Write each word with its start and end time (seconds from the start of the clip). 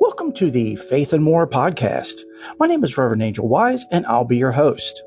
Welcome 0.00 0.32
to 0.32 0.50
the 0.50 0.76
Faith 0.76 1.12
and 1.12 1.22
More 1.22 1.46
podcast. 1.46 2.22
My 2.58 2.66
name 2.66 2.82
is 2.84 2.96
Reverend 2.96 3.22
Angel 3.22 3.46
Wise, 3.46 3.84
and 3.92 4.06
I'll 4.06 4.24
be 4.24 4.38
your 4.38 4.50
host. 4.50 5.02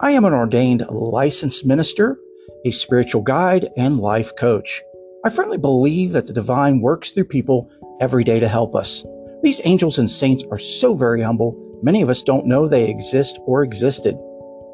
I 0.00 0.12
am 0.12 0.24
an 0.24 0.32
ordained 0.32 0.86
licensed 0.88 1.66
minister, 1.66 2.18
a 2.64 2.70
spiritual 2.70 3.20
guide, 3.20 3.68
and 3.76 3.98
life 3.98 4.34
coach. 4.36 4.80
I 5.26 5.28
firmly 5.28 5.58
believe 5.58 6.12
that 6.12 6.26
the 6.26 6.32
divine 6.32 6.80
works 6.80 7.10
through 7.10 7.26
people 7.26 7.70
every 8.00 8.24
day 8.24 8.40
to 8.40 8.48
help 8.48 8.74
us. 8.74 9.04
These 9.42 9.60
angels 9.64 9.98
and 9.98 10.08
saints 10.08 10.42
are 10.50 10.58
so 10.58 10.94
very 10.94 11.20
humble, 11.20 11.78
many 11.82 12.00
of 12.00 12.08
us 12.08 12.22
don't 12.22 12.46
know 12.46 12.66
they 12.66 12.88
exist 12.88 13.38
or 13.44 13.62
existed. 13.62 14.16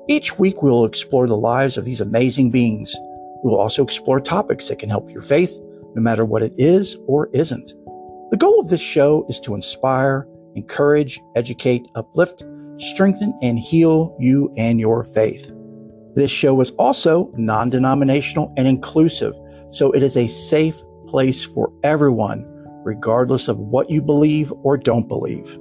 Each 0.08 0.38
week, 0.38 0.62
we 0.62 0.70
will 0.70 0.84
explore 0.84 1.26
the 1.26 1.36
lives 1.36 1.76
of 1.76 1.84
these 1.84 2.00
amazing 2.00 2.52
beings. 2.52 2.94
We 3.42 3.50
will 3.50 3.58
also 3.58 3.82
explore 3.82 4.20
topics 4.20 4.68
that 4.68 4.78
can 4.78 4.90
help 4.90 5.10
your 5.10 5.22
faith, 5.22 5.58
no 5.96 6.02
matter 6.02 6.24
what 6.24 6.44
it 6.44 6.52
is 6.56 6.96
or 7.08 7.30
isn't. 7.32 7.74
The 8.30 8.36
goal 8.36 8.58
of 8.58 8.68
this 8.68 8.80
show 8.80 9.24
is 9.28 9.38
to 9.40 9.54
inspire, 9.54 10.26
encourage, 10.56 11.20
educate, 11.36 11.86
uplift, 11.94 12.44
strengthen, 12.78 13.38
and 13.40 13.58
heal 13.58 14.16
you 14.18 14.52
and 14.56 14.80
your 14.80 15.04
faith. 15.04 15.52
This 16.16 16.30
show 16.30 16.60
is 16.60 16.70
also 16.72 17.30
non 17.36 17.70
denominational 17.70 18.52
and 18.56 18.66
inclusive, 18.66 19.34
so 19.70 19.92
it 19.92 20.02
is 20.02 20.16
a 20.16 20.26
safe 20.26 20.82
place 21.06 21.44
for 21.44 21.72
everyone, 21.84 22.44
regardless 22.84 23.46
of 23.46 23.58
what 23.58 23.90
you 23.90 24.02
believe 24.02 24.52
or 24.62 24.76
don't 24.76 25.06
believe. 25.06 25.58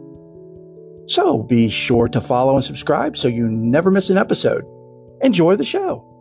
So 1.07 1.43
be 1.43 1.69
sure 1.69 2.07
to 2.07 2.19
follow 2.19 2.55
and 2.55 2.65
subscribe 2.65 3.15
so 3.15 3.27
you 3.27 3.47
never 3.47 3.91
miss 3.91 4.09
an 4.09 4.17
episode. 4.17 4.65
Enjoy 5.21 5.55
the 5.55 5.65
show. 5.65 6.14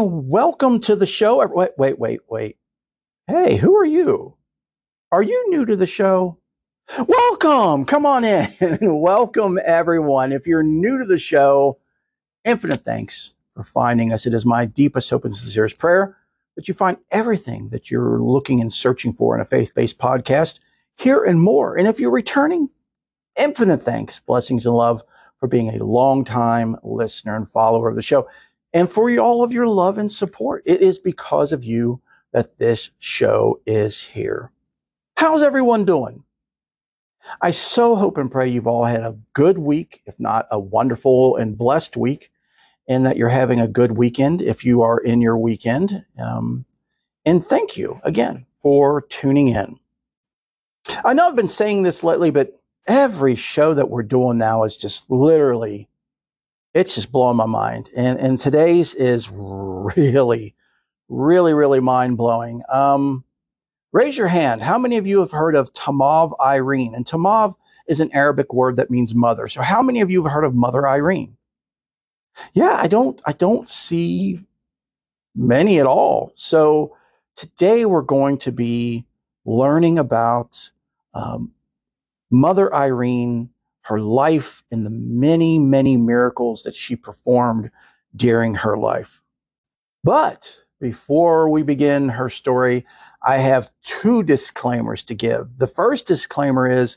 And 0.00 0.28
welcome 0.30 0.80
to 0.80 0.96
the 0.96 1.06
show. 1.06 1.46
Wait, 1.46 1.72
wait, 1.76 1.98
wait, 1.98 2.20
wait. 2.26 2.56
Hey, 3.26 3.56
who 3.56 3.76
are 3.76 3.84
you? 3.84 4.34
Are 5.12 5.22
you 5.22 5.50
new 5.50 5.66
to 5.66 5.76
the 5.76 5.86
show? 5.86 6.38
Welcome. 7.06 7.84
Come 7.84 8.06
on 8.06 8.24
in. 8.24 8.48
welcome, 8.80 9.58
everyone. 9.62 10.32
If 10.32 10.46
you're 10.46 10.62
new 10.62 10.98
to 10.98 11.04
the 11.04 11.18
show, 11.18 11.78
infinite 12.46 12.82
thanks 12.82 13.34
for 13.54 13.62
finding 13.62 14.10
us. 14.10 14.24
It 14.24 14.32
is 14.32 14.46
my 14.46 14.64
deepest 14.64 15.10
hope 15.10 15.26
and 15.26 15.36
sincerest 15.36 15.78
prayer 15.78 16.16
that 16.56 16.66
you 16.66 16.72
find 16.72 16.96
everything 17.10 17.68
that 17.68 17.90
you're 17.90 18.22
looking 18.22 18.62
and 18.62 18.72
searching 18.72 19.12
for 19.12 19.34
in 19.34 19.42
a 19.42 19.44
faith 19.44 19.74
based 19.74 19.98
podcast 19.98 20.60
here 20.96 21.22
and 21.22 21.42
more. 21.42 21.76
And 21.76 21.86
if 21.86 22.00
you're 22.00 22.10
returning, 22.10 22.70
infinite 23.38 23.82
thanks, 23.82 24.18
blessings, 24.20 24.64
and 24.64 24.74
love 24.74 25.02
for 25.38 25.46
being 25.46 25.68
a 25.68 25.84
long-time 25.84 26.76
listener 26.82 27.36
and 27.36 27.48
follower 27.50 27.90
of 27.90 27.96
the 27.96 28.02
show 28.02 28.26
and 28.72 28.90
for 28.90 29.10
all 29.18 29.42
of 29.42 29.52
your 29.52 29.66
love 29.66 29.98
and 29.98 30.10
support. 30.10 30.62
It 30.66 30.80
is 30.80 30.98
because 30.98 31.52
of 31.52 31.64
you 31.64 32.00
that 32.32 32.58
this 32.58 32.90
show 33.00 33.60
is 33.66 34.02
here. 34.02 34.52
How's 35.16 35.42
everyone 35.42 35.84
doing? 35.84 36.24
I 37.40 37.50
so 37.50 37.96
hope 37.96 38.16
and 38.16 38.30
pray 38.30 38.48
you've 38.48 38.66
all 38.66 38.84
had 38.84 39.02
a 39.02 39.18
good 39.34 39.58
week, 39.58 40.02
if 40.06 40.18
not 40.18 40.46
a 40.50 40.58
wonderful 40.58 41.36
and 41.36 41.58
blessed 41.58 41.96
week, 41.96 42.30
and 42.88 43.06
that 43.06 43.16
you're 43.16 43.28
having 43.28 43.60
a 43.60 43.68
good 43.68 43.92
weekend 43.92 44.40
if 44.42 44.64
you 44.64 44.82
are 44.82 44.98
in 44.98 45.20
your 45.20 45.36
weekend. 45.36 46.04
Um, 46.18 46.64
and 47.24 47.44
thank 47.44 47.76
you 47.76 48.00
again 48.02 48.46
for 48.56 49.02
tuning 49.02 49.48
in. 49.48 49.78
I 51.04 51.12
know 51.12 51.28
I've 51.28 51.36
been 51.36 51.48
saying 51.48 51.82
this 51.82 52.02
lately, 52.02 52.30
but 52.30 52.58
every 52.86 53.36
show 53.36 53.74
that 53.74 53.90
we're 53.90 54.02
doing 54.02 54.38
now 54.38 54.64
is 54.64 54.76
just 54.76 55.10
literally 55.10 55.89
it's 56.74 56.94
just 56.94 57.12
blowing 57.12 57.36
my 57.36 57.46
mind. 57.46 57.90
And 57.96 58.18
and 58.18 58.40
today's 58.40 58.94
is 58.94 59.30
really, 59.32 60.54
really, 61.08 61.54
really 61.54 61.80
mind 61.80 62.16
blowing. 62.16 62.62
Um, 62.68 63.24
raise 63.92 64.16
your 64.16 64.28
hand. 64.28 64.62
How 64.62 64.78
many 64.78 64.96
of 64.96 65.06
you 65.06 65.20
have 65.20 65.32
heard 65.32 65.54
of 65.54 65.72
Tamav 65.72 66.32
Irene? 66.40 66.94
And 66.94 67.04
Tamav 67.04 67.54
is 67.88 68.00
an 68.00 68.12
Arabic 68.12 68.52
word 68.52 68.76
that 68.76 68.90
means 68.90 69.14
mother. 69.14 69.48
So 69.48 69.62
how 69.62 69.82
many 69.82 70.00
of 70.00 70.10
you 70.10 70.22
have 70.22 70.32
heard 70.32 70.44
of 70.44 70.54
Mother 70.54 70.88
Irene? 70.88 71.36
Yeah, 72.54 72.76
I 72.78 72.86
don't 72.86 73.20
I 73.26 73.32
don't 73.32 73.68
see 73.68 74.40
many 75.34 75.80
at 75.80 75.86
all. 75.86 76.32
So 76.36 76.96
today 77.36 77.84
we're 77.84 78.02
going 78.02 78.38
to 78.38 78.52
be 78.52 79.04
learning 79.44 79.98
about 79.98 80.70
um, 81.14 81.52
Mother 82.30 82.72
Irene 82.72 83.50
her 83.82 84.00
life 84.00 84.62
and 84.70 84.84
the 84.84 84.90
many, 84.90 85.58
many 85.58 85.96
miracles 85.96 86.62
that 86.62 86.76
she 86.76 86.96
performed 86.96 87.70
during 88.14 88.54
her 88.54 88.76
life. 88.76 89.22
But 90.04 90.58
before 90.80 91.48
we 91.48 91.62
begin 91.62 92.08
her 92.10 92.28
story, 92.28 92.86
I 93.22 93.38
have 93.38 93.70
two 93.82 94.22
disclaimers 94.22 95.04
to 95.04 95.14
give. 95.14 95.58
The 95.58 95.66
first 95.66 96.06
disclaimer 96.06 96.68
is 96.68 96.96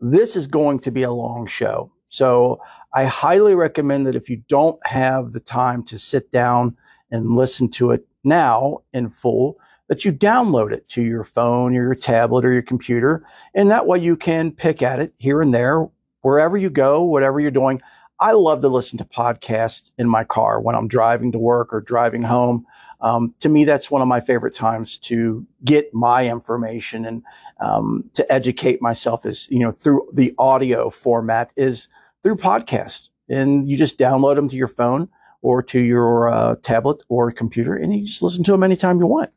this 0.00 0.34
is 0.36 0.46
going 0.46 0.80
to 0.80 0.90
be 0.90 1.02
a 1.02 1.12
long 1.12 1.46
show. 1.46 1.92
So 2.08 2.60
I 2.92 3.04
highly 3.04 3.54
recommend 3.54 4.06
that 4.06 4.16
if 4.16 4.28
you 4.28 4.42
don't 4.48 4.84
have 4.86 5.32
the 5.32 5.40
time 5.40 5.84
to 5.84 5.98
sit 5.98 6.30
down 6.30 6.76
and 7.10 7.36
listen 7.36 7.70
to 7.72 7.92
it 7.92 8.06
now 8.24 8.78
in 8.92 9.10
full, 9.10 9.58
that 9.88 10.04
you 10.04 10.12
download 10.12 10.72
it 10.72 10.88
to 10.90 11.02
your 11.02 11.24
phone 11.24 11.76
or 11.76 11.82
your 11.82 11.94
tablet 11.94 12.44
or 12.44 12.52
your 12.52 12.62
computer. 12.62 13.26
And 13.54 13.70
that 13.70 13.86
way 13.86 13.98
you 13.98 14.16
can 14.16 14.50
pick 14.50 14.82
at 14.82 14.98
it 14.98 15.12
here 15.18 15.42
and 15.42 15.52
there 15.52 15.88
wherever 16.24 16.56
you 16.56 16.70
go, 16.70 17.04
whatever 17.04 17.38
you're 17.38 17.50
doing. 17.50 17.82
I 18.18 18.32
love 18.32 18.62
to 18.62 18.68
listen 18.68 18.96
to 18.98 19.04
podcasts 19.04 19.92
in 19.98 20.08
my 20.08 20.24
car 20.24 20.58
when 20.58 20.74
I'm 20.74 20.88
driving 20.88 21.32
to 21.32 21.38
work 21.38 21.72
or 21.72 21.82
driving 21.82 22.22
home. 22.22 22.64
Um, 23.02 23.34
to 23.40 23.50
me, 23.50 23.64
that's 23.64 23.90
one 23.90 24.00
of 24.00 24.08
my 24.08 24.20
favorite 24.20 24.54
times 24.54 24.96
to 25.00 25.46
get 25.64 25.92
my 25.92 26.26
information 26.26 27.04
and 27.04 27.22
um, 27.60 28.08
to 28.14 28.32
educate 28.32 28.80
myself 28.80 29.26
is, 29.26 29.46
you 29.50 29.58
know, 29.58 29.70
through 29.70 30.08
the 30.14 30.34
audio 30.38 30.88
format 30.88 31.52
is 31.56 31.88
through 32.22 32.36
podcasts. 32.36 33.10
And 33.28 33.68
you 33.68 33.76
just 33.76 33.98
download 33.98 34.36
them 34.36 34.48
to 34.48 34.56
your 34.56 34.68
phone 34.68 35.08
or 35.42 35.62
to 35.64 35.78
your 35.78 36.30
uh, 36.30 36.56
tablet 36.62 37.02
or 37.08 37.30
computer 37.30 37.74
and 37.74 37.94
you 37.94 38.06
just 38.06 38.22
listen 38.22 38.44
to 38.44 38.52
them 38.52 38.62
anytime 38.62 38.98
you 38.98 39.06
want. 39.06 39.30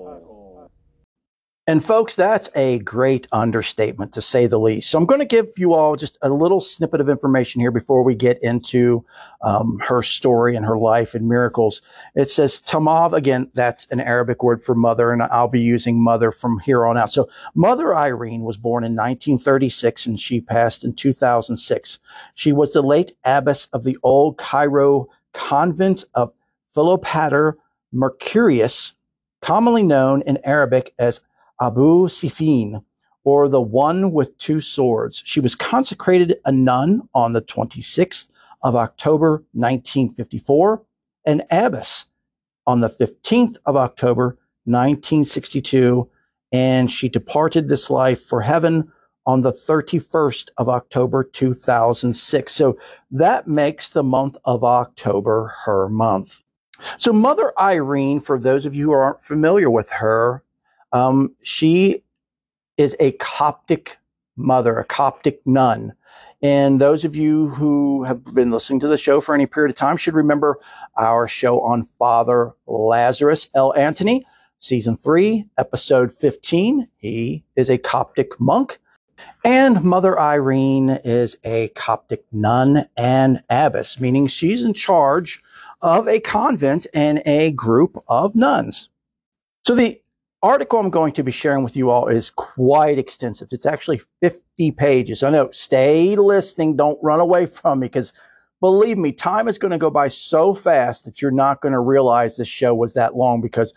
And 1.69 1.85
folks, 1.85 2.15
that's 2.15 2.49
a 2.55 2.79
great 2.79 3.27
understatement 3.33 4.13
to 4.15 4.23
say 4.23 4.47
the 4.47 4.59
least. 4.59 4.89
So 4.89 4.99
I'm 4.99 5.07
going 5.07 5.19
to 5.19 5.27
give 5.27 5.49
you 5.57 5.75
all 5.75 5.97
just 5.97 6.17
a 6.23 6.31
little 6.31 6.61
snippet 6.61 7.01
of 7.01 7.09
information 7.09 7.61
here 7.61 7.73
before 7.73 8.05
we 8.05 8.15
get 8.15 8.41
into 8.41 9.05
um, 9.43 9.81
her 9.83 10.01
story 10.01 10.55
and 10.55 10.65
her 10.65 10.79
life 10.79 11.17
and 11.17 11.29
miracles. 11.29 11.83
It 12.15 12.31
says 12.31 12.61
Tamav, 12.61 13.13
again, 13.15 13.51
that's 13.53 13.89
an 13.91 13.99
Arabic 13.99 14.45
word 14.45 14.63
for 14.63 14.77
mother, 14.77 15.13
and 15.13 15.25
I'll 15.25 15.49
be 15.49 15.61
using 15.61 16.01
mother 16.01 16.31
from 16.31 16.61
here 16.61 16.87
on 16.87 16.97
out. 16.97 17.13
So 17.13 17.29
Mother 17.57 17.97
Irene 17.97 18.43
was 18.43 18.57
born 18.57 18.85
in 18.85 18.93
1936 18.93 20.07
and 20.07 20.21
she 20.21 20.41
passed 20.41 20.85
in 20.85 20.95
2006. 20.95 21.99
She 22.37 22.53
was 22.53 22.73
the 22.75 22.83
late 22.83 23.17
abbess 23.25 23.67
of 23.73 23.83
the 23.83 23.99
old 24.05 24.39
Cairo 24.39 25.09
convent 25.33 26.05
of 26.15 26.33
Philopater 26.77 27.55
Mercurius, 27.93 28.93
commonly 29.43 29.83
known 29.83 30.23
in 30.23 30.39
Arabic 30.45 30.95
as 30.97 31.21
Abu 31.61 32.09
Sifin, 32.09 32.83
or 33.25 33.49
the 33.49 33.61
one 33.61 34.13
with 34.13 34.37
two 34.39 34.61
swords. 34.61 35.23
She 35.25 35.41
was 35.41 35.55
consecrated 35.55 36.37
a 36.45 36.53
nun 36.53 37.09
on 37.15 37.33
the 37.33 37.43
26th 37.43 38.29
of 38.63 38.77
October 38.77 39.45
1954, 39.53 40.83
an 41.25 41.43
abbess 41.51 42.07
on 42.67 42.81
the 42.81 42.91
15th 42.91 43.57
of 43.67 43.77
October 43.77 44.39
1962, 44.65 46.09
and 46.53 46.91
she 46.91 47.09
departed 47.09 47.69
this 47.69 47.91
life 47.91 48.23
for 48.23 48.43
heaven 48.43 48.93
on 49.27 49.41
the 49.41 49.53
31st 49.53 50.51
of 50.59 50.69
October 50.69 51.25
2006. 51.25 52.53
So 52.53 52.79
that 53.11 53.49
makes 53.49 53.91
the 53.91 54.05
month 54.05 54.37
of 54.45 54.63
October 54.63 55.55
her 55.65 55.89
month. 55.89 56.43
So 56.99 57.13
Mother 57.13 57.53
Irene, 57.59 58.21
for 58.21 58.39
those 58.39 58.67
of 58.67 58.77
you 58.77 58.87
who 58.87 58.93
aren't 58.93 59.25
familiar 59.25 59.71
with 59.71 59.91
her, 59.91 60.43
um, 60.97 61.35
she 61.43 62.03
is 62.79 62.97
a 63.01 63.13
Coptic 63.13 63.99
mother, 64.37 64.79
a 64.79 64.85
Coptic 64.85 65.41
nun. 65.45 65.95
And 66.43 66.81
those 66.81 67.05
of 67.05 67.17
you 67.17 67.49
who 67.49 68.05
have 68.05 68.25
been 68.35 68.51
listening 68.51 68.81
to 68.81 68.89
the 68.89 68.99
show 68.99 69.21
for 69.21 69.35
any 69.35 69.47
period 69.47 69.71
of 69.71 69.77
time 69.77 69.97
should 69.97 70.15
remember 70.15 70.59
our 70.97 71.29
show 71.29 71.61
on 71.61 71.83
Father 71.83 72.53
Lazarus 72.67 73.51
El 73.55 73.75
Anthony, 73.75 74.27
season 74.59 74.97
three, 74.97 75.47
episode 75.59 76.13
15. 76.13 76.89
He 76.97 77.45
is 77.57 77.71
a 77.71 77.79
Coptic 77.79 78.39
monk. 78.41 78.79
And 79.45 79.83
Mother 79.83 80.19
Irene 80.19 80.91
is 81.05 81.37
a 81.45 81.69
Coptic 81.69 82.25
nun 82.33 82.87
and 82.97 83.43
abbess, 83.51 84.01
meaning 84.01 84.27
she's 84.29 84.63
in 84.63 84.73
charge 84.73 85.43
of 85.83 86.09
a 86.09 86.21
convent 86.21 86.87
and 86.95 87.23
a 87.27 87.53
group 87.53 87.97
of 88.09 88.35
nuns. 88.35 88.89
So 89.67 89.75
the 89.75 90.01
article 90.47 90.79
I'm 90.79 90.91
going 90.91 91.13
to 91.15 91.25
be 91.25 91.33
sharing 91.33 91.65
with 91.65 91.77
you 91.77 91.91
all 91.91 92.09
is 92.09 92.31
quite 92.31 92.99
extensive. 92.99 93.49
It's 93.53 93.67
actually 93.67 94.01
50 94.21 94.71
pages. 94.73 95.23
I 95.23 95.31
know, 95.31 95.51
stay 95.53 96.17
listening. 96.17 96.77
Don't 96.77 96.99
run 97.03 97.21
away 97.21 97.47
from 97.47 97.81
me 97.81 97.87
because 97.87 98.13
believe 98.61 98.97
me, 98.97 99.13
time 99.13 99.49
is 99.49 99.59
going 99.59 99.73
to 99.73 99.79
go 99.79 99.91
by 99.91 100.09
so 100.09 100.55
fast 100.55 101.05
that 101.05 101.21
you're 101.21 101.31
not 101.31 101.61
going 101.61 101.73
to 101.73 101.81
realize 101.81 102.37
this 102.37 102.49
show 102.49 102.75
was 102.75 102.95
that 102.95 103.17
long 103.17 103.41
because 103.41 103.75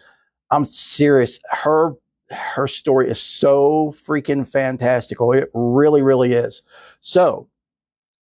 I'm 0.52 0.66
serious. 0.66 1.40
Her 1.52 1.96
her 2.32 2.68
story 2.68 3.10
is 3.10 3.20
so 3.20 3.96
freaking 4.06 4.48
fantastical. 4.48 5.32
It 5.34 5.50
really, 5.54 6.04
really 6.04 6.34
is. 6.34 6.62
So 7.02 7.48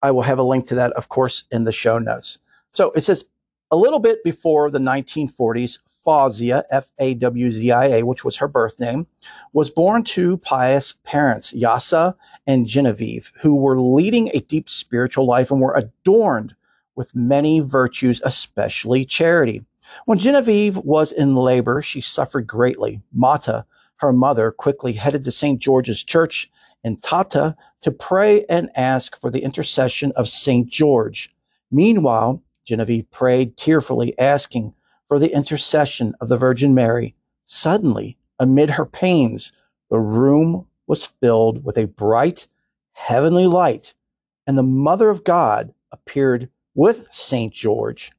I 0.02 0.10
will 0.10 0.22
have 0.22 0.38
a 0.38 0.42
link 0.42 0.68
to 0.68 0.74
that, 0.76 0.92
of 0.92 1.08
course, 1.08 1.44
in 1.50 1.64
the 1.64 1.72
show 1.72 1.98
notes. 1.98 2.38
So 2.72 2.90
it 2.92 3.02
says 3.02 3.24
a 3.70 3.76
little 3.76 3.98
bit 3.98 4.22
before 4.22 4.70
the 4.70 4.78
1940s, 4.78 5.78
Fawzia, 6.06 6.62
F 6.70 6.86
A 6.98 7.14
W 7.14 7.50
Z 7.50 7.72
I 7.72 7.86
A, 7.86 8.02
which 8.04 8.24
was 8.24 8.36
her 8.36 8.48
birth 8.48 8.78
name, 8.78 9.06
was 9.52 9.70
born 9.70 10.04
to 10.04 10.36
pious 10.38 10.94
parents, 11.04 11.52
Yasa 11.52 12.14
and 12.46 12.66
Genevieve, 12.66 13.32
who 13.40 13.56
were 13.56 13.80
leading 13.80 14.30
a 14.32 14.40
deep 14.40 14.70
spiritual 14.70 15.26
life 15.26 15.50
and 15.50 15.60
were 15.60 15.74
adorned 15.74 16.54
with 16.94 17.14
many 17.14 17.60
virtues, 17.60 18.22
especially 18.24 19.04
charity. 19.04 19.64
When 20.04 20.18
Genevieve 20.18 20.76
was 20.78 21.12
in 21.12 21.34
labor, 21.34 21.82
she 21.82 22.00
suffered 22.00 22.46
greatly. 22.46 23.00
Mata, 23.12 23.66
her 23.96 24.12
mother, 24.12 24.50
quickly 24.50 24.94
headed 24.94 25.24
to 25.24 25.32
St. 25.32 25.60
George's 25.60 26.02
Church 26.02 26.50
in 26.82 26.96
Tahta 26.98 27.56
to 27.82 27.90
pray 27.90 28.44
and 28.48 28.70
ask 28.76 29.20
for 29.20 29.30
the 29.30 29.42
intercession 29.42 30.12
of 30.16 30.28
St. 30.28 30.68
George. 30.68 31.34
Meanwhile, 31.70 32.42
Genevieve 32.64 33.10
prayed 33.10 33.56
tearfully, 33.56 34.18
asking 34.18 34.74
for 35.08 35.18
the 35.18 35.32
intercession 35.32 36.14
of 36.20 36.28
the 36.28 36.36
Virgin 36.36 36.74
Mary. 36.74 37.14
Suddenly, 37.46 38.18
amid 38.38 38.70
her 38.70 38.86
pains, 38.86 39.52
the 39.90 40.00
room 40.00 40.66
was 40.86 41.06
filled 41.06 41.64
with 41.64 41.78
a 41.78 41.86
bright 41.86 42.48
heavenly 42.92 43.46
light, 43.46 43.94
and 44.46 44.56
the 44.56 44.62
Mother 44.62 45.10
of 45.10 45.24
God 45.24 45.74
appeared 45.92 46.48
with 46.74 47.06
St. 47.10 47.52
George. 47.52 48.12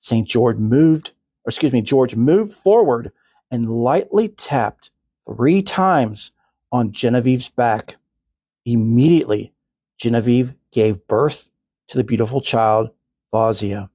St. 0.00 0.26
George 0.26 0.56
moved, 0.56 1.12
or 1.44 1.50
excuse 1.50 1.72
me, 1.72 1.82
George 1.82 2.16
moved 2.16 2.52
forward 2.52 3.12
and 3.50 3.82
lightly 3.82 4.28
tapped 4.28 4.90
three 5.26 5.62
times 5.62 6.32
on 6.72 6.92
Genevieve's 6.92 7.48
back. 7.48 7.96
Immediately, 8.64 9.52
Genevieve 9.98 10.54
gave 10.72 11.06
birth 11.06 11.50
to 11.88 11.96
the 11.96 12.04
beautiful 12.04 12.40
child, 12.40 12.90
Fawzia. 13.32 13.89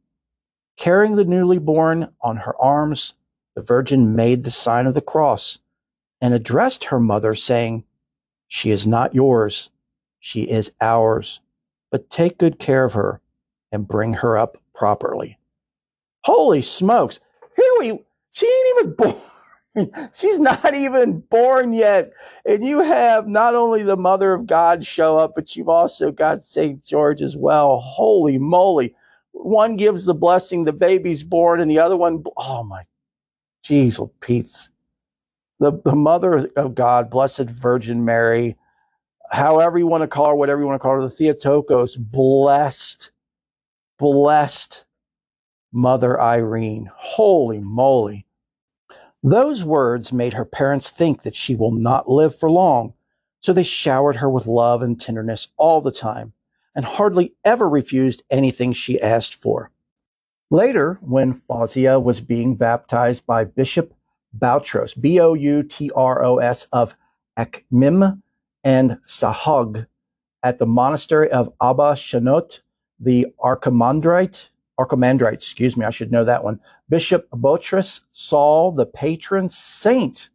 Carrying 0.77 1.15
the 1.15 1.25
newly 1.25 1.57
born 1.57 2.09
on 2.21 2.37
her 2.37 2.55
arms, 2.61 3.13
the 3.55 3.61
Virgin 3.61 4.15
made 4.15 4.43
the 4.43 4.51
sign 4.51 4.87
of 4.87 4.93
the 4.93 5.01
cross 5.01 5.59
and 6.19 6.33
addressed 6.33 6.85
her 6.85 6.99
mother, 6.99 7.33
saying, 7.33 7.85
She 8.47 8.71
is 8.71 8.85
not 8.85 9.15
yours, 9.15 9.69
she 10.19 10.43
is 10.43 10.71
ours, 10.81 11.39
but 11.91 12.09
take 12.09 12.37
good 12.37 12.59
care 12.59 12.83
of 12.83 12.93
her 12.93 13.21
and 13.71 13.87
bring 13.87 14.15
her 14.15 14.37
up 14.37 14.57
properly. 14.73 15.37
Holy 16.23 16.61
smokes! 16.61 17.19
Here 17.55 17.71
we, 17.79 17.99
she 18.31 18.45
ain't 18.47 18.79
even 18.79 18.93
born. 18.95 19.21
She's 20.13 20.39
not 20.39 20.73
even 20.73 21.19
born 21.19 21.73
yet. 21.73 22.13
And 22.45 22.63
you 22.63 22.79
have 22.79 23.27
not 23.27 23.55
only 23.55 23.83
the 23.83 23.97
Mother 23.97 24.33
of 24.33 24.47
God 24.47 24.85
show 24.85 25.17
up, 25.17 25.33
but 25.35 25.55
you've 25.55 25.69
also 25.69 26.11
got 26.11 26.43
St. 26.43 26.83
George 26.85 27.21
as 27.21 27.35
well. 27.35 27.79
Holy 27.79 28.37
moly 28.37 28.95
one 29.35 29.75
gives 29.75 30.05
the 30.05 30.13
blessing, 30.13 30.63
the 30.63 30.73
baby's 30.73 31.23
born, 31.23 31.59
and 31.59 31.69
the 31.69 31.79
other 31.79 31.97
one, 31.97 32.23
oh 32.37 32.63
my, 32.63 32.83
jeez, 33.63 33.99
oh 33.99 34.11
Pete's. 34.21 34.69
The, 35.59 35.73
the 35.85 35.95
mother 35.95 36.49
of 36.55 36.75
God, 36.75 37.09
Blessed 37.09 37.49
Virgin 37.49 38.03
Mary, 38.03 38.57
however 39.31 39.77
you 39.77 39.87
want 39.87 40.01
to 40.01 40.07
call 40.07 40.29
her, 40.29 40.35
whatever 40.35 40.61
you 40.61 40.67
want 40.67 40.75
to 40.75 40.83
call 40.83 40.95
her, 40.95 41.01
the 41.01 41.09
Theotokos, 41.09 41.95
blessed, 41.95 43.11
blessed 43.97 44.85
Mother 45.71 46.19
Irene. 46.19 46.89
Holy 46.93 47.59
moly. 47.59 48.25
Those 49.23 49.63
words 49.63 50.13
made 50.13 50.33
her 50.33 50.45
parents 50.45 50.89
think 50.89 51.23
that 51.23 51.35
she 51.35 51.55
will 51.55 51.71
not 51.71 52.09
live 52.09 52.37
for 52.37 52.49
long, 52.51 52.93
so 53.41 53.53
they 53.53 53.63
showered 53.63 54.17
her 54.17 54.29
with 54.29 54.45
love 54.45 54.81
and 54.81 54.99
tenderness 54.99 55.47
all 55.57 55.81
the 55.81 55.91
time 55.91 56.33
and 56.75 56.85
hardly 56.85 57.33
ever 57.43 57.67
refused 57.67 58.23
anything 58.29 58.73
she 58.73 59.01
asked 59.01 59.33
for. 59.33 59.71
Later, 60.51 60.99
when 61.01 61.41
Fawzia 61.49 62.01
was 62.01 62.21
being 62.21 62.55
baptized 62.55 63.25
by 63.25 63.43
Bishop 63.45 63.93
Boutros, 64.37 64.99
B 64.99 65.19
O 65.19 65.33
U 65.33 65.63
T 65.63 65.89
R 65.95 66.23
O 66.23 66.37
S, 66.37 66.67
of 66.71 66.95
Akhmim 67.37 68.21
and 68.63 68.97
Sohag 69.07 69.87
at 70.43 70.59
the 70.59 70.65
monastery 70.65 71.31
of 71.31 71.51
Abba 71.61 71.93
Shenoute, 71.95 72.61
the 72.99 73.27
Archimandrite, 73.39 74.49
Archimandrite, 74.79 75.33
excuse 75.33 75.75
me, 75.75 75.85
I 75.85 75.89
should 75.89 76.11
know 76.11 76.25
that 76.25 76.43
one. 76.43 76.59
Bishop 76.89 77.29
Boutros 77.31 78.01
saw 78.11 78.71
the 78.71 78.85
patron 78.85 79.49
saint 79.49 80.29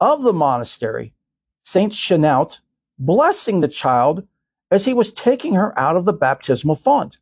of 0.00 0.22
the 0.22 0.32
monastery, 0.32 1.14
Saint 1.62 1.92
Shenoute, 1.92 2.60
blessing 2.98 3.60
the 3.60 3.68
child 3.68 4.26
as 4.70 4.84
he 4.84 4.94
was 4.94 5.12
taking 5.12 5.54
her 5.54 5.76
out 5.78 5.96
of 5.96 6.04
the 6.04 6.12
baptismal 6.12 6.76
font. 6.76 7.18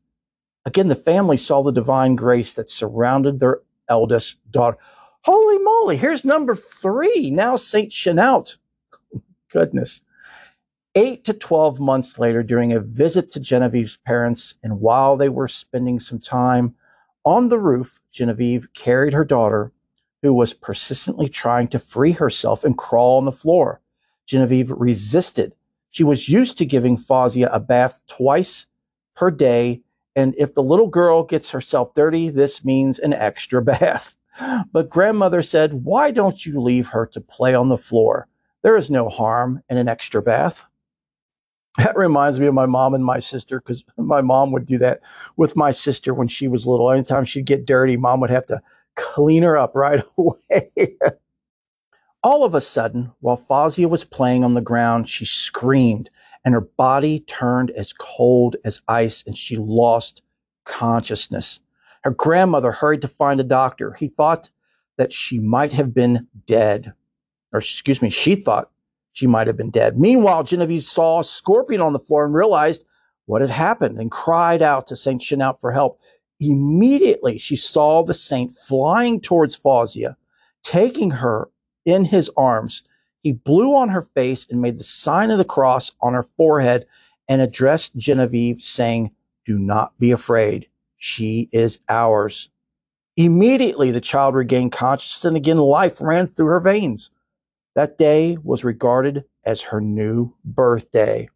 Again, 0.64 0.88
the 0.88 0.94
family 0.94 1.36
saw 1.36 1.62
the 1.62 1.72
divine 1.72 2.14
grace 2.14 2.54
that 2.54 2.70
surrounded 2.70 3.40
their 3.40 3.60
eldest 3.88 4.38
daughter. 4.50 4.76
Holy 5.22 5.58
moly, 5.58 5.96
here's 5.96 6.24
number 6.24 6.54
three. 6.54 7.30
Now 7.30 7.56
Saint 7.56 7.90
Shenoute. 7.90 8.56
Goodness. 9.52 10.02
Eight 10.94 11.24
to 11.24 11.32
12 11.32 11.80
months 11.80 12.18
later, 12.18 12.42
during 12.42 12.72
a 12.72 12.80
visit 12.80 13.30
to 13.32 13.40
Genevieve's 13.40 13.96
parents, 13.98 14.54
and 14.62 14.80
while 14.80 15.16
they 15.16 15.28
were 15.28 15.48
spending 15.48 16.00
some 16.00 16.18
time 16.18 16.74
on 17.24 17.48
the 17.48 17.58
roof, 17.58 18.00
Genevieve 18.10 18.68
carried 18.74 19.12
her 19.12 19.24
daughter, 19.24 19.72
who 20.22 20.34
was 20.34 20.54
persistently 20.54 21.28
trying 21.28 21.68
to 21.68 21.78
free 21.78 22.12
herself 22.12 22.64
and 22.64 22.76
crawl 22.76 23.18
on 23.18 23.24
the 23.24 23.32
floor. 23.32 23.80
Genevieve 24.26 24.70
resisted 24.70 25.54
she 25.90 26.04
was 26.04 26.28
used 26.28 26.58
to 26.58 26.66
giving 26.66 26.96
Fawzia 26.96 27.48
a 27.52 27.60
bath 27.60 28.00
twice 28.06 28.66
per 29.14 29.30
day. 29.30 29.82
And 30.14 30.34
if 30.36 30.54
the 30.54 30.62
little 30.62 30.88
girl 30.88 31.22
gets 31.22 31.50
herself 31.50 31.94
dirty, 31.94 32.28
this 32.28 32.64
means 32.64 32.98
an 32.98 33.12
extra 33.12 33.62
bath. 33.64 34.16
But 34.72 34.90
grandmother 34.90 35.42
said, 35.42 35.84
Why 35.84 36.10
don't 36.10 36.44
you 36.46 36.60
leave 36.60 36.88
her 36.88 37.06
to 37.06 37.20
play 37.20 37.54
on 37.54 37.68
the 37.68 37.78
floor? 37.78 38.28
There 38.62 38.76
is 38.76 38.90
no 38.90 39.08
harm 39.08 39.62
in 39.68 39.76
an 39.76 39.88
extra 39.88 40.22
bath. 40.22 40.64
That 41.76 41.96
reminds 41.96 42.40
me 42.40 42.46
of 42.46 42.54
my 42.54 42.66
mom 42.66 42.94
and 42.94 43.04
my 43.04 43.20
sister 43.20 43.60
because 43.60 43.84
my 43.96 44.20
mom 44.20 44.50
would 44.50 44.66
do 44.66 44.78
that 44.78 45.00
with 45.36 45.54
my 45.54 45.70
sister 45.70 46.12
when 46.12 46.26
she 46.26 46.48
was 46.48 46.66
little. 46.66 46.90
Anytime 46.90 47.24
she'd 47.24 47.46
get 47.46 47.66
dirty, 47.66 47.96
mom 47.96 48.20
would 48.20 48.30
have 48.30 48.46
to 48.46 48.60
clean 48.96 49.44
her 49.44 49.56
up 49.56 49.76
right 49.76 50.02
away. 50.18 50.96
All 52.22 52.44
of 52.44 52.54
a 52.54 52.60
sudden, 52.60 53.12
while 53.20 53.44
Fawzia 53.48 53.88
was 53.88 54.04
playing 54.04 54.42
on 54.42 54.54
the 54.54 54.60
ground, 54.60 55.08
she 55.08 55.24
screamed 55.24 56.10
and 56.44 56.54
her 56.54 56.60
body 56.60 57.20
turned 57.20 57.70
as 57.72 57.92
cold 57.92 58.56
as 58.64 58.80
ice 58.88 59.22
and 59.26 59.36
she 59.36 59.56
lost 59.56 60.22
consciousness. 60.64 61.60
Her 62.02 62.10
grandmother 62.10 62.72
hurried 62.72 63.02
to 63.02 63.08
find 63.08 63.40
a 63.40 63.44
doctor. 63.44 63.92
He 63.94 64.08
thought 64.08 64.50
that 64.96 65.12
she 65.12 65.38
might 65.38 65.72
have 65.72 65.94
been 65.94 66.26
dead. 66.46 66.92
Or, 67.52 67.58
excuse 67.58 68.02
me, 68.02 68.10
she 68.10 68.34
thought 68.34 68.70
she 69.12 69.26
might 69.26 69.46
have 69.46 69.56
been 69.56 69.70
dead. 69.70 69.98
Meanwhile, 69.98 70.44
Genevieve 70.44 70.84
saw 70.84 71.20
a 71.20 71.24
scorpion 71.24 71.80
on 71.80 71.92
the 71.92 71.98
floor 71.98 72.24
and 72.24 72.34
realized 72.34 72.84
what 73.26 73.42
had 73.42 73.50
happened 73.50 73.98
and 73.98 74.10
cried 74.10 74.62
out 74.62 74.86
to 74.88 74.96
Saint 74.96 75.22
Shenoute 75.22 75.60
for 75.60 75.72
help. 75.72 76.00
Immediately, 76.40 77.38
she 77.38 77.56
saw 77.56 78.02
the 78.02 78.14
saint 78.14 78.56
flying 78.56 79.20
towards 79.20 79.56
Fawzia, 79.58 80.16
taking 80.62 81.10
her 81.12 81.50
in 81.88 82.04
his 82.04 82.30
arms. 82.36 82.82
He 83.22 83.32
blew 83.32 83.74
on 83.74 83.88
her 83.88 84.02
face 84.02 84.46
and 84.48 84.60
made 84.60 84.78
the 84.78 84.84
sign 84.84 85.30
of 85.30 85.38
the 85.38 85.44
cross 85.44 85.92
on 86.00 86.12
her 86.12 86.26
forehead 86.36 86.86
and 87.26 87.40
addressed 87.40 87.96
Genevieve, 87.96 88.62
saying, 88.62 89.10
Do 89.46 89.58
not 89.58 89.98
be 89.98 90.10
afraid. 90.10 90.68
She 90.98 91.48
is 91.50 91.80
ours. 91.88 92.50
Immediately, 93.16 93.90
the 93.90 94.00
child 94.00 94.34
regained 94.34 94.72
consciousness 94.72 95.24
and 95.24 95.36
again 95.36 95.56
life 95.56 96.00
ran 96.00 96.26
through 96.26 96.46
her 96.46 96.60
veins. 96.60 97.10
That 97.74 97.98
day 97.98 98.36
was 98.42 98.64
regarded 98.64 99.24
as 99.44 99.62
her 99.62 99.80
new 99.80 100.34
birthday. 100.44 101.28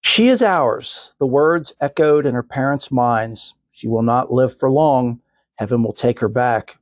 She 0.00 0.28
is 0.28 0.40
ours. 0.42 1.12
The 1.18 1.26
words 1.26 1.74
echoed 1.80 2.26
in 2.26 2.34
her 2.34 2.42
parents' 2.42 2.92
minds. 2.92 3.54
She 3.72 3.88
will 3.88 4.02
not 4.02 4.32
live 4.32 4.58
for 4.58 4.70
long. 4.70 5.20
Heaven 5.56 5.82
will 5.82 5.92
take 5.92 6.20
her 6.20 6.28
back. 6.28 6.78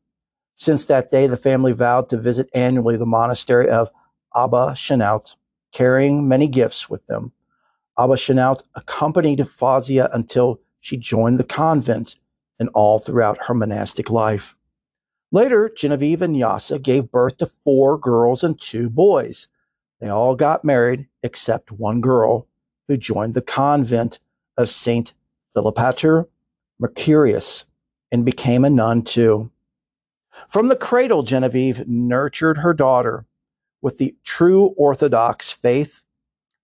Since 0.56 0.86
that 0.86 1.10
day, 1.10 1.26
the 1.26 1.36
family 1.36 1.72
vowed 1.72 2.08
to 2.10 2.16
visit 2.16 2.48
annually 2.54 2.96
the 2.96 3.06
monastery 3.06 3.68
of 3.68 3.90
Abba 4.34 4.74
Shenoute, 4.74 5.36
carrying 5.72 6.26
many 6.26 6.48
gifts 6.48 6.88
with 6.88 7.06
them. 7.06 7.32
Abba 7.98 8.14
Shenoute 8.14 8.62
accompanied 8.74 9.38
Fawzia 9.40 10.08
until 10.12 10.60
she 10.80 10.96
joined 10.96 11.38
the 11.38 11.44
convent 11.44 12.16
and 12.58 12.68
all 12.74 12.98
throughout 12.98 13.38
her 13.46 13.54
monastic 13.54 14.10
life. 14.10 14.56
Later, 15.32 15.70
Genevieve 15.74 16.22
and 16.22 16.36
Yasa 16.36 16.80
gave 16.80 17.10
birth 17.10 17.38
to 17.38 17.46
four 17.46 17.98
girls 17.98 18.42
and 18.42 18.58
two 18.58 18.88
boys. 18.88 19.48
They 20.00 20.08
all 20.08 20.36
got 20.36 20.64
married 20.64 21.08
except 21.22 21.72
one 21.72 22.00
girl 22.00 22.46
who 22.88 22.96
joined 22.96 23.34
the 23.34 23.42
convent 23.42 24.20
of 24.56 24.68
St. 24.68 25.12
Philopater 25.54 26.26
Mercurius 26.78 27.64
and 28.12 28.24
became 28.24 28.64
a 28.64 28.70
nun 28.70 29.02
too. 29.02 29.50
From 30.48 30.68
the 30.68 30.76
cradle, 30.76 31.22
Genevieve 31.22 31.88
nurtured 31.88 32.58
her 32.58 32.72
daughter 32.72 33.26
with 33.82 33.98
the 33.98 34.16
true 34.24 34.74
Orthodox 34.76 35.50
faith, 35.50 36.02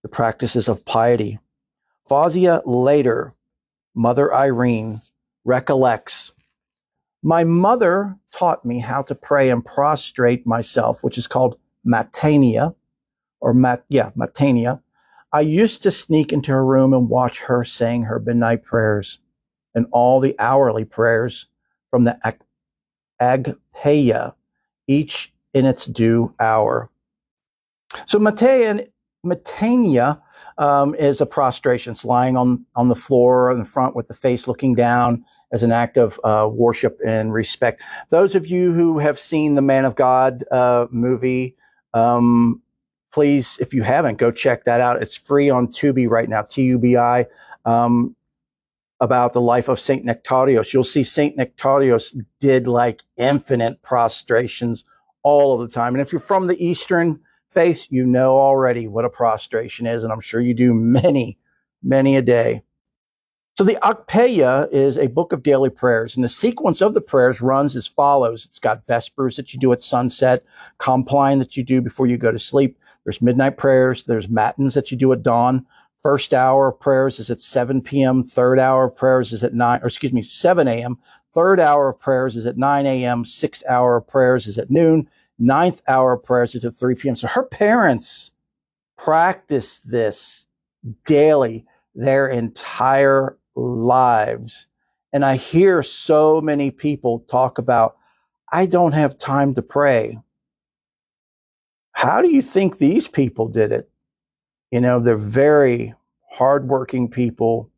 the 0.03 0.09
practices 0.09 0.69
of 0.69 0.85
piety. 0.85 1.39
Fawzia 2.09 2.63
later, 2.65 3.35
Mother 3.95 4.35
Irene, 4.35 5.03
recollects 5.45 6.33
My 7.23 7.45
mother 7.45 8.19
taught 8.33 8.65
me 8.65 8.81
how 8.81 9.03
to 9.03 9.15
pray 9.15 9.51
and 9.51 9.65
prostrate 9.65 10.47
myself, 10.47 11.03
which 11.03 11.19
is 11.19 11.27
called 11.27 11.59
matania, 11.87 12.75
or 13.41 13.53
mat, 13.53 13.85
yeah, 13.89 14.11
matania. 14.17 14.81
I 15.33 15.41
used 15.41 15.83
to 15.83 15.91
sneak 15.91 16.33
into 16.33 16.53
her 16.53 16.65
room 16.65 16.93
and 16.93 17.09
watch 17.09 17.41
her 17.41 17.65
saying 17.65 18.05
her 18.05 18.21
midnight 18.21 18.65
prayers 18.65 19.19
and 19.75 19.87
all 19.91 20.21
the 20.21 20.37
hourly 20.39 20.85
prayers 20.85 21.47
from 21.91 22.05
the 22.05 22.19
Ag- 23.23 23.57
Agpeya, 23.85 24.35
each 24.87 25.33
in 25.55 25.67
its 25.67 25.87
due 25.87 26.35
hour. 26.39 26.91
So 28.07 28.19
Matania 28.19 28.87
um, 30.59 30.95
is 30.95 31.21
a 31.21 31.27
prostration. 31.27 31.93
It's 31.93 32.05
lying 32.05 32.37
on, 32.37 32.65
on 32.77 32.89
the 32.89 32.95
floor 32.95 33.51
in 33.53 33.59
the 33.59 33.65
front 33.65 33.97
with 33.97 34.09
the 34.09 34.15
face 34.15 34.47
looking 34.47 34.75
down 34.75 35.25
as 35.53 35.63
an 35.63 35.73
act 35.73 35.97
of 35.97 36.19
uh, 36.25 36.49
worship 36.51 36.99
and 37.05 37.35
respect. 37.35 37.83
Those 38.11 38.35
of 38.35 38.47
you 38.47 38.73
who 38.73 38.99
have 38.99 39.19
seen 39.19 39.57
the 39.57 39.63
Man 39.63 39.85
of 39.85 39.95
God 39.95 40.45
uh, 40.51 40.87
movie, 40.91 41.57
um, 41.93 42.63
please, 43.13 43.59
if 43.61 43.75
you 43.75 43.83
haven't, 43.83 44.19
go 44.19 44.31
check 44.31 44.65
that 44.65 44.81
out. 44.81 45.03
It's 45.03 45.17
free 45.17 45.51
on 45.51 45.69
Tubi 45.69 46.09
right 46.09 46.29
now, 46.29 46.43
T 46.43 46.63
U 46.63 46.79
B 46.79 46.97
I. 46.97 47.27
Um, 47.65 48.17
about 49.03 49.33
the 49.33 49.41
life 49.41 49.69
of 49.69 49.81
Saint 49.81 50.07
Nectarios. 50.07 50.73
You'll 50.73 50.85
see 50.85 51.03
Saint 51.03 51.37
Nectarios 51.37 52.17
did 52.39 52.69
like 52.69 53.03
infinite 53.17 53.83
prostrations 53.83 54.85
all 55.25 55.61
of 55.61 55.69
the 55.69 55.75
time. 55.75 55.95
And 55.95 56.01
if 56.01 56.13
you're 56.13 56.21
from 56.21 56.47
the 56.47 56.65
Eastern 56.65 57.19
faith, 57.51 57.89
you 57.91 58.07
know 58.07 58.39
already 58.39 58.87
what 58.87 59.05
a 59.05 59.11
prostration 59.11 59.89
is, 59.89 60.05
and 60.05 60.13
I'm 60.13 60.21
sure 60.21 60.41
you 60.41 60.55
do 60.55 60.73
many, 60.73 61.37
many 61.83 62.15
a 62.15 62.23
day. 62.23 62.63
So 63.59 63.65
the 63.65 63.77
Agpeya 63.83 64.73
is 64.73 64.97
a 64.97 65.09
book 65.09 65.33
of 65.33 65.43
daily 65.43 65.69
prayers, 65.69 66.15
and 66.15 66.25
the 66.25 66.29
sequence 66.29 66.81
of 66.81 66.95
the 66.95 67.01
prayers 67.01 67.43
runs 67.43 67.75
as 67.75 67.89
follows. 67.89 68.47
It's 68.47 68.61
got 68.61 68.87
Vespers 68.87 69.35
that 69.35 69.53
you 69.53 69.59
do 69.59 69.73
at 69.73 69.83
sunset, 69.83 70.45
Compline 70.79 71.41
that 71.41 71.57
you 71.57 71.65
do 71.65 71.83
before 71.83 72.07
you 72.07 72.17
go 72.17 72.31
to 72.31 72.39
sleep. 72.39 72.79
There's 73.03 73.21
midnight 73.21 73.59
prayers. 73.59 74.05
There's 74.05 74.29
matins 74.29 74.75
that 74.75 74.93
you 74.93 74.97
do 74.97 75.13
at 75.13 75.25
dawn. 75.25 75.67
First 76.03 76.35
hour 76.35 76.69
of 76.69 76.81
prayers 76.81 77.21
is 77.21 77.31
at 77.31 77.41
7 77.41 77.81
p.m. 77.81 78.25
Third 78.25 78.59
hour 78.59 78.87
of 78.87 78.97
prayers 78.97 79.33
is 79.33 79.45
at 79.45 79.55
9, 79.55 79.81
or 79.83 79.87
excuse 79.87 80.13
me, 80.13 80.23
7 80.23 80.67
a.m. 80.67 80.99
Third 81.33 81.61
hour 81.61 81.91
of 81.91 82.01
prayers 82.01 82.37
is 82.37 82.45
at 82.45 82.59
9 82.59 82.87
a.m. 82.87 83.25
Sixth 83.25 83.63
hour 83.69 83.97
of 83.97 84.09
prayers 84.09 84.49
is 84.49 84.59
at 84.59 84.71
noon. 84.71 85.09
Ninth 85.39 85.81
hour 85.87 86.15
of 86.15 86.25
prayers 86.25 86.55
is 86.55 86.65
at 86.65 86.77
3 86.77 86.97
p.m. 86.97 87.15
So 87.15 87.29
her 87.29 87.45
parents 87.45 88.33
practice 88.99 89.79
this 89.79 90.47
daily 91.07 91.65
their 91.95 92.27
entire 92.29 93.39
lives. 93.55 94.67
And 95.13 95.25
I 95.25 95.37
hear 95.37 95.83
so 95.83 96.41
many 96.41 96.71
people 96.71 97.21
talk 97.29 97.59
about, 97.59 97.97
I 98.51 98.67
don't 98.67 98.93
have 98.93 99.19
time 99.19 99.55
to 99.55 99.63
pray. 99.63 100.19
How 101.93 102.23
do 102.23 102.29
you 102.29 102.43
think 102.43 102.79
these 102.79 103.07
people 103.07 103.47
did 103.47 103.71
it? 103.71 103.92
You 104.73 104.81
know, 104.81 104.99
they're 104.99 105.17
very 105.17 105.95
hardworking 106.31 107.09
people. 107.09 107.71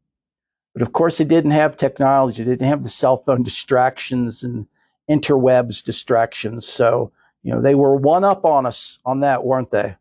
But 0.73 0.83
of 0.83 0.93
course, 0.93 1.19
they 1.19 1.25
didn't 1.25 1.51
have 1.51 1.77
technology. 1.77 2.43
They 2.43 2.53
didn't 2.53 2.69
have 2.69 2.85
the 2.85 2.89
cell 2.89 3.17
phone 3.17 3.43
distractions 3.43 4.43
and 4.43 4.67
interwebs 5.11 5.85
distractions. 5.85 6.67
So, 6.67 7.13
you 7.43 7.53
know, 7.53 7.61
they 7.61 7.75
were 7.75 7.97
one 7.97 8.25
up 8.25 8.45
on 8.45 8.65
us 8.65 9.01
on 9.05 9.21
that, 9.21 9.45
weren't 9.45 9.71
they? 9.71 9.97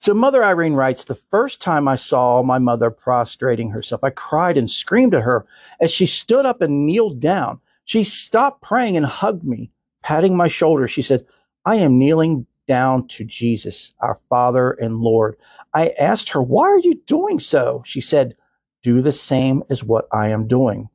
So 0.00 0.14
Mother 0.14 0.44
Irene 0.44 0.74
writes, 0.74 1.04
the 1.04 1.14
first 1.16 1.60
time 1.60 1.88
I 1.88 1.96
saw 1.96 2.42
my 2.42 2.58
mother 2.58 2.90
prostrating 2.90 3.70
herself, 3.70 4.04
I 4.04 4.10
cried 4.10 4.56
and 4.56 4.70
screamed 4.70 5.14
at 5.14 5.22
her 5.22 5.44
as 5.80 5.90
she 5.90 6.06
stood 6.06 6.46
up 6.46 6.60
and 6.60 6.86
kneeled 6.86 7.18
down. 7.18 7.60
She 7.84 8.04
stopped 8.04 8.62
praying 8.62 8.96
and 8.96 9.06
hugged 9.06 9.44
me, 9.44 9.70
patting 10.02 10.36
my 10.36 10.48
shoulder. 10.48 10.86
She 10.86 11.02
said, 11.02 11.26
I 11.64 11.76
am 11.76 11.98
kneeling 11.98 12.46
down 12.68 13.08
to 13.08 13.24
Jesus, 13.24 13.94
our 14.00 14.18
Father 14.28 14.72
and 14.72 14.98
Lord. 14.98 15.36
I 15.76 15.92
asked 15.98 16.30
her, 16.30 16.40
Why 16.40 16.68
are 16.68 16.78
you 16.78 17.02
doing 17.06 17.38
so? 17.38 17.82
She 17.84 18.00
said, 18.00 18.34
Do 18.82 19.02
the 19.02 19.12
same 19.12 19.62
as 19.68 19.84
what 19.84 20.08
I 20.10 20.28
am 20.28 20.48
doing. 20.48 20.88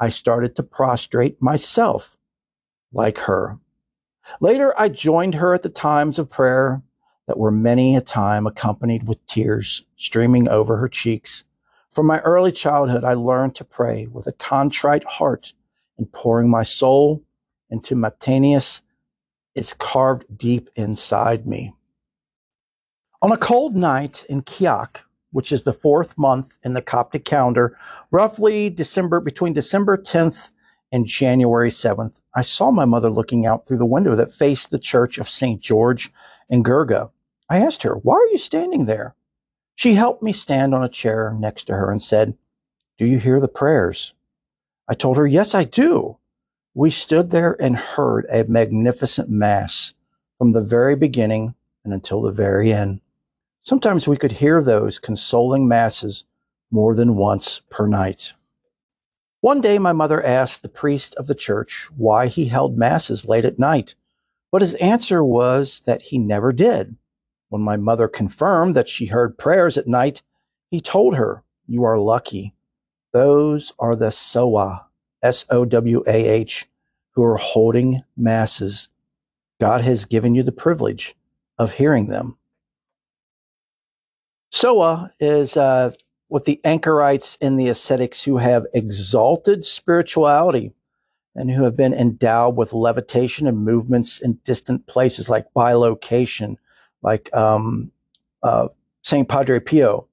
I 0.00 0.08
started 0.08 0.56
to 0.56 0.62
prostrate 0.62 1.42
myself 1.42 2.16
like 2.94 3.18
her. 3.18 3.58
Later, 4.40 4.72
I 4.80 4.88
joined 4.88 5.34
her 5.34 5.52
at 5.52 5.62
the 5.62 5.68
times 5.68 6.18
of 6.18 6.30
prayer 6.30 6.80
that 7.26 7.36
were 7.36 7.50
many 7.50 7.94
a 7.94 8.00
time 8.00 8.46
accompanied 8.46 9.06
with 9.06 9.26
tears 9.26 9.84
streaming 9.96 10.48
over 10.48 10.78
her 10.78 10.88
cheeks. 10.88 11.44
From 11.90 12.06
my 12.06 12.20
early 12.20 12.52
childhood, 12.52 13.04
I 13.04 13.12
learned 13.12 13.54
to 13.56 13.64
pray 13.64 14.06
with 14.06 14.26
a 14.26 14.32
contrite 14.32 15.04
heart 15.04 15.52
and 15.98 16.10
pouring 16.10 16.48
my 16.48 16.62
soul 16.62 17.22
into 17.68 17.94
Matanius 17.94 18.80
is 19.54 19.74
carved 19.74 20.24
deep 20.38 20.70
inside 20.74 21.46
me. 21.46 21.74
On 23.22 23.30
a 23.30 23.36
cold 23.36 23.76
night 23.76 24.26
in 24.28 24.42
Kiak, 24.42 25.02
which 25.30 25.52
is 25.52 25.62
the 25.62 25.72
fourth 25.72 26.18
month 26.18 26.58
in 26.64 26.72
the 26.72 26.82
Coptic 26.82 27.24
calendar, 27.24 27.78
roughly 28.10 28.68
December 28.68 29.20
between 29.20 29.52
December 29.52 29.96
10th 29.96 30.50
and 30.90 31.06
January 31.06 31.70
7th, 31.70 32.18
I 32.34 32.42
saw 32.42 32.72
my 32.72 32.84
mother 32.84 33.08
looking 33.08 33.46
out 33.46 33.64
through 33.64 33.78
the 33.78 33.86
window 33.86 34.16
that 34.16 34.34
faced 34.34 34.72
the 34.72 34.78
church 34.80 35.18
of 35.18 35.28
St. 35.28 35.60
George 35.60 36.12
in 36.50 36.64
Gurga. 36.64 37.10
I 37.48 37.58
asked 37.58 37.84
her, 37.84 37.94
Why 37.94 38.16
are 38.16 38.26
you 38.26 38.38
standing 38.38 38.86
there? 38.86 39.14
She 39.76 39.94
helped 39.94 40.24
me 40.24 40.32
stand 40.32 40.74
on 40.74 40.82
a 40.82 40.88
chair 40.88 41.32
next 41.38 41.68
to 41.68 41.74
her 41.74 41.92
and 41.92 42.02
said, 42.02 42.36
Do 42.98 43.06
you 43.06 43.20
hear 43.20 43.38
the 43.38 43.46
prayers? 43.46 44.14
I 44.88 44.94
told 44.94 45.16
her, 45.16 45.28
Yes, 45.28 45.54
I 45.54 45.62
do. 45.62 46.18
We 46.74 46.90
stood 46.90 47.30
there 47.30 47.56
and 47.62 47.76
heard 47.76 48.26
a 48.32 48.42
magnificent 48.42 49.30
mass 49.30 49.94
from 50.38 50.50
the 50.50 50.60
very 50.60 50.96
beginning 50.96 51.54
and 51.84 51.94
until 51.94 52.22
the 52.22 52.32
very 52.32 52.72
end. 52.72 53.00
Sometimes 53.64 54.08
we 54.08 54.16
could 54.16 54.32
hear 54.32 54.60
those 54.60 54.98
consoling 54.98 55.68
masses 55.68 56.24
more 56.70 56.96
than 56.96 57.14
once 57.14 57.60
per 57.70 57.86
night. 57.86 58.32
One 59.40 59.60
day, 59.60 59.78
my 59.78 59.92
mother 59.92 60.24
asked 60.24 60.62
the 60.62 60.68
priest 60.68 61.14
of 61.14 61.28
the 61.28 61.34
church 61.34 61.88
why 61.96 62.26
he 62.26 62.46
held 62.46 62.76
masses 62.76 63.24
late 63.24 63.44
at 63.44 63.60
night, 63.60 63.94
but 64.50 64.62
his 64.62 64.74
answer 64.74 65.22
was 65.22 65.82
that 65.86 66.02
he 66.02 66.18
never 66.18 66.52
did. 66.52 66.96
When 67.50 67.62
my 67.62 67.76
mother 67.76 68.08
confirmed 68.08 68.74
that 68.74 68.88
she 68.88 69.06
heard 69.06 69.38
prayers 69.38 69.76
at 69.76 69.86
night, 69.86 70.22
he 70.70 70.80
told 70.80 71.16
her, 71.16 71.44
You 71.66 71.84
are 71.84 71.98
lucky. 71.98 72.54
Those 73.12 73.72
are 73.78 73.94
the 73.94 74.10
Sowah, 74.10 74.86
S 75.22 75.44
O 75.50 75.64
W 75.64 76.02
A 76.06 76.28
H, 76.28 76.68
who 77.12 77.22
are 77.22 77.36
holding 77.36 78.02
masses. 78.16 78.88
God 79.60 79.82
has 79.82 80.04
given 80.04 80.34
you 80.34 80.42
the 80.42 80.50
privilege 80.50 81.14
of 81.58 81.74
hearing 81.74 82.06
them. 82.06 82.38
Sowah 84.52 85.10
is 85.18 85.56
uh, 85.56 85.92
what 86.28 86.44
the 86.44 86.60
anchorites 86.62 87.38
and 87.40 87.58
the 87.58 87.68
ascetics 87.68 88.22
who 88.22 88.36
have 88.36 88.66
exalted 88.74 89.64
spirituality 89.64 90.72
and 91.34 91.50
who 91.50 91.64
have 91.64 91.76
been 91.76 91.94
endowed 91.94 92.56
with 92.56 92.74
levitation 92.74 93.46
and 93.46 93.64
movements 93.64 94.20
in 94.20 94.38
distant 94.44 94.86
places 94.86 95.30
like 95.30 95.52
bilocation, 95.56 96.56
like 97.00 97.34
um, 97.34 97.90
uh, 98.42 98.68
St. 99.02 99.26
Padre 99.26 99.58
Pio. 99.58 100.06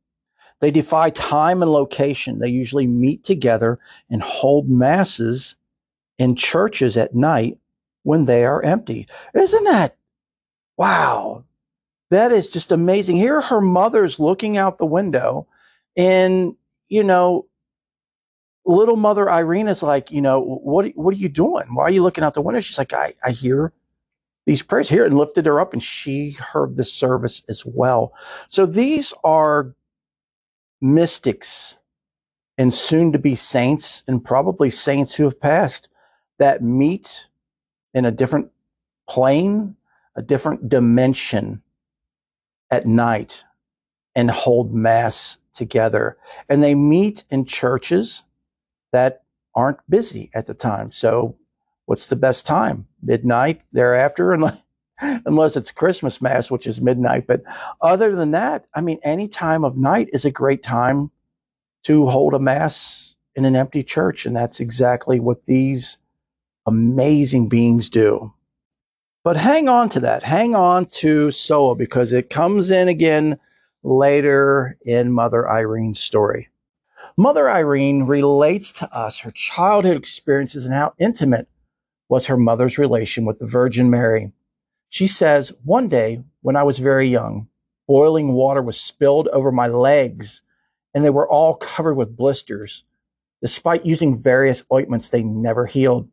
They 0.61 0.71
defy 0.71 1.09
time 1.09 1.61
and 1.61 1.71
location. 1.71 2.39
They 2.39 2.49
usually 2.49 2.87
meet 2.87 3.25
together 3.25 3.79
and 4.09 4.21
hold 4.21 4.69
masses 4.69 5.57
in 6.17 6.35
churches 6.35 6.95
at 6.95 7.15
night 7.15 7.57
when 8.03 8.25
they 8.25 8.45
are 8.45 8.63
empty. 8.63 9.07
Isn't 9.33 9.63
that 9.65 9.97
wow? 10.77 11.43
That 12.09 12.31
is 12.31 12.49
just 12.49 12.71
amazing. 12.71 13.17
Here 13.17 13.39
her 13.39 13.61
mother's 13.61 14.19
looking 14.19 14.57
out 14.57 14.77
the 14.77 14.85
window 14.85 15.47
and, 15.95 16.55
you 16.87 17.03
know, 17.03 17.45
little 18.65 18.95
mother 18.95 19.29
Irene 19.29 19.67
is 19.67 19.83
like, 19.83 20.11
you 20.11 20.21
know, 20.21 20.41
what, 20.41 20.87
what 20.95 21.13
are 21.13 21.17
you 21.17 21.29
doing? 21.29 21.73
Why 21.73 21.83
are 21.83 21.91
you 21.91 22.03
looking 22.03 22.23
out 22.23 22.33
the 22.33 22.41
window? 22.41 22.61
She's 22.61 22.77
like, 22.77 22.93
I, 22.93 23.13
I 23.23 23.31
hear 23.31 23.73
these 24.45 24.63
prayers 24.63 24.89
here 24.89 25.05
and 25.05 25.17
lifted 25.17 25.45
her 25.45 25.59
up 25.59 25.73
and 25.73 25.83
she 25.83 26.31
heard 26.31 26.77
the 26.77 26.83
service 26.83 27.43
as 27.47 27.65
well. 27.65 28.13
So 28.49 28.65
these 28.65 29.13
are 29.23 29.75
mystics 30.81 31.77
and 32.57 32.73
soon 32.73 33.11
to 33.11 33.19
be 33.19 33.35
saints 33.35 34.03
and 34.07 34.23
probably 34.23 34.69
saints 34.69 35.15
who 35.15 35.25
have 35.25 35.39
passed 35.39 35.89
that 36.39 36.63
meet 36.63 37.27
in 37.93 38.05
a 38.05 38.11
different 38.11 38.49
plane, 39.07 39.75
a 40.15 40.21
different 40.21 40.69
dimension 40.69 41.61
at 42.71 42.85
night 42.85 43.43
and 44.15 44.29
hold 44.29 44.73
mass 44.73 45.37
together. 45.53 46.17
And 46.47 46.63
they 46.63 46.75
meet 46.75 47.23
in 47.29 47.45
churches 47.45 48.23
that 48.91 49.23
aren't 49.55 49.79
busy 49.89 50.29
at 50.33 50.47
the 50.47 50.53
time. 50.53 50.91
So 50.91 51.35
what's 51.85 52.07
the 52.07 52.15
best 52.15 52.45
time? 52.45 52.87
Midnight 53.01 53.61
thereafter, 53.71 54.37
unless 55.01 55.55
it's 55.55 55.71
Christmas 55.71 56.21
mass, 56.21 56.51
which 56.51 56.67
is 56.67 56.81
midnight. 56.81 57.27
But 57.27 57.43
other 57.81 58.15
than 58.15 58.31
that, 58.31 58.65
I 58.73 58.81
mean, 58.81 58.99
any 59.03 59.27
time 59.27 59.63
of 59.63 59.77
night 59.77 60.09
is 60.13 60.25
a 60.25 60.31
great 60.31 60.63
time 60.63 61.11
to 61.83 62.07
hold 62.07 62.33
a 62.33 62.39
mass 62.39 63.15
in 63.35 63.45
an 63.45 63.55
empty 63.55 63.83
church. 63.83 64.25
And 64.25 64.35
that's 64.35 64.59
exactly 64.59 65.19
what 65.19 65.45
these 65.45 65.97
amazing 66.65 67.49
beings 67.49 67.89
do. 67.89 68.33
But 69.23 69.37
hang 69.37 69.67
on 69.67 69.89
to 69.89 69.99
that. 70.01 70.23
Hang 70.23 70.55
on 70.55 70.85
to 70.87 71.27
Sowah 71.27 71.77
because 71.77 72.13
it 72.13 72.29
comes 72.29 72.71
in 72.71 72.87
again 72.87 73.37
later 73.83 74.77
in 74.85 75.11
Mother 75.11 75.49
Irene's 75.49 75.99
story. 75.99 76.49
Mother 77.17 77.49
Irene 77.49 78.03
relates 78.03 78.71
to 78.73 78.93
us 78.95 79.19
her 79.19 79.31
childhood 79.31 79.97
experiences 79.97 80.65
and 80.65 80.73
how 80.73 80.93
intimate 80.99 81.49
was 82.07 82.27
her 82.27 82.37
mother's 82.37 82.77
relation 82.77 83.25
with 83.25 83.39
the 83.39 83.45
Virgin 83.45 83.89
Mary. 83.89 84.31
She 84.87 85.05
says, 85.05 85.53
One 85.63 85.89
day 85.89 86.23
when 86.41 86.55
I 86.55 86.63
was 86.63 86.79
very 86.79 87.07
young, 87.07 87.49
boiling 87.87 88.31
water 88.31 88.61
was 88.61 88.79
spilled 88.79 89.27
over 89.29 89.51
my 89.51 89.67
legs 89.67 90.41
and 90.93 91.03
they 91.03 91.09
were 91.09 91.29
all 91.29 91.55
covered 91.55 91.95
with 91.95 92.15
blisters. 92.15 92.83
Despite 93.41 93.85
using 93.85 94.17
various 94.17 94.63
ointments, 94.71 95.09
they 95.09 95.23
never 95.23 95.65
healed. 95.65 96.09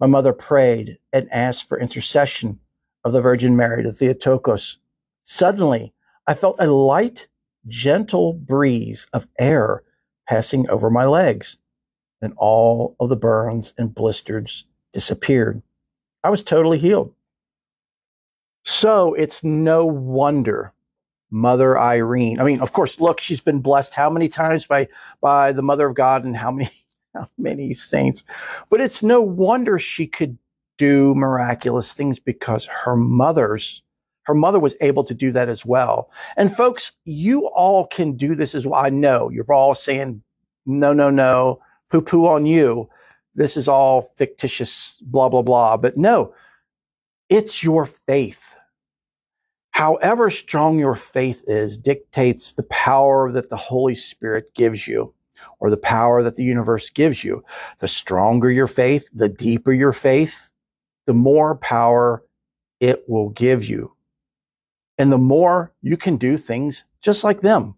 My 0.00 0.06
mother 0.06 0.32
prayed 0.32 0.98
and 1.12 1.30
asked 1.32 1.68
for 1.68 1.78
intercession 1.78 2.58
of 3.04 3.12
the 3.12 3.20
Virgin 3.20 3.56
Mary, 3.56 3.82
the 3.82 3.92
Theotokos. 3.92 4.78
Suddenly, 5.24 5.92
I 6.26 6.34
felt 6.34 6.56
a 6.58 6.66
light, 6.66 7.28
gentle 7.66 8.32
breeze 8.32 9.06
of 9.12 9.26
air 9.38 9.82
passing 10.28 10.68
over 10.68 10.90
my 10.90 11.04
legs, 11.04 11.58
and 12.20 12.34
all 12.36 12.96
of 12.98 13.08
the 13.08 13.16
burns 13.16 13.74
and 13.78 13.94
blisters 13.94 14.64
disappeared. 14.92 15.62
I 16.22 16.30
was 16.30 16.42
totally 16.42 16.78
healed. 16.78 17.14
So 18.64 19.12
it's 19.14 19.44
no 19.44 19.84
wonder 19.84 20.72
Mother 21.30 21.78
Irene. 21.78 22.40
I 22.40 22.44
mean, 22.44 22.60
of 22.60 22.72
course, 22.72 22.98
look, 23.00 23.20
she's 23.20 23.40
been 23.40 23.60
blessed 23.60 23.92
how 23.92 24.08
many 24.08 24.28
times 24.28 24.66
by 24.66 24.88
by 25.20 25.52
the 25.52 25.62
Mother 25.62 25.86
of 25.86 25.94
God 25.94 26.24
and 26.24 26.36
how 26.36 26.50
many 26.50 26.70
how 27.14 27.26
many 27.38 27.74
saints. 27.74 28.24
But 28.70 28.80
it's 28.80 29.02
no 29.02 29.20
wonder 29.20 29.78
she 29.78 30.06
could 30.06 30.38
do 30.78 31.14
miraculous 31.14 31.92
things 31.92 32.18
because 32.18 32.68
her 32.84 32.96
mother's 32.96 33.82
her 34.24 34.34
mother 34.34 34.58
was 34.58 34.74
able 34.80 35.04
to 35.04 35.12
do 35.12 35.32
that 35.32 35.50
as 35.50 35.66
well. 35.66 36.10
And 36.38 36.56
folks, 36.56 36.92
you 37.04 37.46
all 37.48 37.86
can 37.86 38.16
do 38.16 38.34
this 38.34 38.54
as 38.54 38.66
well. 38.66 38.80
I 38.80 38.88
know 38.88 39.28
you're 39.28 39.52
all 39.52 39.74
saying, 39.74 40.22
no, 40.64 40.94
no, 40.94 41.10
no, 41.10 41.60
poo 41.90 42.00
poo 42.00 42.26
on 42.26 42.46
you. 42.46 42.88
This 43.34 43.56
is 43.58 43.68
all 43.68 44.12
fictitious, 44.16 45.02
blah, 45.04 45.28
blah, 45.28 45.42
blah. 45.42 45.76
But 45.76 45.98
no, 45.98 46.32
it's 47.28 47.62
your 47.62 47.84
faith. 47.84 48.54
However 49.72 50.30
strong 50.30 50.78
your 50.78 50.96
faith 50.96 51.42
is 51.46 51.76
dictates 51.76 52.52
the 52.52 52.62
power 52.62 53.30
that 53.32 53.50
the 53.50 53.56
Holy 53.56 53.94
Spirit 53.94 54.54
gives 54.54 54.88
you 54.88 55.12
or 55.64 55.70
the 55.70 55.78
power 55.78 56.22
that 56.22 56.36
the 56.36 56.44
universe 56.44 56.90
gives 56.90 57.24
you. 57.24 57.42
The 57.78 57.88
stronger 57.88 58.50
your 58.50 58.68
faith, 58.68 59.08
the 59.14 59.30
deeper 59.30 59.72
your 59.72 59.94
faith, 59.94 60.50
the 61.06 61.14
more 61.14 61.54
power 61.54 62.22
it 62.80 63.08
will 63.08 63.30
give 63.30 63.64
you 63.64 63.94
and 64.98 65.10
the 65.10 65.18
more 65.18 65.72
you 65.80 65.96
can 65.96 66.18
do 66.18 66.36
things 66.36 66.84
just 67.00 67.24
like 67.24 67.40
them. 67.40 67.76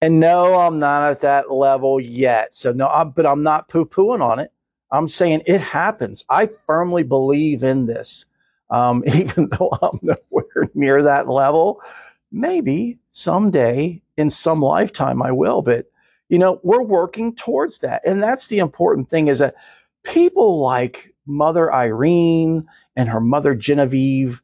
And 0.00 0.18
no, 0.18 0.58
I'm 0.58 0.78
not 0.78 1.10
at 1.10 1.20
that 1.20 1.52
level 1.52 2.00
yet. 2.00 2.54
So 2.54 2.72
no, 2.72 2.88
I'm, 2.88 3.10
but 3.10 3.26
I'm 3.26 3.42
not 3.42 3.68
poo 3.68 3.84
pooing 3.84 4.22
on 4.22 4.38
it. 4.38 4.50
I'm 4.90 5.08
saying 5.10 5.42
it 5.46 5.60
happens. 5.60 6.24
I 6.28 6.48
firmly 6.66 7.02
believe 7.02 7.62
in 7.62 7.86
this. 7.86 8.24
Um, 8.70 9.04
even 9.14 9.50
though 9.50 9.70
I'm 9.80 9.98
nowhere 10.02 10.70
near 10.74 11.02
that 11.02 11.28
level, 11.28 11.82
maybe 12.32 12.98
someday 13.10 14.02
in 14.16 14.30
some 14.30 14.60
lifetime 14.60 15.22
I 15.22 15.32
will, 15.32 15.62
but 15.62 15.91
you 16.32 16.38
know, 16.38 16.58
we're 16.62 16.82
working 16.82 17.34
towards 17.34 17.80
that. 17.80 18.00
And 18.06 18.22
that's 18.22 18.46
the 18.46 18.58
important 18.58 19.10
thing 19.10 19.28
is 19.28 19.40
that 19.40 19.54
people 20.02 20.60
like 20.60 21.14
Mother 21.26 21.70
Irene 21.70 22.66
and 22.96 23.10
her 23.10 23.20
mother 23.20 23.54
Genevieve, 23.54 24.40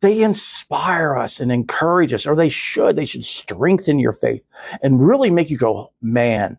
they 0.00 0.22
inspire 0.24 1.16
us 1.16 1.38
and 1.38 1.52
encourage 1.52 2.12
us, 2.12 2.26
or 2.26 2.34
they 2.34 2.48
should. 2.48 2.96
They 2.96 3.04
should 3.04 3.24
strengthen 3.24 4.00
your 4.00 4.12
faith 4.12 4.44
and 4.82 5.06
really 5.06 5.30
make 5.30 5.50
you 5.50 5.56
go, 5.56 5.92
man, 6.02 6.58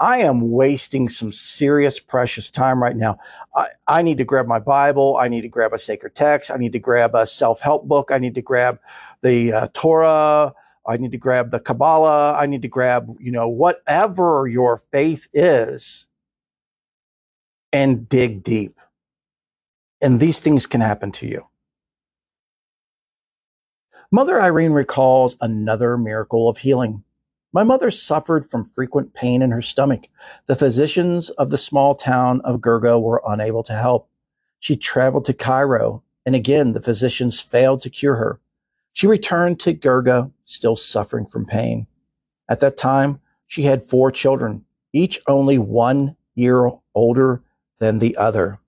I 0.00 0.20
am 0.20 0.50
wasting 0.50 1.10
some 1.10 1.30
serious, 1.30 2.00
precious 2.00 2.50
time 2.50 2.82
right 2.82 2.96
now. 2.96 3.18
I, 3.54 3.68
I 3.86 4.00
need 4.00 4.16
to 4.16 4.24
grab 4.24 4.46
my 4.46 4.60
Bible. 4.60 5.18
I 5.20 5.28
need 5.28 5.42
to 5.42 5.48
grab 5.48 5.74
a 5.74 5.78
sacred 5.78 6.14
text. 6.14 6.50
I 6.50 6.56
need 6.56 6.72
to 6.72 6.78
grab 6.78 7.14
a 7.14 7.26
self 7.26 7.60
help 7.60 7.86
book. 7.86 8.10
I 8.10 8.16
need 8.16 8.34
to 8.36 8.42
grab 8.42 8.78
the 9.20 9.52
uh, 9.52 9.68
Torah. 9.74 10.54
I 10.86 10.96
need 10.96 11.12
to 11.12 11.18
grab 11.18 11.50
the 11.50 11.60
Kabbalah. 11.60 12.34
I 12.34 12.46
need 12.46 12.62
to 12.62 12.68
grab, 12.68 13.16
you 13.18 13.32
know, 13.32 13.48
whatever 13.48 14.46
your 14.46 14.82
faith 14.92 15.28
is 15.34 16.06
and 17.72 18.08
dig 18.08 18.42
deep. 18.42 18.78
And 20.00 20.20
these 20.20 20.40
things 20.40 20.66
can 20.66 20.80
happen 20.80 21.12
to 21.12 21.26
you. 21.26 21.46
Mother 24.12 24.40
Irene 24.40 24.72
recalls 24.72 25.36
another 25.40 25.98
miracle 25.98 26.48
of 26.48 26.58
healing. 26.58 27.02
My 27.52 27.64
mother 27.64 27.90
suffered 27.90 28.46
from 28.46 28.64
frequent 28.64 29.14
pain 29.14 29.42
in 29.42 29.50
her 29.50 29.62
stomach. 29.62 30.08
The 30.46 30.54
physicians 30.54 31.30
of 31.30 31.50
the 31.50 31.58
small 31.58 31.94
town 31.94 32.40
of 32.42 32.60
Gurga 32.60 33.00
were 33.00 33.22
unable 33.26 33.62
to 33.64 33.72
help. 33.72 34.08
She 34.60 34.76
traveled 34.76 35.24
to 35.24 35.32
Cairo, 35.32 36.02
and 36.24 36.34
again 36.34 36.72
the 36.72 36.82
physicians 36.82 37.40
failed 37.40 37.82
to 37.82 37.90
cure 37.90 38.16
her. 38.16 38.40
She 38.96 39.06
returned 39.06 39.60
to 39.60 39.74
Gurga, 39.74 40.32
still 40.46 40.74
suffering 40.74 41.26
from 41.26 41.44
pain. 41.44 41.86
At 42.48 42.60
that 42.60 42.78
time, 42.78 43.20
she 43.46 43.64
had 43.64 43.84
four 43.84 44.10
children, 44.10 44.64
each 44.90 45.20
only 45.28 45.58
one 45.58 46.16
year 46.34 46.70
older 46.94 47.42
than 47.78 47.98
the 47.98 48.16
other. 48.16 48.58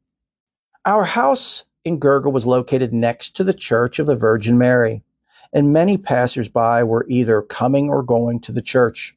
Our 0.84 1.04
house 1.04 1.64
in 1.82 1.98
Gurga 1.98 2.30
was 2.30 2.44
located 2.44 2.92
next 2.92 3.36
to 3.36 3.42
the 3.42 3.54
Church 3.54 3.98
of 3.98 4.06
the 4.06 4.16
Virgin 4.16 4.58
Mary 4.58 5.02
and 5.50 5.72
many 5.72 5.96
passers-by 5.96 6.84
were 6.84 7.06
either 7.08 7.40
coming 7.40 7.88
or 7.88 8.02
going 8.02 8.38
to 8.40 8.52
the 8.52 8.60
church. 8.60 9.16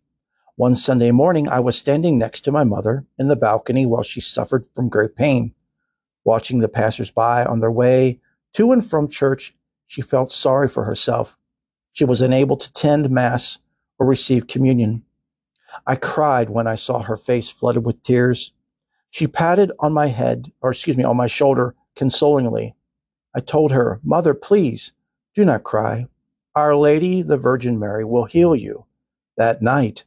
One 0.55 0.77
Sunday 0.77 1.11
morning, 1.11 1.49
I 1.49 1.59
was 1.59 1.77
standing 1.77 2.17
next 2.17 2.45
to 2.45 2.53
my 2.53 2.63
mother 2.63 3.05
in 3.19 3.27
the 3.27 3.35
balcony 3.35 3.85
while 3.85 4.03
she 4.03 4.21
suffered 4.21 4.65
from 4.73 4.87
great 4.87 5.17
pain. 5.17 5.55
Watching 6.23 6.59
the 6.59 6.69
passers-by 6.69 7.43
on 7.43 7.59
their 7.59 7.69
way 7.69 8.21
to 8.53 8.71
and 8.71 8.89
from 8.89 9.09
church, 9.09 9.53
she 9.91 10.01
felt 10.01 10.31
sorry 10.31 10.69
for 10.69 10.85
herself. 10.85 11.37
She 11.91 12.05
was 12.05 12.21
unable 12.21 12.55
to 12.55 12.71
tend 12.71 13.09
Mass 13.09 13.57
or 13.99 14.05
receive 14.05 14.47
communion. 14.47 15.03
I 15.85 15.97
cried 15.97 16.49
when 16.49 16.65
I 16.65 16.75
saw 16.75 17.01
her 17.01 17.17
face 17.17 17.49
flooded 17.49 17.85
with 17.85 18.01
tears. 18.01 18.53
She 19.09 19.27
patted 19.27 19.73
on 19.79 19.91
my 19.91 20.07
head, 20.07 20.49
or 20.61 20.71
excuse 20.71 20.95
me, 20.95 21.03
on 21.03 21.17
my 21.17 21.27
shoulder 21.27 21.75
consolingly. 21.93 22.73
I 23.35 23.41
told 23.41 23.73
her, 23.73 23.99
Mother, 24.01 24.33
please 24.33 24.93
do 25.35 25.43
not 25.43 25.65
cry. 25.65 26.07
Our 26.55 26.73
Lady, 26.73 27.21
the 27.21 27.35
Virgin 27.35 27.77
Mary, 27.77 28.05
will 28.05 28.23
heal 28.23 28.55
you. 28.55 28.85
That 29.35 29.61
night, 29.61 30.05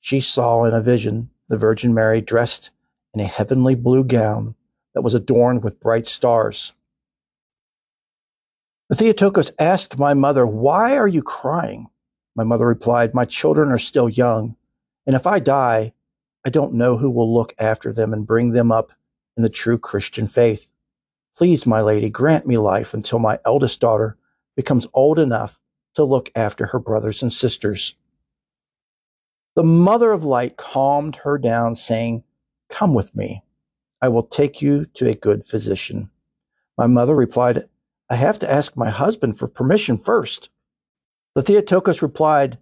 she 0.00 0.18
saw 0.18 0.64
in 0.64 0.72
a 0.72 0.80
vision 0.80 1.28
the 1.50 1.58
Virgin 1.58 1.92
Mary 1.92 2.22
dressed 2.22 2.70
in 3.12 3.20
a 3.20 3.26
heavenly 3.26 3.74
blue 3.74 4.02
gown 4.02 4.54
that 4.94 5.02
was 5.02 5.12
adorned 5.12 5.62
with 5.62 5.78
bright 5.78 6.06
stars. 6.06 6.72
The 8.88 8.94
Theotokos 8.94 9.50
asked 9.58 9.98
my 9.98 10.14
mother, 10.14 10.46
Why 10.46 10.96
are 10.96 11.08
you 11.08 11.22
crying? 11.22 11.88
My 12.36 12.44
mother 12.44 12.66
replied, 12.66 13.14
My 13.14 13.24
children 13.24 13.72
are 13.72 13.80
still 13.80 14.08
young, 14.08 14.54
and 15.06 15.16
if 15.16 15.26
I 15.26 15.40
die, 15.40 15.92
I 16.44 16.50
don't 16.50 16.74
know 16.74 16.96
who 16.96 17.10
will 17.10 17.34
look 17.34 17.52
after 17.58 17.92
them 17.92 18.12
and 18.12 18.26
bring 18.26 18.52
them 18.52 18.70
up 18.70 18.92
in 19.36 19.42
the 19.42 19.48
true 19.48 19.76
Christian 19.76 20.28
faith. 20.28 20.70
Please, 21.36 21.66
my 21.66 21.80
lady, 21.80 22.08
grant 22.08 22.46
me 22.46 22.58
life 22.58 22.94
until 22.94 23.18
my 23.18 23.40
eldest 23.44 23.80
daughter 23.80 24.16
becomes 24.54 24.86
old 24.94 25.18
enough 25.18 25.58
to 25.96 26.04
look 26.04 26.30
after 26.36 26.66
her 26.66 26.78
brothers 26.78 27.22
and 27.22 27.32
sisters. 27.32 27.96
The 29.56 29.64
mother 29.64 30.12
of 30.12 30.24
light 30.24 30.56
calmed 30.56 31.16
her 31.24 31.38
down, 31.38 31.74
saying, 31.74 32.22
Come 32.68 32.94
with 32.94 33.16
me. 33.16 33.42
I 34.00 34.08
will 34.08 34.22
take 34.22 34.62
you 34.62 34.84
to 34.94 35.08
a 35.08 35.14
good 35.14 35.44
physician. 35.44 36.10
My 36.78 36.86
mother 36.86 37.16
replied, 37.16 37.68
I 38.08 38.16
have 38.16 38.38
to 38.40 38.50
ask 38.50 38.76
my 38.76 38.90
husband 38.90 39.38
for 39.38 39.48
permission 39.48 39.98
first. 39.98 40.50
The 41.34 41.42
Theotokos 41.42 42.02
replied, 42.02 42.58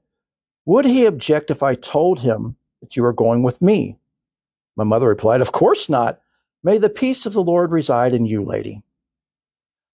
Would 0.64 0.85
he 0.85 1.07
object 1.07 1.50
if 1.50 1.62
I 1.62 1.74
told 1.74 2.20
him 2.20 2.57
that 2.80 2.96
you 2.96 3.04
are 3.04 3.12
going 3.12 3.42
with 3.42 3.61
me? 3.61 3.98
My 4.76 4.85
mother 4.85 5.09
replied, 5.09 5.40
Of 5.40 5.52
course 5.52 5.88
not. 5.88 6.20
May 6.62 6.78
the 6.78 6.88
peace 6.88 7.26
of 7.26 7.35
the 7.35 7.42
Lord 7.42 7.72
reside 7.72 8.14
in 8.14 8.24
you, 8.24 8.42
lady. 8.42 8.83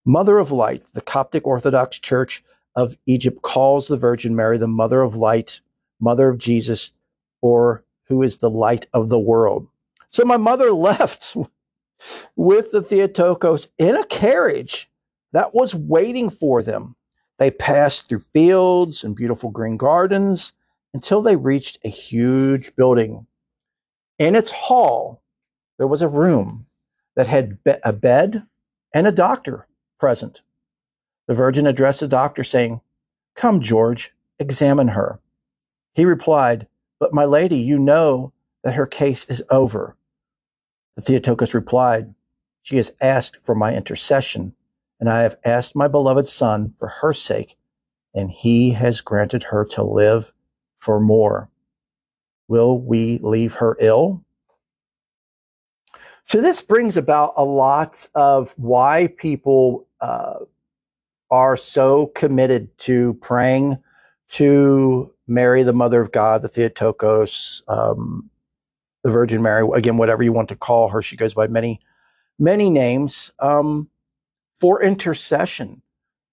Mother 0.05 0.39
of 0.39 0.51
Light, 0.53 0.85
the 0.95 1.01
Coptic 1.01 1.47
Orthodox 1.47 1.99
Church 1.99 2.45
of 2.77 2.97
Egypt 3.07 3.43
calls 3.43 3.89
the 3.89 3.97
Virgin 3.97 4.37
Mary 4.37 4.57
the 4.57 4.69
Mother 4.69 5.03
of 5.03 5.17
Light, 5.17 5.61
Mother 5.99 6.29
of 6.29 6.39
Jesus, 6.39 6.93
or 7.43 7.85
who 8.05 8.23
is 8.23 8.39
the 8.39 8.51
light 8.51 8.87
of 8.93 9.09
the 9.09 9.19
world. 9.19 9.67
So 10.11 10.25
my 10.25 10.37
mother 10.37 10.71
left 10.73 11.37
with 12.37 12.73
the 12.73 12.83
Theotokos 12.83 13.69
in 13.79 13.97
a 13.97 14.07
carriage 14.07 14.90
that 15.33 15.55
was 15.55 15.75
waiting 15.75 16.31
for 16.31 16.63
them. 16.63 16.97
They 17.39 17.51
passed 17.51 18.09
through 18.09 18.21
fields 18.21 19.05
and 19.05 19.17
beautiful 19.17 19.51
green 19.51 19.77
gardens 19.77 20.53
until 20.93 21.23
they 21.23 21.37
reached 21.37 21.79
a 21.85 21.89
huge 21.89 22.75
building. 22.77 23.27
In 24.19 24.37
its 24.37 24.51
hall, 24.51 25.23
there 25.79 25.87
was 25.87 26.03
a 26.03 26.09
room 26.09 26.67
that 27.17 27.29
had 27.29 27.63
be- 27.65 27.75
a 27.85 27.93
bed 27.93 28.47
and 28.93 29.07
a 29.07 29.13
doctor 29.13 29.67
present. 29.99 30.43
The 31.27 31.35
Virgin 31.35 31.67
addressed 31.67 32.01
the 32.01 32.09
doctor, 32.09 32.45
saying, 32.45 32.81
Come, 33.37 33.61
George, 33.61 34.13
examine 34.39 34.89
her. 34.89 35.21
He 35.95 36.05
replied, 36.05 36.67
But 36.99 37.15
my 37.15 37.25
lady, 37.25 37.59
you 37.59 37.79
know 37.79 38.33
that 38.65 38.75
her 38.75 38.87
case 38.87 39.25
is 39.27 39.43
over. 39.51 39.97
The 40.97 41.03
Theotokos 41.03 41.55
replied, 41.55 42.15
She 42.63 42.77
has 42.77 42.93
asked 43.01 43.39
for 43.43 43.55
my 43.55 43.75
intercession, 43.75 44.55
and 45.01 45.09
I 45.09 45.23
have 45.23 45.37
asked 45.45 45.75
my 45.75 45.89
beloved 45.89 46.29
son 46.29 46.75
for 46.79 46.89
her 46.89 47.13
sake, 47.13 47.57
and 48.15 48.31
he 48.31 48.73
has 48.73 49.01
granted 49.01 49.45
her 49.45 49.65
to 49.73 49.83
live 49.83 50.33
for 50.79 51.01
more. 51.01 51.51
Will 52.49 52.79
we 52.79 53.19
leave 53.23 53.55
her 53.55 53.77
ill? 53.81 54.25
So, 56.25 56.41
this 56.41 56.63
brings 56.63 56.97
about 56.97 57.33
a 57.37 57.45
lot 57.45 58.07
of 58.15 58.55
why 58.57 59.09
people 59.19 59.89
uh, 60.01 60.35
are 61.31 61.57
so 61.57 62.07
committed 62.09 62.77
to 62.81 63.15
praying 63.15 63.79
to 64.33 65.13
Mary, 65.27 65.63
the 65.63 65.73
Mother 65.73 66.01
of 66.01 66.13
God, 66.13 66.43
the 66.43 66.49
Theotokos, 66.49 67.63
um, 67.69 68.31
the 69.03 69.11
Virgin 69.11 69.43
Mary, 69.43 69.67
again, 69.75 69.97
whatever 69.97 70.23
you 70.23 70.33
want 70.33 70.49
to 70.51 70.57
call 70.57 70.89
her. 70.89 71.03
She 71.03 71.17
goes 71.17 71.35
by 71.35 71.47
many, 71.47 71.81
many 72.39 72.71
names 72.71 73.33
um, 73.39 73.89
for 74.61 74.83
intercession 74.83 75.83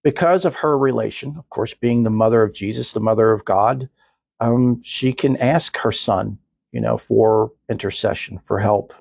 because 0.04 0.44
of 0.44 0.56
her 0.56 0.78
relation, 0.78 1.36
of 1.38 1.48
course, 1.50 1.74
being 1.74 2.02
the 2.02 2.10
mother 2.10 2.42
of 2.42 2.54
Jesus, 2.54 2.92
the 2.92 3.00
mother 3.00 3.32
of 3.32 3.44
God. 3.44 3.88
Um, 4.40 4.80
she 4.82 5.12
can 5.12 5.36
ask 5.38 5.76
her 5.78 5.90
son, 5.90 6.38
you 6.70 6.80
know, 6.80 6.96
for 6.96 7.52
intercession, 7.68 8.38
for 8.44 8.60
help. 8.60 8.92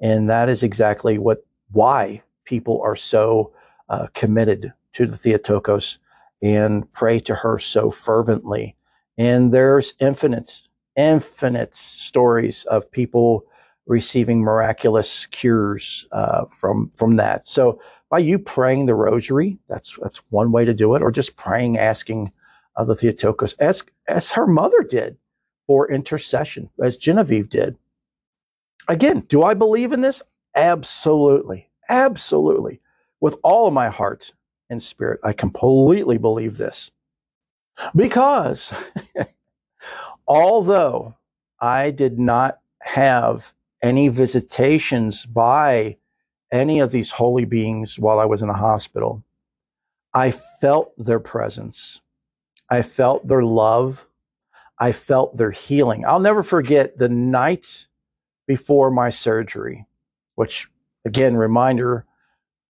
And 0.00 0.28
that 0.28 0.48
is 0.48 0.62
exactly 0.62 1.18
what, 1.18 1.44
why 1.72 2.22
people 2.44 2.80
are 2.82 2.96
so 2.96 3.52
uh, 3.88 4.06
committed 4.14 4.72
to 4.92 5.06
the 5.06 5.16
Theotokos 5.16 5.98
and 6.42 6.90
pray 6.92 7.18
to 7.20 7.34
her 7.34 7.58
so 7.58 7.90
fervently. 7.90 8.76
And 9.18 9.52
there's 9.52 9.94
infinite 9.98 10.62
infinite 10.96 11.76
stories 11.76 12.64
of 12.64 12.90
people 12.90 13.44
receiving 13.86 14.40
miraculous 14.40 15.26
cures 15.26 16.06
uh, 16.12 16.44
from 16.52 16.90
from 16.90 17.16
that. 17.16 17.46
So 17.46 17.80
by 18.10 18.18
you 18.18 18.38
praying 18.38 18.86
the 18.86 18.94
rosary, 18.94 19.58
that's 19.68 19.98
that's 20.00 20.18
one 20.30 20.52
way 20.52 20.64
to 20.64 20.74
do 20.74 20.94
it, 20.94 21.02
or 21.02 21.10
just 21.10 21.36
praying, 21.36 21.78
asking 21.78 22.32
uh, 22.76 22.84
the 22.84 22.94
Theotokos, 22.94 23.54
as 23.54 23.82
as 24.08 24.32
her 24.32 24.46
mother 24.46 24.82
did 24.82 25.16
for 25.66 25.90
intercession, 25.90 26.70
as 26.82 26.96
Genevieve 26.96 27.48
did. 27.48 27.76
Again, 28.88 29.20
do 29.28 29.42
I 29.42 29.54
believe 29.54 29.92
in 29.92 30.00
this? 30.00 30.22
Absolutely, 30.54 31.68
absolutely, 31.88 32.80
with 33.20 33.36
all 33.42 33.66
of 33.66 33.74
my 33.74 33.88
heart 33.88 34.32
and 34.70 34.82
spirit, 34.82 35.20
I 35.24 35.32
completely 35.32 36.18
believe 36.18 36.56
this 36.56 36.90
because 37.94 38.72
although 40.28 41.16
I 41.60 41.90
did 41.90 42.18
not 42.18 42.60
have 42.82 43.52
any 43.82 44.08
visitations 44.08 45.26
by 45.26 45.96
any 46.52 46.80
of 46.80 46.92
these 46.92 47.12
holy 47.12 47.44
beings 47.44 47.98
while 47.98 48.18
I 48.18 48.24
was 48.24 48.42
in 48.42 48.48
a 48.48 48.56
hospital, 48.56 49.22
I 50.14 50.30
felt 50.30 50.92
their 50.96 51.20
presence. 51.20 52.00
I 52.70 52.82
felt 52.82 53.28
their 53.28 53.42
love. 53.42 54.06
I 54.78 54.92
felt 54.92 55.36
their 55.36 55.50
healing. 55.50 56.04
I'll 56.04 56.20
never 56.20 56.42
forget 56.42 56.98
the 56.98 57.08
night 57.08 57.86
before 58.46 58.90
my 58.90 59.10
surgery, 59.10 59.86
which, 60.34 60.68
again, 61.04 61.36
reminder 61.36 62.06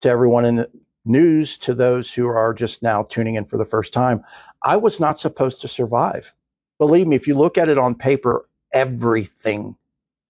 to 0.01 0.09
everyone 0.09 0.45
in 0.45 0.55
the 0.57 0.69
news, 1.05 1.57
to 1.57 1.73
those 1.73 2.13
who 2.13 2.27
are 2.27 2.53
just 2.53 2.81
now 2.81 3.03
tuning 3.03 3.35
in 3.35 3.45
for 3.45 3.57
the 3.57 3.65
first 3.65 3.93
time, 3.93 4.23
I 4.61 4.77
was 4.77 4.99
not 4.99 5.19
supposed 5.19 5.61
to 5.61 5.67
survive. 5.67 6.33
Believe 6.77 7.07
me, 7.07 7.15
if 7.15 7.27
you 7.27 7.35
look 7.35 7.57
at 7.57 7.69
it 7.69 7.77
on 7.77 7.95
paper, 7.95 8.47
everything, 8.73 9.75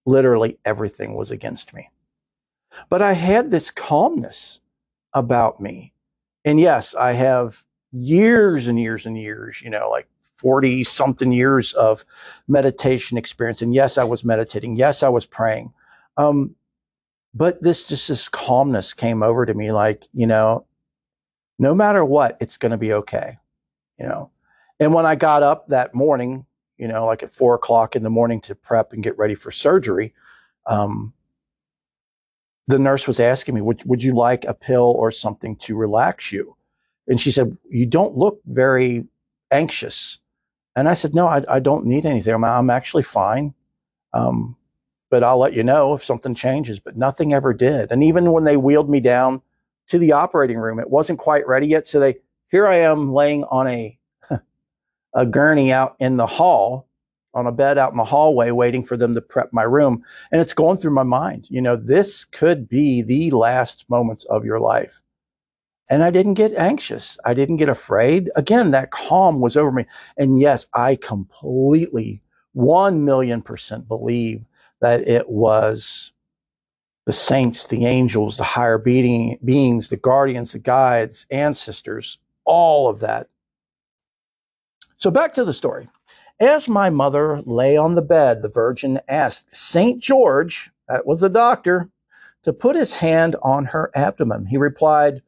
literally 0.06 0.58
everything 0.66 1.16
was 1.16 1.32
against 1.32 1.74
me. 1.74 1.90
But 2.90 3.02
I 3.02 3.14
had 3.14 3.52
this 3.52 3.72
calmness 3.72 4.60
about 5.14 5.62
me. 5.62 5.94
And 6.46 6.60
yes, 6.60 6.94
I 6.96 7.14
have 7.14 7.64
years 7.92 8.68
and 8.68 8.80
years 8.80 9.06
and 9.06 9.18
years, 9.18 9.62
you 9.62 9.70
know, 9.70 9.90
like 9.90 10.08
40 10.38 10.84
something 10.84 11.32
years 11.32 11.74
of 11.74 12.04
meditation 12.48 13.18
experience. 13.18 13.62
And 13.62 13.74
yes, 13.74 13.98
I 13.98 14.04
was 14.04 14.26
meditating. 14.26 14.76
Yes, 14.76 15.04
I 15.04 15.10
was 15.10 15.26
praying. 15.26 15.74
Um, 16.18 16.56
but 17.34 17.62
this 17.64 17.88
just 17.88 18.08
this 18.08 18.30
calmness 18.30 18.94
came 18.94 19.24
over 19.24 19.46
to 19.46 19.54
me 19.54 19.72
like, 19.72 20.08
you 20.14 20.28
know, 20.28 20.66
no 21.58 21.74
matter 21.74 22.04
what, 22.04 22.38
it's 22.40 22.58
going 22.58 22.72
to 22.72 22.78
be 22.78 22.94
okay, 22.94 23.38
you 23.98 24.06
know. 24.06 24.32
And 24.80 24.94
when 24.94 25.06
I 25.06 25.16
got 25.16 25.44
up 25.44 25.68
that 25.70 25.96
morning, 25.96 26.46
you 26.78 26.88
know, 26.88 27.06
like 27.06 27.24
at 27.24 27.34
four 27.34 27.56
o'clock 27.56 27.96
in 27.96 28.04
the 28.04 28.10
morning 28.10 28.42
to 28.42 28.56
prep 28.56 28.94
and 28.94 29.04
get 29.04 29.18
ready 29.18 29.36
for 29.36 29.52
surgery, 29.52 30.14
um, 30.66 31.14
the 32.68 32.80
nurse 32.80 33.08
was 33.08 33.20
asking 33.20 33.56
me, 33.56 33.62
would, 33.62 33.84
would 33.86 34.04
you 34.04 34.16
like 34.16 34.46
a 34.46 34.54
pill 34.54 34.96
or 34.98 35.12
something 35.12 35.56
to 35.58 35.76
relax 35.76 36.32
you? 36.32 36.56
And 37.08 37.20
she 37.20 37.32
said, 37.32 37.58
You 37.70 37.86
don't 37.86 38.18
look 38.18 38.40
very 38.46 39.06
anxious. 39.52 40.20
And 40.76 40.88
I 40.88 40.94
said, 40.94 41.14
No, 41.14 41.28
I, 41.28 41.44
I 41.50 41.60
don't 41.60 41.86
need 41.86 42.06
anything. 42.06 42.34
I'm, 42.34 42.44
I'm 42.44 42.70
actually 42.70 43.04
fine. 43.04 43.54
Um, 44.14 44.56
but 45.10 45.24
I'll 45.24 45.38
let 45.38 45.54
you 45.54 45.64
know 45.64 45.94
if 45.94 46.04
something 46.04 46.34
changes. 46.34 46.80
But 46.80 46.98
nothing 46.98 47.34
ever 47.34 47.54
did. 47.54 47.92
And 47.92 48.04
even 48.04 48.32
when 48.32 48.46
they 48.46 48.58
wheeled 48.58 48.90
me 48.90 49.00
down 49.00 49.42
to 49.90 50.00
the 50.00 50.14
operating 50.14 50.58
room, 50.58 50.80
it 50.80 50.90
wasn't 50.90 51.20
quite 51.20 51.46
ready 51.48 51.68
yet. 51.68 51.88
So 51.88 52.00
they, 52.00 52.16
here 52.50 52.68
I 52.68 52.78
am 52.78 53.14
laying 53.14 53.44
on 53.46 53.68
a 53.68 54.00
a 55.14 55.26
gurney 55.26 55.72
out 55.72 55.96
in 56.00 56.18
the 56.18 56.28
hall 56.28 56.88
on 57.34 57.48
a 57.48 57.52
bed 57.52 57.78
out 57.78 57.92
in 57.92 57.98
the 57.98 58.06
hallway 58.06 58.52
waiting 58.52 58.84
for 58.84 58.98
them 58.98 59.14
to 59.16 59.22
prep 59.22 59.52
my 59.52 59.64
room. 59.64 60.04
And 60.32 60.40
it's 60.40 60.54
going 60.54 60.78
through 60.78 60.94
my 60.94 61.04
mind, 61.04 61.48
you 61.50 61.62
know, 61.62 61.76
this 61.76 62.26
could 62.26 62.70
be 62.70 63.02
the 63.02 63.32
last 63.32 63.86
moments 63.90 64.26
of 64.26 64.46
your 64.46 64.60
life. 64.60 65.00
And 65.90 66.04
I 66.04 66.12
didn't 66.12 66.36
get 66.36 66.56
anxious. 66.56 67.18
I 67.26 67.34
didn't 67.34 67.58
get 67.58 67.70
afraid. 67.70 68.32
Again, 68.36 68.72
that 68.72 68.92
calm 68.92 69.42
was 69.42 69.58
over 69.58 69.72
me. 69.72 69.86
And 70.18 70.40
yes, 70.40 70.66
I 70.74 70.96
completely, 70.96 72.22
1 72.54 73.04
million 73.04 73.42
percent 73.42 73.88
believe 73.88 74.44
that 74.80 75.02
it 75.08 75.30
was 75.30 76.14
the 77.06 77.14
saints, 77.14 77.68
the 77.68 77.86
angels, 77.86 78.38
the 78.38 78.44
higher 78.44 78.78
being, 78.78 79.38
beings, 79.44 79.90
the 79.90 79.98
guardians, 79.98 80.54
the 80.54 80.60
guides, 80.60 81.26
ancestors, 81.30 82.18
all 82.46 82.90
of 82.90 83.00
that 83.02 83.28
so 85.04 85.12
back 85.12 85.34
to 85.34 85.44
the 85.44 85.52
story. 85.52 85.90
As 86.44 86.68
my 86.68 86.90
mother 86.90 87.42
lay 87.46 87.78
on 87.78 87.96
the 87.96 88.02
bed, 88.02 88.42
the 88.42 88.50
Virgin 88.50 89.00
asked 89.08 89.56
St. 89.56 90.04
George, 90.04 90.72
that 90.90 91.06
was 91.06 91.22
the 91.22 91.30
doctor, 91.30 91.90
to 92.44 92.52
put 92.52 92.76
his 92.76 92.96
hand 92.96 93.38
on 93.42 93.68
her 93.68 93.90
abdomen. 93.96 94.48
He 94.48 94.58
replied, 94.58 95.22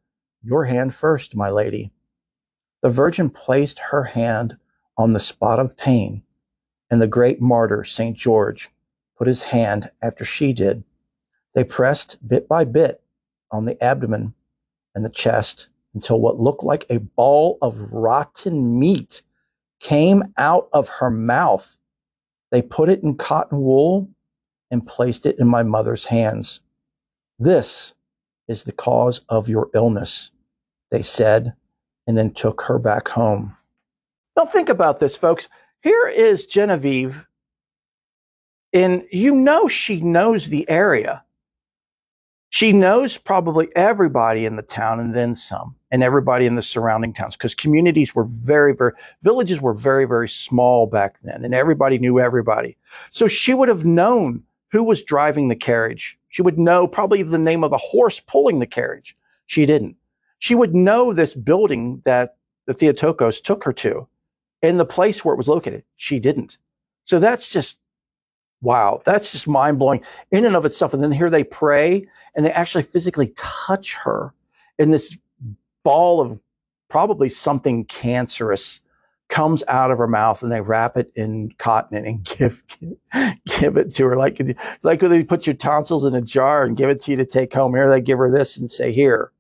Your 0.44 0.66
hand 0.66 0.94
first, 0.94 1.34
my 1.34 1.50
lady. 1.50 1.94
The 2.82 2.90
Virgin 2.90 3.30
placed 3.30 3.80
her 3.92 4.04
hand 4.04 4.58
on 4.98 5.14
the 5.14 5.22
spot 5.22 5.58
of 5.58 5.78
pain, 5.78 6.24
and 6.92 7.02
the 7.02 7.08
great 7.08 7.40
martyr, 7.40 7.86
St. 7.86 8.18
George, 8.18 8.70
put 9.18 9.28
his 9.28 9.44
hand 9.44 9.92
after 10.02 10.26
she 10.26 10.52
did. 10.52 10.84
They 11.54 11.64
pressed 11.64 12.28
bit 12.28 12.46
by 12.50 12.66
bit 12.66 13.02
on 13.50 13.64
the 13.64 13.82
abdomen 13.82 14.34
and 14.94 15.06
the 15.06 15.10
chest 15.10 15.70
until 15.94 16.20
what 16.20 16.42
looked 16.42 16.66
like 16.66 16.86
a 16.90 17.00
ball 17.00 17.58
of 17.62 17.94
rotten 17.94 18.78
meat 18.78 19.22
came 19.86 20.24
out 20.38 20.68
of 20.74 20.90
her 20.90 21.12
mouth. 21.12 21.78
They 22.50 22.64
put 22.64 22.90
it 22.90 23.04
in 23.04 23.18
cotton 23.18 23.62
wool 23.62 24.10
and 24.72 24.86
placed 24.86 25.28
it 25.28 25.38
in 25.38 25.48
my 25.48 25.62
mother's 25.62 26.06
hands. 26.06 26.60
This 27.38 27.94
is 28.48 28.64
the 28.64 28.72
cause 28.72 29.22
of 29.30 29.48
your 29.48 29.70
illness, 29.76 30.32
they 30.90 31.04
said, 31.04 31.54
and 32.08 32.18
then 32.18 32.34
took 32.34 32.64
her 32.64 32.80
back 32.80 33.10
home. 33.10 33.56
Now, 34.36 34.46
think 34.46 34.70
about 34.70 35.00
this, 35.00 35.16
folks. 35.16 35.50
Here 35.84 36.08
is 36.08 36.48
Genevieve, 36.48 37.28
and 38.74 39.06
you 39.12 39.36
know 39.36 39.68
she 39.68 40.02
knows 40.02 40.50
the 40.50 40.68
area. 40.68 41.24
She 42.56 42.72
knows 42.72 43.18
probably 43.18 43.68
everybody 43.76 44.46
in 44.46 44.56
the 44.56 44.62
town 44.62 45.02
and 45.02 45.14
then 45.14 45.36
some, 45.36 45.76
and 45.92 46.02
everybody 46.02 46.46
in 46.46 46.56
the 46.56 46.62
surrounding 46.62 47.12
towns 47.12 47.36
because 47.36 47.54
communities 47.54 48.16
were 48.16 48.24
very, 48.24 48.74
very, 48.74 48.94
villages 49.24 49.60
were 49.60 49.74
very, 49.74 50.06
very 50.06 50.30
small 50.30 50.88
back 50.88 51.20
then, 51.20 51.44
and 51.44 51.54
everybody 51.54 52.00
knew 52.00 52.18
everybody. 52.18 52.78
So 53.12 53.28
she 53.28 53.54
would 53.54 53.68
have 53.68 53.84
known 53.84 54.42
who 54.72 54.84
was 54.84 55.04
driving 55.04 55.50
the 55.50 55.56
carriage. 55.58 56.18
She 56.30 56.42
would 56.44 56.58
know 56.58 56.88
probably 56.88 57.24
the 57.24 57.38
name 57.38 57.62
of 57.62 57.72
the 57.72 57.78
horse 57.78 58.22
pulling 58.22 58.60
the 58.60 58.66
carriage. 58.66 59.18
She 59.48 59.66
didn't. 59.66 59.98
She 60.40 60.56
would 60.56 60.74
know 60.74 61.12
this 61.12 61.34
building 61.34 62.04
that 62.06 62.38
the 62.68 62.74
Theotokos 62.74 63.42
took 63.42 63.66
her 63.66 63.74
to 63.74 64.08
and 64.62 64.80
the 64.80 64.86
place 64.86 65.26
where 65.26 65.34
it 65.34 65.38
was 65.38 65.50
located. 65.50 65.84
She 65.98 66.22
didn't. 66.22 66.58
So 67.04 67.20
that's 67.20 67.50
just, 67.50 67.80
wow. 68.62 69.02
That's 69.04 69.34
just 69.34 69.46
mind 69.46 69.78
blowing 69.78 70.06
in 70.32 70.46
and 70.46 70.56
of 70.56 70.64
itself. 70.64 70.94
And 70.94 71.04
then 71.04 71.12
here 71.12 71.30
they 71.30 71.44
pray 71.44 72.08
and 72.36 72.46
they 72.46 72.52
actually 72.52 72.84
physically 72.84 73.34
touch 73.38 73.96
her 73.96 74.34
in 74.78 74.92
this 74.92 75.18
ball 75.84 76.22
of 76.22 76.40
probably 76.90 77.30
something 77.30 77.86
cancerous 77.86 78.82
comes 79.28 79.64
out 79.68 79.90
of 79.90 79.98
her 79.98 80.08
mouth 80.08 80.44
and 80.44 80.52
they 80.52 80.62
wrap 80.62 80.98
it 80.98 81.12
in 81.16 81.52
cotton 81.58 81.98
and 81.98 82.24
give 82.38 82.64
give 83.60 83.78
it 83.78 83.96
to 83.96 84.06
her. 84.06 84.16
Like 84.16 84.40
like 84.84 85.02
when 85.02 85.12
they 85.12 85.24
put 85.24 85.48
your 85.48 85.56
tonsils 85.56 86.06
in 86.06 86.14
a 86.16 86.22
jar 86.22 86.64
and 86.64 86.78
give 86.78 86.90
it 86.90 87.02
to 87.02 87.12
you 87.12 87.18
to 87.18 87.26
take 87.26 87.54
home. 87.54 87.74
Here 87.74 87.90
they 87.90 88.02
give 88.02 88.20
her 88.20 88.32
this 88.32 88.58
and 88.58 88.70
say 88.70 88.92
here. 88.92 89.32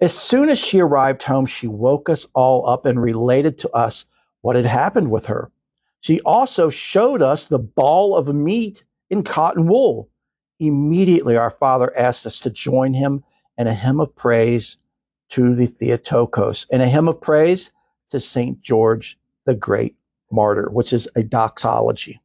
As 0.00 0.16
soon 0.16 0.48
as 0.48 0.58
she 0.58 0.80
arrived 0.80 1.22
home 1.22 1.46
she 1.46 1.66
woke 1.66 2.08
us 2.08 2.26
all 2.34 2.68
up 2.68 2.86
and 2.86 3.00
related 3.00 3.58
to 3.60 3.70
us 3.70 4.06
what 4.40 4.56
had 4.56 4.66
happened 4.66 5.10
with 5.10 5.26
her. 5.26 5.50
She 6.00 6.20
also 6.22 6.70
showed 6.70 7.22
us 7.22 7.46
the 7.46 7.58
ball 7.58 8.16
of 8.16 8.34
meat 8.34 8.84
in 9.10 9.22
cotton 9.22 9.68
wool 9.68 10.09
immediately 10.60 11.36
our 11.36 11.50
father 11.50 11.96
asked 11.96 12.26
us 12.26 12.38
to 12.40 12.50
join 12.50 12.94
him 12.94 13.24
in 13.58 13.66
a 13.66 13.74
hymn 13.74 14.00
of 14.00 14.14
praise 14.14 14.76
to 15.30 15.54
the 15.54 15.66
theotokos 15.66 16.66
and 16.70 16.82
a 16.82 16.88
hymn 16.88 17.08
of 17.08 17.20
praise 17.20 17.70
to 18.10 18.20
St. 18.20 18.60
George 18.60 19.18
the 19.46 19.54
Great 19.54 19.96
Martyr, 20.30 20.68
which 20.70 20.92
is 20.92 21.08
a 21.16 21.22
doxology. 21.22 22.20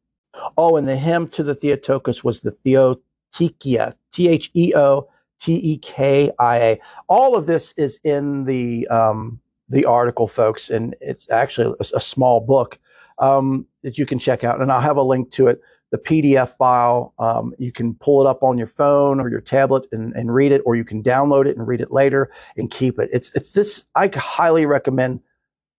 Oh, 0.58 0.78
and 0.78 0.88
the 0.88 0.98
hymn 0.98 1.28
to 1.30 1.44
the 1.44 1.56
Theotokos 1.56 2.24
was 2.24 2.42
the 2.42 2.52
Theotekia, 2.52 3.94
T 4.12 4.28
H 4.28 4.52
E 4.54 4.74
O 4.76 5.08
T 5.40 5.56
E 5.56 5.78
K 5.78 6.32
I 6.40 6.58
A. 6.58 6.82
All 7.08 7.36
of 7.36 7.46
this 7.46 7.74
is 7.78 8.00
in 8.04 8.46
the 8.46 8.88
um, 8.88 9.40
the 9.70 9.86
article, 9.86 10.28
folks, 10.28 10.70
and 10.70 10.96
it's 11.02 11.30
actually 11.30 11.76
a, 11.80 11.98
a 11.98 12.00
small 12.00 12.42
book 12.42 12.80
um, 13.20 13.66
that 13.82 13.98
you 13.98 14.06
can 14.06 14.20
check 14.20 14.44
out, 14.44 14.62
and 14.62 14.72
I'll 14.72 14.82
have 14.82 14.98
a 14.98 15.04
link 15.04 15.32
to 15.32 15.48
it. 15.48 15.62
The 15.92 15.98
PDF 15.98 16.58
file, 16.58 17.14
um, 17.20 17.54
you 17.58 17.72
can 17.72 17.96
pull 17.96 18.26
it 18.26 18.30
up 18.30 18.44
on 18.44 18.58
your 18.58 18.68
phone 18.68 19.20
or 19.20 19.30
your 19.30 19.42
tablet 19.42 19.88
and, 19.92 20.14
and 20.14 20.34
read 20.34 20.52
it, 20.52 20.62
or 20.66 20.76
you 20.76 20.84
can 20.84 21.04
download 21.04 21.46
it 21.46 21.58
and 21.58 21.68
read 21.68 21.82
it 21.82 21.92
later 21.92 22.32
and 22.58 22.70
keep 22.72 23.00
it. 23.00 23.10
It's 23.14 23.32
it's 23.36 23.52
this. 23.52 23.86
I 23.96 24.10
highly 24.14 24.66
recommend 24.66 25.22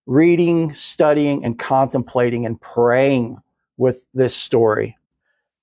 reading, 0.05 0.73
studying, 0.73 1.43
and 1.43 1.59
contemplating 1.59 2.45
and 2.45 2.59
praying 2.59 3.37
with 3.75 4.05
this 4.13 4.35
story. 4.35 4.97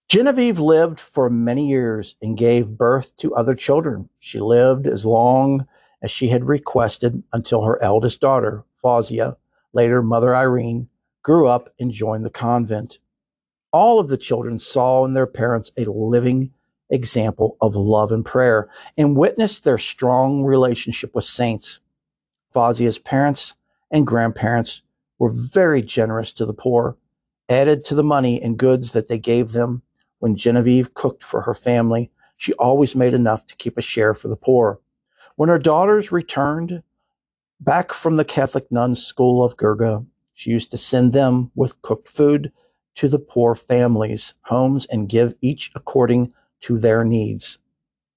Genevieve 0.08 0.60
lived 0.60 1.00
for 1.00 1.30
many 1.30 1.66
years 1.68 2.14
and 2.20 2.36
gave 2.36 2.76
birth 2.76 3.16
to 3.16 3.34
other 3.34 3.54
children. 3.54 4.08
She 4.18 4.38
lived 4.38 4.86
as 4.86 5.06
long 5.06 5.66
as 6.02 6.10
she 6.10 6.28
had 6.28 6.44
requested 6.44 7.22
until 7.32 7.62
her 7.62 7.82
eldest 7.82 8.20
daughter, 8.20 8.64
Fawzia, 8.82 9.36
later 9.72 10.02
Mother 10.02 10.36
Irene, 10.36 10.88
grew 11.22 11.48
up 11.48 11.72
and 11.80 11.90
joined 11.90 12.24
the 12.26 12.30
convent. 12.30 12.98
All 13.74 13.98
of 13.98 14.06
the 14.06 14.16
children 14.16 14.60
saw 14.60 15.04
in 15.04 15.14
their 15.14 15.26
parents 15.26 15.72
a 15.76 15.86
living 15.86 16.52
example 16.90 17.56
of 17.60 17.74
love 17.74 18.12
and 18.12 18.24
prayer 18.24 18.70
and 18.96 19.16
witnessed 19.16 19.64
their 19.64 19.78
strong 19.78 20.44
relationship 20.44 21.12
with 21.12 21.24
saints. 21.24 21.80
Fawzia's 22.52 23.00
parents 23.00 23.54
and 23.90 24.06
grandparents 24.06 24.82
were 25.18 25.32
very 25.32 25.82
generous 25.82 26.30
to 26.34 26.46
the 26.46 26.52
poor, 26.52 26.96
added 27.48 27.84
to 27.86 27.96
the 27.96 28.04
money 28.04 28.40
and 28.40 28.60
goods 28.60 28.92
that 28.92 29.08
they 29.08 29.18
gave 29.18 29.50
them. 29.50 29.82
When 30.20 30.36
Genevieve 30.36 30.94
cooked 30.94 31.24
for 31.24 31.40
her 31.40 31.54
family, 31.54 32.12
she 32.36 32.52
always 32.52 32.94
made 32.94 33.12
enough 33.12 33.44
to 33.46 33.56
keep 33.56 33.76
a 33.76 33.82
share 33.82 34.14
for 34.14 34.28
the 34.28 34.36
poor. 34.36 34.78
When 35.34 35.48
her 35.48 35.58
daughters 35.58 36.12
returned 36.12 36.84
back 37.58 37.92
from 37.92 38.18
the 38.18 38.24
Catholic 38.24 38.70
nuns' 38.70 39.04
school 39.04 39.42
of 39.42 39.56
Gurga, 39.56 40.06
she 40.32 40.50
used 40.50 40.70
to 40.70 40.78
send 40.78 41.12
them 41.12 41.50
with 41.56 41.82
cooked 41.82 42.08
food 42.08 42.52
to 42.96 43.08
the 43.08 43.18
poor 43.18 43.54
families' 43.54 44.34
homes 44.42 44.86
and 44.86 45.08
give 45.08 45.34
each 45.40 45.70
according 45.74 46.32
to 46.60 46.78
their 46.78 47.04
needs. 47.04 47.58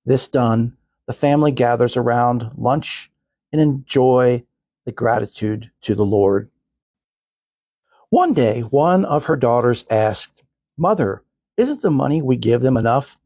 This 0.05 0.27
done, 0.27 0.77
the 1.05 1.13
family 1.13 1.51
gathers 1.51 1.97
around 1.97 2.51
lunch 2.55 3.11
and 3.51 3.61
enjoy 3.61 4.43
the 4.85 4.91
gratitude 4.91 5.71
to 5.81 5.95
the 5.95 6.05
Lord. 6.05 6.49
One 8.09 8.33
day, 8.33 8.61
one 8.61 9.03
of 9.03 9.25
her 9.25 9.35
daughters 9.35 9.85
asked, 9.89 10.43
Mother, 10.77 11.23
isn't 11.57 11.81
the 11.81 11.91
money 11.91 12.21
we 12.21 12.37
give 12.37 12.61
them 12.61 12.77
enough? 12.77 13.17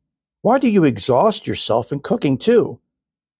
Why 0.42 0.58
do 0.58 0.68
you 0.68 0.84
exhaust 0.84 1.46
yourself 1.46 1.92
in 1.92 2.00
cooking 2.00 2.38
too? 2.38 2.80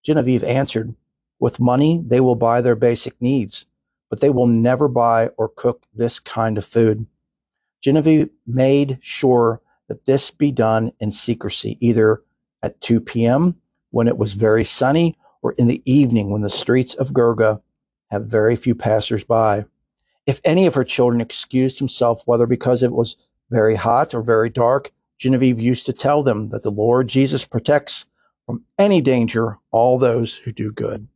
Genevieve 0.04 0.44
answered, 0.44 0.94
With 1.40 1.58
money, 1.58 2.00
they 2.06 2.20
will 2.20 2.36
buy 2.36 2.60
their 2.60 2.76
basic 2.76 3.20
needs, 3.20 3.66
but 4.08 4.20
they 4.20 4.30
will 4.30 4.46
never 4.46 4.86
buy 4.86 5.28
or 5.36 5.48
cook 5.48 5.84
this 5.92 6.20
kind 6.20 6.58
of 6.58 6.64
food. 6.64 7.06
Genevieve 7.82 8.30
made 8.46 8.98
sure 9.02 9.60
that 9.88 10.06
this 10.06 10.30
be 10.30 10.52
done 10.52 10.92
in 11.00 11.10
secrecy, 11.10 11.76
either 11.80 12.22
at 12.62 12.80
2 12.80 13.00
p.m. 13.00 13.56
when 13.90 14.06
it 14.08 14.16
was 14.16 14.34
very 14.34 14.64
sunny 14.64 15.18
or 15.42 15.52
in 15.52 15.66
the 15.66 15.82
evening 15.84 16.30
when 16.30 16.42
the 16.42 16.48
streets 16.48 16.94
of 16.94 17.12
Gurga 17.12 17.60
have 18.10 18.26
very 18.26 18.54
few 18.54 18.74
passers-by. 18.74 19.64
If 20.26 20.40
any 20.44 20.66
of 20.66 20.74
her 20.74 20.84
children 20.84 21.20
excused 21.20 21.80
himself, 21.80 22.22
whether 22.24 22.46
because 22.46 22.82
it 22.82 22.92
was 22.92 23.16
very 23.50 23.74
hot 23.74 24.14
or 24.14 24.22
very 24.22 24.48
dark, 24.48 24.92
Genevieve 25.18 25.60
used 25.60 25.84
to 25.86 25.92
tell 25.92 26.22
them 26.22 26.50
that 26.50 26.62
the 26.62 26.70
Lord 26.70 27.08
Jesus 27.08 27.44
protects 27.44 28.06
from 28.46 28.64
any 28.78 29.00
danger 29.00 29.58
all 29.72 29.98
those 29.98 30.36
who 30.36 30.52
do 30.52 30.70
good. 30.70 31.08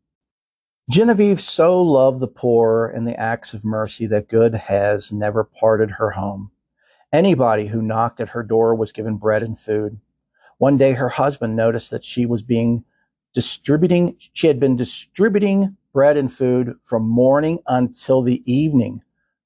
Genevieve 0.90 1.40
so 1.40 1.80
loved 1.82 2.20
the 2.20 2.28
poor 2.28 2.86
and 2.86 3.06
the 3.06 3.18
acts 3.18 3.54
of 3.54 3.64
mercy 3.64 4.06
that 4.06 4.28
good 4.28 4.54
has 4.54 5.12
never 5.12 5.44
parted 5.44 5.92
her 5.92 6.10
home. 6.10 6.50
Anybody 7.16 7.68
who 7.68 7.80
knocked 7.80 8.20
at 8.20 8.28
her 8.28 8.42
door 8.42 8.74
was 8.74 8.92
given 8.92 9.16
bread 9.16 9.42
and 9.42 9.58
food. 9.58 10.00
One 10.58 10.76
day 10.76 10.92
her 10.92 11.08
husband 11.08 11.56
noticed 11.56 11.90
that 11.90 12.04
she 12.04 12.26
was 12.26 12.42
being 12.42 12.84
distributing, 13.32 14.16
she 14.34 14.48
had 14.48 14.60
been 14.60 14.76
distributing 14.76 15.78
bread 15.94 16.18
and 16.18 16.30
food 16.30 16.74
from 16.84 17.08
morning 17.08 17.60
until 17.66 18.20
the 18.20 18.42
evening. 18.44 19.00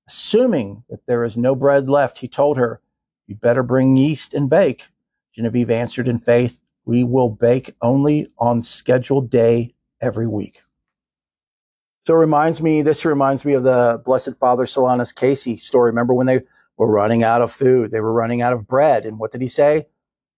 Assuming 0.08 0.82
that 0.90 1.06
there 1.06 1.22
is 1.22 1.36
no 1.36 1.54
bread 1.54 1.88
left, 1.88 2.18
he 2.18 2.26
told 2.26 2.56
her, 2.56 2.80
You'd 3.28 3.40
better 3.40 3.62
bring 3.62 3.96
yeast 3.96 4.34
and 4.34 4.50
bake. 4.50 4.88
Genevieve 5.32 5.70
answered 5.70 6.08
in 6.08 6.18
faith, 6.18 6.58
We 6.84 7.04
will 7.04 7.28
bake 7.28 7.76
only 7.80 8.32
on 8.36 8.64
scheduled 8.64 9.30
day 9.30 9.76
every 10.00 10.26
week. 10.26 10.62
So 12.04 12.14
it 12.14 12.18
reminds 12.18 12.60
me, 12.60 12.82
this 12.82 13.04
reminds 13.04 13.44
me 13.44 13.52
of 13.52 13.62
the 13.62 14.02
Blessed 14.04 14.34
Father 14.40 14.64
Solanus 14.64 15.14
Casey 15.14 15.56
story. 15.56 15.92
Remember 15.92 16.14
when 16.14 16.26
they 16.26 16.40
were 16.80 16.90
running 16.90 17.22
out 17.22 17.42
of 17.42 17.52
food, 17.52 17.90
they 17.90 18.00
were 18.00 18.12
running 18.12 18.40
out 18.40 18.54
of 18.54 18.66
bread. 18.66 19.04
And 19.04 19.18
what 19.18 19.32
did 19.32 19.42
he 19.42 19.48
say? 19.48 19.86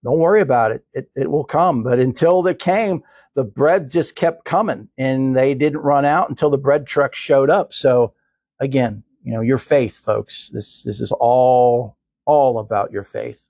Don't 0.02 0.18
worry 0.18 0.40
about 0.40 0.72
it. 0.72 0.84
It, 0.92 1.08
it 1.14 1.30
will 1.30 1.44
come. 1.44 1.84
But 1.84 2.00
until 2.00 2.44
it 2.48 2.58
came, 2.58 3.04
the 3.36 3.44
bread 3.44 3.88
just 3.88 4.16
kept 4.16 4.44
coming 4.44 4.88
and 4.98 5.36
they 5.36 5.54
didn't 5.54 5.80
run 5.82 6.04
out 6.04 6.28
until 6.28 6.50
the 6.50 6.58
bread 6.58 6.84
truck 6.84 7.14
showed 7.14 7.48
up. 7.48 7.72
So 7.72 8.14
again, 8.58 9.04
you 9.22 9.32
know, 9.32 9.40
your 9.40 9.58
faith, 9.58 9.98
folks, 9.98 10.50
this, 10.52 10.82
this 10.82 11.00
is 11.00 11.12
all, 11.12 11.96
all 12.26 12.58
about 12.58 12.90
your 12.90 13.04
faith. 13.04 13.46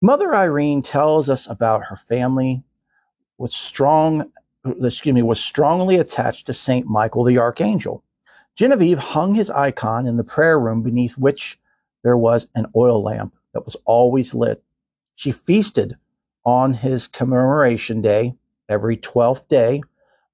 Mother 0.00 0.34
Irene 0.34 0.80
tells 0.80 1.28
us 1.28 1.46
about 1.46 1.84
her 1.90 1.96
family 1.96 2.62
was 3.36 3.54
strong, 3.54 4.32
excuse 4.82 5.14
me, 5.14 5.22
was 5.22 5.40
strongly 5.40 5.96
attached 5.96 6.46
to 6.46 6.54
Saint 6.54 6.86
Michael 6.86 7.24
the 7.24 7.36
Archangel. 7.36 8.02
Genevieve 8.54 8.98
hung 8.98 9.34
his 9.34 9.50
icon 9.50 10.06
in 10.06 10.16
the 10.16 10.24
prayer 10.24 10.58
room 10.58 10.82
beneath 10.82 11.18
which 11.18 11.58
there 12.06 12.16
was 12.16 12.46
an 12.54 12.66
oil 12.76 13.02
lamp 13.02 13.34
that 13.52 13.64
was 13.64 13.74
always 13.84 14.32
lit. 14.32 14.62
She 15.16 15.32
feasted 15.32 15.96
on 16.44 16.74
his 16.74 17.08
commemoration 17.08 18.00
day 18.00 18.36
every 18.68 18.96
12th 18.96 19.48
day 19.48 19.82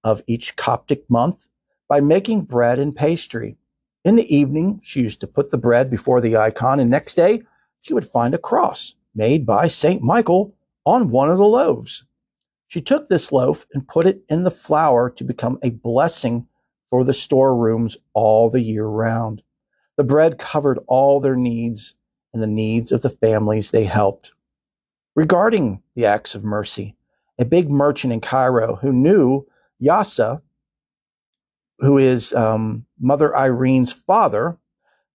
of 0.04 0.20
each 0.26 0.54
Coptic 0.54 1.08
month 1.08 1.46
by 1.88 2.02
making 2.02 2.42
bread 2.42 2.78
and 2.78 2.94
pastry. 2.94 3.56
In 4.04 4.16
the 4.16 4.36
evening, 4.36 4.82
she 4.84 5.00
used 5.00 5.20
to 5.22 5.26
put 5.26 5.50
the 5.50 5.56
bread 5.56 5.88
before 5.88 6.20
the 6.20 6.36
icon, 6.36 6.78
and 6.78 6.90
next 6.90 7.14
day, 7.14 7.42
she 7.80 7.94
would 7.94 8.06
find 8.06 8.34
a 8.34 8.38
cross 8.38 8.94
made 9.14 9.46
by 9.46 9.66
St. 9.66 10.02
Michael 10.02 10.54
on 10.84 11.10
one 11.10 11.30
of 11.30 11.38
the 11.38 11.44
loaves. 11.44 12.04
She 12.68 12.82
took 12.82 13.08
this 13.08 13.32
loaf 13.32 13.66
and 13.72 13.88
put 13.88 14.06
it 14.06 14.24
in 14.28 14.42
the 14.42 14.50
flour 14.50 15.08
to 15.08 15.24
become 15.24 15.58
a 15.62 15.70
blessing 15.70 16.48
for 16.90 17.02
the 17.02 17.14
storerooms 17.14 17.96
all 18.12 18.50
the 18.50 18.60
year 18.60 18.84
round. 18.84 19.42
The 19.96 20.04
bread 20.04 20.38
covered 20.38 20.78
all 20.86 21.20
their 21.20 21.36
needs 21.36 21.94
and 22.32 22.42
the 22.42 22.46
needs 22.46 22.92
of 22.92 23.02
the 23.02 23.10
families 23.10 23.70
they 23.70 23.84
helped. 23.84 24.32
Regarding 25.14 25.82
the 25.94 26.06
acts 26.06 26.34
of 26.34 26.44
mercy, 26.44 26.96
a 27.38 27.44
big 27.44 27.70
merchant 27.70 28.12
in 28.12 28.20
Cairo 28.20 28.76
who 28.76 28.92
knew 28.92 29.46
Yasa, 29.82 30.40
who 31.78 31.98
is 31.98 32.32
um, 32.32 32.86
Mother 32.98 33.36
Irene's 33.36 33.92
father, 33.92 34.56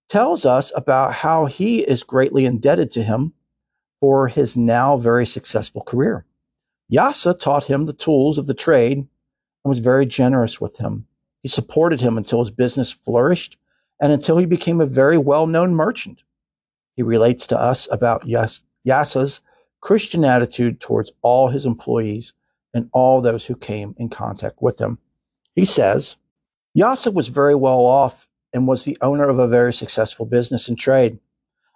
tells 0.10 0.46
us 0.46 0.72
about 0.76 1.14
how 1.14 1.46
he 1.46 1.80
is 1.80 2.04
greatly 2.04 2.46
indebted 2.46 2.92
to 2.92 3.04
him 3.04 3.34
for 4.00 4.28
his 4.28 4.56
now 4.56 4.98
very 4.98 5.26
successful 5.26 5.82
career. 5.82 6.26
Yasa 6.92 7.38
taught 7.40 7.66
him 7.66 7.86
the 7.86 7.94
tools 7.94 8.38
of 8.38 8.48
the 8.48 8.54
trade 8.54 8.98
and 8.98 9.08
was 9.66 9.80
very 9.80 10.06
generous 10.06 10.62
with 10.62 10.78
him. 10.78 11.08
He 11.42 11.50
supported 11.50 12.02
him 12.02 12.18
until 12.18 12.44
his 12.44 12.52
business 12.52 12.92
flourished 12.92 13.58
and 14.00 14.12
until 14.12 14.38
he 14.38 14.46
became 14.46 14.82
a 14.82 14.86
very 14.86 15.18
well 15.18 15.48
known 15.48 15.74
merchant. 15.74 16.24
He 16.96 17.04
relates 17.04 17.48
to 17.48 17.60
us 17.60 17.88
about 17.92 18.28
Yas- 18.28 18.62
Yasa's 18.86 19.42
Christian 19.82 20.26
attitude 20.26 20.80
towards 20.80 21.12
all 21.22 21.50
his 21.50 21.66
employees 21.66 22.34
and 22.74 22.90
all 22.94 23.22
those 23.22 23.46
who 23.46 23.56
came 23.56 23.96
in 23.98 24.10
contact 24.10 24.62
with 24.62 24.80
him. 24.80 24.98
He 25.56 25.66
says, 25.66 26.16
Yasa 26.78 27.14
was 27.14 27.28
very 27.30 27.56
well 27.56 27.80
off 27.80 28.28
and 28.54 28.68
was 28.68 28.84
the 28.84 28.98
owner 29.02 29.30
of 29.30 29.40
a 29.40 29.48
very 29.48 29.74
successful 29.74 30.26
business 30.26 30.68
and 30.68 30.78
trade. 30.78 31.20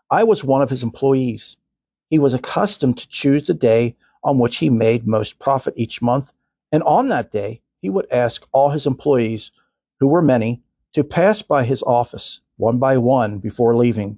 I 0.09 0.23
was 0.23 0.43
one 0.43 0.61
of 0.61 0.69
his 0.69 0.83
employees. 0.83 1.57
He 2.09 2.19
was 2.19 2.33
accustomed 2.33 2.97
to 2.97 3.07
choose 3.07 3.47
the 3.47 3.53
day 3.53 3.95
on 4.23 4.37
which 4.37 4.57
he 4.57 4.69
made 4.69 5.07
most 5.07 5.39
profit 5.39 5.73
each 5.77 6.01
month, 6.01 6.33
and 6.71 6.83
on 6.83 7.07
that 7.07 7.31
day, 7.31 7.61
he 7.81 7.89
would 7.89 8.05
ask 8.11 8.45
all 8.51 8.69
his 8.69 8.85
employees, 8.85 9.51
who 9.99 10.07
were 10.07 10.21
many, 10.21 10.61
to 10.93 11.03
pass 11.03 11.41
by 11.41 11.63
his 11.63 11.83
office 11.83 12.41
one 12.57 12.77
by 12.77 12.97
one 12.97 13.39
before 13.39 13.75
leaving. 13.75 14.17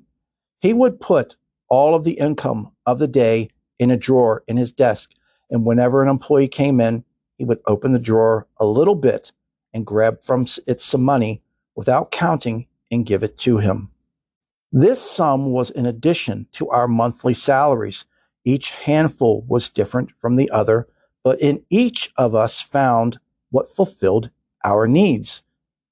He 0.60 0.74
would 0.74 1.00
put 1.00 1.36
all 1.70 1.96
of 1.96 2.04
the 2.04 2.20
income 2.20 2.72
of 2.86 3.00
the 3.00 3.08
day 3.08 3.50
in 3.80 3.90
a 3.90 3.98
drawer 3.98 4.44
in 4.48 4.58
his 4.58 4.72
desk, 4.72 5.12
and 5.50 5.66
whenever 5.66 6.04
an 6.04 6.10
employee 6.10 6.48
came 6.48 6.80
in, 6.82 7.04
he 7.38 7.46
would 7.46 7.60
open 7.68 7.92
the 7.92 8.00
drawer 8.00 8.48
a 8.58 8.66
little 8.66 8.96
bit 8.96 9.32
and 9.74 9.86
grab 9.86 10.22
from 10.22 10.46
it 10.68 10.80
some 10.82 11.04
money 11.04 11.42
without 11.76 12.12
counting 12.12 12.68
and 12.92 13.06
give 13.06 13.24
it 13.24 13.38
to 13.40 13.58
him. 13.58 13.90
This 14.72 15.02
sum 15.02 15.52
was 15.52 15.70
in 15.70 15.86
addition 15.86 16.48
to 16.54 16.70
our 16.70 16.88
monthly 16.88 17.34
salaries. 17.34 18.06
Each 18.44 18.72
handful 18.72 19.44
was 19.48 19.70
different 19.70 20.12
from 20.20 20.36
the 20.36 20.50
other, 20.52 20.88
but 21.24 21.40
in 21.40 21.64
each 21.70 22.12
of 22.18 22.36
us 22.36 22.62
found 22.62 23.20
what 23.52 23.76
fulfilled 23.76 24.30
our 24.64 24.88
needs. 24.88 25.44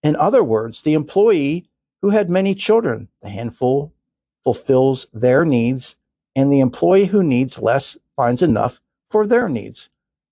In 0.03 0.15
other 0.15 0.43
words, 0.43 0.81
the 0.81 0.93
employee 0.93 1.69
who 2.01 2.09
had 2.09 2.29
many 2.29 2.55
children, 2.55 3.09
the 3.21 3.29
handful 3.29 3.93
fulfills 4.43 5.07
their 5.13 5.45
needs, 5.45 5.95
and 6.35 6.51
the 6.51 6.59
employee 6.59 7.05
who 7.05 7.21
needs 7.21 7.59
less 7.59 7.97
finds 8.15 8.41
enough 8.41 8.81
for 9.09 9.27
their 9.27 9.47
needs. 9.47 9.89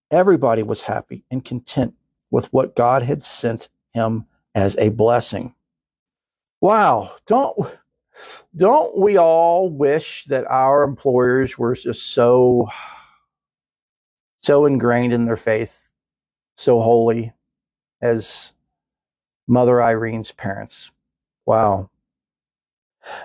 Everybody 0.10 0.64
was 0.64 0.82
happy 0.82 1.24
and 1.30 1.46
content 1.46 1.94
with 2.32 2.52
what 2.52 2.76
God 2.76 3.04
had 3.04 3.24
sent 3.24 3.70
him 3.94 4.26
as 4.56 4.76
a 4.78 4.90
blessing. 4.90 5.54
Wow, 6.62 7.16
don't 7.28 7.72
don't 8.56 8.98
we 8.98 9.18
all 9.18 9.70
wish 9.70 10.26
that 10.26 10.46
our 10.48 10.84
employers 10.84 11.58
were 11.58 11.76
just 11.76 12.12
so 12.14 12.70
so 14.42 14.66
ingrained 14.66 15.14
in 15.14 15.26
their 15.26 15.38
faith, 15.38 15.88
so 16.58 16.82
holy 16.82 17.34
as 18.02 18.54
Mother 19.50 19.82
Irene's 19.82 20.32
parents? 20.32 20.92
Wow. 21.44 21.90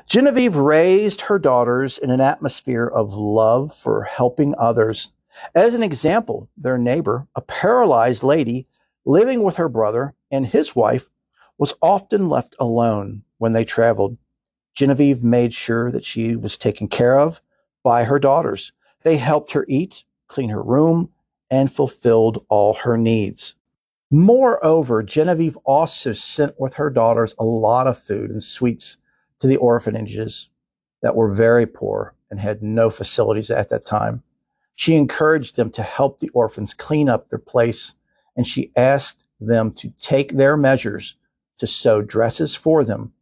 Genevieve 0.08 0.56
raised 0.56 1.20
her 1.22 1.38
daughters 1.38 1.98
in 1.98 2.10
an 2.10 2.22
atmosphere 2.22 2.87
of 2.87 3.12
love 3.12 3.74
for 3.74 4.04
helping 4.04 4.54
others. 4.56 5.10
As 5.54 5.74
an 5.74 5.82
example, 5.82 6.48
their 6.56 6.78
neighbor, 6.78 7.28
a 7.37 7.42
paralyzed 7.42 8.22
lady 8.22 8.66
living 9.04 9.42
with 9.42 9.56
her 9.56 9.68
brother 9.68 10.14
and 10.30 10.46
his 10.46 10.74
wife, 10.74 11.10
was 11.58 11.74
often 11.82 12.30
left 12.30 12.56
alone 12.58 13.22
when 13.37 13.52
they 13.52 13.66
traveled. 13.66 14.16
Genevieve 14.74 15.22
made 15.22 15.52
sure 15.52 15.92
that 15.92 16.06
she 16.06 16.34
was 16.37 16.56
taken 16.56 16.88
care 16.88 17.18
of 17.18 17.42
by 17.82 18.04
her 18.04 18.18
daughters. 18.18 18.72
They 19.02 19.18
helped 19.18 19.52
her 19.52 19.66
eat, 19.68 20.04
clean 20.28 20.48
her 20.48 20.62
room, 20.62 21.10
and 21.50 21.70
fulfilled 21.70 22.46
all 22.48 22.72
her 22.72 22.96
needs. 22.96 23.56
Moreover, 24.11 25.03
Genevieve 25.03 25.57
also 25.64 26.12
sent 26.12 26.59
with 26.59 26.75
her 26.75 26.90
daughters 26.90 27.35
a 27.38 27.45
lot 27.45 27.87
of 27.87 27.99
food 27.99 28.31
and 28.31 28.43
sweets 28.43 28.97
to 29.40 29.47
the 29.47 29.57
orphanages 29.57 30.51
that 31.03 31.17
were 31.17 31.33
very 31.33 31.67
poor 31.67 32.14
and 32.31 32.40
had 32.40 32.62
no 32.62 32.90
facilities 32.90 33.51
at 33.51 33.69
that 33.71 33.85
time. 33.85 34.23
She 34.75 34.95
encouraged 34.95 35.57
them 35.57 35.71
to 35.71 35.83
help 35.83 36.19
the 36.19 36.31
orphans 36.31 36.75
clean 36.75 37.09
up 37.09 37.29
their 37.29 37.38
place, 37.38 37.95
and 38.37 38.47
she 38.47 38.73
asked 38.77 39.25
them 39.40 39.73
to 39.73 39.93
take 40.01 40.37
their 40.37 40.57
measures 40.57 41.17
to 41.59 41.67
sew 41.67 42.03
dresses 42.03 42.55
for 42.55 42.85
them 42.85 43.12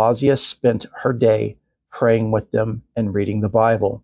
Fawzia 0.00 0.38
spent 0.38 0.86
her 1.02 1.12
day 1.12 1.58
praying 1.90 2.30
with 2.30 2.50
them 2.52 2.82
and 2.96 3.12
reading 3.12 3.42
the 3.42 3.50
Bible. 3.50 4.02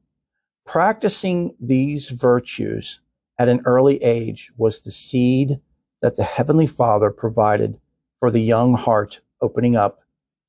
Practicing 0.67 1.55
these 1.59 2.11
virtues 2.11 3.01
at 3.39 3.49
an 3.49 3.63
early 3.65 4.03
age 4.03 4.53
was 4.59 4.81
the 4.81 4.91
seed 4.91 5.59
that 6.03 6.17
the 6.17 6.25
Heavenly 6.25 6.67
Father 6.67 7.11
provided 7.11 7.79
for 8.21 8.31
the 8.31 8.41
young 8.41 8.75
heart 8.75 9.21
opening 9.41 9.77
up 9.77 10.01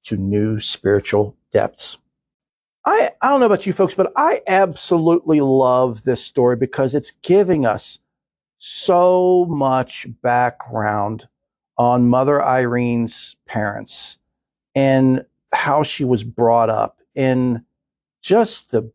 to 0.03 0.17
new 0.17 0.59
spiritual 0.59 1.35
depths. 1.51 1.97
I, 2.85 3.11
I 3.21 3.29
don't 3.29 3.41
know 3.41 3.45
about 3.47 3.65
you 3.65 3.73
folks, 3.73 3.95
but 3.95 4.13
I 4.15 4.41
absolutely 4.47 5.41
love 5.41 6.03
this 6.03 6.23
story 6.23 6.55
because 6.55 6.95
it's 6.95 7.11
giving 7.11 7.65
us 7.65 7.99
so 8.59 9.45
much 9.49 10.07
background 10.21 11.27
on 11.77 12.07
Mother 12.07 12.41
Irene's 12.41 13.35
parents 13.45 14.17
and 14.73 15.25
how 15.51 15.83
she 15.83 16.05
was 16.05 16.23
brought 16.23 16.69
up 16.69 17.01
and 17.15 17.61
just 18.21 18.71
the 18.71 18.91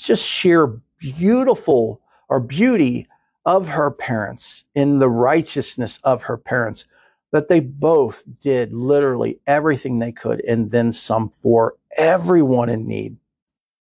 just 0.00 0.24
sheer 0.24 0.80
beautiful 0.98 2.00
or 2.28 2.40
beauty 2.40 3.06
of 3.44 3.68
her 3.68 3.90
parents 3.90 4.64
in 4.74 4.98
the 4.98 5.08
righteousness 5.08 5.98
of 6.04 6.24
her 6.24 6.36
parents 6.36 6.86
that 7.32 7.48
they 7.48 7.60
both 7.60 8.22
did 8.42 8.72
literally 8.72 9.40
everything 9.46 9.98
they 9.98 10.12
could 10.12 10.40
and 10.44 10.70
then 10.70 10.92
some 10.92 11.28
for 11.28 11.76
everyone 11.96 12.68
in 12.68 12.86
need 12.86 13.16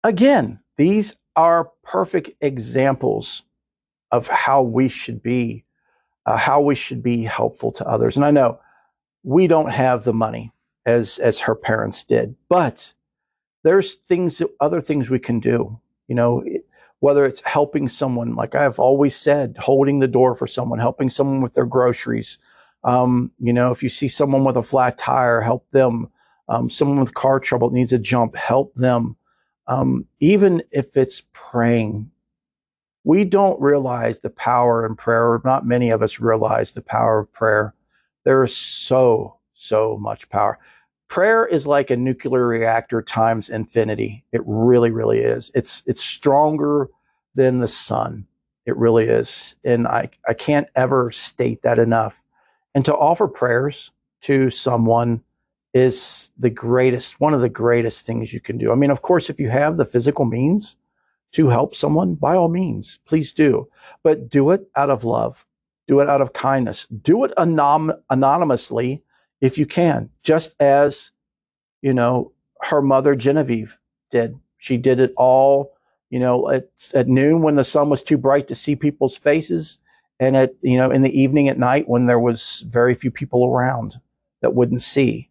again 0.03 0.59
these 0.77 1.15
are 1.35 1.71
perfect 1.83 2.31
examples 2.41 3.43
of 4.11 4.27
how 4.27 4.61
we 4.61 4.89
should 4.89 5.21
be 5.21 5.63
uh, 6.25 6.37
how 6.37 6.61
we 6.61 6.75
should 6.75 7.01
be 7.03 7.23
helpful 7.23 7.71
to 7.71 7.87
others 7.87 8.15
and 8.15 8.25
i 8.25 8.31
know 8.31 8.59
we 9.23 9.47
don't 9.47 9.71
have 9.71 10.03
the 10.03 10.13
money 10.13 10.51
as 10.85 11.19
as 11.19 11.39
her 11.39 11.55
parents 11.55 12.03
did. 12.03 12.35
But 12.49 12.93
there's 13.63 13.95
things 13.95 14.41
other 14.59 14.81
things 14.81 15.09
we 15.09 15.19
can 15.19 15.39
do. 15.39 15.79
You 16.07 16.15
know, 16.15 16.43
whether 17.01 17.25
it's 17.25 17.41
helping 17.41 17.87
someone, 17.87 18.35
like 18.35 18.53
I've 18.53 18.79
always 18.79 19.15
said, 19.15 19.57
holding 19.59 19.99
the 19.99 20.07
door 20.07 20.35
for 20.35 20.45
someone, 20.45 20.77
helping 20.77 21.09
someone 21.09 21.41
with 21.41 21.55
their 21.55 21.65
groceries. 21.65 22.37
Um, 22.83 23.31
you 23.39 23.51
know, 23.51 23.71
if 23.71 23.81
you 23.81 23.89
see 23.89 24.07
someone 24.07 24.43
with 24.45 24.55
a 24.55 24.63
flat 24.63 24.99
tire, 24.99 25.41
help 25.41 25.69
them. 25.71 26.09
Um, 26.47 26.69
someone 26.69 26.99
with 26.99 27.15
car 27.15 27.39
trouble 27.39 27.71
needs 27.71 27.91
a 27.91 27.97
jump, 27.97 28.35
help 28.35 28.75
them. 28.75 29.17
Um, 29.65 30.05
even 30.19 30.61
if 30.71 30.95
it's 30.95 31.23
praying, 31.33 32.11
we 33.03 33.25
don't 33.25 33.59
realize 33.59 34.19
the 34.19 34.29
power 34.29 34.85
in 34.85 34.95
prayer. 34.95 35.41
Not 35.43 35.65
many 35.65 35.89
of 35.89 36.03
us 36.03 36.19
realize 36.19 36.73
the 36.73 36.81
power 36.81 37.21
of 37.21 37.33
prayer. 37.33 37.73
There 38.25 38.43
is 38.43 38.55
so, 38.55 39.37
so 39.55 39.97
much 39.97 40.29
power 40.29 40.59
prayer 41.11 41.45
is 41.45 41.67
like 41.67 41.91
a 41.91 41.97
nuclear 41.97 42.47
reactor 42.47 43.01
times 43.01 43.49
infinity. 43.49 44.23
It 44.31 44.41
really, 44.45 44.91
really 44.91 45.19
is. 45.19 45.51
It's 45.53 45.83
it's 45.85 46.01
stronger 46.01 46.89
than 47.35 47.59
the 47.59 47.67
sun. 47.67 48.25
It 48.65 48.77
really 48.77 49.05
is. 49.05 49.55
And 49.65 49.87
I, 49.87 50.09
I 50.27 50.33
can't 50.33 50.69
ever 50.73 51.11
state 51.11 51.63
that 51.63 51.79
enough. 51.79 52.21
And 52.73 52.85
to 52.85 52.95
offer 52.95 53.27
prayers 53.27 53.91
to 54.21 54.49
someone 54.49 55.21
is 55.73 56.29
the 56.39 56.49
greatest, 56.49 57.19
one 57.19 57.33
of 57.33 57.41
the 57.41 57.49
greatest 57.49 58.05
things 58.05 58.31
you 58.31 58.39
can 58.39 58.57
do. 58.57 58.71
I 58.71 58.75
mean, 58.75 58.91
of 58.91 59.01
course, 59.01 59.29
if 59.29 59.37
you 59.37 59.49
have 59.49 59.75
the 59.75 59.85
physical 59.85 60.23
means 60.23 60.77
to 61.33 61.49
help 61.49 61.75
someone, 61.75 62.15
by 62.15 62.35
all 62.35 62.49
means, 62.49 62.99
please 63.05 63.33
do. 63.33 63.67
But 64.01 64.29
do 64.29 64.51
it 64.51 64.69
out 64.77 64.89
of 64.89 65.03
love. 65.03 65.45
Do 65.87 65.99
it 65.99 66.07
out 66.07 66.21
of 66.21 66.31
kindness. 66.31 66.87
Do 66.87 67.25
it 67.25 67.33
anon- 67.37 68.01
anonymously 68.09 69.03
if 69.41 69.57
you 69.57 69.65
can, 69.65 70.09
just 70.23 70.55
as, 70.59 71.11
you 71.81 71.93
know, 71.93 72.31
her 72.61 72.81
mother 72.81 73.15
Genevieve 73.15 73.77
did. 74.11 74.39
She 74.57 74.77
did 74.77 74.99
it 74.99 75.13
all, 75.17 75.73
you 76.11 76.19
know, 76.19 76.49
at, 76.51 76.69
at 76.93 77.07
noon 77.07 77.41
when 77.41 77.55
the 77.55 77.63
sun 77.63 77.89
was 77.89 78.03
too 78.03 78.17
bright 78.17 78.47
to 78.47 78.55
see 78.55 78.75
people's 78.75 79.17
faces 79.17 79.79
and 80.19 80.37
at, 80.37 80.53
you 80.61 80.77
know, 80.77 80.91
in 80.91 81.01
the 81.01 81.19
evening 81.19 81.49
at 81.49 81.57
night 81.57 81.89
when 81.89 82.05
there 82.05 82.19
was 82.19 82.63
very 82.69 82.93
few 82.93 83.09
people 83.09 83.47
around 83.47 83.99
that 84.41 84.53
wouldn't 84.53 84.83
see. 84.83 85.29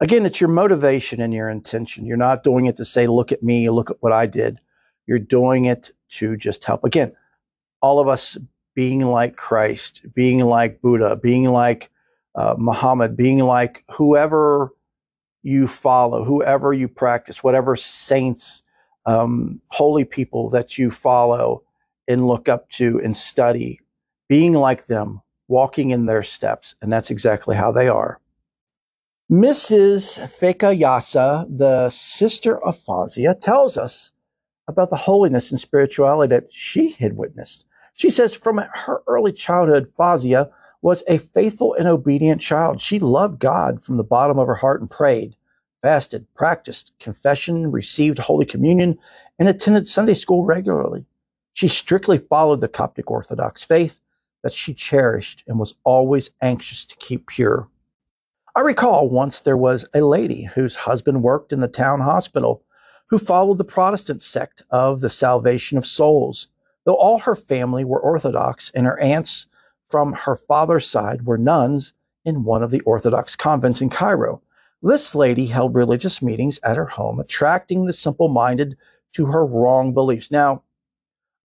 Again, 0.00 0.24
it's 0.24 0.40
your 0.40 0.48
motivation 0.48 1.20
and 1.20 1.32
your 1.32 1.50
intention. 1.50 2.06
You're 2.06 2.16
not 2.16 2.42
doing 2.42 2.66
it 2.66 2.76
to 2.76 2.84
say, 2.84 3.06
look 3.06 3.30
at 3.30 3.42
me, 3.42 3.68
look 3.68 3.90
at 3.90 3.98
what 4.00 4.12
I 4.12 4.26
did. 4.26 4.60
You're 5.06 5.18
doing 5.18 5.66
it 5.66 5.90
to 6.12 6.36
just 6.36 6.64
help. 6.64 6.84
Again, 6.84 7.14
all 7.82 8.00
of 8.00 8.08
us 8.08 8.38
being 8.74 9.02
like 9.02 9.36
Christ, 9.36 10.02
being 10.14 10.40
like 10.40 10.80
Buddha, 10.80 11.16
being 11.16 11.44
like 11.44 11.90
uh, 12.34 12.54
Muhammad, 12.58 13.16
being 13.16 13.38
like 13.38 13.84
whoever 13.88 14.70
you 15.42 15.68
follow, 15.68 16.24
whoever 16.24 16.72
you 16.72 16.88
practice, 16.88 17.44
whatever 17.44 17.76
saints, 17.76 18.62
um, 19.06 19.60
holy 19.68 20.04
people 20.04 20.50
that 20.50 20.78
you 20.78 20.90
follow 20.90 21.62
and 22.08 22.26
look 22.26 22.48
up 22.48 22.68
to 22.70 23.00
and 23.02 23.16
study, 23.16 23.80
being 24.28 24.54
like 24.54 24.86
them, 24.86 25.20
walking 25.48 25.90
in 25.90 26.06
their 26.06 26.22
steps. 26.22 26.74
And 26.80 26.92
that's 26.92 27.10
exactly 27.10 27.56
how 27.56 27.70
they 27.72 27.88
are. 27.88 28.20
Mrs. 29.30 30.18
Fekayasa, 30.38 31.46
the 31.48 31.88
sister 31.90 32.62
of 32.62 32.78
Fawzia, 32.78 33.38
tells 33.38 33.76
us 33.76 34.10
about 34.68 34.90
the 34.90 34.96
holiness 34.96 35.50
and 35.50 35.60
spirituality 35.60 36.34
that 36.34 36.48
she 36.50 36.92
had 36.92 37.16
witnessed. 37.16 37.64
She 37.94 38.10
says 38.10 38.34
from 38.34 38.58
her 38.58 39.02
early 39.06 39.32
childhood, 39.32 39.92
Fawzia 39.98 40.50
was 40.84 41.02
a 41.08 41.16
faithful 41.16 41.72
and 41.72 41.88
obedient 41.88 42.42
child. 42.42 42.78
She 42.78 42.98
loved 42.98 43.38
God 43.38 43.82
from 43.82 43.96
the 43.96 44.04
bottom 44.04 44.38
of 44.38 44.46
her 44.46 44.56
heart 44.56 44.82
and 44.82 44.90
prayed, 44.90 45.34
fasted, 45.80 46.26
practiced 46.34 46.92
confession, 47.00 47.72
received 47.72 48.18
Holy 48.18 48.44
Communion, 48.44 48.98
and 49.38 49.48
attended 49.48 49.88
Sunday 49.88 50.12
school 50.12 50.44
regularly. 50.44 51.06
She 51.54 51.68
strictly 51.68 52.18
followed 52.18 52.60
the 52.60 52.68
Coptic 52.68 53.10
Orthodox 53.10 53.64
faith 53.64 54.00
that 54.42 54.52
she 54.52 54.74
cherished 54.74 55.42
and 55.46 55.58
was 55.58 55.74
always 55.84 56.32
anxious 56.42 56.84
to 56.84 56.96
keep 56.96 57.28
pure. 57.28 57.68
I 58.54 58.60
recall 58.60 59.08
once 59.08 59.40
there 59.40 59.56
was 59.56 59.86
a 59.94 60.02
lady 60.02 60.50
whose 60.54 60.76
husband 60.76 61.22
worked 61.22 61.50
in 61.50 61.60
the 61.60 61.66
town 61.66 62.00
hospital 62.00 62.62
who 63.06 63.16
followed 63.16 63.56
the 63.56 63.64
Protestant 63.64 64.22
sect 64.22 64.62
of 64.68 65.00
the 65.00 65.08
salvation 65.08 65.78
of 65.78 65.86
souls. 65.86 66.48
Though 66.84 66.96
all 66.96 67.20
her 67.20 67.34
family 67.34 67.86
were 67.86 67.98
Orthodox 67.98 68.70
and 68.74 68.84
her 68.84 69.00
aunts 69.00 69.46
from 69.94 70.12
her 70.12 70.34
father's 70.34 70.88
side 70.88 71.24
were 71.24 71.38
nuns 71.38 71.92
in 72.24 72.42
one 72.42 72.64
of 72.64 72.72
the 72.72 72.80
Orthodox 72.80 73.36
convents 73.36 73.80
in 73.80 73.88
Cairo. 73.88 74.42
This 74.82 75.14
lady 75.14 75.46
held 75.46 75.76
religious 75.76 76.20
meetings 76.20 76.58
at 76.64 76.76
her 76.76 76.86
home, 76.86 77.20
attracting 77.20 77.84
the 77.84 77.92
simple 77.92 78.28
minded 78.28 78.76
to 79.12 79.26
her 79.26 79.46
wrong 79.46 79.94
beliefs. 79.94 80.32
Now, 80.32 80.64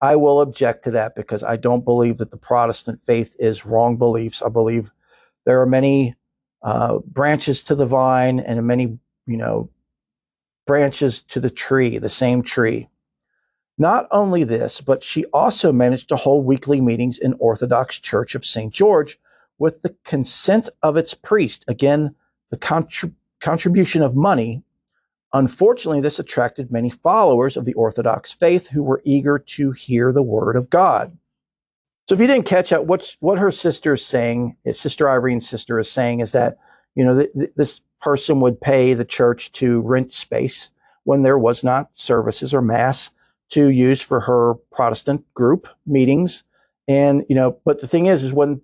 I 0.01 0.16
will 0.16 0.40
object 0.40 0.84
to 0.84 0.90
that 0.92 1.14
because 1.14 1.42
I 1.42 1.57
don't 1.57 1.84
believe 1.84 2.16
that 2.16 2.30
the 2.30 2.38
Protestant 2.38 3.05
faith 3.05 3.36
is 3.38 3.66
wrong 3.66 3.99
beliefs. 3.99 4.40
I 4.40 4.49
believe 4.49 4.92
there 5.44 5.61
are 5.61 5.66
many 5.66 6.16
uh, 6.62 7.01
branches 7.01 7.62
to 7.64 7.74
the 7.74 7.84
vine 7.84 8.40
and 8.40 8.66
many, 8.66 8.99
you 9.26 9.36
know, 9.36 9.68
branches 10.66 11.20
to 11.24 11.38
the 11.38 11.51
tree, 11.51 11.99
the 11.99 12.09
same 12.09 12.42
tree. 12.42 12.88
Not 13.79 14.09
only 14.11 14.43
this, 14.43 14.81
but 14.81 15.05
she 15.05 15.24
also 15.26 15.72
managed 15.72 16.09
to 16.09 16.16
hold 16.16 16.45
weekly 16.45 16.81
meetings 16.81 17.16
in 17.16 17.35
Orthodox 17.39 18.01
Church 18.01 18.35
of 18.35 18.45
St. 18.45 18.72
George 18.72 19.20
with 19.57 19.83
the 19.83 19.95
consent 20.05 20.68
of 20.83 20.97
its 20.97 21.14
priest. 21.14 21.64
Again, 21.68 22.16
the 22.51 22.57
contrib- 22.57 23.14
contribution 23.41 24.03
of 24.03 24.16
money. 24.16 24.64
Unfortunately, 25.33 26.01
this 26.01 26.18
attracted 26.18 26.72
many 26.72 26.91
followers 26.91 27.57
of 27.57 27.66
the 27.66 27.74
Orthodox 27.74 28.33
faith 28.33 28.68
who 28.68 28.83
were 28.83 29.03
eager 29.05 29.39
to 29.39 29.72
hear 29.72 30.12
the 30.12 30.22
word 30.22 30.57
of 30.57 30.70
God. 30.70 31.16
So 32.09 32.14
if 32.14 32.20
you 32.20 32.26
didn't 32.26 32.47
catch 32.47 32.72
up, 32.72 32.85
what 32.85 33.14
what 33.20 33.39
her 33.39 33.53
sister 33.53 33.93
is 33.93 34.05
saying, 34.05 34.57
his 34.64 34.81
sister 34.81 35.09
Irene's 35.09 35.49
sister 35.49 35.79
is 35.79 35.91
saying, 35.91 36.20
is 36.20 36.33
that 36.33 36.57
you 36.95 37.05
know 37.05 37.14
th- 37.14 37.33
th- 37.35 37.53
this 37.55 37.83
person 38.01 38.41
would 38.41 38.61
pay 38.61 38.95
the 38.95 39.05
church 39.05 39.53
to 39.53 39.83
rent 39.83 40.12
space 40.14 40.70
when 41.05 41.22
there 41.22 41.39
was 41.39 41.62
not 41.62 41.91
services 41.93 42.55
or 42.55 42.62
mass 42.62 43.11
to 43.51 43.68
use 43.68 44.01
for 44.01 44.20
her 44.20 44.55
Protestant 44.70 45.24
group 45.34 45.68
meetings. 45.86 46.42
And, 46.86 47.24
you 47.28 47.34
know, 47.34 47.59
but 47.64 47.80
the 47.80 47.88
thing 47.88 48.07
is, 48.07 48.22
is 48.22 48.32
when 48.32 48.61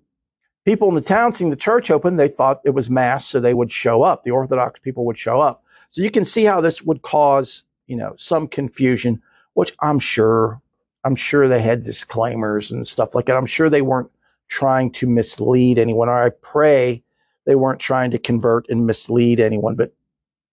people 0.65 0.89
in 0.89 0.95
the 0.95 1.01
town 1.01 1.31
seen 1.31 1.49
the 1.49 1.55
church 1.55 1.91
open, 1.91 2.17
they 2.17 2.27
thought 2.27 2.61
it 2.65 2.71
was 2.71 2.89
mass, 2.89 3.27
so 3.27 3.39
they 3.39 3.53
would 3.53 3.71
show 3.71 4.03
up. 4.03 4.23
The 4.23 4.31
Orthodox 4.31 4.79
people 4.79 5.05
would 5.05 5.17
show 5.17 5.39
up. 5.39 5.63
So 5.91 6.01
you 6.01 6.11
can 6.11 6.25
see 6.25 6.43
how 6.43 6.61
this 6.61 6.81
would 6.81 7.01
cause, 7.01 7.63
you 7.87 7.95
know, 7.95 8.15
some 8.17 8.47
confusion, 8.47 9.21
which 9.53 9.73
I'm 9.79 9.99
sure, 9.99 10.61
I'm 11.03 11.15
sure 11.15 11.47
they 11.47 11.61
had 11.61 11.83
disclaimers 11.83 12.71
and 12.71 12.87
stuff 12.87 13.15
like 13.15 13.27
that. 13.27 13.37
I'm 13.37 13.45
sure 13.45 13.69
they 13.69 13.81
weren't 13.81 14.11
trying 14.47 14.91
to 14.91 15.07
mislead 15.07 15.79
anyone, 15.79 16.09
or 16.09 16.23
I 16.23 16.29
pray 16.29 17.03
they 17.45 17.55
weren't 17.55 17.79
trying 17.79 18.11
to 18.11 18.19
convert 18.19 18.67
and 18.69 18.85
mislead 18.85 19.39
anyone, 19.39 19.75
but 19.75 19.93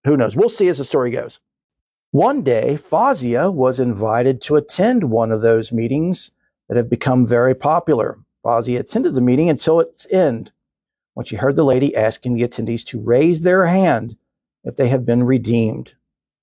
who 0.04 0.16
knows? 0.16 0.36
We'll 0.36 0.48
see 0.48 0.68
as 0.68 0.78
the 0.78 0.84
story 0.84 1.10
goes. 1.10 1.40
One 2.12 2.42
day, 2.42 2.76
Fawzia 2.76 3.50
was 3.50 3.80
invited 3.80 4.42
to 4.42 4.56
attend 4.56 5.04
one 5.04 5.32
of 5.32 5.40
those 5.40 5.72
meetings 5.72 6.30
that 6.68 6.76
have 6.76 6.90
become 6.90 7.26
very 7.26 7.54
popular. 7.54 8.18
Fawzia 8.44 8.80
attended 8.80 9.14
the 9.14 9.22
meeting 9.22 9.48
until 9.48 9.80
its 9.80 10.06
end, 10.10 10.52
when 11.14 11.24
she 11.24 11.36
heard 11.36 11.56
the 11.56 11.64
lady 11.64 11.96
asking 11.96 12.34
the 12.34 12.46
attendees 12.46 12.84
to 12.88 13.00
raise 13.00 13.40
their 13.40 13.64
hand 13.66 14.16
if 14.62 14.76
they 14.76 14.88
have 14.88 15.06
been 15.06 15.22
redeemed. 15.22 15.92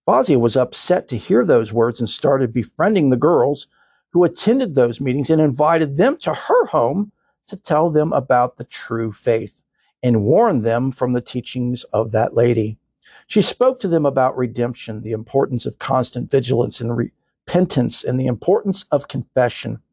Fawzia 0.07 0.39
was 0.39 0.57
upset 0.57 1.07
to 1.09 1.17
hear 1.17 1.45
those 1.45 1.71
words 1.71 1.99
and 1.99 2.09
started 2.09 2.51
befriending 2.51 3.11
the 3.11 3.15
girls 3.15 3.67
who 4.11 4.23
attended 4.23 4.73
those 4.73 4.99
meetings 4.99 5.29
and 5.29 5.39
invited 5.39 5.97
them 5.97 6.17
to 6.17 6.33
her 6.33 6.65
home 6.65 7.11
to 7.47 7.55
tell 7.55 7.91
them 7.91 8.11
about 8.11 8.57
the 8.57 8.63
true 8.63 9.11
faith 9.11 9.61
and 10.01 10.23
warn 10.23 10.63
them 10.63 10.91
from 10.91 11.13
the 11.13 11.21
teachings 11.21 11.83
of 11.93 12.09
that 12.09 12.33
lady. 12.33 12.78
She 13.29 13.43
spoke 13.43 13.79
to 13.81 13.87
them 13.87 14.07
about 14.07 14.35
redemption, 14.35 15.03
the 15.03 15.11
importance 15.11 15.67
of 15.67 15.77
constant 15.77 16.31
vigilance 16.31 16.81
and 16.81 16.97
repentance, 16.97 18.03
and 18.03 18.19
the 18.19 18.25
importance 18.25 18.85
of 18.91 19.07
confession. 19.07 19.83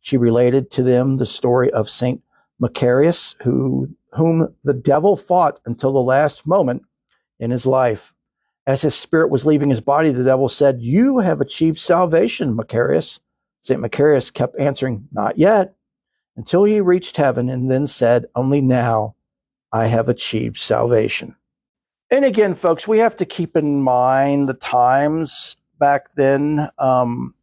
She 0.00 0.16
related 0.16 0.70
to 0.70 0.82
them 0.82 1.18
the 1.18 1.26
story 1.26 1.70
of 1.70 1.90
Saint 1.90 2.22
Macarius, 2.58 3.36
who, 3.42 3.90
whom 4.14 4.54
the 4.64 4.72
devil 4.72 5.18
fought 5.18 5.60
until 5.66 5.92
the 5.92 5.98
last 5.98 6.46
moment 6.46 6.82
in 7.38 7.50
his 7.50 7.66
life. 7.66 8.14
As 8.66 8.80
his 8.80 8.94
spirit 8.94 9.28
was 9.28 9.44
leaving 9.44 9.68
his 9.68 9.82
body, 9.82 10.10
the 10.10 10.24
devil 10.24 10.48
said, 10.48 10.80
You 10.80 11.18
have 11.18 11.42
achieved 11.42 11.76
salvation, 11.76 12.56
Macarius. 12.56 13.20
St. 13.64 13.78
Macarius 13.78 14.32
kept 14.32 14.58
answering, 14.58 15.08
Not 15.12 15.36
yet, 15.36 15.74
until 16.38 16.64
he 16.64 16.80
reached 16.80 17.18
heaven, 17.18 17.50
and 17.50 17.70
then 17.70 17.86
said, 17.86 18.28
Only 18.34 18.62
now 18.62 19.14
I 19.70 19.88
have 19.88 20.08
achieved 20.08 20.56
salvation. 20.56 21.36
And 22.10 22.24
again, 22.24 22.54
folks, 22.54 22.88
we 22.88 22.98
have 22.98 23.16
to 23.18 23.26
keep 23.26 23.54
in 23.54 23.82
mind 23.82 24.48
the 24.48 24.54
times 24.54 25.56
back 25.78 26.14
then 26.14 26.68
um, 26.78 27.34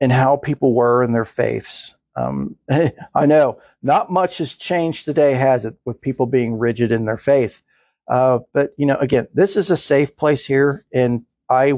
and 0.00 0.10
how 0.10 0.36
people 0.36 0.74
were 0.74 1.02
in 1.02 1.12
their 1.12 1.26
faiths. 1.26 1.94
Um, 2.16 2.56
I 3.14 3.26
know 3.26 3.60
not 3.82 4.10
much 4.10 4.38
has 4.38 4.56
changed 4.56 5.04
today, 5.04 5.34
has 5.34 5.66
it, 5.66 5.74
with 5.84 6.00
people 6.00 6.26
being 6.26 6.58
rigid 6.58 6.90
in 6.90 7.04
their 7.04 7.18
faith? 7.18 7.60
Uh, 8.08 8.38
but, 8.54 8.72
you 8.78 8.86
know, 8.86 8.96
again, 8.96 9.28
this 9.34 9.54
is 9.54 9.70
a 9.70 9.76
safe 9.76 10.16
place 10.16 10.46
here, 10.46 10.86
and 10.94 11.24
I 11.50 11.74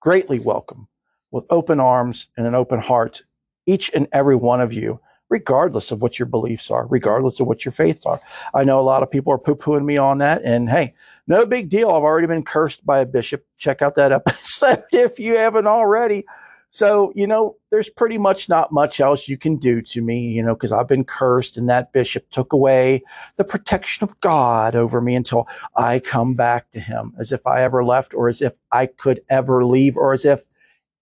greatly 0.00 0.38
welcome 0.38 0.86
with 1.30 1.44
open 1.48 1.80
arms 1.80 2.28
and 2.36 2.46
an 2.46 2.54
open 2.54 2.78
heart 2.78 3.22
each 3.64 3.90
and 3.94 4.06
every 4.12 4.36
one 4.36 4.60
of 4.60 4.74
you 4.74 5.00
regardless 5.28 5.90
of 5.90 6.00
what 6.00 6.18
your 6.18 6.26
beliefs 6.26 6.70
are, 6.70 6.86
regardless 6.86 7.40
of 7.40 7.46
what 7.46 7.64
your 7.64 7.72
faiths 7.72 8.06
are. 8.06 8.20
I 8.54 8.64
know 8.64 8.80
a 8.80 8.82
lot 8.82 9.02
of 9.02 9.10
people 9.10 9.32
are 9.32 9.38
poo 9.38 9.56
pooing 9.56 9.84
me 9.84 9.96
on 9.96 10.18
that. 10.18 10.42
And 10.44 10.68
hey, 10.68 10.94
no 11.26 11.44
big 11.46 11.68
deal. 11.68 11.90
I've 11.90 12.02
already 12.02 12.26
been 12.26 12.44
cursed 12.44 12.86
by 12.86 13.00
a 13.00 13.06
bishop. 13.06 13.44
Check 13.58 13.82
out 13.82 13.96
that 13.96 14.12
episode 14.12 14.84
if 14.92 15.18
you 15.18 15.36
haven't 15.36 15.66
already. 15.66 16.24
So, 16.70 17.12
you 17.14 17.26
know, 17.26 17.56
there's 17.70 17.88
pretty 17.88 18.18
much 18.18 18.48
not 18.48 18.70
much 18.70 19.00
else 19.00 19.28
you 19.28 19.38
can 19.38 19.56
do 19.56 19.80
to 19.82 20.02
me, 20.02 20.20
you 20.28 20.42
know, 20.42 20.54
because 20.54 20.72
I've 20.72 20.88
been 20.88 21.04
cursed 21.04 21.56
and 21.56 21.68
that 21.68 21.92
bishop 21.92 22.28
took 22.30 22.52
away 22.52 23.02
the 23.36 23.44
protection 23.44 24.04
of 24.04 24.18
God 24.20 24.74
over 24.74 25.00
me 25.00 25.14
until 25.14 25.48
I 25.74 26.00
come 26.00 26.34
back 26.34 26.70
to 26.72 26.80
him 26.80 27.14
as 27.18 27.32
if 27.32 27.46
I 27.46 27.62
ever 27.62 27.84
left 27.84 28.14
or 28.14 28.28
as 28.28 28.42
if 28.42 28.52
I 28.72 28.86
could 28.86 29.22
ever 29.30 29.64
leave 29.64 29.96
or 29.96 30.12
as 30.12 30.24
if 30.24 30.42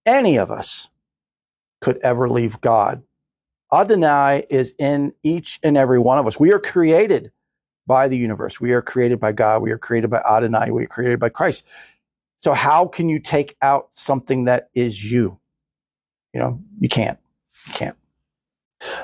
any 0.05 0.37
of 0.37 0.49
us 0.49 0.87
could 1.81 1.97
ever 1.97 2.29
leave 2.29 2.61
God. 2.61 3.03
Adonai 3.73 4.45
is 4.49 4.73
in 4.77 5.13
each 5.23 5.59
and 5.63 5.77
every 5.77 5.99
one 5.99 6.19
of 6.19 6.27
us. 6.27 6.39
We 6.39 6.51
are 6.53 6.59
created 6.59 7.31
by 7.87 8.07
the 8.07 8.17
universe. 8.17 8.59
We 8.59 8.71
are 8.73 8.81
created 8.81 9.19
by 9.19 9.31
God. 9.31 9.61
We 9.61 9.71
are 9.71 9.77
created 9.77 10.09
by 10.09 10.19
Adonai. 10.19 10.71
We 10.71 10.83
are 10.83 10.87
created 10.87 11.19
by 11.19 11.29
Christ. 11.29 11.63
So 12.41 12.53
how 12.53 12.87
can 12.87 13.09
you 13.09 13.19
take 13.19 13.55
out 13.61 13.89
something 13.93 14.45
that 14.45 14.69
is 14.73 15.03
you? 15.03 15.39
You 16.33 16.39
know, 16.39 16.61
you 16.79 16.89
can't. 16.89 17.17
You 17.67 17.73
can't. 17.73 17.97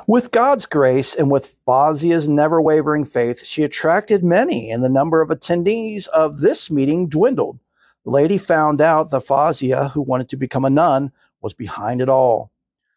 With 0.05 0.31
God's 0.31 0.65
grace 0.65 1.15
and 1.15 1.31
with 1.31 1.55
Fawzia's 1.65 2.27
never 2.27 2.61
wavering 2.61 3.05
faith, 3.05 3.45
she 3.45 3.63
attracted 3.63 4.23
many, 4.23 4.69
and 4.69 4.83
the 4.83 4.89
number 4.89 5.21
of 5.21 5.29
attendees 5.29 6.07
of 6.07 6.41
this 6.41 6.69
meeting 6.69 7.07
dwindled. 7.07 7.59
The 8.03 8.11
lady 8.11 8.37
found 8.37 8.81
out 8.81 9.11
that 9.11 9.25
Fawzia, 9.25 9.91
who 9.91 10.01
wanted 10.01 10.29
to 10.29 10.37
become 10.37 10.65
a 10.65 10.69
nun, 10.69 11.11
was 11.41 11.53
behind 11.53 12.01
it 12.01 12.09
all. 12.09 12.51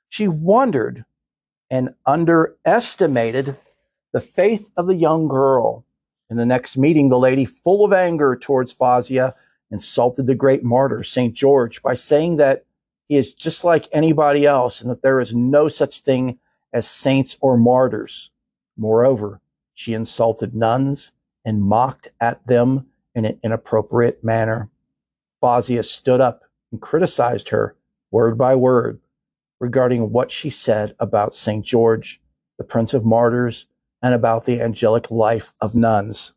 She 0.08 0.28
wondered 0.28 1.04
and 1.74 1.92
underestimated 2.06 3.56
the 4.12 4.20
faith 4.20 4.70
of 4.76 4.86
the 4.86 4.94
young 4.94 5.26
girl. 5.26 5.84
In 6.30 6.36
the 6.36 6.46
next 6.46 6.76
meeting, 6.76 7.08
the 7.08 7.18
lady, 7.18 7.44
full 7.44 7.84
of 7.84 7.92
anger 7.92 8.36
towards 8.36 8.72
Fawzia, 8.72 9.34
insulted 9.72 10.28
the 10.28 10.36
great 10.36 10.62
martyr, 10.62 11.02
St. 11.02 11.34
George, 11.34 11.82
by 11.82 11.94
saying 11.94 12.36
that 12.36 12.64
he 13.08 13.16
is 13.16 13.32
just 13.32 13.64
like 13.64 13.88
anybody 13.90 14.46
else 14.46 14.80
and 14.80 14.88
that 14.88 15.02
there 15.02 15.18
is 15.18 15.34
no 15.34 15.66
such 15.66 16.02
thing 16.02 16.38
as 16.72 16.88
saints 16.88 17.36
or 17.40 17.56
martyrs. 17.56 18.30
Moreover, 18.76 19.40
she 19.74 19.94
insulted 19.94 20.54
nuns 20.54 21.10
and 21.44 21.60
mocked 21.60 22.06
at 22.20 22.46
them 22.46 22.86
in 23.16 23.24
an 23.24 23.40
inappropriate 23.42 24.22
manner. 24.22 24.70
Fawzia 25.42 25.84
stood 25.84 26.20
up 26.20 26.44
and 26.70 26.80
criticized 26.80 27.48
her 27.48 27.74
word 28.12 28.38
by 28.38 28.54
word 28.54 29.00
regarding 29.64 30.12
what 30.12 30.30
she 30.30 30.50
said 30.50 30.94
about 31.00 31.34
St. 31.34 31.64
George, 31.64 32.20
the 32.58 32.64
Prince 32.64 32.92
of 32.92 33.02
Martyrs, 33.02 33.64
and 34.02 34.12
about 34.12 34.44
the 34.44 34.60
angelic 34.60 35.10
life 35.10 35.54
of 35.58 35.74
nuns. 35.74 36.34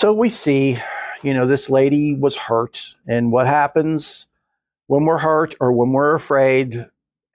So 0.00 0.12
we 0.12 0.30
see, 0.30 0.78
you 1.22 1.32
know, 1.32 1.46
this 1.46 1.70
lady 1.70 2.16
was 2.16 2.34
hurt, 2.34 2.96
and 3.06 3.30
what 3.30 3.46
happens 3.46 4.26
when 4.88 5.04
we're 5.04 5.18
hurt 5.18 5.54
or 5.60 5.70
when 5.70 5.92
we're 5.92 6.16
afraid, 6.16 6.86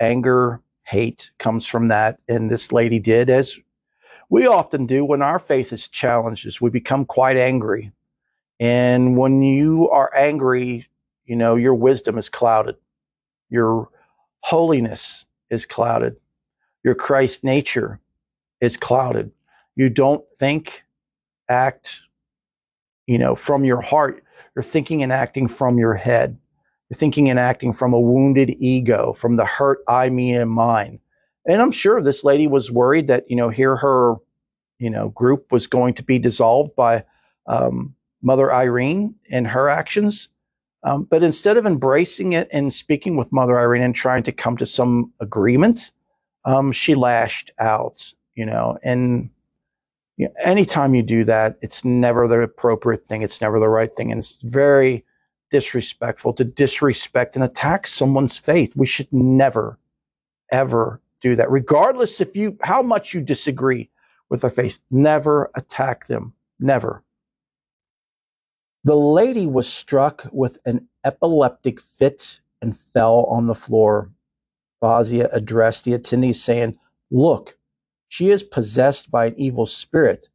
anger, 0.02 0.60
hate 0.84 1.32
comes 1.40 1.66
from 1.66 1.88
that. 1.88 2.20
And 2.28 2.52
this 2.52 2.74
lady 2.74 3.00
did, 3.00 3.30
as 3.30 3.58
we 4.30 4.48
often 4.48 4.86
do 4.86 5.06
when 5.06 5.22
our 5.22 5.40
faith 5.40 5.72
is 5.72 5.88
challenged, 5.88 6.46
is 6.46 6.60
we 6.60 6.70
become 6.70 7.06
quite 7.06 7.38
angry. 7.38 7.94
And 8.60 9.16
when 9.16 9.42
you 9.42 9.90
are 9.92 10.14
angry, 10.14 10.90
you 11.26 11.38
know, 11.38 11.56
your 11.56 11.76
wisdom 11.76 12.18
is 12.18 12.28
clouded. 12.28 12.76
Your 13.50 13.88
holiness 14.46 15.26
is 15.50 15.66
clouded. 15.66 16.16
Your 16.84 16.94
Christ 16.94 17.44
nature 17.44 18.00
is 18.62 18.78
clouded. 18.78 19.32
You 19.76 19.90
don't 19.90 20.24
think, 20.40 20.84
act, 21.50 22.02
you 23.08 23.18
know, 23.18 23.36
from 23.36 23.66
your 23.66 23.82
heart. 23.82 24.24
You're 24.56 24.62
thinking 24.62 25.02
and 25.02 25.12
acting 25.12 25.48
from 25.48 25.80
your 25.80 25.96
head. 25.96 26.38
You're 26.88 26.98
thinking 27.00 27.28
and 27.32 27.40
acting 27.40 27.74
from 27.74 27.94
a 27.94 28.00
wounded 28.00 28.56
ego, 28.60 29.14
from 29.14 29.36
the 29.36 29.46
hurt 29.46 29.80
I, 29.88 30.12
me, 30.12 30.36
and 30.36 30.52
mine. 30.52 31.00
And 31.48 31.60
I'm 31.60 31.72
sure 31.72 32.00
this 32.00 32.24
lady 32.24 32.46
was 32.46 32.70
worried 32.70 33.08
that, 33.08 33.26
you 33.28 33.36
know, 33.36 33.50
here 33.50 33.76
her, 33.76 34.14
you 34.78 34.92
know, 34.92 35.10
group 35.10 35.52
was 35.52 35.66
going 35.66 35.96
to 35.96 36.04
be 36.04 36.20
dissolved 36.20 36.76
by 36.76 37.04
um, 37.48 37.96
Mother 38.22 38.54
Irene 38.54 39.16
and 39.32 39.48
her 39.48 39.70
actions. 39.70 40.30
Um, 40.86 41.04
but 41.04 41.24
instead 41.24 41.58
of 41.58 41.66
embracing 41.66 42.34
it 42.34 42.48
and 42.52 42.72
speaking 42.72 43.18
with 43.18 43.32
Mother 43.34 43.60
Irene 43.60 43.82
and 43.82 43.96
trying 43.96 44.24
to 44.24 44.32
come 44.32 44.56
to 44.58 44.68
some 44.68 45.12
agreement, 45.20 45.92
um, 46.46 46.72
she 46.72 46.94
lashed 46.94 47.52
out, 47.60 48.14
you 48.36 48.46
know, 48.46 48.78
and 48.84 49.32
you 50.18 50.28
know, 50.28 50.34
anytime 50.44 50.94
you 50.96 51.02
do 51.02 51.26
that, 51.26 51.58
it's 51.62 51.84
never 51.84 52.28
the 52.28 52.40
appropriate 52.40 53.08
thing. 53.08 53.24
It's 53.24 53.42
never 53.42 53.60
the 53.60 53.68
right 53.68 53.94
thing. 53.98 54.12
And 54.12 54.20
it's 54.20 54.40
very 54.44 55.04
disrespectful 55.52 56.34
to 56.34 56.44
disrespect 56.44 57.36
and 57.36 57.44
attack 57.44 57.88
someone's 57.88 58.38
faith. 58.38 58.76
We 58.76 58.86
should 58.86 59.12
never, 59.12 59.80
ever 60.52 61.02
do 61.20 61.36
that, 61.36 61.50
regardless 61.50 62.22
if 62.22 62.36
you, 62.36 62.58
how 62.62 62.82
much 62.82 63.14
you 63.14 63.22
disagree 63.22 63.90
with 64.30 64.42
their 64.42 64.50
faith. 64.52 64.80
Never 64.92 65.50
attack 65.56 66.08
them. 66.08 66.34
Never. 66.60 67.04
The 68.86 68.96
lady 68.96 69.48
was 69.48 69.68
struck 69.68 70.28
with 70.32 70.60
an 70.64 70.90
epileptic 71.04 71.82
fit 71.82 72.40
and 72.62 72.80
fell 72.80 73.24
on 73.24 73.48
the 73.48 73.56
floor. 73.56 74.12
Fawzia 74.80 75.28
addressed 75.32 75.86
the 75.86 75.94
attendees, 75.94 76.36
saying, 76.36 76.78
Look, 77.10 77.58
she 78.08 78.30
is 78.30 78.44
possessed 78.44 79.10
by 79.10 79.26
an 79.26 79.36
evil 79.40 79.66
spirit. 79.66 80.30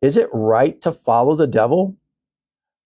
Is 0.00 0.16
it 0.16 0.30
right 0.32 0.80
to 0.80 0.90
follow 0.90 1.36
the 1.36 1.46
devil? 1.46 1.98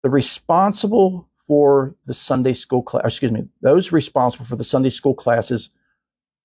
The 0.02 0.10
responsible 0.10 1.28
for 1.46 1.94
the 2.04 2.14
Sunday 2.14 2.54
school 2.54 2.82
class, 2.82 3.04
excuse 3.04 3.30
me, 3.30 3.46
those 3.62 3.92
responsible 3.92 4.44
for 4.44 4.56
the 4.56 4.64
Sunday 4.64 4.90
school 4.90 5.14
classes 5.14 5.70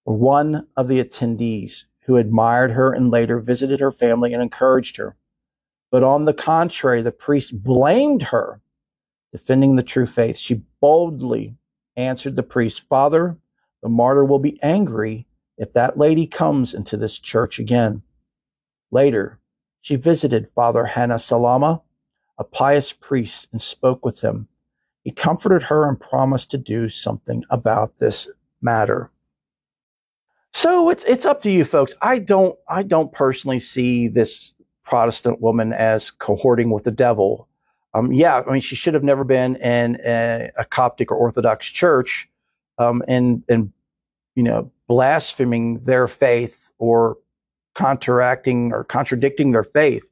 were 0.05 0.13
one 0.13 0.67
of 0.77 0.87
the 0.87 1.03
attendees 1.03 1.85
who 2.01 2.15
admired 2.15 2.73
her 2.73 2.93
and 2.93 3.09
later 3.09 3.39
visited 3.39 3.79
her 3.79 3.91
family 3.91 4.33
and 4.33 4.43
encouraged 4.43 4.97
her. 4.97 5.17
But 5.91 6.03
on 6.03 6.25
the 6.25 6.33
contrary, 6.33 7.01
the 7.01 7.11
priest 7.11 7.63
blamed 7.63 8.23
her, 8.23 8.61
defending 9.31 9.75
the 9.75 9.83
true 9.83 10.07
faith. 10.07 10.37
She 10.37 10.63
boldly 10.79 11.57
answered 11.97 12.35
the 12.35 12.43
priest, 12.43 12.87
Father, 12.87 13.37
the 13.83 13.89
martyr 13.89 14.23
will 14.23 14.39
be 14.39 14.61
angry 14.63 15.27
if 15.57 15.73
that 15.73 15.97
lady 15.97 16.25
comes 16.25 16.73
into 16.73 16.97
this 16.97 17.19
church 17.19 17.59
again. 17.59 18.01
Later, 18.89 19.39
she 19.81 19.95
visited 19.95 20.49
Father 20.55 20.85
Hannah 20.85 21.19
Salama, 21.19 21.81
a 22.37 22.43
pious 22.43 22.93
priest, 22.93 23.47
and 23.51 23.61
spoke 23.61 24.05
with 24.05 24.21
him. 24.21 24.47
He 25.03 25.11
comforted 25.11 25.63
her 25.63 25.87
and 25.87 25.99
promised 25.99 26.51
to 26.51 26.57
do 26.57 26.87
something 26.87 27.43
about 27.49 27.99
this 27.99 28.29
matter. 28.61 29.11
So 30.53 30.89
it's 30.89 31.03
it's 31.05 31.25
up 31.25 31.41
to 31.43 31.51
you 31.51 31.65
folks. 31.65 31.95
I 32.01 32.19
don't 32.19 32.57
I 32.67 32.83
don't 32.83 33.11
personally 33.11 33.59
see 33.59 34.07
this 34.07 34.53
Protestant 34.91 35.39
woman 35.39 35.71
as 35.71 36.11
cohorting 36.11 36.69
with 36.69 36.83
the 36.83 36.91
devil. 36.91 37.47
Um, 37.93 38.11
yeah, 38.11 38.43
I 38.45 38.51
mean, 38.51 38.59
she 38.59 38.75
should 38.75 38.93
have 38.93 39.05
never 39.05 39.23
been 39.23 39.55
in 39.55 39.97
a, 40.05 40.51
a 40.57 40.65
Coptic 40.65 41.09
or 41.11 41.15
Orthodox 41.15 41.65
church, 41.67 42.27
um, 42.77 43.01
and 43.07 43.41
and 43.47 43.71
you 44.35 44.43
know, 44.43 44.69
blaspheming 44.87 45.79
their 45.85 46.09
faith 46.09 46.71
or 46.77 47.17
counteracting 47.73 48.73
or 48.73 48.83
contradicting 48.83 49.53
their 49.53 49.63
faith. 49.63 50.03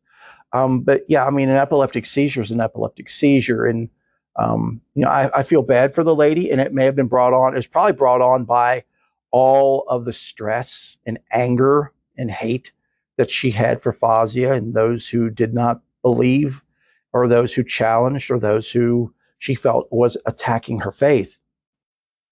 Um, 0.53 0.79
but 0.79 1.03
yeah, 1.09 1.25
I 1.25 1.29
mean, 1.29 1.49
an 1.49 1.57
epileptic 1.57 2.05
seizure 2.05 2.41
is 2.41 2.51
an 2.51 2.61
epileptic 2.61 3.09
seizure, 3.09 3.65
and 3.65 3.89
um, 4.37 4.79
you 4.95 5.03
know, 5.03 5.09
I, 5.09 5.39
I, 5.39 5.43
feel 5.43 5.61
bad 5.61 5.93
for 5.93 6.05
the 6.05 6.15
lady, 6.15 6.49
and 6.49 6.61
it 6.61 6.73
may 6.73 6.85
have 6.85 6.95
been 6.95 7.07
brought 7.07 7.33
on. 7.33 7.51
It 7.51 7.57
was 7.57 7.67
probably 7.67 7.91
brought 7.91 8.21
on 8.21 8.45
by 8.45 8.85
all 9.31 9.83
of 9.89 10.05
the 10.05 10.13
stress 10.13 10.97
and 11.05 11.19
anger 11.33 11.91
and 12.17 12.31
hate 12.31 12.71
that 13.19 13.29
she 13.29 13.51
had 13.51 13.81
for 13.81 13.91
Fawzia 13.91 14.55
and 14.55 14.73
those 14.73 15.09
who 15.09 15.29
did 15.29 15.53
not 15.53 15.81
believe, 16.01 16.63
or 17.11 17.27
those 17.27 17.53
who 17.53 17.65
challenged, 17.65 18.31
or 18.31 18.39
those 18.39 18.71
who 18.71 19.13
she 19.39 19.55
felt 19.55 19.89
was 19.91 20.15
attacking 20.25 20.79
her 20.79 20.91
faith. 20.93 21.35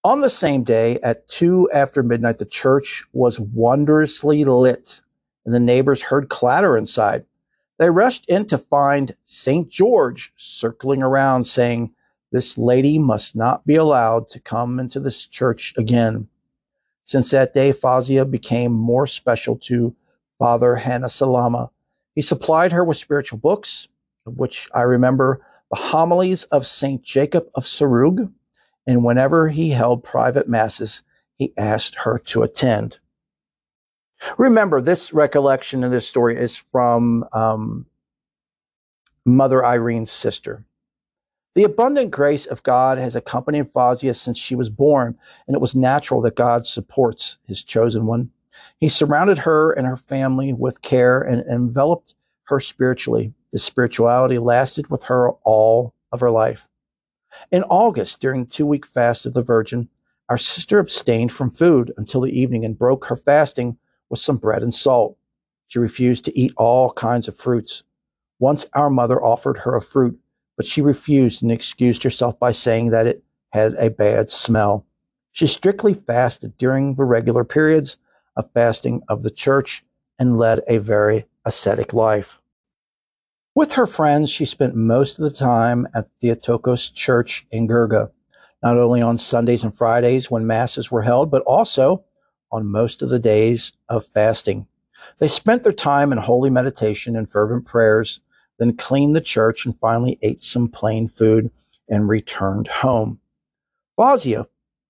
On 0.02 0.22
the 0.22 0.30
same 0.30 0.64
day, 0.64 0.98
at 1.02 1.28
two 1.28 1.68
after 1.74 2.02
midnight, 2.02 2.38
the 2.38 2.46
church 2.46 3.04
was 3.12 3.38
wondrously 3.38 4.46
lit, 4.46 5.02
and 5.44 5.54
the 5.54 5.60
neighbors 5.60 6.04
heard 6.04 6.30
clatter 6.30 6.74
inside. 6.74 7.26
They 7.76 7.90
rushed 7.90 8.24
in 8.26 8.46
to 8.46 8.56
find 8.56 9.14
St. 9.26 9.68
George 9.68 10.32
circling 10.38 11.02
around, 11.02 11.44
saying, 11.44 11.92
This 12.32 12.56
lady 12.56 12.98
must 12.98 13.36
not 13.36 13.66
be 13.66 13.76
allowed 13.76 14.30
to 14.30 14.40
come 14.40 14.80
into 14.80 15.00
this 15.00 15.26
church 15.26 15.74
again. 15.76 16.28
Since 17.04 17.30
that 17.32 17.52
day, 17.52 17.74
Fawzia 17.74 18.24
became 18.30 18.72
more 18.72 19.06
special 19.06 19.56
to 19.64 19.94
Father 20.38 20.76
Hannah 20.76 21.08
Salama. 21.08 21.70
He 22.14 22.22
supplied 22.22 22.72
her 22.72 22.84
with 22.84 22.96
spiritual 22.96 23.38
books, 23.38 23.88
of 24.26 24.36
which 24.36 24.68
I 24.74 24.82
remember 24.82 25.44
the 25.70 25.76
homilies 25.76 26.44
of 26.44 26.66
St. 26.66 27.02
Jacob 27.02 27.48
of 27.54 27.64
Sarug, 27.64 28.32
and 28.86 29.04
whenever 29.04 29.48
he 29.48 29.70
held 29.70 30.02
private 30.02 30.48
masses, 30.48 31.02
he 31.36 31.52
asked 31.56 31.94
her 31.96 32.18
to 32.18 32.42
attend. 32.42 32.98
Remember, 34.36 34.80
this 34.80 35.12
recollection 35.12 35.84
of 35.84 35.90
this 35.90 36.08
story 36.08 36.36
is 36.36 36.56
from 36.56 37.24
um, 37.32 37.86
Mother 39.24 39.64
Irene's 39.64 40.10
sister. 40.10 40.64
The 41.54 41.64
abundant 41.64 42.10
grace 42.10 42.46
of 42.46 42.62
God 42.62 42.98
has 42.98 43.16
accompanied 43.16 43.72
Fawzia 43.72 44.14
since 44.14 44.38
she 44.38 44.54
was 44.54 44.70
born, 44.70 45.18
and 45.46 45.54
it 45.54 45.60
was 45.60 45.74
natural 45.74 46.20
that 46.22 46.36
God 46.36 46.66
supports 46.66 47.38
his 47.46 47.62
chosen 47.62 48.06
one. 48.06 48.30
He 48.78 48.88
surrounded 48.88 49.38
her 49.38 49.72
and 49.72 49.86
her 49.86 49.96
family 49.96 50.52
with 50.52 50.82
care 50.82 51.20
and 51.20 51.44
enveloped 51.46 52.14
her 52.44 52.60
spiritually. 52.60 53.34
This 53.52 53.64
spirituality 53.64 54.38
lasted 54.38 54.88
with 54.88 55.04
her 55.04 55.30
all 55.44 55.94
of 56.12 56.20
her 56.20 56.30
life. 56.30 56.66
In 57.50 57.62
August, 57.64 58.20
during 58.20 58.44
the 58.44 58.50
two 58.50 58.66
week 58.66 58.86
fast 58.86 59.26
of 59.26 59.34
the 59.34 59.42
Virgin, 59.42 59.88
our 60.28 60.38
sister 60.38 60.78
abstained 60.78 61.32
from 61.32 61.50
food 61.50 61.92
until 61.96 62.20
the 62.20 62.38
evening 62.38 62.64
and 62.64 62.78
broke 62.78 63.06
her 63.06 63.16
fasting 63.16 63.78
with 64.10 64.20
some 64.20 64.36
bread 64.36 64.62
and 64.62 64.74
salt. 64.74 65.16
She 65.66 65.78
refused 65.78 66.24
to 66.24 66.38
eat 66.38 66.52
all 66.56 66.92
kinds 66.92 67.28
of 67.28 67.36
fruits. 67.36 67.82
Once 68.38 68.66
our 68.74 68.90
mother 68.90 69.22
offered 69.22 69.58
her 69.58 69.76
a 69.76 69.82
fruit, 69.82 70.18
but 70.56 70.66
she 70.66 70.80
refused 70.82 71.42
and 71.42 71.50
excused 71.50 72.02
herself 72.02 72.38
by 72.38 72.52
saying 72.52 72.90
that 72.90 73.06
it 73.06 73.22
had 73.50 73.74
a 73.74 73.90
bad 73.90 74.30
smell. 74.30 74.86
She 75.32 75.46
strictly 75.46 75.94
fasted 75.94 76.56
during 76.58 76.94
the 76.94 77.04
regular 77.04 77.44
periods 77.44 77.96
of 78.38 78.50
fasting 78.52 79.02
of 79.08 79.22
the 79.22 79.30
church 79.30 79.84
and 80.18 80.38
led 80.38 80.60
a 80.66 80.78
very 80.78 81.26
ascetic 81.44 81.92
life. 81.92 82.40
With 83.54 83.72
her 83.72 83.86
friends, 83.86 84.30
she 84.30 84.44
spent 84.44 84.74
most 84.74 85.18
of 85.18 85.24
the 85.24 85.36
time 85.36 85.88
at 85.92 86.08
Theotokos 86.20 86.90
Church 86.90 87.46
in 87.50 87.66
Girga, 87.66 88.12
not 88.62 88.78
only 88.78 89.02
on 89.02 89.18
Sundays 89.18 89.64
and 89.64 89.76
Fridays 89.76 90.30
when 90.30 90.46
masses 90.46 90.90
were 90.90 91.02
held, 91.02 91.30
but 91.30 91.42
also 91.42 92.04
on 92.52 92.66
most 92.66 93.02
of 93.02 93.08
the 93.08 93.18
days 93.18 93.72
of 93.88 94.06
fasting. 94.06 94.68
They 95.18 95.28
spent 95.28 95.64
their 95.64 95.72
time 95.72 96.12
in 96.12 96.18
holy 96.18 96.50
meditation 96.50 97.16
and 97.16 97.28
fervent 97.28 97.66
prayers, 97.66 98.20
then 98.58 98.76
cleaned 98.76 99.16
the 99.16 99.20
church 99.20 99.66
and 99.66 99.78
finally 99.78 100.18
ate 100.22 100.42
some 100.42 100.68
plain 100.68 101.08
food 101.08 101.50
and 101.88 102.08
returned 102.08 102.68
home. 102.68 103.20
Fawzia 103.98 104.46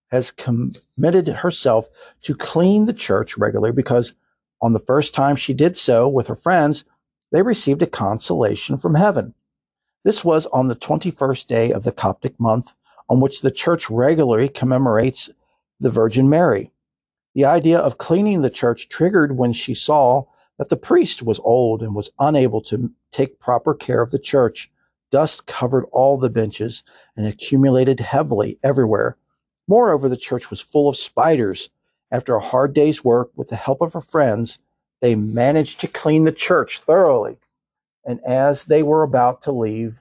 has 0.09 0.31
committed 0.31 1.29
herself 1.29 1.89
to 2.23 2.35
clean 2.35 2.87
the 2.87 2.93
church 2.93 3.37
regularly 3.37 3.73
because 3.73 4.15
on 4.61 4.73
the 4.73 4.81
first 4.81 5.15
time 5.15 5.37
she 5.37 5.55
did 5.55 5.77
so 5.77 6.09
with 6.09 6.27
her 6.27 6.35
friends, 6.35 6.85
they 7.31 7.43
received 7.43 7.83
a 7.83 7.87
consolation 7.87 8.79
from 8.79 8.95
heaven. 8.95 9.35
This 10.05 10.25
was 10.25 10.47
on 10.47 10.69
the 10.69 10.77
21st 10.77 11.47
day 11.47 11.73
of 11.73 11.85
the 11.85 11.93
Coptic 11.93 12.39
month, 12.41 12.73
on 13.09 13.21
which 13.21 13.41
the 13.41 13.51
church 13.51 13.91
regularly 13.91 14.49
commemorates 14.49 15.31
the 15.81 15.91
Virgin 15.91 16.29
Mary. 16.29 16.71
The 17.35 17.45
idea 17.45 17.79
of 17.79 17.99
cleaning 17.99 18.43
the 18.43 18.51
church 18.51 18.89
triggered 18.89 19.37
when 19.37 19.53
she 19.53 19.75
saw 19.75 20.25
that 20.59 20.71
the 20.71 20.77
priest 20.77 21.23
was 21.23 21.41
old 21.41 21.83
and 21.83 21.95
was 21.95 22.11
unable 22.19 22.61
to 22.63 22.91
take 23.13 23.41
proper 23.41 23.75
care 23.75 24.03
of 24.03 24.11
the 24.11 24.19
church. 24.19 24.71
Dust 25.11 25.47
covered 25.47 25.87
all 25.93 26.19
the 26.19 26.31
benches 26.31 26.83
and 27.17 27.27
accumulated 27.27 28.01
heavily 28.01 28.59
everywhere. 28.63 29.17
Moreover, 29.69 30.09
the 30.09 30.16
church 30.16 30.51
was 30.51 30.61
full 30.61 30.89
of 30.89 30.97
spiders. 30.97 31.71
After 32.11 32.35
a 32.35 32.41
hard 32.41 32.75
day's 32.75 33.05
work, 33.05 33.31
with 33.37 33.49
the 33.49 33.57
help 33.57 33.83
of 33.83 33.93
her 33.93 34.01
friends, 34.01 34.59
they 35.01 35.14
managed 35.14 35.81
to 35.81 35.89
clean 35.89 36.25
the 36.25 36.33
church 36.33 36.81
thoroughly. 36.81 37.39
And 38.05 38.21
as 38.27 38.64
they 38.64 38.83
were 38.83 39.03
about 39.03 39.43
to 39.43 39.53
leave, 39.53 40.01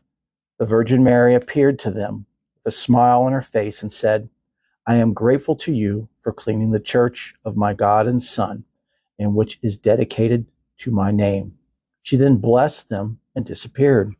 the 0.57 0.65
Virgin 0.65 1.03
Mary 1.03 1.35
appeared 1.35 1.77
to 1.79 1.91
them 1.91 2.25
with 2.55 2.73
a 2.73 2.75
smile 2.75 3.23
on 3.23 3.33
her 3.33 3.41
face 3.41 3.81
and 3.81 3.91
said, 3.91 4.29
I 4.87 4.95
am 4.95 5.13
grateful 5.13 5.57
to 5.57 5.73
you 5.73 6.07
for 6.21 6.31
cleaning 6.31 6.71
the 6.71 6.79
church 6.79 7.35
of 7.43 7.57
my 7.57 7.73
God 7.73 8.07
and 8.07 8.23
Son, 8.23 8.63
in 9.19 9.35
which 9.35 9.59
is 9.61 9.75
dedicated 9.75 10.45
to 10.79 10.91
my 10.91 11.11
name. 11.11 11.57
She 12.03 12.15
then 12.15 12.37
blessed 12.37 12.87
them 12.87 13.19
and 13.35 13.45
disappeared. 13.45 14.15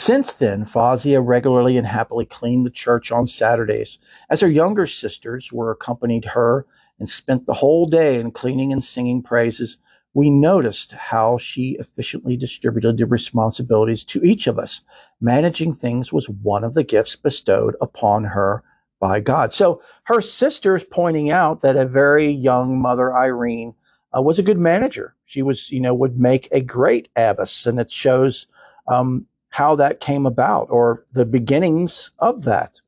Since 0.00 0.32
then, 0.32 0.64
Fawzia 0.64 1.20
regularly 1.22 1.76
and 1.76 1.86
happily 1.86 2.24
cleaned 2.24 2.64
the 2.64 2.70
church 2.70 3.12
on 3.12 3.26
Saturdays, 3.26 3.98
as 4.30 4.40
her 4.40 4.48
younger 4.48 4.86
sisters 4.86 5.52
were 5.52 5.70
accompanied 5.70 6.24
her 6.24 6.64
and 6.98 7.06
spent 7.06 7.44
the 7.44 7.52
whole 7.52 7.84
day 7.84 8.18
in 8.18 8.30
cleaning 8.30 8.72
and 8.72 8.82
singing 8.82 9.22
praises. 9.22 9.76
We 10.14 10.30
noticed 10.30 10.92
how 10.92 11.36
she 11.36 11.76
efficiently 11.78 12.38
distributed 12.38 12.96
the 12.96 13.04
responsibilities 13.04 14.02
to 14.04 14.24
each 14.24 14.46
of 14.46 14.58
us. 14.58 14.80
Managing 15.20 15.74
things 15.74 16.14
was 16.14 16.30
one 16.30 16.64
of 16.64 16.72
the 16.72 16.82
gifts 16.82 17.14
bestowed 17.14 17.76
upon 17.82 18.24
her 18.24 18.64
by 19.00 19.20
God. 19.20 19.52
So 19.52 19.82
her 20.04 20.22
sisters 20.22 20.82
pointing 20.82 21.28
out 21.28 21.60
that 21.60 21.76
a 21.76 21.84
very 21.84 22.30
young 22.30 22.80
mother, 22.80 23.14
Irene, 23.14 23.74
uh, 24.16 24.22
was 24.22 24.38
a 24.38 24.42
good 24.42 24.58
manager. 24.58 25.14
She 25.26 25.42
was, 25.42 25.70
you 25.70 25.80
know, 25.80 25.92
would 25.92 26.18
make 26.18 26.48
a 26.52 26.62
great 26.62 27.10
abbess, 27.16 27.66
and 27.66 27.78
it 27.78 27.92
shows 27.92 28.46
um, 28.90 29.26
how 29.50 29.74
that 29.76 30.00
came 30.00 30.26
about 30.26 30.68
or 30.70 31.04
the 31.12 31.24
beginnings 31.26 32.10
of 32.18 32.44
that. 32.44 32.80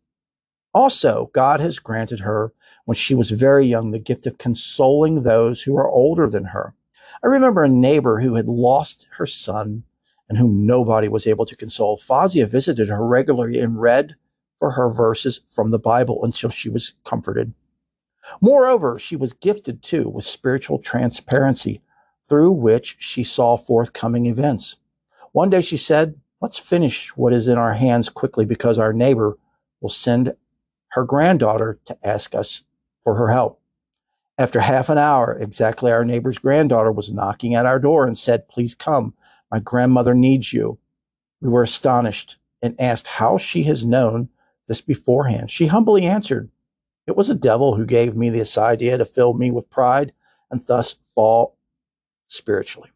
Also, 0.75 1.31
God 1.35 1.61
has 1.61 1.79
granted 1.79 2.21
her, 2.21 2.53
when 2.85 2.97
she 2.97 3.15
was 3.15 3.31
very 3.31 3.67
young, 3.67 3.91
the 3.91 3.99
gift 3.99 4.27
of 4.27 4.39
consoling 4.39 5.23
those 5.23 5.63
who 5.63 5.77
are 5.77 5.89
older 5.89 6.29
than 6.29 6.47
her. 6.47 6.75
I 7.23 7.29
remember 7.29 7.63
a 7.63 7.69
neighbor 7.69 8.21
who 8.21 8.35
had 8.35 8.49
lost 8.49 9.07
her 9.19 9.27
son 9.27 9.85
and 10.29 10.39
whom 10.39 10.67
nobody 10.67 11.09
was 11.09 11.27
able 11.27 11.47
to 11.47 11.57
console. 11.57 11.99
Fawzia 11.99 12.49
visited 12.49 12.89
her 12.89 13.07
regularly 13.07 13.61
and 13.61 13.81
read 13.81 14.17
for 14.59 14.73
her 14.73 14.89
verses 14.91 15.41
from 15.49 15.71
the 15.71 15.79
Bible 15.79 16.25
until 16.25 16.51
she 16.51 16.69
was 16.69 16.95
comforted. 17.05 17.53
Moreover, 18.41 18.99
she 18.99 19.17
was 19.17 19.33
gifted 19.33 19.83
too 19.83 20.09
with 20.09 20.25
spiritual 20.25 20.79
transparency 20.79 21.83
through 22.29 22.53
which 22.53 22.97
she 22.99 23.23
saw 23.25 23.57
forthcoming 23.57 24.27
events. 24.27 24.77
One 25.33 25.51
day 25.51 25.61
she 25.61 25.77
said, 25.77 26.21
Let's 26.43 26.59
finish 26.59 27.17
what 27.17 27.33
is 27.33 27.47
in 27.47 27.57
our 27.57 27.75
hands 27.75 28.09
quickly 28.09 28.45
because 28.45 28.77
our 28.77 28.93
neighbor 28.93 29.39
will 29.81 29.91
send 29.91 30.35
her 30.89 31.05
granddaughter 31.05 31.79
to 31.85 31.97
ask 32.03 32.35
us 32.35 32.65
for 33.05 33.15
her 33.15 33.31
help. 33.31 33.61
After 34.37 34.59
half 34.59 34.89
an 34.89 34.99
hour, 34.99 35.39
exactly 35.39 35.93
our 35.93 36.05
neighbor's 36.05 36.39
granddaughter 36.39 36.91
was 36.91 37.13
knocking 37.13 37.55
at 37.55 37.65
our 37.65 37.79
door 37.79 38.09
and 38.09 38.19
said, 38.19 38.49
Please 38.49 38.75
come. 38.75 39.15
My 39.53 39.61
grandmother 39.61 40.15
needs 40.15 40.53
you. 40.53 40.79
We 41.41 41.49
were 41.49 41.63
astonished 41.63 42.39
and 42.61 42.75
asked 42.81 43.07
how 43.07 43.39
she 43.39 43.63
has 43.65 43.87
known 43.87 44.29
this 44.67 44.81
beforehand. 44.81 45.49
She 45.49 45.69
humbly 45.69 46.05
answered, 46.05 46.51
It 47.07 47.15
was 47.15 47.31
a 47.31 47.37
devil 47.37 47.77
who 47.77 47.87
gave 47.87 48.17
me 48.17 48.31
this 48.31 48.59
idea 48.59 48.99
to 48.99 49.05
fill 49.05 49.35
me 49.35 49.53
with 49.53 49.71
pride 49.71 50.13
and 50.51 50.67
thus 50.67 50.97
fall 51.15 51.57
spiritually. 52.27 52.91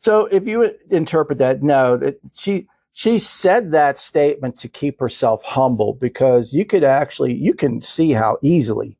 So 0.00 0.26
if 0.26 0.46
you 0.46 0.74
interpret 0.90 1.38
that, 1.38 1.62
no, 1.62 1.96
that 1.96 2.18
she 2.34 2.66
she 2.92 3.18
said 3.18 3.72
that 3.72 3.98
statement 3.98 4.58
to 4.58 4.68
keep 4.68 5.00
herself 5.00 5.42
humble 5.42 5.94
because 5.94 6.52
you 6.52 6.64
could 6.64 6.84
actually 6.84 7.34
you 7.34 7.54
can 7.54 7.80
see 7.80 8.12
how 8.12 8.38
easily 8.42 8.96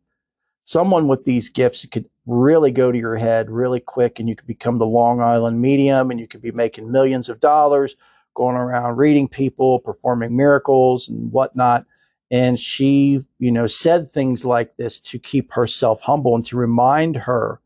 someone 0.64 1.08
with 1.08 1.24
these 1.24 1.48
gifts 1.48 1.86
could 1.86 2.08
really 2.26 2.72
go 2.72 2.90
to 2.90 2.98
your 2.98 3.16
head 3.16 3.50
really 3.50 3.80
quick 3.80 4.18
and 4.18 4.28
you 4.28 4.34
could 4.34 4.46
become 4.46 4.78
the 4.78 4.86
Long 4.86 5.20
Island 5.20 5.60
medium 5.60 6.10
and 6.10 6.18
you 6.18 6.26
could 6.26 6.42
be 6.42 6.52
making 6.52 6.90
millions 6.90 7.28
of 7.28 7.40
dollars 7.40 7.96
going 8.34 8.56
around 8.56 8.96
reading 8.96 9.28
people, 9.28 9.78
performing 9.78 10.36
miracles 10.36 11.08
and 11.08 11.30
whatnot. 11.30 11.84
And 12.30 12.58
she, 12.58 13.22
you 13.38 13.52
know, 13.52 13.66
said 13.66 14.08
things 14.08 14.44
like 14.44 14.76
this 14.76 14.98
to 15.00 15.18
keep 15.18 15.52
herself 15.52 16.00
humble 16.00 16.34
and 16.34 16.44
to 16.46 16.56
remind 16.56 17.16
her 17.16 17.60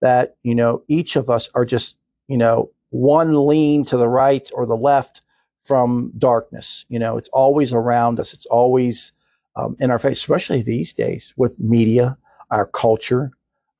that, 0.00 0.36
you 0.42 0.54
know, 0.54 0.82
each 0.88 1.16
of 1.16 1.28
us 1.28 1.50
are 1.54 1.64
just, 1.64 1.96
you 2.28 2.36
know, 2.36 2.70
one 2.90 3.46
lean 3.46 3.84
to 3.86 3.96
the 3.96 4.08
right 4.08 4.48
or 4.54 4.66
the 4.66 4.76
left 4.76 5.22
from 5.62 6.12
darkness. 6.16 6.84
You 6.88 6.98
know, 6.98 7.16
it's 7.16 7.28
always 7.30 7.72
around 7.72 8.20
us. 8.20 8.32
It's 8.32 8.46
always 8.46 9.12
um, 9.56 9.76
in 9.80 9.90
our 9.90 9.98
face, 9.98 10.18
especially 10.18 10.62
these 10.62 10.92
days 10.92 11.34
with 11.36 11.58
media, 11.60 12.16
our 12.50 12.66
culture, 12.66 13.32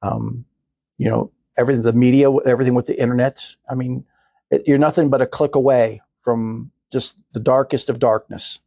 um, 0.02 0.44
you 0.98 1.08
know, 1.08 1.30
everything, 1.56 1.82
the 1.82 1.92
media, 1.92 2.32
everything 2.46 2.74
with 2.74 2.86
the 2.86 3.00
internet. 3.00 3.40
I 3.68 3.74
mean, 3.74 4.04
it, 4.50 4.66
you're 4.66 4.78
nothing 4.78 5.10
but 5.10 5.22
a 5.22 5.26
click 5.26 5.54
away 5.54 6.00
from 6.22 6.70
just 6.92 7.16
the 7.32 7.40
darkest 7.40 7.88
of 7.88 7.98
darkness. 7.98 8.58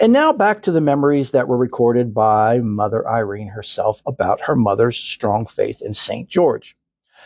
And 0.00 0.12
now 0.12 0.32
back 0.32 0.62
to 0.62 0.72
the 0.72 0.80
memories 0.80 1.30
that 1.30 1.48
were 1.48 1.56
recorded 1.56 2.12
by 2.12 2.58
Mother 2.58 3.08
Irene 3.08 3.48
herself 3.48 4.02
about 4.06 4.42
her 4.42 4.56
mother's 4.56 4.96
strong 4.96 5.46
faith 5.46 5.80
in 5.80 5.94
St. 5.94 6.28
George. 6.28 6.76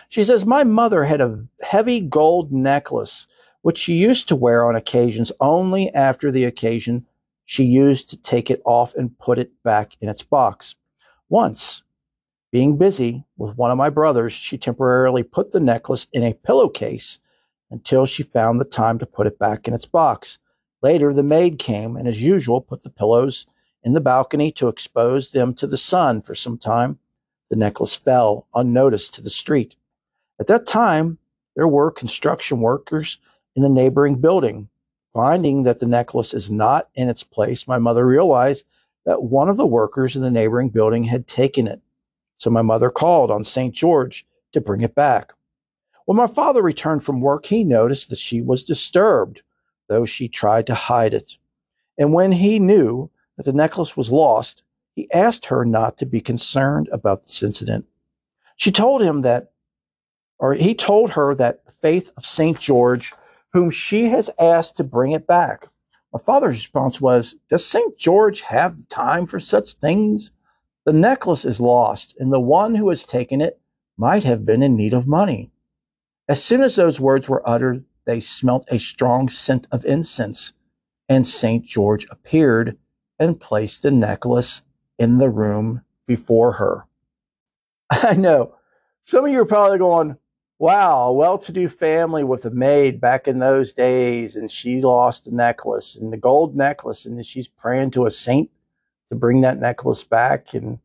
She 0.08 0.24
says, 0.24 0.46
My 0.46 0.64
mother 0.64 1.04
had 1.04 1.20
a 1.20 1.46
heavy 1.62 2.00
gold 2.00 2.52
necklace, 2.52 3.26
which 3.62 3.78
she 3.78 3.94
used 3.96 4.28
to 4.28 4.36
wear 4.36 4.64
on 4.64 4.76
occasions 4.76 5.32
only 5.40 5.92
after 5.92 6.30
the 6.30 6.44
occasion 6.44 7.06
she 7.44 7.64
used 7.64 8.10
to 8.10 8.16
take 8.16 8.50
it 8.50 8.60
off 8.64 8.94
and 8.94 9.18
put 9.18 9.38
it 9.38 9.62
back 9.62 9.96
in 10.00 10.08
its 10.08 10.22
box. 10.22 10.74
Once, 11.28 11.82
being 12.50 12.76
busy 12.76 13.24
with 13.36 13.56
one 13.56 13.70
of 13.70 13.78
my 13.78 13.90
brothers, 13.90 14.32
she 14.32 14.58
temporarily 14.58 15.22
put 15.22 15.52
the 15.52 15.60
necklace 15.60 16.06
in 16.12 16.22
a 16.22 16.34
pillowcase 16.34 17.18
until 17.70 18.06
she 18.06 18.22
found 18.22 18.60
the 18.60 18.64
time 18.64 18.98
to 18.98 19.06
put 19.06 19.26
it 19.26 19.38
back 19.38 19.66
in 19.66 19.74
its 19.74 19.86
box. 19.86 20.38
Later, 20.82 21.12
the 21.12 21.22
maid 21.22 21.58
came 21.58 21.96
and, 21.96 22.06
as 22.06 22.22
usual, 22.22 22.60
put 22.60 22.82
the 22.82 22.90
pillows 22.90 23.46
in 23.82 23.92
the 23.92 24.00
balcony 24.00 24.50
to 24.52 24.68
expose 24.68 25.32
them 25.32 25.54
to 25.54 25.66
the 25.66 25.76
sun 25.76 26.22
for 26.22 26.34
some 26.34 26.58
time. 26.58 26.98
The 27.50 27.56
necklace 27.56 27.96
fell 27.96 28.46
unnoticed 28.54 29.14
to 29.14 29.22
the 29.22 29.30
street. 29.30 29.76
At 30.38 30.48
that 30.48 30.66
time, 30.66 31.18
there 31.54 31.68
were 31.68 31.90
construction 31.90 32.60
workers 32.60 33.18
in 33.54 33.62
the 33.62 33.68
neighboring 33.68 34.20
building. 34.20 34.68
Finding 35.14 35.62
that 35.62 35.78
the 35.78 35.86
necklace 35.86 36.34
is 36.34 36.50
not 36.50 36.90
in 36.94 37.08
its 37.08 37.22
place, 37.22 37.66
my 37.66 37.78
mother 37.78 38.06
realized 38.06 38.66
that 39.06 39.22
one 39.22 39.48
of 39.48 39.56
the 39.56 39.66
workers 39.66 40.14
in 40.14 40.22
the 40.22 40.30
neighboring 40.30 40.68
building 40.68 41.04
had 41.04 41.26
taken 41.26 41.66
it. 41.66 41.80
So 42.36 42.50
my 42.50 42.60
mother 42.60 42.90
called 42.90 43.30
on 43.30 43.42
St. 43.42 43.74
George 43.74 44.26
to 44.52 44.60
bring 44.60 44.82
it 44.82 44.94
back. 44.94 45.32
When 46.04 46.18
my 46.18 46.26
father 46.26 46.62
returned 46.62 47.02
from 47.02 47.22
work, 47.22 47.46
he 47.46 47.64
noticed 47.64 48.10
that 48.10 48.18
she 48.18 48.42
was 48.42 48.62
disturbed, 48.62 49.40
though 49.88 50.04
she 50.04 50.28
tried 50.28 50.66
to 50.66 50.74
hide 50.74 51.14
it. 51.14 51.38
And 51.96 52.12
when 52.12 52.32
he 52.32 52.58
knew 52.58 53.10
that 53.36 53.44
the 53.44 53.52
necklace 53.54 53.96
was 53.96 54.10
lost, 54.10 54.62
he 54.94 55.10
asked 55.12 55.46
her 55.46 55.64
not 55.64 55.96
to 55.98 56.06
be 56.06 56.20
concerned 56.20 56.88
about 56.92 57.24
this 57.24 57.42
incident. 57.42 57.86
She 58.56 58.70
told 58.70 59.02
him 59.02 59.22
that 59.22 59.52
or 60.38 60.54
he 60.54 60.74
told 60.74 61.10
her 61.10 61.34
that 61.34 61.62
faith 61.80 62.10
of 62.16 62.24
St. 62.26 62.58
George, 62.58 63.12
whom 63.52 63.70
she 63.70 64.08
has 64.08 64.30
asked 64.38 64.76
to 64.76 64.84
bring 64.84 65.12
it 65.12 65.26
back. 65.26 65.68
My 66.12 66.20
father's 66.20 66.56
response 66.56 67.00
was, 67.00 67.36
Does 67.48 67.64
St. 67.64 67.98
George 67.98 68.42
have 68.42 68.78
the 68.78 68.84
time 68.84 69.26
for 69.26 69.40
such 69.40 69.74
things? 69.74 70.30
The 70.84 70.92
necklace 70.92 71.44
is 71.44 71.60
lost, 71.60 72.16
and 72.18 72.32
the 72.32 72.40
one 72.40 72.74
who 72.74 72.88
has 72.90 73.04
taken 73.04 73.40
it 73.40 73.60
might 73.96 74.24
have 74.24 74.46
been 74.46 74.62
in 74.62 74.76
need 74.76 74.94
of 74.94 75.06
money. 75.06 75.50
As 76.28 76.42
soon 76.42 76.62
as 76.62 76.76
those 76.76 77.00
words 77.00 77.28
were 77.28 77.48
uttered, 77.48 77.84
they 78.04 78.20
smelt 78.20 78.64
a 78.68 78.78
strong 78.78 79.28
scent 79.28 79.66
of 79.72 79.84
incense, 79.84 80.52
and 81.08 81.26
St. 81.26 81.64
George 81.64 82.06
appeared 82.10 82.78
and 83.18 83.40
placed 83.40 83.82
the 83.82 83.90
necklace 83.90 84.62
in 84.98 85.18
the 85.18 85.30
room 85.30 85.82
before 86.06 86.52
her. 86.52 86.86
I 87.90 88.14
know. 88.14 88.54
Some 89.04 89.24
of 89.24 89.30
you 89.30 89.40
are 89.40 89.46
probably 89.46 89.78
going, 89.78 90.16
wow, 90.58 91.08
a 91.08 91.12
well-to-do 91.12 91.68
family 91.68 92.24
with 92.24 92.44
a 92.44 92.50
maid 92.50 93.00
back 93.00 93.28
in 93.28 93.38
those 93.38 93.72
days, 93.72 94.36
and 94.36 94.50
she 94.50 94.80
lost 94.80 95.26
a 95.26 95.34
necklace 95.34 95.96
and 95.96 96.12
the 96.12 96.16
gold 96.16 96.56
necklace, 96.56 97.04
and 97.04 97.24
she's 97.26 97.48
praying 97.48 97.90
to 97.90 98.06
a 98.06 98.10
saint 98.10 98.50
to 99.10 99.16
bring 99.16 99.42
that 99.42 99.58
necklace 99.58 100.02
back. 100.02 100.54
And 100.54 100.78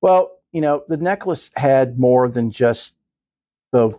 well, 0.00 0.38
you 0.52 0.60
know, 0.60 0.84
the 0.88 0.96
necklace 0.96 1.50
had 1.56 1.98
more 1.98 2.28
than 2.28 2.50
just 2.50 2.94
the 3.72 3.98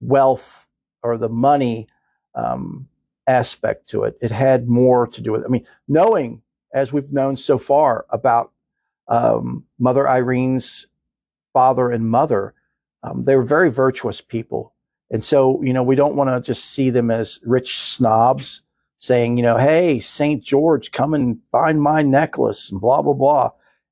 wealth 0.00 0.66
or 1.02 1.16
the 1.16 1.28
money 1.28 1.86
um, 2.34 2.88
aspect 3.26 3.88
to 3.90 4.04
it. 4.04 4.18
It 4.20 4.30
had 4.30 4.68
more 4.68 5.06
to 5.06 5.22
do 5.22 5.32
with. 5.32 5.44
I 5.44 5.48
mean, 5.48 5.66
knowing 5.88 6.42
as 6.72 6.92
we've 6.92 7.12
known 7.12 7.36
so 7.36 7.56
far 7.56 8.04
about 8.10 8.52
um, 9.08 9.64
Mother 9.78 10.06
Irene's 10.06 10.88
father 11.52 11.90
and 11.90 12.10
mother, 12.10 12.52
um, 13.06 13.24
they 13.24 13.36
were 13.36 13.42
very 13.42 13.70
virtuous 13.70 14.20
people. 14.20 14.74
And 15.10 15.22
so, 15.22 15.62
you 15.62 15.72
know, 15.72 15.82
we 15.82 15.94
don't 15.94 16.16
want 16.16 16.28
to 16.30 16.40
just 16.40 16.70
see 16.70 16.90
them 16.90 17.10
as 17.10 17.38
rich 17.44 17.78
snobs 17.78 18.62
saying, 18.98 19.36
you 19.36 19.42
know, 19.42 19.56
hey, 19.56 20.00
St. 20.00 20.42
George, 20.42 20.90
come 20.90 21.14
and 21.14 21.38
find 21.52 21.80
my 21.80 22.02
necklace 22.02 22.70
and 22.70 22.80
blah, 22.80 23.02
blah, 23.02 23.12
blah. 23.12 23.50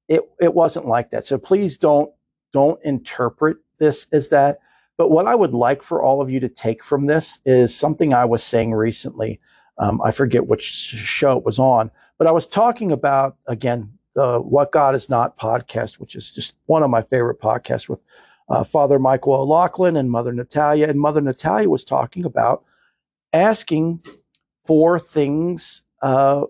It, 0.08 0.22
it 0.40 0.54
wasn't 0.54 0.86
like 0.86 1.10
that. 1.10 1.26
So 1.26 1.38
please 1.38 1.78
don't, 1.78 2.10
don't 2.52 2.82
interpret 2.84 3.58
this 3.78 4.06
as 4.12 4.30
that. 4.30 4.58
But 4.96 5.10
what 5.10 5.26
I 5.26 5.34
would 5.34 5.54
like 5.54 5.82
for 5.82 6.02
all 6.02 6.20
of 6.20 6.30
you 6.30 6.40
to 6.40 6.48
take 6.48 6.82
from 6.82 7.06
this 7.06 7.38
is 7.44 7.74
something 7.74 8.12
I 8.12 8.24
was 8.24 8.42
saying 8.42 8.72
recently. 8.72 9.40
Um, 9.78 10.00
I 10.02 10.10
forget 10.10 10.46
which 10.46 10.62
show 10.62 11.38
it 11.38 11.44
was 11.44 11.58
on, 11.58 11.90
but 12.16 12.28
I 12.28 12.32
was 12.32 12.46
talking 12.46 12.92
about, 12.92 13.36
again, 13.48 13.92
the 14.14 14.38
What 14.38 14.70
God 14.70 14.94
Is 14.94 15.08
Not 15.08 15.36
podcast, 15.36 15.94
which 15.94 16.14
is 16.14 16.30
just 16.30 16.54
one 16.66 16.84
of 16.84 16.90
my 16.90 17.02
favorite 17.02 17.40
podcasts 17.40 17.88
with 17.88 18.04
uh, 18.48 18.64
Father 18.64 18.98
Michael 18.98 19.34
O'Loughlin 19.34 19.96
and 19.96 20.10
Mother 20.10 20.32
Natalia. 20.32 20.88
And 20.88 21.00
Mother 21.00 21.20
Natalia 21.20 21.68
was 21.68 21.84
talking 21.84 22.24
about 22.24 22.64
asking 23.32 24.00
for 24.64 24.98
things 24.98 25.82
uh, 26.02 26.44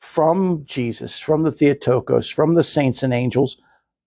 from 0.00 0.64
Jesus, 0.66 1.18
from 1.18 1.42
the 1.42 1.52
Theotokos, 1.52 2.28
from 2.28 2.54
the 2.54 2.64
saints 2.64 3.02
and 3.02 3.14
angels, 3.14 3.56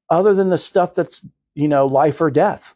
other 0.09 0.33
than 0.33 0.49
the 0.49 0.57
stuff 0.57 0.95
that's, 0.95 1.25
you 1.55 1.67
know, 1.67 1.85
life 1.85 2.21
or 2.21 2.29
death 2.29 2.75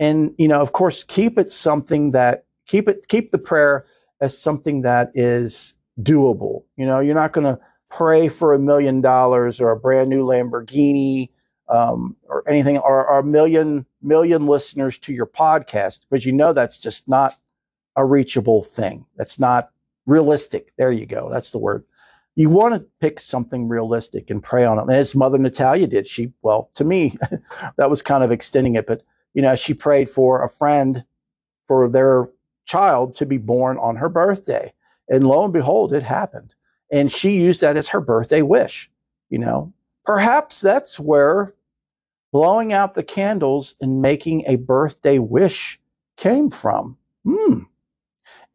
and 0.00 0.34
you 0.38 0.48
know 0.48 0.60
of 0.60 0.72
course 0.72 1.04
keep 1.04 1.38
it 1.38 1.50
something 1.50 2.10
that 2.10 2.44
keep 2.66 2.88
it 2.88 3.08
keep 3.08 3.30
the 3.30 3.38
prayer 3.38 3.86
as 4.20 4.36
something 4.36 4.82
that 4.82 5.10
is 5.14 5.74
doable 6.02 6.64
you 6.76 6.86
know 6.86 7.00
you're 7.00 7.14
not 7.14 7.32
going 7.32 7.44
to 7.44 7.60
pray 7.90 8.28
for 8.28 8.52
a 8.52 8.58
million 8.58 9.00
dollars 9.00 9.60
or 9.60 9.70
a 9.70 9.78
brand 9.78 10.10
new 10.10 10.24
lamborghini 10.24 11.28
um, 11.68 12.16
or 12.28 12.48
anything 12.48 12.78
or, 12.78 13.06
or 13.06 13.18
a 13.18 13.24
million 13.24 13.86
million 14.02 14.46
listeners 14.46 14.98
to 14.98 15.12
your 15.12 15.26
podcast 15.26 16.00
because 16.08 16.26
you 16.26 16.32
know 16.32 16.52
that's 16.52 16.78
just 16.78 17.08
not 17.08 17.36
a 17.96 18.04
reachable 18.04 18.62
thing 18.62 19.06
that's 19.16 19.38
not 19.38 19.70
realistic 20.06 20.72
there 20.76 20.92
you 20.92 21.06
go 21.06 21.30
that's 21.30 21.50
the 21.50 21.58
word 21.58 21.84
you 22.36 22.50
want 22.50 22.74
to 22.74 22.86
pick 23.00 23.20
something 23.20 23.68
realistic 23.68 24.28
and 24.28 24.42
pray 24.42 24.64
on 24.64 24.78
it 24.78 24.92
as 24.92 25.14
mother 25.14 25.38
natalia 25.38 25.86
did 25.86 26.06
she 26.06 26.32
well 26.42 26.70
to 26.74 26.84
me 26.84 27.16
that 27.76 27.88
was 27.88 28.02
kind 28.02 28.22
of 28.22 28.30
extending 28.30 28.74
it 28.74 28.86
but 28.86 29.02
you 29.34 29.42
know, 29.42 29.54
she 29.56 29.74
prayed 29.74 30.08
for 30.08 30.42
a 30.42 30.48
friend 30.48 31.04
for 31.66 31.88
their 31.88 32.28
child 32.64 33.16
to 33.16 33.26
be 33.26 33.36
born 33.36 33.76
on 33.78 33.96
her 33.96 34.08
birthday. 34.08 34.72
And 35.08 35.26
lo 35.26 35.44
and 35.44 35.52
behold, 35.52 35.92
it 35.92 36.02
happened. 36.02 36.54
And 36.90 37.10
she 37.10 37.36
used 37.36 37.60
that 37.60 37.76
as 37.76 37.88
her 37.88 38.00
birthday 38.00 38.42
wish. 38.42 38.90
You 39.28 39.38
know, 39.38 39.72
perhaps 40.04 40.60
that's 40.60 40.98
where 40.98 41.54
blowing 42.32 42.72
out 42.72 42.94
the 42.94 43.02
candles 43.02 43.74
and 43.80 44.02
making 44.02 44.44
a 44.46 44.56
birthday 44.56 45.18
wish 45.18 45.80
came 46.16 46.50
from. 46.50 46.96
Hmm. 47.24 47.60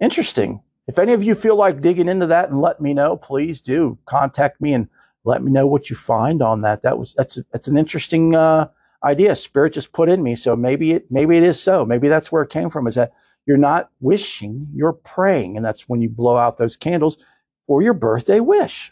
Interesting. 0.01 0.61
If 0.87 0.97
any 0.99 1.13
of 1.13 1.23
you 1.23 1.35
feel 1.35 1.55
like 1.55 1.81
digging 1.81 2.09
into 2.09 2.27
that 2.27 2.49
and 2.49 2.61
let 2.61 2.81
me 2.81 2.93
know, 2.93 3.15
please 3.15 3.61
do 3.61 3.97
contact 4.05 4.59
me 4.59 4.73
and 4.73 4.87
let 5.23 5.43
me 5.43 5.51
know 5.51 5.67
what 5.67 5.89
you 5.89 5.95
find 5.95 6.41
on 6.41 6.61
that. 6.61 6.81
That 6.81 6.97
was 6.97 7.13
that's 7.13 7.39
that's 7.51 7.67
an 7.67 7.77
interesting 7.77 8.35
uh, 8.35 8.69
idea 9.03 9.35
spirit 9.35 9.73
just 9.73 9.93
put 9.93 10.09
in 10.09 10.21
me 10.21 10.35
so 10.35 10.55
maybe 10.55 10.91
it 10.91 11.05
maybe 11.09 11.37
it 11.37 11.43
is 11.43 11.61
so 11.61 11.85
maybe 11.85 12.07
that's 12.07 12.31
where 12.31 12.43
it 12.43 12.49
came 12.49 12.69
from 12.69 12.85
is 12.87 12.95
that 12.95 13.11
you're 13.45 13.57
not 13.57 13.89
wishing 14.01 14.67
you're 14.73 14.93
praying 14.93 15.55
and 15.55 15.65
that's 15.65 15.87
when 15.87 16.01
you 16.01 16.09
blow 16.09 16.35
out 16.35 16.57
those 16.57 16.75
candles 16.75 17.17
for 17.65 17.81
your 17.81 17.93
birthday 17.93 18.39
wish 18.39 18.91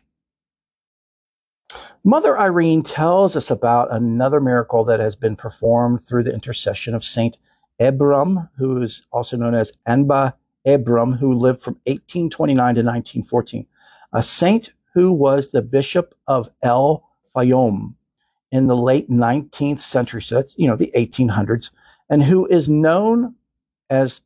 mother 2.07 2.39
irene 2.39 2.81
tells 2.83 3.35
us 3.35 3.51
about 3.51 3.93
another 3.93 4.39
miracle 4.39 4.85
that 4.85 4.99
has 4.99 5.15
been 5.15 5.35
performed 5.35 6.01
through 6.01 6.23
the 6.23 6.33
intercession 6.33 6.95
of 6.95 7.03
saint 7.03 7.37
ebram 7.81 8.49
who 8.57 8.81
is 8.81 9.01
also 9.11 9.35
known 9.35 9.53
as 9.53 9.73
anba 9.87 10.33
ebram 10.65 11.19
who 11.19 11.33
lived 11.33 11.61
from 11.61 11.73
1829 11.85 12.55
to 12.55 12.81
1914 12.81 13.67
a 14.13 14.23
saint 14.23 14.71
who 14.93 15.11
was 15.11 15.51
the 15.51 15.61
bishop 15.61 16.15
of 16.27 16.49
el 16.63 17.03
fayum 17.35 17.93
in 18.51 18.67
the 18.67 18.77
late 18.77 19.09
19th 19.09 19.79
century, 19.79 20.21
so 20.21 20.35
that's, 20.35 20.57
you 20.57 20.67
know, 20.67 20.75
the 20.75 20.91
1800s, 20.95 21.71
and 22.09 22.23
who 22.23 22.45
is 22.47 22.69
known 22.69 23.35
as 23.89 24.21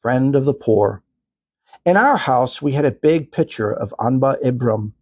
friend 0.00 0.34
of 0.34 0.44
the 0.44 0.54
poor. 0.54 1.02
In 1.84 1.96
our 1.96 2.16
house, 2.16 2.62
we 2.62 2.72
had 2.72 2.84
a 2.84 2.90
big 2.90 3.30
picture 3.30 3.72
of 3.72 3.94
Anba 4.00 4.42
Ibram, 4.42 4.92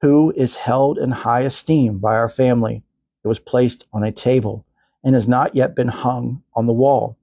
who 0.00 0.32
is 0.36 0.56
held 0.56 0.98
in 0.98 1.10
high 1.10 1.40
esteem 1.40 1.98
by 1.98 2.14
our 2.14 2.28
family. 2.28 2.82
It 3.24 3.28
was 3.28 3.38
placed 3.38 3.86
on 3.92 4.04
a 4.04 4.12
table 4.12 4.64
and 5.02 5.14
has 5.14 5.28
not 5.28 5.54
yet 5.54 5.74
been 5.74 5.88
hung 5.88 6.42
on 6.54 6.66
the 6.66 6.72
wall. 6.72 7.16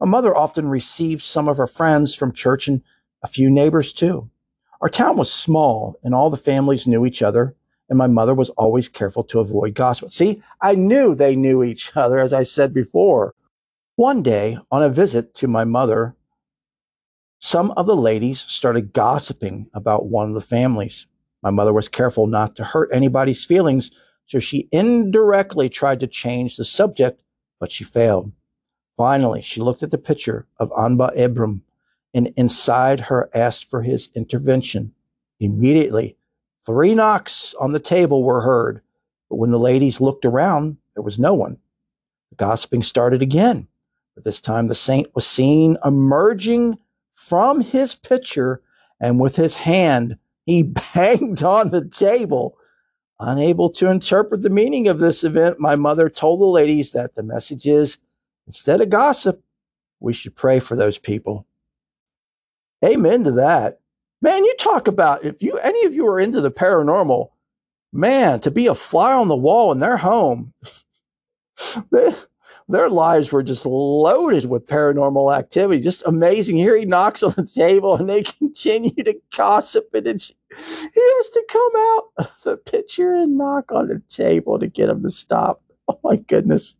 My 0.00 0.06
mother 0.06 0.36
often 0.36 0.68
received 0.68 1.22
some 1.22 1.48
of 1.48 1.56
her 1.56 1.66
friends 1.66 2.14
from 2.14 2.32
church 2.32 2.68
and 2.68 2.82
a 3.22 3.28
few 3.28 3.50
neighbors 3.50 3.92
too. 3.92 4.30
Our 4.80 4.88
town 4.88 5.16
was 5.16 5.32
small 5.32 5.98
and 6.02 6.14
all 6.14 6.30
the 6.30 6.36
families 6.36 6.86
knew 6.86 7.04
each 7.04 7.22
other 7.22 7.54
and 7.90 7.98
my 7.98 8.06
mother 8.06 8.34
was 8.34 8.50
always 8.50 8.88
careful 8.88 9.24
to 9.24 9.40
avoid 9.40 9.74
gossip. 9.74 10.12
See, 10.12 10.42
I 10.62 10.76
knew 10.76 11.14
they 11.14 11.34
knew 11.34 11.64
each 11.64 11.94
other, 11.96 12.20
as 12.20 12.32
I 12.32 12.44
said 12.44 12.72
before. 12.72 13.34
One 13.96 14.22
day, 14.22 14.56
on 14.70 14.82
a 14.82 14.88
visit 14.88 15.34
to 15.36 15.48
my 15.48 15.64
mother, 15.64 16.14
some 17.40 17.72
of 17.72 17.86
the 17.86 17.96
ladies 17.96 18.40
started 18.48 18.92
gossiping 18.92 19.68
about 19.74 20.06
one 20.06 20.28
of 20.28 20.34
the 20.34 20.40
families. 20.40 21.06
My 21.42 21.50
mother 21.50 21.72
was 21.72 21.88
careful 21.88 22.26
not 22.26 22.56
to 22.56 22.64
hurt 22.64 22.90
anybody's 22.92 23.44
feelings, 23.44 23.90
so 24.26 24.38
she 24.38 24.68
indirectly 24.70 25.68
tried 25.68 26.00
to 26.00 26.06
change 26.06 26.56
the 26.56 26.64
subject, 26.64 27.22
but 27.58 27.72
she 27.72 27.84
failed. 27.84 28.32
Finally, 28.96 29.42
she 29.42 29.60
looked 29.60 29.82
at 29.82 29.90
the 29.90 29.98
picture 29.98 30.46
of 30.58 30.70
Anba 30.70 31.16
Ibram 31.16 31.62
and 32.12 32.32
inside 32.36 33.00
her 33.00 33.30
asked 33.32 33.68
for 33.70 33.82
his 33.82 34.10
intervention. 34.14 34.92
Immediately, 35.38 36.16
Three 36.66 36.94
knocks 36.94 37.54
on 37.58 37.72
the 37.72 37.80
table 37.80 38.22
were 38.22 38.42
heard, 38.42 38.82
but 39.28 39.36
when 39.36 39.50
the 39.50 39.58
ladies 39.58 40.00
looked 40.00 40.24
around, 40.24 40.76
there 40.94 41.02
was 41.02 41.18
no 41.18 41.32
one. 41.32 41.56
The 42.30 42.36
gossiping 42.36 42.82
started 42.82 43.22
again, 43.22 43.66
but 44.14 44.24
this 44.24 44.40
time 44.40 44.68
the 44.68 44.74
saint 44.74 45.14
was 45.14 45.26
seen 45.26 45.78
emerging 45.84 46.78
from 47.14 47.62
his 47.62 47.94
picture 47.94 48.60
and 49.00 49.18
with 49.18 49.36
his 49.36 49.56
hand, 49.56 50.18
he 50.50 50.62
banged 50.94 51.42
on 51.42 51.70
the 51.70 51.84
table. 51.88 52.56
Unable 53.18 53.68
to 53.68 53.90
interpret 53.90 54.42
the 54.42 54.48
meaning 54.48 54.88
of 54.88 54.98
this 54.98 55.24
event, 55.24 55.60
my 55.60 55.76
mother 55.76 56.08
told 56.08 56.40
the 56.40 56.46
ladies 56.46 56.92
that 56.92 57.14
the 57.14 57.22
message 57.22 57.66
is 57.66 57.98
instead 58.46 58.80
of 58.80 58.88
gossip, 58.88 59.42
we 60.00 60.14
should 60.14 60.34
pray 60.34 60.58
for 60.58 60.74
those 60.74 60.98
people. 60.98 61.46
Amen 62.82 63.24
to 63.24 63.32
that. 63.32 63.80
Man, 64.22 64.44
you 64.44 64.54
talk 64.58 64.88
about 64.88 65.22
if 65.22 65.42
you 65.42 65.58
any 65.58 65.84
of 65.84 65.94
you 65.94 66.06
are 66.06 66.18
into 66.18 66.40
the 66.40 66.50
paranormal, 66.50 67.28
man, 67.92 68.40
to 68.40 68.50
be 68.50 68.66
a 68.66 68.74
fly 68.74 69.12
on 69.12 69.28
the 69.28 69.36
wall 69.36 69.70
in 69.70 69.80
their 69.80 69.98
home, 69.98 70.54
their 72.70 72.88
lives 72.88 73.32
were 73.32 73.42
just 73.42 73.66
loaded 73.66 74.46
with 74.46 74.66
paranormal 74.66 75.36
activity. 75.36 75.82
Just 75.82 76.02
amazing. 76.06 76.56
Here 76.56 76.76
he 76.76 76.84
knocks 76.84 77.22
on 77.22 77.34
the 77.36 77.46
table 77.46 77.96
and 77.96 78.08
they 78.08 78.22
continue 78.38 78.90
to 78.90 79.14
gossip 79.36 79.88
and 79.94 80.06
he 80.06 80.12
has 80.14 81.28
to 81.28 81.44
come 81.48 81.72
out 81.76 82.04
of 82.18 82.36
the 82.44 82.56
picture 82.56 83.14
and 83.14 83.36
knock 83.36 83.72
on 83.72 83.88
the 83.88 84.02
table 84.08 84.58
to 84.58 84.66
get 84.66 84.88
him 84.88 85.02
to 85.02 85.10
stop. 85.10 85.62
Oh 85.88 85.98
my 86.04 86.16
goodness. 86.16 86.76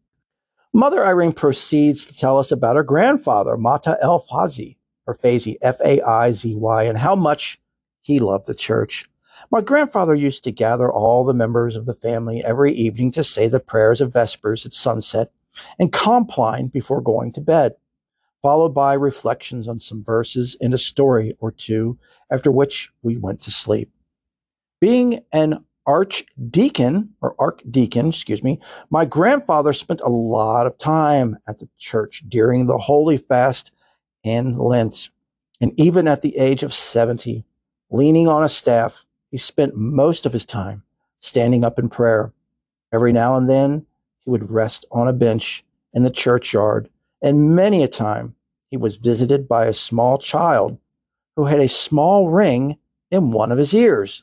Mother 0.73 1.05
Irene 1.05 1.33
proceeds 1.33 2.07
to 2.07 2.17
tell 2.17 2.39
us 2.39 2.53
about 2.53 2.77
her 2.77 2.85
grandfather, 2.85 3.57
Mata 3.57 3.99
El 4.01 4.25
Fazi, 4.25 4.77
or 5.07 5.17
Fazi, 5.17 5.57
F 5.63 5.81
A 5.85 6.01
I 6.03 6.31
Z 6.31 6.55
Y, 6.55 6.85
and 6.85 6.97
how 6.97 7.17
much 7.17 7.61
he 8.03 8.21
loved 8.21 8.47
the 8.47 8.55
church. 8.55 9.11
My 9.51 9.61
grandfather 9.61 10.15
used 10.15 10.45
to 10.45 10.53
gather 10.53 10.91
all 10.93 11.25
the 11.25 11.35
members 11.35 11.75
of 11.75 11.87
the 11.87 11.95
family 11.95 12.45
every 12.45 12.73
evening 12.73 13.11
to 13.13 13.25
say 13.25 13.49
the 13.49 13.59
prayers 13.59 14.01
of 14.01 14.13
Vespers 14.13 14.65
at 14.65 14.73
sunset 14.73 15.33
and 15.79 15.93
compline 15.93 16.69
before 16.69 17.01
going 17.01 17.33
to 17.33 17.41
bed, 17.41 17.75
followed 18.43 18.75
by 18.75 18.95
reflections 18.95 19.69
on 19.69 19.81
some 19.81 20.03
verses 20.03 20.57
and 20.61 20.75
a 20.75 20.79
story 20.79 21.37
or 21.41 21.51
two, 21.51 21.99
after 22.31 22.51
which 22.51 22.91
we 23.03 23.17
went 23.17 23.41
to 23.43 23.51
sleep. 23.51 23.91
Being 24.81 25.21
an 25.33 25.65
archdeacon 25.87 27.11
or 27.21 27.35
archdeacon, 27.39 28.11
excuse 28.11 28.43
me, 28.43 28.61
my 28.91 29.05
grandfather 29.05 29.73
spent 29.73 30.01
a 30.03 30.09
lot 30.09 30.67
of 30.67 30.79
time 30.79 31.37
at 31.49 31.59
the 31.59 31.69
church 31.79 32.23
during 32.29 32.67
the 32.67 32.79
holy 32.79 33.19
fast 33.19 33.73
and 34.25 34.59
Lent. 34.59 35.11
And 35.61 35.73
even 35.79 36.09
at 36.09 36.23
the 36.23 36.37
age 36.37 36.63
of 36.63 36.73
70, 36.73 37.45
leaning 37.91 38.29
on 38.29 38.43
a 38.43 38.49
staff, 38.49 39.05
he 39.31 39.37
spent 39.37 39.77
most 39.77 40.27
of 40.27 40.33
his 40.33 40.45
time 40.45 40.83
standing 41.21 41.65
up 41.65 41.79
in 41.79 41.89
prayer. 41.89 42.33
Every 42.93 43.13
now 43.13 43.37
and 43.37 43.49
then, 43.49 43.87
he 44.21 44.31
would 44.31 44.51
rest 44.51 44.85
on 44.91 45.09
a 45.09 45.13
bench 45.13 45.65
in 45.93 46.03
the 46.03 46.11
churchyard, 46.11 46.89
and 47.23 47.55
many 47.55 47.83
a 47.83 47.89
time 47.89 48.35
he 48.71 48.77
was 48.77 48.97
visited 48.97 49.49
by 49.49 49.67
a 49.67 49.75
small 49.75 50.19
child 50.19 50.79
who 51.37 51.47
had 51.47 51.61
a 51.61 51.69
small 51.69 52.29
ring 52.29 52.79
in 53.11 53.33
one 53.33 53.51
of 53.51 53.59
his 53.59 53.75
ears. 53.75 54.23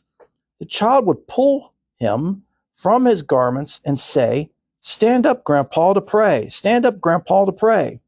The 0.59 0.65
child 0.65 1.05
would 1.05 1.27
pull 1.27 1.73
him 1.97 2.43
from 2.73 3.05
his 3.05 3.21
garments 3.21 3.81
and 3.83 3.99
say, 3.99 4.49
Stand 4.81 5.25
up, 5.25 5.43
Grandpa, 5.43 5.93
to 5.93 6.01
pray. 6.01 6.47
Stand 6.49 6.85
up, 6.85 7.01
Grandpa, 7.01 7.45
to 7.45 7.51
pray. 7.51 7.99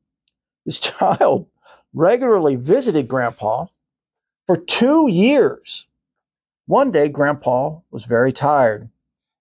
This 0.65 0.79
child 0.99 1.47
regularly 1.93 2.55
visited 2.55 3.07
Grandpa 3.07 3.65
for 4.45 4.55
two 4.55 5.09
years. 5.09 5.87
One 6.67 6.91
day, 6.91 7.09
Grandpa 7.09 7.79
was 7.91 8.05
very 8.05 8.31
tired, 8.31 8.89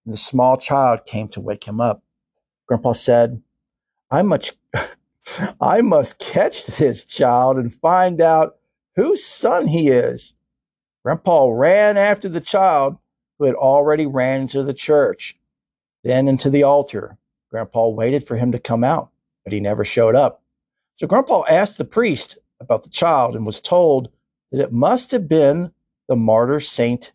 and 0.04 0.14
the 0.14 0.18
small 0.18 0.56
child 0.56 1.04
came 1.04 1.28
to 1.28 1.40
wake 1.40 1.64
him 1.64 1.80
up. 1.80 2.02
Grandpa 2.68 2.92
said, 2.92 3.42
I 4.10 4.22
must, 4.22 4.52
I 5.60 5.80
must 5.80 6.18
catch 6.18 6.66
this 6.66 7.04
child 7.04 7.56
and 7.56 7.74
find 7.74 8.20
out 8.20 8.56
whose 8.94 9.24
son 9.24 9.68
he 9.68 9.88
is. 9.88 10.34
Grandpa 11.04 11.48
ran 11.48 11.96
after 11.96 12.28
the 12.28 12.40
child 12.40 12.98
who 13.38 13.46
had 13.46 13.54
already 13.54 14.06
ran 14.06 14.42
into 14.42 14.62
the 14.62 14.74
church, 14.74 15.36
then 16.04 16.28
into 16.28 16.50
the 16.50 16.62
altar. 16.62 17.16
Grandpa 17.50 17.88
waited 17.88 18.26
for 18.26 18.36
him 18.36 18.52
to 18.52 18.58
come 18.58 18.84
out, 18.84 19.10
but 19.44 19.52
he 19.52 19.60
never 19.60 19.84
showed 19.84 20.14
up. 20.14 20.42
So 20.96 21.06
Grandpa 21.06 21.44
asked 21.48 21.78
the 21.78 21.84
priest 21.84 22.38
about 22.60 22.82
the 22.82 22.90
child 22.90 23.34
and 23.34 23.46
was 23.46 23.60
told 23.60 24.10
that 24.50 24.60
it 24.60 24.72
must 24.72 25.12
have 25.12 25.28
been 25.28 25.72
the 26.08 26.16
martyr 26.16 26.60
Saint 26.60 27.12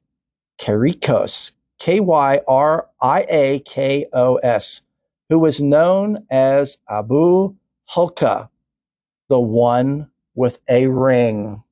Kyriakos, 0.58 1.52
K 1.78 2.00
Y 2.00 2.42
R 2.48 2.88
I 3.02 3.26
A 3.30 3.60
K 3.60 4.06
O 4.14 4.38
S, 4.38 4.82
who 5.30 5.40
was 5.40 5.60
known 5.60 6.26
as 6.30 6.78
Abu 6.90 7.56
Hulka, 7.90 8.50
the 9.30 9.40
one 9.40 10.10
with 10.36 10.60
a 10.70 10.88
ring. 10.88 11.64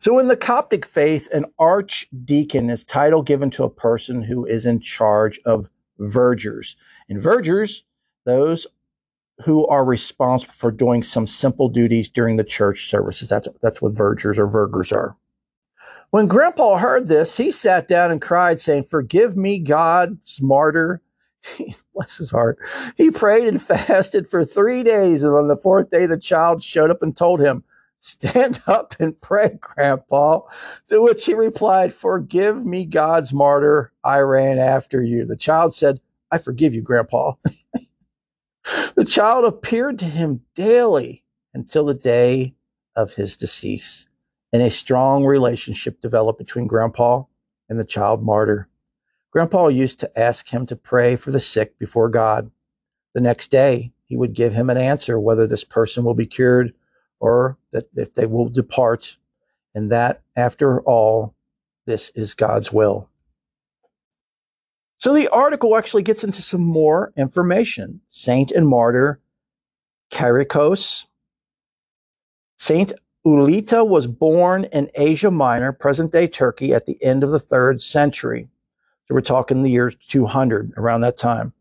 So, 0.00 0.18
in 0.18 0.28
the 0.28 0.36
Coptic 0.36 0.84
faith, 0.84 1.28
an 1.32 1.46
archdeacon 1.58 2.68
is 2.70 2.84
title 2.84 3.22
given 3.22 3.50
to 3.50 3.64
a 3.64 3.70
person 3.70 4.22
who 4.22 4.44
is 4.44 4.66
in 4.66 4.80
charge 4.80 5.40
of 5.44 5.68
vergers. 5.98 6.76
And 7.08 7.20
vergers, 7.20 7.84
those 8.24 8.66
who 9.44 9.66
are 9.68 9.84
responsible 9.84 10.52
for 10.54 10.70
doing 10.70 11.02
some 11.02 11.26
simple 11.26 11.68
duties 11.68 12.08
during 12.08 12.36
the 12.36 12.44
church 12.44 12.88
services. 12.90 13.28
That's, 13.28 13.48
that's 13.62 13.80
what 13.80 13.92
vergers 13.92 14.38
or 14.38 14.46
vergers 14.46 14.92
are. 14.92 15.16
When 16.10 16.26
Grandpa 16.26 16.78
heard 16.78 17.08
this, 17.08 17.36
he 17.36 17.52
sat 17.52 17.86
down 17.86 18.10
and 18.10 18.20
cried, 18.20 18.60
saying, 18.60 18.84
Forgive 18.84 19.36
me, 19.36 19.58
God, 19.58 20.18
martyr. 20.40 21.02
Bless 21.94 22.18
his 22.18 22.30
heart. 22.30 22.58
He 22.96 23.10
prayed 23.10 23.48
and 23.48 23.60
fasted 23.86 24.28
for 24.28 24.44
three 24.44 24.82
days, 24.82 25.22
and 25.22 25.34
on 25.34 25.48
the 25.48 25.56
fourth 25.56 25.90
day, 25.90 26.06
the 26.06 26.18
child 26.18 26.62
showed 26.62 26.90
up 26.90 27.02
and 27.02 27.16
told 27.16 27.40
him, 27.40 27.64
Stand 28.00 28.62
up 28.66 28.94
and 28.98 29.20
pray, 29.20 29.58
Grandpa. 29.60 30.40
To 30.88 31.02
which 31.02 31.24
he 31.26 31.34
replied, 31.34 31.92
Forgive 31.92 32.64
me, 32.64 32.84
God's 32.84 33.32
martyr. 33.32 33.92
I 34.04 34.18
ran 34.20 34.58
after 34.58 35.02
you. 35.02 35.24
The 35.24 35.36
child 35.36 35.74
said, 35.74 36.00
I 36.30 36.38
forgive 36.38 36.74
you, 36.74 36.82
Grandpa. 36.82 37.34
the 38.94 39.04
child 39.04 39.44
appeared 39.44 39.98
to 40.00 40.04
him 40.04 40.42
daily 40.54 41.24
until 41.54 41.86
the 41.86 41.94
day 41.94 42.54
of 42.94 43.14
his 43.14 43.36
decease, 43.36 44.06
and 44.52 44.62
a 44.62 44.70
strong 44.70 45.24
relationship 45.24 46.00
developed 46.00 46.38
between 46.38 46.66
Grandpa 46.66 47.24
and 47.68 47.78
the 47.78 47.84
child 47.84 48.22
martyr. 48.22 48.68
Grandpa 49.30 49.68
used 49.68 50.00
to 50.00 50.18
ask 50.18 50.48
him 50.48 50.66
to 50.66 50.76
pray 50.76 51.16
for 51.16 51.30
the 51.30 51.40
sick 51.40 51.78
before 51.78 52.08
God. 52.08 52.50
The 53.14 53.20
next 53.20 53.50
day, 53.50 53.92
he 54.04 54.16
would 54.16 54.32
give 54.32 54.54
him 54.54 54.70
an 54.70 54.78
answer 54.78 55.20
whether 55.20 55.46
this 55.46 55.64
person 55.64 56.04
will 56.04 56.14
be 56.14 56.26
cured 56.26 56.72
or 57.20 57.58
that 57.72 57.88
if 57.94 58.14
they 58.14 58.26
will 58.26 58.48
depart, 58.48 59.16
and 59.74 59.90
that 59.90 60.22
after 60.36 60.80
all, 60.82 61.34
this 61.84 62.10
is 62.10 62.34
God's 62.34 62.72
will. 62.72 63.08
So 64.98 65.12
the 65.12 65.28
article 65.28 65.76
actually 65.76 66.02
gets 66.02 66.24
into 66.24 66.42
some 66.42 66.62
more 66.62 67.12
information. 67.16 68.00
Saint 68.10 68.50
and 68.50 68.68
martyr 68.68 69.20
Kyriakos. 70.10 71.06
Saint 72.56 72.92
Ulita 73.26 73.86
was 73.86 74.06
born 74.06 74.64
in 74.64 74.90
Asia 74.94 75.30
Minor, 75.30 75.72
present 75.72 76.12
day 76.12 76.26
Turkey, 76.26 76.72
at 76.72 76.86
the 76.86 77.02
end 77.02 77.22
of 77.22 77.30
the 77.30 77.38
third 77.40 77.82
century. 77.82 78.48
So 79.08 79.14
we're 79.14 79.22
talking 79.22 79.62
the 79.62 79.70
year 79.70 79.90
200, 79.90 80.74
around 80.76 81.00
that 81.00 81.16
time. 81.16 81.54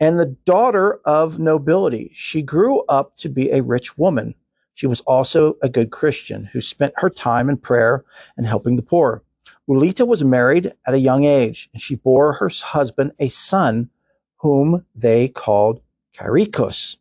And 0.00 0.18
the 0.18 0.36
daughter 0.46 1.00
of 1.04 1.38
nobility. 1.38 2.10
She 2.14 2.40
grew 2.40 2.80
up 2.88 3.16
to 3.18 3.28
be 3.28 3.50
a 3.50 3.62
rich 3.62 3.98
woman. 3.98 4.34
She 4.74 4.86
was 4.86 5.00
also 5.00 5.56
a 5.62 5.68
good 5.68 5.90
Christian 5.90 6.44
who 6.46 6.62
spent 6.62 6.94
her 6.96 7.10
time 7.10 7.50
in 7.50 7.58
prayer 7.58 8.04
and 8.36 8.46
helping 8.46 8.76
the 8.76 8.82
poor. 8.82 9.22
Ulita 9.68 10.06
was 10.06 10.24
married 10.24 10.72
at 10.86 10.94
a 10.94 10.98
young 10.98 11.24
age, 11.24 11.68
and 11.74 11.82
she 11.82 11.94
bore 11.96 12.34
her 12.34 12.48
husband 12.48 13.12
a 13.18 13.28
son 13.28 13.90
whom 14.36 14.86
they 14.94 15.28
called 15.28 15.82
Kyriakos. 16.16 16.96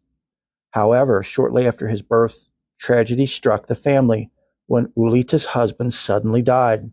However, 0.72 1.24
shortly 1.24 1.66
after 1.66 1.88
his 1.88 2.02
birth, 2.02 2.50
tragedy 2.78 3.26
struck 3.26 3.68
the 3.68 3.76
family 3.76 4.32
when 4.66 4.88
Ulita's 4.98 5.46
husband 5.46 5.94
suddenly 5.94 6.42
died. 6.42 6.92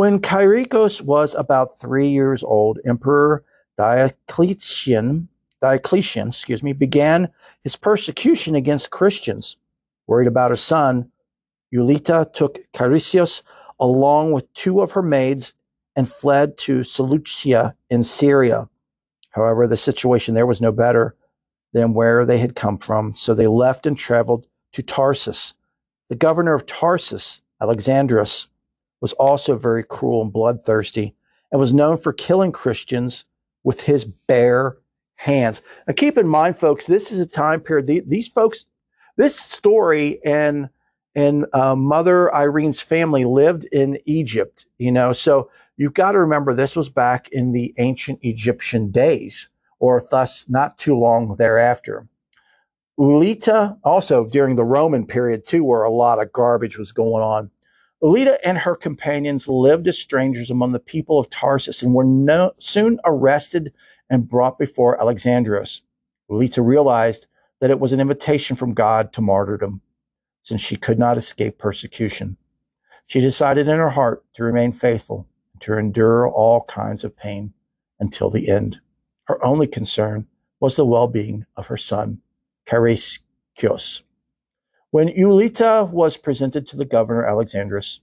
When 0.00 0.20
Kyriakos 0.20 1.02
was 1.02 1.34
about 1.34 1.78
three 1.78 2.08
years 2.08 2.42
old, 2.42 2.78
Emperor 2.86 3.44
Diocletian, 3.76 5.28
Diocletian 5.60 6.28
excuse 6.28 6.62
me, 6.62 6.72
began 6.72 7.28
his 7.64 7.76
persecution 7.76 8.54
against 8.54 8.88
Christians. 8.88 9.58
Worried 10.06 10.26
about 10.26 10.52
her 10.52 10.56
son, 10.56 11.12
Ulita 11.70 12.32
took 12.32 12.60
Chrysios 12.72 13.42
along 13.78 14.32
with 14.32 14.50
two 14.54 14.80
of 14.80 14.92
her 14.92 15.02
maids 15.02 15.52
and 15.94 16.10
fled 16.10 16.56
to 16.60 16.82
Seleucia 16.82 17.74
in 17.90 18.02
Syria. 18.02 18.70
However, 19.28 19.66
the 19.66 19.76
situation 19.76 20.32
there 20.32 20.46
was 20.46 20.62
no 20.62 20.72
better 20.72 21.14
than 21.74 21.92
where 21.92 22.24
they 22.24 22.38
had 22.38 22.56
come 22.56 22.78
from, 22.78 23.14
so 23.14 23.34
they 23.34 23.48
left 23.48 23.86
and 23.86 23.98
traveled 23.98 24.46
to 24.72 24.82
Tarsus. 24.82 25.52
The 26.08 26.16
governor 26.16 26.54
of 26.54 26.64
Tarsus, 26.64 27.42
Alexandrus, 27.60 28.46
was 29.00 29.12
also 29.14 29.56
very 29.56 29.84
cruel 29.84 30.22
and 30.22 30.32
bloodthirsty 30.32 31.14
and 31.50 31.60
was 31.60 31.74
known 31.74 31.96
for 31.96 32.12
killing 32.12 32.52
Christians 32.52 33.24
with 33.64 33.82
his 33.82 34.04
bare 34.04 34.76
hands. 35.16 35.62
Now, 35.86 35.94
keep 35.94 36.16
in 36.16 36.26
mind, 36.26 36.58
folks, 36.58 36.86
this 36.86 37.12
is 37.12 37.18
a 37.20 37.26
time 37.26 37.60
period. 37.60 38.08
These 38.08 38.28
folks, 38.28 38.66
this 39.16 39.38
story 39.38 40.20
and 40.24 40.70
and 41.16 41.44
uh, 41.52 41.74
Mother 41.74 42.32
Irene's 42.32 42.80
family 42.80 43.24
lived 43.24 43.64
in 43.64 43.98
Egypt. 44.06 44.66
You 44.78 44.92
know, 44.92 45.12
so 45.12 45.50
you've 45.76 45.94
got 45.94 46.12
to 46.12 46.20
remember 46.20 46.54
this 46.54 46.76
was 46.76 46.88
back 46.88 47.28
in 47.30 47.52
the 47.52 47.74
ancient 47.78 48.20
Egyptian 48.22 48.90
days, 48.90 49.48
or 49.78 50.02
thus 50.10 50.48
not 50.48 50.78
too 50.78 50.96
long 50.96 51.36
thereafter. 51.36 52.06
Ulita, 52.98 53.78
also 53.82 54.26
during 54.26 54.56
the 54.56 54.64
Roman 54.64 55.06
period 55.06 55.46
too, 55.46 55.64
where 55.64 55.82
a 55.82 55.90
lot 55.90 56.20
of 56.20 56.32
garbage 56.32 56.78
was 56.78 56.92
going 56.92 57.22
on. 57.22 57.50
Ulita 58.02 58.38
and 58.42 58.56
her 58.56 58.74
companions 58.74 59.46
lived 59.46 59.86
as 59.86 59.98
strangers 59.98 60.50
among 60.50 60.72
the 60.72 60.78
people 60.78 61.18
of 61.18 61.28
Tarsus 61.28 61.82
and 61.82 61.92
were 61.92 62.04
no, 62.04 62.52
soon 62.58 62.98
arrested 63.04 63.74
and 64.08 64.28
brought 64.28 64.58
before 64.58 64.98
Alexandros. 64.98 65.82
Ulita 66.30 66.64
realized 66.64 67.26
that 67.60 67.70
it 67.70 67.78
was 67.78 67.92
an 67.92 68.00
invitation 68.00 68.56
from 68.56 68.72
God 68.72 69.12
to 69.12 69.20
martyrdom, 69.20 69.82
since 70.40 70.62
she 70.62 70.76
could 70.76 70.98
not 70.98 71.18
escape 71.18 71.58
persecution. 71.58 72.38
She 73.06 73.20
decided 73.20 73.68
in 73.68 73.76
her 73.76 73.90
heart 73.90 74.24
to 74.34 74.44
remain 74.44 74.72
faithful 74.72 75.26
and 75.52 75.60
to 75.62 75.76
endure 75.76 76.26
all 76.26 76.62
kinds 76.62 77.04
of 77.04 77.16
pain 77.16 77.52
until 77.98 78.30
the 78.30 78.50
end. 78.50 78.80
Her 79.24 79.44
only 79.44 79.66
concern 79.66 80.26
was 80.58 80.76
the 80.76 80.86
well 80.86 81.06
being 81.06 81.44
of 81.54 81.66
her 81.66 81.76
son, 81.76 82.22
Chariskios. 82.66 84.02
When 84.90 85.08
Ulita 85.08 85.88
was 85.88 86.16
presented 86.16 86.66
to 86.68 86.76
the 86.76 86.84
governor 86.84 87.24
Alexandrus, 87.24 88.00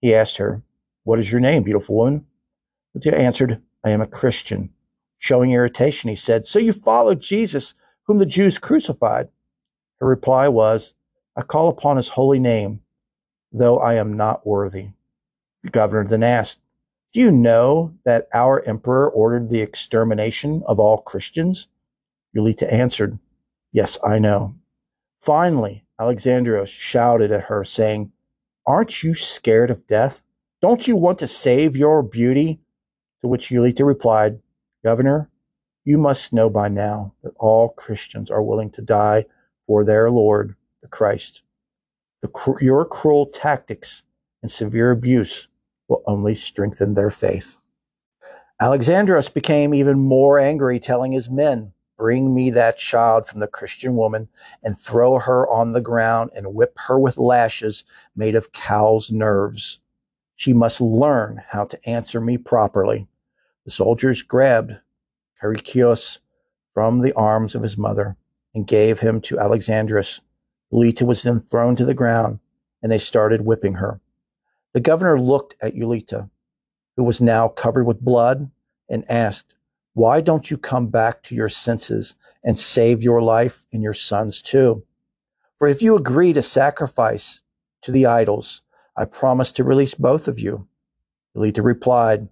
he 0.00 0.14
asked 0.14 0.36
her, 0.38 0.62
What 1.04 1.18
is 1.18 1.30
your 1.30 1.40
name, 1.40 1.62
beautiful 1.62 1.96
woman? 1.96 2.26
Ulita 2.96 3.12
answered, 3.12 3.62
I 3.84 3.90
am 3.90 4.00
a 4.00 4.06
Christian 4.06 4.70
Showing 5.24 5.52
irritation, 5.52 6.10
he 6.10 6.16
said, 6.16 6.46
So 6.46 6.58
you 6.58 6.74
follow 6.74 7.14
Jesus, 7.14 7.72
whom 8.02 8.18
the 8.18 8.26
Jews 8.26 8.58
crucified? 8.58 9.28
Her 9.98 10.06
reply 10.06 10.48
was, 10.48 10.92
I 11.34 11.40
call 11.40 11.70
upon 11.70 11.96
his 11.96 12.08
holy 12.08 12.38
name, 12.38 12.80
though 13.50 13.78
I 13.78 13.94
am 13.94 14.18
not 14.18 14.46
worthy. 14.46 14.90
The 15.62 15.70
governor 15.70 16.06
then 16.06 16.22
asked, 16.22 16.58
Do 17.14 17.20
you 17.20 17.30
know 17.30 17.94
that 18.04 18.28
our 18.34 18.62
emperor 18.68 19.08
ordered 19.08 19.48
the 19.48 19.62
extermination 19.62 20.62
of 20.66 20.78
all 20.78 20.98
Christians? 20.98 21.68
Ulita 22.36 22.70
answered, 22.70 23.18
Yes, 23.72 23.96
I 24.04 24.18
know. 24.18 24.56
Finally, 25.22 25.83
Alexandros 26.00 26.68
shouted 26.68 27.30
at 27.32 27.44
her, 27.44 27.64
saying, 27.64 28.12
Aren't 28.66 29.02
you 29.02 29.14
scared 29.14 29.70
of 29.70 29.86
death? 29.86 30.22
Don't 30.62 30.88
you 30.88 30.96
want 30.96 31.18
to 31.18 31.28
save 31.28 31.76
your 31.76 32.02
beauty 32.02 32.60
To 33.20 33.28
which 33.28 33.50
Ulita 33.50 33.86
replied, 33.86 34.40
Governor, 34.82 35.30
you 35.84 35.98
must 35.98 36.32
know 36.32 36.48
by 36.50 36.68
now 36.68 37.14
that 37.22 37.34
all 37.38 37.68
Christians 37.70 38.30
are 38.30 38.42
willing 38.42 38.70
to 38.72 38.82
die 38.82 39.26
for 39.66 39.84
their 39.84 40.10
Lord, 40.10 40.56
the 40.82 40.88
Christ. 40.88 41.42
The, 42.22 42.30
your 42.62 42.86
cruel 42.86 43.26
tactics 43.26 44.02
and 44.42 44.50
severe 44.50 44.90
abuse 44.90 45.48
will 45.88 46.02
only 46.06 46.34
strengthen 46.34 46.94
their 46.94 47.10
faith. 47.10 47.58
Alexandros 48.60 49.32
became 49.32 49.74
even 49.74 49.98
more 49.98 50.38
angry, 50.38 50.80
telling 50.80 51.12
his 51.12 51.28
men, 51.28 51.73
Bring 51.96 52.34
me 52.34 52.50
that 52.50 52.78
child 52.78 53.26
from 53.26 53.40
the 53.40 53.46
Christian 53.46 53.96
woman 53.96 54.28
and 54.62 54.78
throw 54.78 55.18
her 55.18 55.48
on 55.48 55.72
the 55.72 55.80
ground 55.80 56.30
and 56.34 56.54
whip 56.54 56.74
her 56.86 56.98
with 56.98 57.18
lashes 57.18 57.84
made 58.16 58.34
of 58.34 58.52
cow's 58.52 59.12
nerves. 59.12 59.78
She 60.34 60.52
must 60.52 60.80
learn 60.80 61.42
how 61.50 61.64
to 61.66 61.88
answer 61.88 62.20
me 62.20 62.36
properly. 62.36 63.06
The 63.64 63.70
soldiers 63.70 64.22
grabbed 64.22 64.78
Charikios 65.40 66.18
from 66.72 67.00
the 67.00 67.12
arms 67.12 67.54
of 67.54 67.62
his 67.62 67.78
mother 67.78 68.16
and 68.54 68.66
gave 68.66 69.00
him 69.00 69.20
to 69.22 69.36
Alexandros. 69.36 70.20
Ulita 70.72 71.02
was 71.02 71.22
then 71.22 71.38
thrown 71.38 71.76
to 71.76 71.84
the 71.84 71.94
ground 71.94 72.40
and 72.82 72.90
they 72.90 72.98
started 72.98 73.46
whipping 73.46 73.74
her. 73.74 74.00
The 74.72 74.80
governor 74.80 75.20
looked 75.20 75.54
at 75.60 75.74
Ulita, 75.74 76.28
who 76.96 77.04
was 77.04 77.20
now 77.20 77.48
covered 77.48 77.84
with 77.84 78.00
blood, 78.00 78.50
and 78.88 79.08
asked, 79.08 79.53
Why 79.94 80.20
don't 80.20 80.50
you 80.50 80.58
come 80.58 80.88
back 80.88 81.22
to 81.24 81.36
your 81.36 81.48
senses 81.48 82.16
and 82.42 82.58
save 82.58 83.02
your 83.02 83.22
life 83.22 83.64
and 83.72 83.82
your 83.82 83.94
son's 83.94 84.42
too? 84.42 84.84
For 85.58 85.68
if 85.68 85.82
you 85.82 85.96
agree 85.96 86.32
to 86.32 86.42
sacrifice 86.42 87.40
to 87.82 87.92
the 87.92 88.04
idols, 88.04 88.62
I 88.96 89.04
promise 89.04 89.52
to 89.52 89.64
release 89.64 89.94
both 89.94 90.26
of 90.26 90.38
you. 90.38 90.66
Ulita 91.36 91.64
replied, 91.64 92.28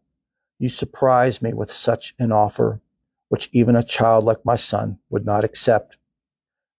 You 0.58 0.68
surprise 0.68 1.40
me 1.40 1.52
with 1.52 1.70
such 1.72 2.14
an 2.18 2.32
offer, 2.32 2.80
which 3.28 3.48
even 3.52 3.76
a 3.76 3.84
child 3.84 4.24
like 4.24 4.44
my 4.44 4.56
son 4.56 4.98
would 5.08 5.24
not 5.24 5.44
accept. 5.44 5.96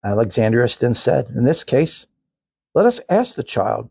Alexandros 0.05 0.77
then 0.77 0.93
said, 0.93 1.27
In 1.33 1.45
this 1.45 1.63
case, 1.63 2.07
let 2.73 2.85
us 2.85 2.99
ask 3.09 3.35
the 3.35 3.43
child. 3.43 3.89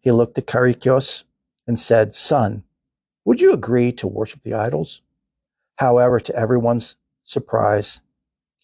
He 0.00 0.10
looked 0.10 0.38
at 0.38 0.46
Charikios 0.46 1.24
and 1.66 1.78
said, 1.78 2.14
Son, 2.14 2.64
would 3.26 3.42
you 3.42 3.52
agree 3.52 3.92
to 3.92 4.06
worship 4.06 4.42
the 4.42 4.54
idols? 4.54 5.02
However, 5.76 6.20
to 6.20 6.36
everyone's 6.36 6.96
surprise, 7.24 8.00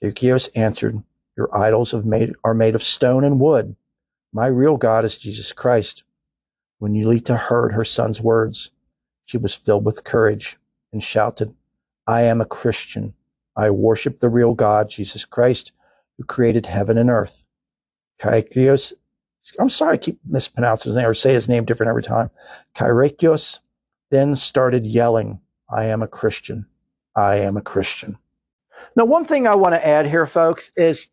Charikios 0.02 0.48
answered, 0.54 1.02
Your 1.36 1.54
idols 1.56 1.92
made, 1.94 2.34
are 2.44 2.54
made 2.54 2.74
of 2.74 2.82
stone 2.82 3.24
and 3.24 3.40
wood. 3.40 3.76
My 4.32 4.46
real 4.46 4.76
God 4.76 5.04
is 5.04 5.18
Jesus 5.18 5.52
Christ. 5.52 6.04
When 6.78 6.94
Ulita 6.94 7.36
heard 7.36 7.72
her 7.72 7.84
son's 7.84 8.20
words, 8.20 8.70
she 9.26 9.36
was 9.36 9.54
filled 9.54 9.84
with 9.84 10.04
courage 10.04 10.58
and 10.92 11.02
shouted, 11.02 11.54
I 12.06 12.22
am 12.22 12.40
a 12.40 12.46
Christian. 12.46 13.14
I 13.56 13.70
worship 13.70 14.20
the 14.20 14.28
real 14.28 14.54
God, 14.54 14.88
Jesus 14.88 15.24
Christ, 15.24 15.72
who 16.16 16.24
created 16.24 16.66
heaven 16.66 16.96
and 16.96 17.11
earth. 17.11 17.44
Charikios 18.20 18.94
I'm 19.58 19.70
sorry, 19.70 19.94
I 19.94 19.98
keep 19.98 20.18
mispronouncing 20.24 20.90
his 20.90 20.96
name 20.96 21.08
or 21.08 21.14
say 21.14 21.32
his 21.32 21.48
name 21.48 21.64
different 21.64 21.90
every 21.90 22.02
time. 22.02 22.30
Kyrikios 22.74 23.58
then 24.11 24.36
started 24.36 24.86
yelling, 24.86 25.40
I 25.68 25.84
am 25.86 26.02
a 26.02 26.08
Christian. 26.08 26.66
I 27.20 27.36
am 27.36 27.56
a 27.56 27.62
Christian. 27.62 28.16
Now, 28.96 29.04
one 29.04 29.24
thing 29.24 29.46
I 29.46 29.54
want 29.54 29.74
to 29.74 29.86
add 29.86 30.06
here, 30.06 30.26
folks, 30.26 30.72
is 30.76 31.08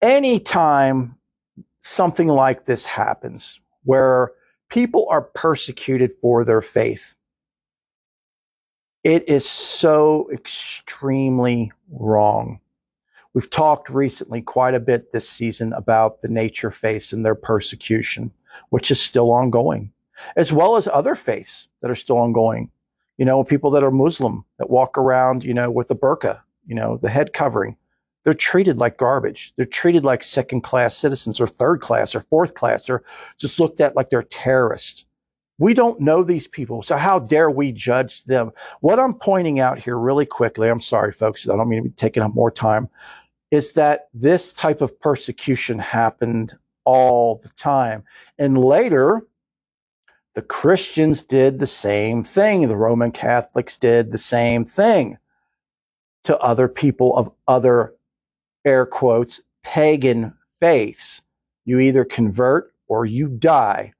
anytime 0.00 1.16
something 1.82 2.28
like 2.28 2.64
this 2.64 2.84
happens, 2.84 3.60
where 3.84 4.32
people 4.68 5.06
are 5.10 5.22
persecuted 5.22 6.12
for 6.20 6.44
their 6.44 6.62
faith, 6.62 7.14
it 9.04 9.28
is 9.28 9.48
so 9.48 10.28
extremely 10.32 11.70
wrong. 11.90 12.60
We've 13.34 13.50
talked 13.50 13.90
recently 13.90 14.40
quite 14.40 14.74
a 14.74 14.80
bit 14.80 15.12
this 15.12 15.28
season 15.28 15.72
about 15.74 16.22
the 16.22 16.28
nature 16.28 16.70
faiths 16.70 17.12
and 17.12 17.24
their 17.24 17.34
persecution, 17.34 18.32
which 18.70 18.90
is 18.90 19.00
still 19.00 19.30
ongoing, 19.30 19.92
as 20.34 20.52
well 20.52 20.76
as 20.76 20.88
other 20.88 21.14
faiths 21.14 21.68
that 21.82 21.90
are 21.90 21.94
still 21.94 22.18
ongoing. 22.18 22.70
You 23.18 23.24
know, 23.24 23.42
people 23.44 23.70
that 23.72 23.84
are 23.84 23.90
Muslim 23.90 24.44
that 24.58 24.70
walk 24.70 24.98
around, 24.98 25.44
you 25.44 25.54
know, 25.54 25.70
with 25.70 25.88
the 25.88 25.96
burqa, 25.96 26.40
you 26.66 26.74
know, 26.74 26.98
the 27.00 27.10
head 27.10 27.32
covering. 27.32 27.76
They're 28.24 28.34
treated 28.34 28.78
like 28.78 28.98
garbage. 28.98 29.52
They're 29.56 29.66
treated 29.66 30.04
like 30.04 30.24
second 30.24 30.62
class 30.62 30.96
citizens 30.96 31.40
or 31.40 31.46
third 31.46 31.80
class 31.80 32.14
or 32.14 32.20
fourth 32.20 32.54
class 32.54 32.90
or 32.90 33.04
just 33.38 33.60
looked 33.60 33.80
at 33.80 33.94
like 33.94 34.10
they're 34.10 34.24
terrorists. 34.24 35.04
We 35.58 35.74
don't 35.74 36.00
know 36.00 36.22
these 36.22 36.48
people. 36.48 36.82
So 36.82 36.96
how 36.96 37.20
dare 37.20 37.50
we 37.50 37.72
judge 37.72 38.24
them? 38.24 38.50
What 38.80 38.98
I'm 38.98 39.14
pointing 39.14 39.60
out 39.60 39.78
here 39.78 39.96
really 39.96 40.26
quickly, 40.26 40.68
I'm 40.68 40.80
sorry, 40.80 41.12
folks, 41.12 41.48
I 41.48 41.56
don't 41.56 41.68
mean 41.68 41.84
to 41.84 41.88
be 41.88 41.94
taking 41.94 42.22
up 42.22 42.34
more 42.34 42.50
time 42.50 42.88
is 43.50 43.72
that 43.72 44.08
this 44.12 44.52
type 44.52 44.80
of 44.80 44.98
persecution 45.00 45.78
happened 45.78 46.56
all 46.84 47.40
the 47.42 47.48
time. 47.50 48.02
And 48.38 48.58
later, 48.58 49.22
the 50.36 50.42
Christians 50.42 51.24
did 51.24 51.58
the 51.58 51.66
same 51.66 52.22
thing. 52.22 52.68
The 52.68 52.76
Roman 52.76 53.10
Catholics 53.10 53.78
did 53.78 54.12
the 54.12 54.18
same 54.18 54.66
thing 54.66 55.16
to 56.24 56.38
other 56.38 56.68
people 56.68 57.16
of 57.16 57.32
other, 57.48 57.94
air 58.62 58.84
quotes, 58.84 59.40
pagan 59.64 60.34
faiths. 60.60 61.22
You 61.64 61.80
either 61.80 62.04
convert 62.04 62.74
or 62.86 63.06
you 63.06 63.28
die. 63.28 63.94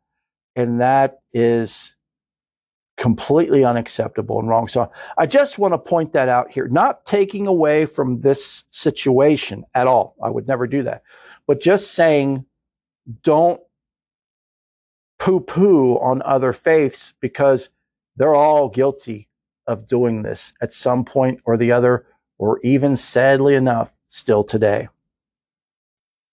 And 0.55 0.83
that 0.83 1.21
is 1.33 1.97
completely 2.99 3.65
unacceptable 3.65 4.39
and 4.39 4.49
wrong. 4.49 4.69
So 4.69 4.91
I 5.17 5.25
just 5.25 5.59
want 5.59 5.73
to 5.73 5.79
point 5.79 6.13
that 6.13 6.29
out 6.29 6.51
here, 6.51 6.69
not 6.69 7.07
taking 7.07 7.47
away 7.47 7.87
from 7.87 8.21
this 8.21 8.65
situation 8.71 9.65
at 9.75 9.87
all. 9.87 10.17
I 10.23 10.29
would 10.29 10.47
never 10.47 10.67
do 10.67 10.83
that, 10.83 11.03
but 11.47 11.63
just 11.63 11.93
saying 11.93 12.45
don't 13.23 13.61
poo 15.27 15.41
poo 15.41 15.99
on 15.99 16.23
other 16.23 16.53
faiths 16.53 17.13
because 17.19 17.69
they're 18.15 18.37
all 18.37 18.69
guilty 18.69 19.27
of 19.67 19.89
doing 19.89 20.23
this 20.23 20.53
at 20.63 20.73
some 20.73 21.05
point 21.05 21.41
or 21.45 21.57
the 21.57 21.73
other, 21.73 22.07
or 22.39 22.61
even 22.63 22.97
sadly 22.97 23.57
enough, 23.57 23.91
still 24.09 24.45
today. 24.45 24.87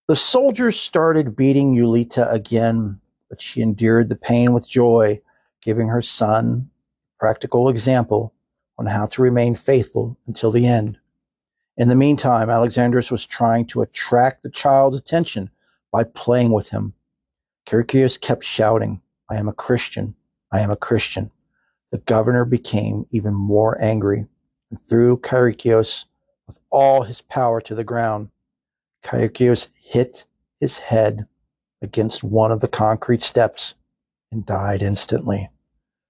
The 0.08 0.16
soldiers 0.16 0.80
started 0.80 1.36
beating 1.36 1.76
Ulita 1.76 2.32
again, 2.32 3.00
but 3.32 3.41
she 3.41 3.64
endured 3.64 4.10
the 4.10 4.16
pain 4.16 4.54
with 4.54 4.70
joy 4.70 5.20
giving 5.64 5.88
her 5.88 6.04
son 6.04 6.70
practical 7.18 7.70
example 7.70 8.32
on 8.78 8.86
how 8.86 9.08
to 9.08 9.24
remain 9.24 9.56
faithful 9.56 10.20
until 10.28 10.52
the 10.52 10.68
end. 10.68 11.00
In 11.78 11.88
the 11.88 11.96
meantime, 11.96 12.50
Alexandros 12.50 13.10
was 13.10 13.26
trying 13.26 13.66
to 13.68 13.82
attract 13.82 14.44
the 14.44 14.52
child's 14.52 14.98
attention 14.98 15.50
by 15.91 16.04
playing 16.04 16.52
with 16.52 16.70
him. 16.70 16.94
Charikios 17.68 18.20
kept 18.20 18.43
shouting, 18.43 19.01
I 19.30 19.38
am 19.38 19.47
a 19.47 19.53
Christian. 19.53 20.16
I 20.51 20.59
am 20.59 20.70
a 20.70 20.76
Christian. 20.76 21.32
The 21.91 21.97
governor 21.99 22.45
became 22.45 23.05
even 23.11 23.34
more 23.34 23.82
angry 23.82 24.26
and 24.70 24.82
threw 24.82 25.18
Charikios 25.18 26.05
with 26.47 26.59
all 26.70 27.03
his 27.03 27.22
power 27.22 27.61
to 27.61 27.76
the 27.76 27.84
ground. 27.84 28.30
Charikios 29.03 29.68
hit 29.76 30.26
his 30.59 30.80
head 30.80 31.26
against 31.82 32.24
one 32.24 32.51
of 32.51 32.61
the 32.61 32.68
concrete 32.68 33.24
steps 33.24 33.76
and 34.32 34.45
died 34.45 34.82
instantly 34.82 35.49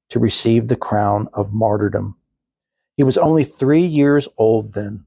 to 0.10 0.20
receive 0.20 0.68
the 0.68 0.76
crown 0.76 1.28
of 1.34 1.54
martyrdom. 1.54 2.16
He 2.96 3.04
was 3.04 3.18
only 3.18 3.44
three 3.44 3.86
years 3.86 4.28
old 4.38 4.74
then. 4.74 5.06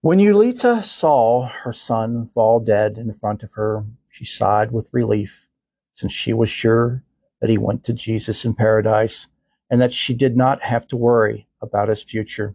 When 0.00 0.18
Ulita 0.18 0.82
saw 0.82 1.48
her 1.48 1.72
son 1.72 2.26
fall 2.26 2.60
dead 2.60 2.96
in 2.96 3.12
front 3.12 3.42
of 3.42 3.52
her, 3.52 3.84
she 4.10 4.24
sighed 4.24 4.72
with 4.72 4.92
relief, 4.92 5.46
since 5.94 6.12
she 6.12 6.32
was 6.32 6.50
sure 6.50 7.04
that 7.40 7.48
he 7.50 7.56
went 7.56 7.84
to 7.84 7.92
Jesus 7.92 8.44
in 8.44 8.54
paradise 8.54 9.28
and 9.70 9.80
that 9.80 9.94
she 9.94 10.12
did 10.14 10.36
not 10.36 10.62
have 10.62 10.86
to 10.88 10.96
worry 10.96 11.46
about 11.62 11.88
his 11.88 12.02
future. 12.02 12.54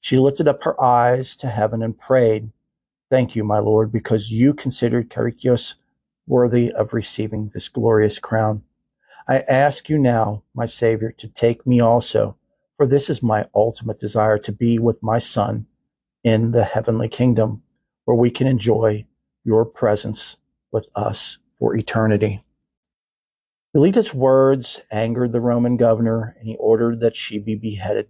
She 0.00 0.18
lifted 0.18 0.46
up 0.46 0.62
her 0.62 0.80
eyes 0.82 1.36
to 1.36 1.48
heaven 1.48 1.82
and 1.82 1.98
prayed, 1.98 2.50
Thank 3.10 3.34
you, 3.34 3.44
my 3.44 3.58
Lord, 3.58 3.92
because 3.92 4.30
you 4.30 4.54
considered 4.54 5.10
Charikios 5.10 5.74
worthy 6.26 6.72
of 6.72 6.94
receiving 6.94 7.50
this 7.52 7.68
glorious 7.68 8.18
crown. 8.18 8.62
I 9.26 9.40
ask 9.40 9.88
you 9.88 9.98
now, 9.98 10.42
my 10.54 10.66
Savior, 10.66 11.12
to 11.18 11.28
take 11.28 11.66
me 11.66 11.80
also, 11.80 12.36
for 12.76 12.86
this 12.86 13.10
is 13.10 13.22
my 13.22 13.46
ultimate 13.54 13.98
desire 13.98 14.38
to 14.38 14.52
be 14.52 14.78
with 14.78 15.02
my 15.02 15.18
Son 15.18 15.66
in 16.22 16.52
the 16.52 16.64
heavenly 16.64 17.08
kingdom, 17.08 17.62
where 18.04 18.16
we 18.16 18.30
can 18.30 18.46
enjoy 18.46 19.06
your 19.44 19.64
presence 19.64 20.36
with 20.74 20.90
us 20.96 21.38
for 21.60 21.76
eternity. 21.76 22.44
Ulita's 23.76 24.12
words 24.12 24.80
angered 24.90 25.32
the 25.32 25.40
Roman 25.40 25.76
governor, 25.76 26.36
and 26.36 26.48
he 26.48 26.56
ordered 26.56 26.98
that 27.00 27.14
she 27.14 27.38
be 27.38 27.54
beheaded. 27.54 28.08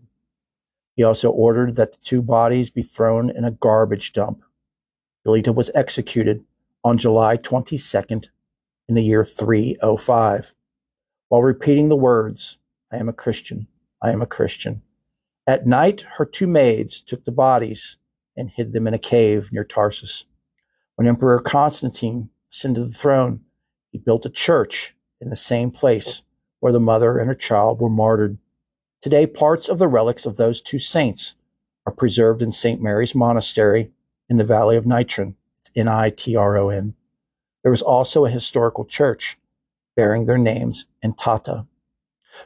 He 0.96 1.02
also 1.02 1.30
ordered 1.30 1.76
that 1.76 1.92
the 1.92 1.98
two 2.02 2.22
bodies 2.22 2.70
be 2.70 2.82
thrown 2.82 3.28
in 3.28 3.44
a 3.44 3.50
garbage 3.50 4.14
dump. 4.14 4.42
Ulita 5.26 5.54
was 5.54 5.70
executed 5.74 6.42
on 6.82 6.96
July 6.96 7.36
22nd 7.36 8.28
in 8.88 8.94
the 8.94 9.04
year 9.04 9.26
305 9.26 10.54
while 11.28 11.42
repeating 11.42 11.88
the 11.88 11.96
words, 11.96 12.58
I 12.90 12.96
am 12.96 13.08
a 13.08 13.12
Christian, 13.12 13.66
I 14.00 14.10
am 14.10 14.22
a 14.22 14.26
Christian. 14.26 14.80
At 15.46 15.66
night, 15.66 16.06
her 16.16 16.24
two 16.24 16.46
maids 16.46 17.02
took 17.02 17.24
the 17.24 17.32
bodies 17.32 17.98
and 18.36 18.48
hid 18.48 18.72
them 18.72 18.86
in 18.86 18.94
a 18.94 18.98
cave 18.98 19.50
near 19.52 19.64
Tarsus. 19.64 20.24
When 20.94 21.08
Emperor 21.08 21.40
Constantine 21.40 22.30
ascended 22.54 22.88
the 22.88 22.94
throne, 22.94 23.40
he 23.90 23.98
built 23.98 24.24
a 24.24 24.30
church 24.30 24.94
in 25.20 25.28
the 25.28 25.36
same 25.36 25.72
place 25.72 26.22
where 26.60 26.72
the 26.72 26.80
mother 26.80 27.18
and 27.18 27.26
her 27.26 27.34
child 27.34 27.80
were 27.80 27.90
martyred. 27.90 28.38
Today, 29.02 29.26
parts 29.26 29.68
of 29.68 29.78
the 29.78 29.88
relics 29.88 30.24
of 30.24 30.36
those 30.36 30.60
two 30.60 30.78
saints 30.78 31.34
are 31.84 31.92
preserved 31.92 32.40
in 32.40 32.52
St. 32.52 32.80
Mary's 32.80 33.14
Monastery 33.14 33.90
in 34.28 34.36
the 34.36 34.44
Valley 34.44 34.76
of 34.76 34.84
Nitron. 34.84 35.34
It's 35.60 35.70
N 35.74 35.88
I 35.88 36.10
T 36.10 36.36
R 36.36 36.56
O 36.56 36.68
N. 36.68 36.94
There 37.62 37.72
was 37.72 37.82
also 37.82 38.24
a 38.24 38.30
historical 38.30 38.84
church 38.84 39.36
bearing 39.96 40.26
their 40.26 40.38
names 40.38 40.86
in 41.02 41.12
Tahta. 41.12 41.66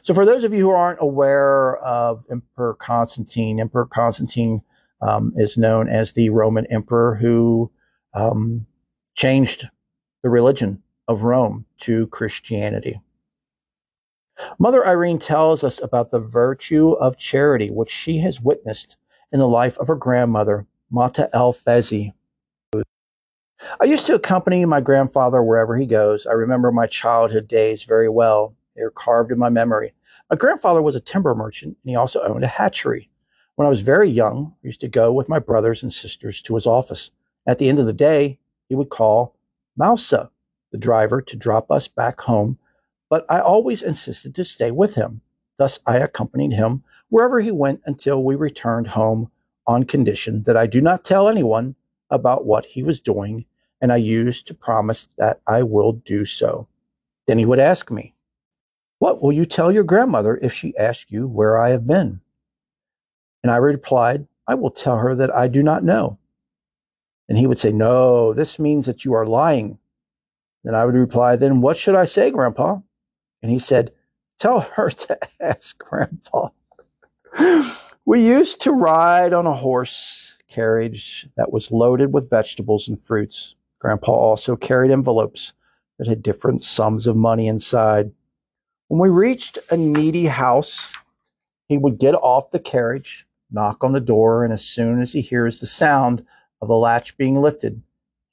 So, 0.01 0.13
for 0.13 0.25
those 0.25 0.43
of 0.43 0.53
you 0.53 0.61
who 0.61 0.71
aren't 0.71 1.01
aware 1.01 1.77
of 1.77 2.25
Emperor 2.31 2.73
Constantine, 2.73 3.59
Emperor 3.59 3.85
Constantine 3.85 4.61
um, 5.01 5.33
is 5.37 5.57
known 5.57 5.87
as 5.87 6.13
the 6.13 6.29
Roman 6.29 6.65
emperor 6.67 7.15
who 7.15 7.71
um, 8.13 8.65
changed 9.15 9.69
the 10.23 10.29
religion 10.29 10.83
of 11.07 11.23
Rome 11.23 11.65
to 11.79 12.07
Christianity. 12.07 13.01
Mother 14.57 14.85
Irene 14.85 15.19
tells 15.19 15.63
us 15.63 15.81
about 15.81 16.11
the 16.11 16.19
virtue 16.19 16.91
of 16.93 17.17
charity, 17.17 17.69
which 17.69 17.89
she 17.89 18.19
has 18.19 18.41
witnessed 18.41 18.97
in 19.31 19.39
the 19.39 19.47
life 19.47 19.77
of 19.77 19.87
her 19.87 19.95
grandmother, 19.95 20.65
Mata 20.89 21.29
El 21.33 21.53
Fezi. 21.53 22.13
I 23.81 23.85
used 23.85 24.05
to 24.07 24.15
accompany 24.15 24.63
my 24.65 24.79
grandfather 24.79 25.43
wherever 25.43 25.75
he 25.77 25.85
goes. 25.85 26.25
I 26.25 26.31
remember 26.31 26.71
my 26.71 26.87
childhood 26.87 27.47
days 27.47 27.83
very 27.83 28.07
well. 28.07 28.55
They 28.75 28.81
are 28.81 28.89
carved 28.89 29.31
in 29.31 29.37
my 29.37 29.49
memory. 29.49 29.93
My 30.29 30.37
grandfather 30.37 30.81
was 30.81 30.95
a 30.95 31.01
timber 31.01 31.35
merchant 31.35 31.77
and 31.83 31.89
he 31.89 31.95
also 31.95 32.21
owned 32.21 32.43
a 32.43 32.47
hatchery. 32.47 33.09
When 33.55 33.65
I 33.65 33.69
was 33.69 33.81
very 33.81 34.09
young, 34.09 34.53
I 34.63 34.67
used 34.67 34.79
to 34.81 34.87
go 34.87 35.11
with 35.11 35.27
my 35.27 35.39
brothers 35.39 35.83
and 35.83 35.91
sisters 35.91 36.41
to 36.43 36.55
his 36.55 36.65
office. 36.65 37.11
At 37.45 37.57
the 37.57 37.67
end 37.67 37.79
of 37.79 37.85
the 37.85 37.93
day, 37.93 38.39
he 38.69 38.75
would 38.75 38.89
call 38.89 39.35
Mousa, 39.79 40.29
the 40.71 40.77
driver, 40.77 41.21
to 41.21 41.35
drop 41.35 41.71
us 41.71 41.87
back 41.87 42.21
home 42.21 42.59
but 43.09 43.25
I 43.29 43.39
always 43.39 43.81
insisted 43.81 44.35
to 44.35 44.45
stay 44.45 44.71
with 44.71 44.95
him. 44.95 45.21
Thus, 45.57 45.79
I 45.85 45.97
accompanied 45.97 46.53
him 46.53 46.83
wherever 47.09 47.39
he 47.41 47.51
went 47.51 47.81
until 47.85 48.23
we 48.23 48.35
returned 48.35 48.87
home 48.87 49.31
on 49.67 49.83
condition 49.83 50.43
that 50.43 50.55
I 50.55 50.67
do 50.67 50.79
not 50.79 51.03
tell 51.03 51.27
anyone 51.27 51.75
about 52.09 52.45
what 52.45 52.65
he 52.65 52.83
was 52.83 53.01
doing, 53.01 53.45
and 53.81 53.91
I 53.91 53.97
used 53.97 54.47
to 54.47 54.53
promise 54.53 55.07
that 55.17 55.41
I 55.47 55.63
will 55.63 55.93
do 55.93 56.23
so. 56.25 56.67
Then 57.27 57.37
he 57.37 57.45
would 57.45 57.59
ask 57.59 57.91
me, 57.91 58.13
What 58.99 59.21
will 59.21 59.31
you 59.31 59.45
tell 59.45 59.71
your 59.71 59.83
grandmother 59.83 60.39
if 60.41 60.53
she 60.53 60.77
asks 60.77 61.11
you 61.11 61.27
where 61.27 61.57
I 61.57 61.69
have 61.69 61.87
been? 61.87 62.21
And 63.43 63.51
I 63.51 63.57
replied, 63.57 64.27
I 64.47 64.55
will 64.55 64.71
tell 64.71 64.97
her 64.97 65.15
that 65.15 65.33
I 65.35 65.47
do 65.47 65.63
not 65.63 65.83
know. 65.83 66.17
And 67.29 67.37
he 67.37 67.47
would 67.47 67.59
say, 67.59 67.71
No, 67.71 68.33
this 68.33 68.59
means 68.59 68.87
that 68.87 69.05
you 69.05 69.13
are 69.13 69.25
lying. 69.25 69.77
Then 70.63 70.75
I 70.75 70.83
would 70.83 70.95
reply, 70.95 71.35
Then 71.35 71.61
what 71.61 71.77
should 71.77 71.95
I 71.95 72.05
say, 72.05 72.31
Grandpa? 72.31 72.79
And 73.41 73.51
he 73.51 73.59
said, 73.59 73.91
Tell 74.39 74.61
her 74.61 74.89
to 74.89 75.19
ask 75.39 75.77
Grandpa. 75.77 76.49
we 78.05 78.25
used 78.25 78.61
to 78.61 78.71
ride 78.71 79.31
on 79.31 79.45
a 79.45 79.53
horse 79.53 80.37
carriage 80.49 81.27
that 81.37 81.53
was 81.53 81.71
loaded 81.71 82.11
with 82.11 82.29
vegetables 82.29 82.87
and 82.87 82.99
fruits. 82.99 83.55
Grandpa 83.77 84.11
also 84.11 84.55
carried 84.55 84.91
envelopes 84.91 85.53
that 85.99 86.07
had 86.07 86.23
different 86.23 86.63
sums 86.63 87.05
of 87.05 87.15
money 87.15 87.47
inside. 87.47 88.11
When 88.87 88.99
we 88.99 89.09
reached 89.09 89.59
a 89.69 89.77
needy 89.77 90.25
house, 90.25 90.91
he 91.67 91.77
would 91.77 91.99
get 91.99 92.15
off 92.15 92.49
the 92.49 92.59
carriage, 92.59 93.27
knock 93.51 93.83
on 93.83 93.91
the 93.91 93.99
door, 93.99 94.43
and 94.43 94.51
as 94.51 94.65
soon 94.65 95.01
as 95.01 95.13
he 95.13 95.21
hears 95.21 95.59
the 95.59 95.67
sound 95.67 96.25
of 96.61 96.69
a 96.69 96.75
latch 96.75 97.17
being 97.17 97.41
lifted, 97.41 97.81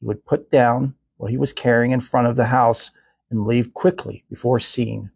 he 0.01 0.07
would 0.07 0.25
put 0.25 0.51
down 0.51 0.95
what 1.17 1.31
he 1.31 1.37
was 1.37 1.53
carrying 1.53 1.93
in 1.93 2.01
front 2.01 2.27
of 2.27 2.37
the 2.37 2.47
house 2.47 2.91
and 3.31 3.47
leave 3.47 3.75
quickly 3.75 4.25
before 4.29 4.61
seeing. 4.61 5.11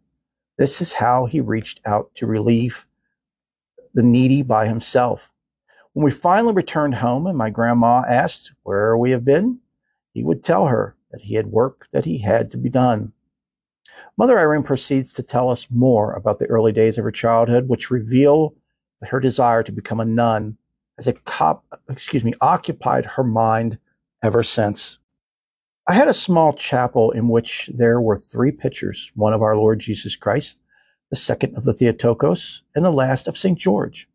This 0.57 0.81
is 0.81 0.93
how 0.93 1.25
he 1.25 1.41
reached 1.41 1.81
out 1.85 2.13
to 2.15 2.27
relieve 2.27 2.85
the 3.93 4.03
needy 4.03 4.41
by 4.41 4.67
himself. 4.67 5.31
When 5.93 6.05
we 6.05 6.11
finally 6.11 6.53
returned 6.53 6.95
home 6.95 7.27
and 7.27 7.37
my 7.37 7.49
grandma 7.49 8.03
asked 8.07 8.53
where 8.63 8.97
we 8.97 9.11
have 9.11 9.25
been, 9.25 9.59
he 10.13 10.23
would 10.23 10.43
tell 10.43 10.67
her 10.67 10.95
that 11.11 11.21
he 11.21 11.35
had 11.35 11.47
work 11.47 11.87
that 11.91 12.05
he 12.05 12.19
had 12.19 12.51
to 12.51 12.57
be 12.57 12.69
done. 12.69 13.11
Mother 14.17 14.39
Irene 14.39 14.63
proceeds 14.63 15.11
to 15.13 15.23
tell 15.23 15.49
us 15.49 15.67
more 15.69 16.13
about 16.13 16.39
the 16.39 16.45
early 16.45 16.71
days 16.71 16.97
of 16.97 17.03
her 17.03 17.11
childhood, 17.11 17.67
which 17.67 17.91
reveal 17.91 18.55
her 19.01 19.19
desire 19.19 19.63
to 19.63 19.71
become 19.71 19.99
a 19.99 20.05
nun 20.05 20.57
has 21.01 21.07
a 21.07 21.13
cop, 21.13 21.65
excuse 21.89 22.23
me, 22.23 22.31
occupied 22.41 23.05
her 23.05 23.23
mind 23.23 23.79
ever 24.21 24.43
since. 24.43 24.99
I 25.87 25.95
had 25.95 26.07
a 26.07 26.13
small 26.13 26.53
chapel 26.53 27.09
in 27.09 27.27
which 27.27 27.71
there 27.73 27.99
were 27.99 28.19
three 28.19 28.51
pictures 28.51 29.11
one 29.15 29.33
of 29.33 29.41
our 29.41 29.57
Lord 29.57 29.79
Jesus 29.79 30.15
Christ, 30.15 30.59
the 31.09 31.15
second 31.15 31.57
of 31.57 31.63
the 31.63 31.73
Theotokos, 31.73 32.61
and 32.75 32.85
the 32.85 32.91
last 32.91 33.27
of 33.27 33.35
St. 33.35 33.57
George. 33.57 34.07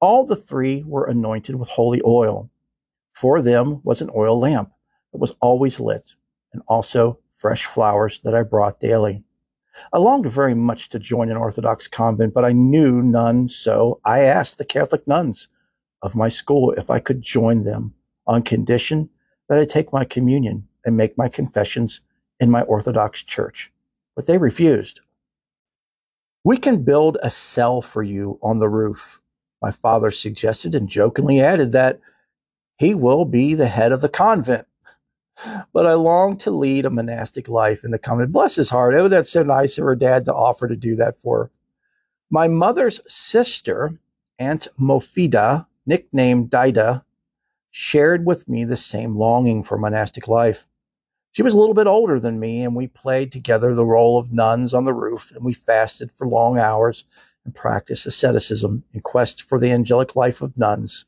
All 0.00 0.24
the 0.24 0.34
three 0.34 0.82
were 0.82 1.04
anointed 1.04 1.56
with 1.56 1.68
holy 1.68 2.00
oil. 2.06 2.48
For 3.12 3.42
them 3.42 3.82
was 3.84 4.00
an 4.00 4.10
oil 4.16 4.38
lamp 4.38 4.72
that 5.12 5.20
was 5.20 5.34
always 5.42 5.78
lit, 5.78 6.14
and 6.54 6.62
also 6.66 7.18
fresh 7.34 7.66
flowers 7.66 8.18
that 8.24 8.34
I 8.34 8.44
brought 8.44 8.80
daily. 8.80 9.24
I 9.92 9.98
longed 9.98 10.24
very 10.30 10.54
much 10.54 10.88
to 10.88 10.98
join 10.98 11.30
an 11.30 11.36
Orthodox 11.36 11.86
convent, 11.86 12.32
but 12.32 12.46
I 12.46 12.52
knew 12.52 13.02
none, 13.02 13.50
so 13.50 14.00
I 14.06 14.20
asked 14.20 14.56
the 14.56 14.64
Catholic 14.64 15.06
nuns 15.06 15.48
of 16.02 16.16
my 16.16 16.28
school 16.28 16.72
if 16.72 16.90
I 16.90 16.98
could 16.98 17.22
join 17.22 17.64
them 17.64 17.94
on 18.26 18.42
condition 18.42 19.10
that 19.48 19.58
I 19.58 19.64
take 19.64 19.92
my 19.92 20.04
communion 20.04 20.68
and 20.84 20.96
make 20.96 21.18
my 21.18 21.28
confessions 21.28 22.00
in 22.38 22.50
my 22.50 22.62
Orthodox 22.62 23.22
church. 23.22 23.72
But 24.16 24.26
they 24.26 24.38
refused. 24.38 25.00
We 26.42 26.56
can 26.56 26.84
build 26.84 27.18
a 27.22 27.30
cell 27.30 27.82
for 27.82 28.02
you 28.02 28.38
on 28.42 28.60
the 28.60 28.68
roof, 28.68 29.20
my 29.60 29.70
father 29.70 30.10
suggested 30.10 30.74
and 30.74 30.88
jokingly 30.88 31.40
added 31.40 31.72
that 31.72 32.00
he 32.78 32.94
will 32.94 33.26
be 33.26 33.54
the 33.54 33.68
head 33.68 33.92
of 33.92 34.00
the 34.00 34.08
convent. 34.08 34.66
But 35.72 35.86
I 35.86 35.94
long 35.94 36.36
to 36.38 36.50
lead 36.50 36.86
a 36.86 36.90
monastic 36.90 37.48
life 37.48 37.84
in 37.84 37.90
the 37.90 37.98
convent. 37.98 38.32
Bless 38.32 38.54
his 38.54 38.70
heart. 38.70 38.94
Oh, 38.94 39.08
that's 39.08 39.30
so 39.30 39.42
nice 39.42 39.76
of 39.76 39.84
her 39.84 39.96
dad 39.96 40.24
to 40.26 40.34
offer 40.34 40.66
to 40.66 40.76
do 40.76 40.96
that 40.96 41.18
for 41.20 41.38
her. 41.38 41.50
My 42.30 42.48
mother's 42.48 43.00
sister, 43.06 43.98
Aunt 44.38 44.68
Mofida, 44.78 45.66
nicknamed 45.90 46.48
Dida, 46.48 47.02
shared 47.72 48.24
with 48.24 48.48
me 48.48 48.62
the 48.62 48.76
same 48.76 49.16
longing 49.16 49.64
for 49.64 49.76
monastic 49.76 50.28
life. 50.28 50.68
She 51.32 51.42
was 51.42 51.52
a 51.52 51.58
little 51.58 51.74
bit 51.74 51.88
older 51.88 52.20
than 52.20 52.38
me, 52.38 52.62
and 52.62 52.76
we 52.76 52.86
played 52.86 53.32
together 53.32 53.74
the 53.74 53.84
role 53.84 54.16
of 54.16 54.32
nuns 54.32 54.72
on 54.72 54.84
the 54.84 54.94
roof, 54.94 55.32
and 55.34 55.44
we 55.44 55.52
fasted 55.52 56.12
for 56.14 56.28
long 56.28 56.58
hours 56.58 57.04
and 57.44 57.52
practiced 57.52 58.06
asceticism 58.06 58.84
in 58.94 59.00
quest 59.00 59.42
for 59.42 59.58
the 59.58 59.72
angelic 59.72 60.14
life 60.14 60.40
of 60.40 60.56
nuns. 60.56 61.06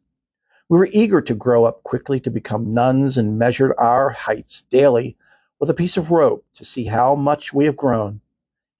We 0.69 0.79
were 0.79 0.89
eager 0.93 1.21
to 1.21 1.35
grow 1.35 1.65
up 1.65 1.85
quickly 1.85 2.19
to 2.19 2.31
become 2.31 2.75
nuns 2.75 3.17
and 3.17 3.39
measured 3.39 3.75
our 3.79 4.11
heights 4.11 4.63
daily 4.63 5.17
with 5.61 5.71
a 5.71 5.75
piece 5.75 5.97
of 5.97 6.11
rope 6.11 6.45
to 6.55 6.65
see 6.65 6.87
how 6.87 7.15
much 7.15 7.53
we 7.53 7.67
have 7.67 7.77
grown. 7.77 8.21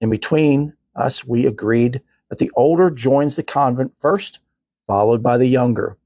In 0.01 0.09
between 0.09 0.73
us, 0.97 1.23
we 1.23 1.45
agreed 1.45 2.01
that 2.29 2.39
the 2.39 2.51
older 2.57 2.89
joins 2.89 3.37
the 3.37 3.43
convent 3.43 3.93
first, 4.01 4.39
followed 4.93 5.23
by 5.23 5.39
the 5.39 5.47
younger. 5.47 5.97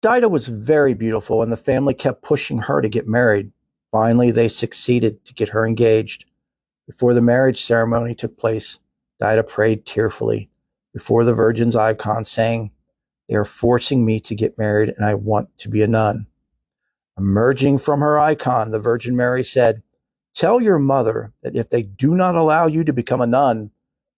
Dida 0.00 0.30
was 0.30 0.46
very 0.46 0.94
beautiful, 0.94 1.42
and 1.42 1.50
the 1.50 1.56
family 1.56 1.92
kept 1.92 2.22
pushing 2.22 2.58
her 2.58 2.80
to 2.80 2.88
get 2.88 3.08
married. 3.08 3.50
Finally, 3.90 4.30
they 4.30 4.46
succeeded 4.46 5.24
to 5.24 5.34
get 5.34 5.48
her 5.48 5.66
engaged. 5.66 6.24
Before 6.86 7.14
the 7.14 7.20
marriage 7.20 7.64
ceremony 7.64 8.14
took 8.14 8.38
place, 8.38 8.78
Dida 9.20 9.42
prayed 9.48 9.86
tearfully 9.86 10.48
before 10.92 11.24
the 11.24 11.34
Virgin's 11.34 11.74
icon, 11.74 12.24
saying, 12.24 12.70
They 13.28 13.34
are 13.34 13.44
forcing 13.44 14.06
me 14.06 14.20
to 14.20 14.36
get 14.36 14.56
married, 14.56 14.94
and 14.96 15.04
I 15.04 15.14
want 15.14 15.48
to 15.58 15.68
be 15.68 15.82
a 15.82 15.88
nun. 15.88 16.28
Emerging 17.18 17.78
from 17.78 17.98
her 17.98 18.20
icon, 18.20 18.70
the 18.70 18.78
Virgin 18.78 19.16
Mary 19.16 19.42
said, 19.42 19.82
Tell 20.32 20.60
your 20.60 20.78
mother 20.78 21.32
that 21.42 21.56
if 21.56 21.70
they 21.70 21.82
do 21.82 22.14
not 22.14 22.36
allow 22.36 22.68
you 22.68 22.84
to 22.84 22.92
become 22.92 23.20
a 23.20 23.26
nun, 23.26 23.72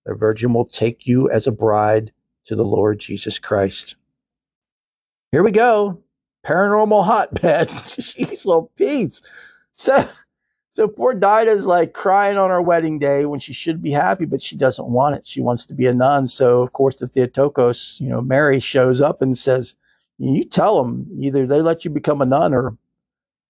the 0.04 0.14
Virgin 0.14 0.52
will 0.52 0.66
take 0.66 1.06
you 1.06 1.30
as 1.30 1.46
a 1.46 1.52
bride 1.52 2.12
to 2.46 2.56
the 2.56 2.64
Lord 2.64 2.98
Jesus 2.98 3.38
Christ. 3.38 3.96
Here 5.32 5.42
we 5.42 5.50
go. 5.50 6.02
Paranormal 6.46 7.04
hotbed. 7.04 7.68
Jeez, 7.68 8.46
little 8.46 8.70
Pete's. 8.76 9.22
So, 9.74 10.08
so 10.72 10.88
poor 10.88 11.14
Dida's 11.14 11.66
like 11.66 11.92
crying 11.92 12.36
on 12.36 12.50
her 12.50 12.62
wedding 12.62 12.98
day 12.98 13.26
when 13.26 13.40
she 13.40 13.52
should 13.52 13.82
be 13.82 13.90
happy, 13.90 14.24
but 14.24 14.40
she 14.40 14.56
doesn't 14.56 14.88
want 14.88 15.16
it. 15.16 15.26
She 15.26 15.40
wants 15.40 15.66
to 15.66 15.74
be 15.74 15.86
a 15.86 15.94
nun. 15.94 16.28
So, 16.28 16.62
of 16.62 16.72
course, 16.72 16.96
the 16.96 17.08
Theotokos, 17.08 17.96
you 18.00 18.08
know, 18.08 18.20
Mary 18.20 18.60
shows 18.60 19.00
up 19.00 19.20
and 19.20 19.36
says, 19.36 19.74
"You 20.18 20.44
tell 20.44 20.82
them 20.82 21.08
either 21.18 21.46
they 21.46 21.60
let 21.60 21.84
you 21.84 21.90
become 21.90 22.22
a 22.22 22.26
nun, 22.26 22.54
or 22.54 22.76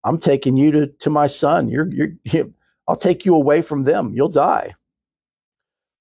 I'm 0.05 0.19
taking 0.19 0.57
you 0.57 0.71
to 0.73 0.87
to 0.87 1.11
my 1.11 1.27
son. 1.27 1.69
You're 1.69 1.89
you're. 1.93 2.13
You, 2.25 2.55
I'll 2.89 2.97
take 2.97 3.27
you 3.27 3.35
away 3.35 3.61
from 3.61 3.85
them. 3.85 4.13
You'll 4.15 4.29
die." 4.29 4.75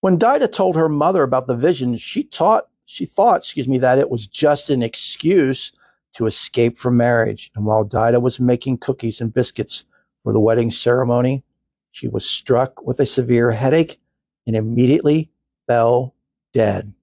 When 0.02 0.20
Dida 0.20 0.52
told 0.52 0.76
her 0.76 0.88
mother 0.88 1.24
about 1.24 1.48
the 1.48 1.56
vision, 1.56 1.98
she 1.98 2.24
taught 2.24 2.68
she 2.86 3.06
thought, 3.06 3.40
excuse 3.40 3.68
me, 3.68 3.78
that 3.80 3.99
it 3.99 4.10
was 4.10 4.28
just 4.28 4.70
an 4.70 4.84
excuse 4.84 5.72
to 6.14 6.26
escape 6.26 6.80
from 6.80 6.98
marriage. 6.98 7.52
And 7.56 7.66
while 7.66 7.86
Dida 7.86 8.22
was 8.22 8.40
making 8.40 8.78
cookies 8.78 9.20
and 9.20 9.34
biscuits 9.34 9.86
for 10.24 10.32
the 10.32 10.40
wedding 10.40 10.72
ceremony, 10.72 11.44
she 11.91 12.07
was 12.07 12.26
struck 12.26 12.86
with 12.86 12.99
a 12.99 13.06
severe 13.06 13.52
headache 13.52 13.99
and 14.48 14.56
immediately 14.56 15.30
fell 15.68 16.14
dead. 16.53 16.94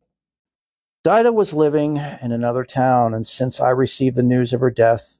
Dida 1.04 1.34
was 1.34 1.52
living 1.52 1.96
in 1.96 2.30
another 2.30 2.64
town, 2.64 3.12
and 3.12 3.26
since 3.26 3.60
I 3.60 3.70
received 3.70 4.16
the 4.16 4.22
news 4.22 4.52
of 4.52 4.60
her 4.60 4.70
death, 4.70 5.18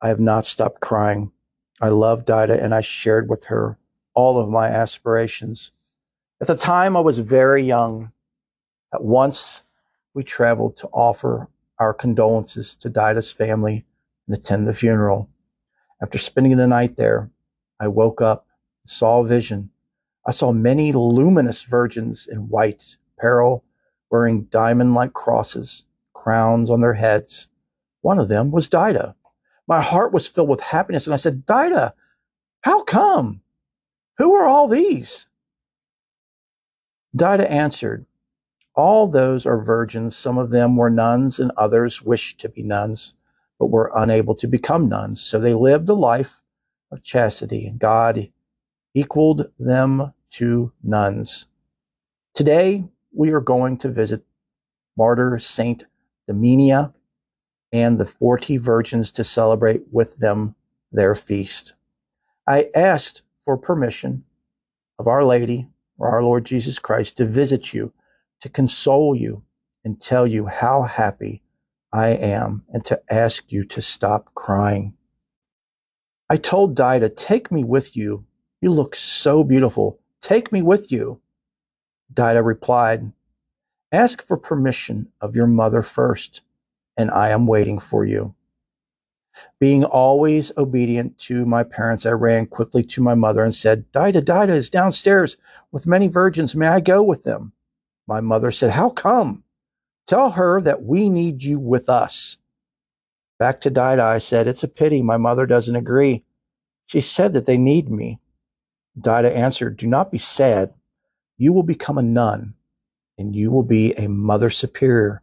I 0.00 0.08
have 0.08 0.20
not 0.20 0.46
stopped 0.46 0.80
crying. 0.80 1.32
I 1.80 1.88
loved 1.88 2.28
Dida 2.28 2.62
and 2.62 2.74
I 2.74 2.80
shared 2.80 3.28
with 3.28 3.46
her 3.46 3.78
all 4.14 4.38
of 4.38 4.48
my 4.48 4.68
aspirations. 4.68 5.72
At 6.40 6.46
the 6.46 6.56
time, 6.56 6.96
I 6.96 7.00
was 7.00 7.18
very 7.18 7.62
young. 7.62 8.12
At 8.94 9.02
once, 9.02 9.62
we 10.14 10.22
traveled 10.22 10.76
to 10.78 10.88
offer 10.88 11.48
our 11.78 11.94
condolences 11.94 12.76
to 12.76 12.90
Dida's 12.90 13.32
family 13.32 13.84
and 14.26 14.36
attend 14.36 14.66
the 14.66 14.74
funeral. 14.74 15.28
After 16.00 16.18
spending 16.18 16.56
the 16.56 16.66
night 16.66 16.96
there, 16.96 17.30
I 17.80 17.88
woke 17.88 18.20
up 18.20 18.46
and 18.84 18.90
saw 18.90 19.20
a 19.20 19.26
vision. 19.26 19.70
I 20.26 20.30
saw 20.30 20.52
many 20.52 20.92
luminous 20.92 21.62
virgins 21.62 22.28
in 22.30 22.48
white 22.48 22.96
apparel 23.16 23.64
wearing 24.10 24.44
diamond 24.44 24.94
like 24.94 25.14
crosses, 25.14 25.84
crowns 26.12 26.70
on 26.70 26.80
their 26.80 26.94
heads. 26.94 27.48
One 28.02 28.18
of 28.18 28.28
them 28.28 28.50
was 28.50 28.68
Dida. 28.68 29.14
My 29.66 29.80
heart 29.80 30.12
was 30.12 30.28
filled 30.28 30.48
with 30.48 30.60
happiness, 30.60 31.06
and 31.06 31.14
I 31.14 31.16
said, 31.16 31.46
Dida, 31.46 31.92
how 32.60 32.82
come? 32.82 33.40
Who 34.18 34.34
are 34.34 34.46
all 34.46 34.68
these? 34.68 35.28
Dida 37.16 37.48
answered, 37.50 38.06
All 38.74 39.06
those 39.08 39.44
are 39.44 39.62
virgins. 39.62 40.16
Some 40.16 40.38
of 40.38 40.50
them 40.50 40.76
were 40.76 40.90
nuns, 40.90 41.38
and 41.38 41.52
others 41.56 42.02
wished 42.02 42.40
to 42.40 42.48
be 42.48 42.62
nuns, 42.62 43.14
but 43.58 43.66
were 43.66 43.92
unable 43.94 44.34
to 44.36 44.46
become 44.46 44.88
nuns. 44.88 45.20
So 45.20 45.38
they 45.38 45.54
lived 45.54 45.88
a 45.88 45.94
life 45.94 46.40
of 46.90 47.02
chastity, 47.02 47.66
and 47.66 47.78
God 47.78 48.30
equaled 48.94 49.50
them 49.58 50.12
to 50.32 50.72
nuns. 50.82 51.46
Today, 52.34 52.84
we 53.14 53.30
are 53.32 53.40
going 53.40 53.76
to 53.78 53.88
visit 53.88 54.24
martyr 54.96 55.38
Saint 55.38 55.84
Damiania 56.28 56.92
and 57.72 57.98
the 57.98 58.06
40 58.06 58.58
virgins 58.58 59.10
to 59.12 59.24
celebrate 59.24 59.82
with 59.90 60.18
them 60.18 60.54
their 60.90 61.14
feast. 61.14 61.74
I 62.46 62.70
asked 62.74 63.22
for 63.44 63.56
permission 63.56 64.24
of 64.98 65.06
Our 65.06 65.24
Lady 65.24 65.68
or 65.98 66.08
our 66.10 66.22
Lord 66.22 66.44
Jesus 66.44 66.78
Christ 66.78 67.16
to 67.16 67.24
visit 67.24 67.72
you, 67.72 67.92
to 68.42 68.48
console 68.48 69.14
you, 69.14 69.42
and 69.84 70.00
tell 70.00 70.26
you 70.26 70.46
how 70.46 70.82
happy 70.82 71.42
I 71.92 72.08
am, 72.08 72.64
and 72.68 72.84
to 72.86 73.00
ask 73.08 73.50
you 73.52 73.64
to 73.66 73.80
stop 73.80 74.34
crying. 74.34 74.94
I 76.28 76.36
told 76.36 76.76
Dida, 76.76 77.16
Take 77.16 77.52
me 77.52 77.62
with 77.62 77.96
you. 77.96 78.24
You 78.60 78.70
look 78.70 78.96
so 78.96 79.44
beautiful. 79.44 80.00
Take 80.20 80.52
me 80.52 80.60
with 80.60 80.90
you. 80.90 81.20
Dida 82.12 82.44
replied, 82.44 83.12
Ask 83.92 84.26
for 84.26 84.36
permission 84.36 85.08
of 85.20 85.36
your 85.36 85.46
mother 85.46 85.82
first, 85.82 86.40
and 86.96 87.10
I 87.10 87.28
am 87.30 87.46
waiting 87.46 87.78
for 87.78 88.04
you. 88.04 88.34
Being 89.60 89.84
always 89.84 90.50
obedient 90.56 91.18
to 91.20 91.46
my 91.46 91.62
parents, 91.62 92.06
I 92.06 92.10
ran 92.10 92.46
quickly 92.46 92.82
to 92.84 93.02
my 93.02 93.14
mother 93.14 93.44
and 93.44 93.54
said, 93.54 93.90
Dida, 93.92 94.22
Dida 94.22 94.50
is 94.50 94.70
downstairs 94.70 95.36
with 95.70 95.86
many 95.86 96.08
virgins. 96.08 96.56
May 96.56 96.66
I 96.66 96.80
go 96.80 97.02
with 97.02 97.22
them? 97.22 97.52
My 98.06 98.20
mother 98.20 98.50
said, 98.50 98.70
How 98.70 98.90
come? 98.90 99.44
Tell 100.06 100.32
her 100.32 100.60
that 100.60 100.82
we 100.82 101.08
need 101.08 101.42
you 101.42 101.58
with 101.58 101.88
us. 101.88 102.36
Back 103.38 103.60
to 103.62 103.70
Dida, 103.70 104.00
I 104.00 104.18
said, 104.18 104.48
It's 104.48 104.62
a 104.62 104.68
pity 104.68 105.02
my 105.02 105.16
mother 105.16 105.46
doesn't 105.46 105.76
agree. 105.76 106.24
She 106.86 107.00
said 107.00 107.32
that 107.34 107.46
they 107.46 107.56
need 107.56 107.90
me. 107.90 108.20
Dida 108.98 109.34
answered, 109.34 109.76
Do 109.76 109.86
not 109.86 110.10
be 110.10 110.18
sad. 110.18 110.74
You 111.38 111.52
will 111.52 111.62
become 111.62 111.98
a 111.98 112.02
nun 112.02 112.54
and 113.18 113.34
you 113.36 113.50
will 113.50 113.62
be 113.62 113.92
a 113.92 114.08
mother 114.08 114.50
superior, 114.50 115.22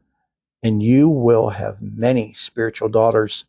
and 0.64 0.82
you 0.82 1.10
will 1.10 1.50
have 1.50 1.82
many 1.82 2.34
spiritual 2.34 2.90
daughters. 2.90 3.46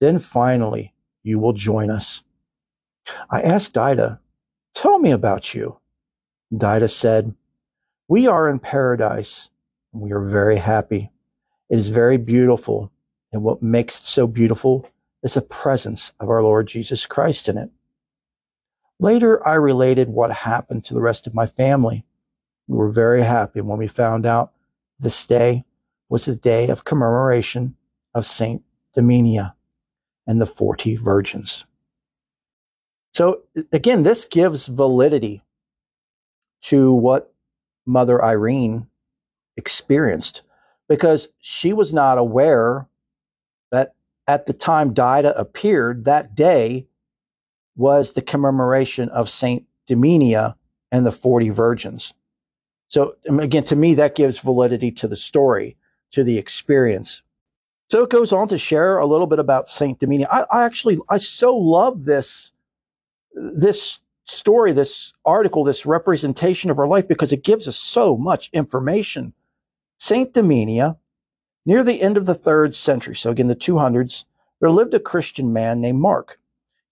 Then 0.00 0.18
finally, 0.18 0.92
you 1.22 1.38
will 1.38 1.52
join 1.52 1.90
us. 1.90 2.22
I 3.30 3.40
asked 3.40 3.74
Dida, 3.74 4.18
Tell 4.74 4.98
me 4.98 5.10
about 5.10 5.54
you. 5.54 5.78
Dida 6.52 6.90
said, 6.90 7.34
We 8.08 8.26
are 8.26 8.48
in 8.48 8.58
paradise, 8.58 9.50
and 9.92 10.02
we 10.02 10.12
are 10.12 10.24
very 10.24 10.56
happy. 10.56 11.10
It 11.68 11.76
is 11.76 11.90
very 11.90 12.16
beautiful, 12.16 12.90
and 13.32 13.42
what 13.42 13.62
makes 13.62 14.00
it 14.00 14.06
so 14.06 14.26
beautiful 14.26 14.88
is 15.22 15.34
the 15.34 15.42
presence 15.42 16.12
of 16.18 16.30
our 16.30 16.42
Lord 16.42 16.68
Jesus 16.68 17.04
Christ 17.04 17.48
in 17.48 17.58
it. 17.58 17.70
Later, 18.98 19.46
I 19.46 19.54
related 19.54 20.08
what 20.08 20.32
happened 20.32 20.84
to 20.86 20.94
the 20.94 21.02
rest 21.02 21.26
of 21.26 21.34
my 21.34 21.46
family. 21.46 22.06
We 22.66 22.78
were 22.78 22.90
very 22.90 23.22
happy 23.22 23.60
when 23.60 23.78
we 23.78 23.88
found 23.88 24.24
out 24.24 24.52
this 24.98 25.26
day 25.26 25.64
was 26.08 26.24
the 26.24 26.34
day 26.34 26.68
of 26.68 26.84
commemoration 26.84 27.76
of 28.14 28.24
Saint 28.24 28.62
Damiania 28.96 29.54
and 30.26 30.40
the 30.40 30.46
40 30.46 30.96
virgins. 30.96 31.66
So 33.12 33.42
again, 33.72 34.02
this 34.02 34.24
gives 34.24 34.66
validity 34.66 35.42
to 36.62 36.92
what 36.92 37.32
Mother 37.88 38.22
Irene 38.22 38.86
experienced 39.56 40.42
because 40.88 41.28
she 41.40 41.72
was 41.72 41.92
not 41.92 42.18
aware 42.18 42.86
that 43.72 43.94
at 44.26 44.46
the 44.46 44.52
time 44.52 44.94
Dida 44.94 45.38
appeared 45.38 46.04
that 46.04 46.34
day 46.34 46.86
was 47.76 48.12
the 48.12 48.22
commemoration 48.22 49.08
of 49.08 49.28
Saint 49.28 49.64
Damiania 49.88 50.54
and 50.92 51.06
the 51.06 51.12
40 51.12 51.48
virgins. 51.48 52.12
So 52.88 53.16
um, 53.28 53.40
again, 53.40 53.64
to 53.64 53.76
me, 53.76 53.94
that 53.94 54.14
gives 54.14 54.38
validity 54.38 54.90
to 54.92 55.08
the 55.08 55.16
story, 55.16 55.76
to 56.12 56.24
the 56.24 56.38
experience. 56.38 57.22
So 57.90 58.02
it 58.02 58.10
goes 58.10 58.32
on 58.32 58.48
to 58.48 58.58
share 58.58 58.98
a 58.98 59.06
little 59.06 59.26
bit 59.26 59.38
about 59.38 59.68
Saint 59.68 59.98
Damiania. 59.98 60.26
I, 60.30 60.44
I 60.50 60.64
actually, 60.64 60.98
I 61.08 61.18
so 61.18 61.56
love 61.56 62.04
this, 62.04 62.52
this 63.34 64.00
story, 64.28 64.72
this 64.72 65.12
article, 65.24 65.64
this 65.64 65.86
representation 65.86 66.70
of 66.70 66.76
her 66.76 66.86
life 66.86 67.08
because 67.08 67.32
it 67.32 67.44
gives 67.44 67.66
us 67.66 67.76
so 67.76 68.16
much 68.16 68.50
information. 68.52 69.32
Saint 69.98 70.32
Damiania, 70.34 70.96
near 71.66 71.82
the 71.82 72.00
end 72.00 72.16
of 72.16 72.26
the 72.26 72.34
third 72.34 72.74
century, 72.74 73.14
so 73.14 73.30
again 73.30 73.48
the 73.48 73.56
200s, 73.56 74.24
there 74.60 74.70
lived 74.70 74.94
a 74.94 75.00
Christian 75.00 75.52
man 75.52 75.80
named 75.80 76.00
Mark. 76.00 76.38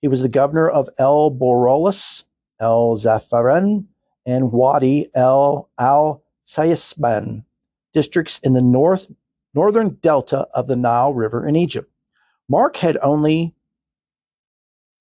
He 0.01 0.09
was 0.09 0.23
the 0.23 0.29
governor 0.29 0.69
of 0.69 0.89
El 0.99 1.31
Borolas, 1.31 2.25
El 2.61 2.97
Zafaran, 2.97 3.87
and 4.25 4.53
Wadi 4.53 5.09
el 5.15 5.69
Al 5.79 6.23
Sayasban 6.47 7.45
districts 7.93 8.41
in 8.43 8.53
the 8.53 8.63
north 8.63 9.09
northern 9.55 9.95
delta 10.03 10.47
of 10.53 10.67
the 10.67 10.77
Nile 10.77 11.15
River 11.15 11.47
in 11.47 11.57
Egypt. 11.57 11.91
Mark 12.49 12.77
had 12.77 12.99
only 12.99 13.55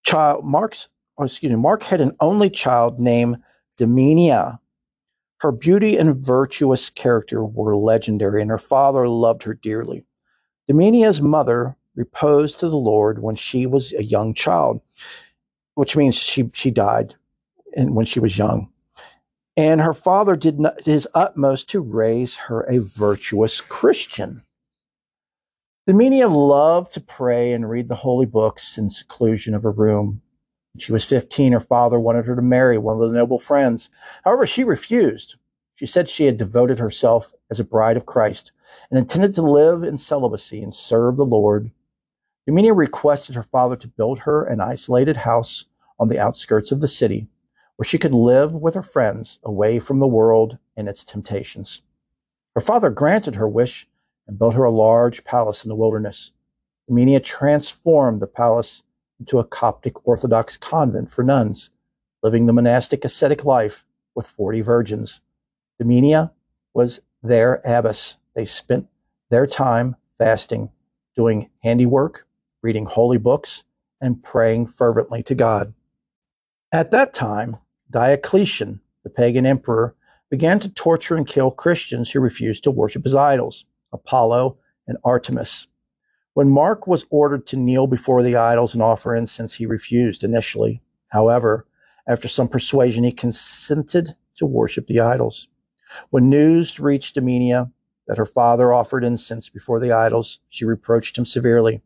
child 0.03 0.45
Mark's 0.45 0.88
oh, 1.18 1.24
excuse 1.26 1.52
me, 1.52 1.56
Mark 1.58 1.84
had 1.84 2.02
an 2.02 2.16
only 2.20 2.50
child 2.50 3.00
named 3.00 3.38
Damiania. 3.78 4.60
Her 5.40 5.52
beauty 5.52 5.98
and 5.98 6.18
virtuous 6.26 6.90
character 6.90 7.44
were 7.44 7.76
legendary, 7.76 8.42
and 8.42 8.50
her 8.50 8.58
father 8.58 9.08
loved 9.08 9.44
her 9.44 9.54
dearly. 9.54 10.06
Damiania's 10.70 11.22
mother 11.22 11.76
reposed 11.96 12.60
to 12.60 12.70
the 12.70 12.78
Lord 12.78 13.22
when 13.22 13.36
she 13.36 13.66
was 13.66 13.94
a 13.94 14.04
young 14.04 14.34
child, 14.34 14.82
which 15.76 15.96
means 15.96 16.16
she, 16.16 16.50
she 16.54 16.72
died 16.72 17.16
when 17.76 18.06
she 18.06 18.20
was 18.20 18.38
young. 18.38 18.72
And 19.58 19.80
her 19.80 19.94
father 19.94 20.36
did 20.36 20.60
not, 20.60 20.82
his 20.84 21.08
utmost 21.14 21.70
to 21.70 21.82
raise 21.82 22.36
her 22.36 22.62
a 22.64 22.80
virtuous 22.80 23.62
Christian. 23.62 24.44
Damiania 25.88 26.30
loved 26.30 26.94
to 26.94 27.02
pray 27.02 27.54
and 27.54 27.70
read 27.70 27.88
the 27.88 27.96
holy 27.96 28.26
books 28.26 28.78
in 28.78 28.90
seclusion 28.90 29.54
of 29.54 29.64
her 29.64 29.72
room. 29.72 30.22
She 30.77 30.91
was 30.91 31.06
15, 31.06 31.53
her 31.53 31.60
father 31.60 31.99
wanted 31.99 32.26
her 32.26 32.35
to 32.35 32.41
marry 32.41 32.77
one 32.77 33.02
of 33.02 33.10
the 33.10 33.15
noble 33.15 33.39
friends. 33.39 33.89
However, 34.23 34.45
she 34.45 34.64
refused. 34.64 35.35
She 35.76 35.85
said 35.85 36.10
she 36.10 36.26
had 36.26 36.38
devoted 36.38 36.80
herself 36.80 37.34
as 37.49 37.60
a 37.60 37.64
bride 37.64 37.97
of 37.97 38.06
Christ 38.06 38.52
and 38.89 38.97
intended 38.97 39.34
to 39.35 39.41
live 39.41 39.84
in 39.84 39.97
celibacy 39.97 40.61
and 40.61 40.73
serve 40.73 41.18
the 41.18 41.26
Lord. 41.26 41.72
Damiania 42.47 42.76
requested 42.76 43.35
her 43.35 43.43
father 43.43 43.76
to 43.76 43.88
build 43.88 44.19
her 44.19 44.45
an 44.45 44.61
isolated 44.61 45.18
house 45.18 45.65
on 45.99 46.10
the 46.10 46.19
outskirts 46.19 46.72
of 46.72 46.81
the 46.81 46.88
city 46.88 47.27
where 47.76 47.85
she 47.85 47.97
could 47.97 48.14
live 48.14 48.53
with 48.53 48.76
her 48.76 48.84
friends 48.84 49.39
away 49.43 49.80
from 49.80 49.99
the 49.99 50.07
world 50.07 50.57
and 50.77 50.88
its 50.88 51.03
temptations. 51.03 51.81
Her 52.53 52.61
father 52.61 52.89
granted 52.89 53.35
her 53.35 53.49
wish 53.49 53.88
and 54.27 54.39
built 54.39 54.53
her 54.53 54.64
a 54.64 54.72
large 54.72 55.23
palace 55.23 55.65
in 55.65 55.69
the 55.69 55.76
wilderness. 55.76 56.31
Damiania 56.89 57.23
transformed 57.23 58.22
the 58.22 58.27
palace 58.27 58.84
into 59.20 59.40
a 59.40 59.44
Coptic 59.46 60.08
Orthodox 60.08 60.58
convent 60.58 61.12
for 61.12 61.24
nuns, 61.24 61.70
living 62.24 62.46
the 62.46 62.54
monastic 62.54 63.06
ascetic 63.06 63.46
life 63.46 63.86
with 64.16 64.28
40 64.28 64.62
virgins. 64.62 65.22
Damiania 65.82 66.32
was 66.74 67.02
their 67.22 67.62
abbess, 67.66 68.18
they 68.36 68.46
spent 68.46 68.88
their 69.30 69.48
time 69.48 69.96
fasting, 70.18 70.70
doing 71.16 71.50
handiwork, 71.64 72.28
reading 72.62 72.86
holy 72.86 73.18
books, 73.18 73.64
and 74.02 74.24
praying 74.24 74.68
fervently 74.68 75.24
to 75.24 75.36
God. 75.36 75.74
At 76.72 76.92
that 76.92 77.14
time, 77.14 77.58
Diocletian, 77.90 78.82
the 79.04 79.10
pagan 79.10 79.46
emperor, 79.46 79.96
began 80.30 80.60
to 80.60 80.70
torture 80.70 81.16
and 81.16 81.28
kill 81.28 81.52
Christians 81.52 82.12
who 82.12 82.20
refused 82.20 82.64
to 82.64 82.72
worship 82.72 83.04
his 83.04 83.16
idols, 83.16 83.66
Apollo 83.94 84.58
and 84.88 84.98
Artemis. 85.04 85.68
When 86.36 86.49
Mark 86.49 86.86
was 86.86 87.06
ordered 87.10 87.48
to 87.48 87.56
kneel 87.56 87.88
before 87.88 88.22
the 88.22 88.36
idols 88.36 88.74
and 88.74 88.84
offer 88.84 89.16
incense, 89.16 89.53
he 89.53 89.66
refused 89.66 90.22
initially. 90.22 90.82
However, 91.07 91.66
after 92.10 92.28
some 92.28 92.49
persuasion, 92.49 93.06
he 93.06 93.14
consented 93.14 94.18
to 94.36 94.45
worship 94.45 94.88
the 94.88 94.99
idols. 94.99 95.48
When 96.10 96.30
news 96.30 96.78
reached 96.78 97.16
Domenia 97.16 97.72
that 98.07 98.18
her 98.18 98.26
father 98.26 98.74
offered 98.74 99.06
incense 99.06 99.48
before 99.48 99.80
the 99.80 99.94
idols, 99.94 100.40
she 100.49 100.66
reproached 100.66 101.18
him 101.18 101.26
severely. 101.26 101.82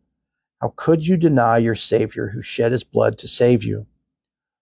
How 0.60 0.74
could 0.76 1.06
you 1.06 1.16
deny 1.16 1.60
your 1.60 1.76
Savior 1.76 2.30
who 2.30 2.42
shed 2.42 2.72
his 2.72 2.84
blood 2.84 3.20
to 3.20 3.28
save 3.28 3.64
you? 3.64 3.86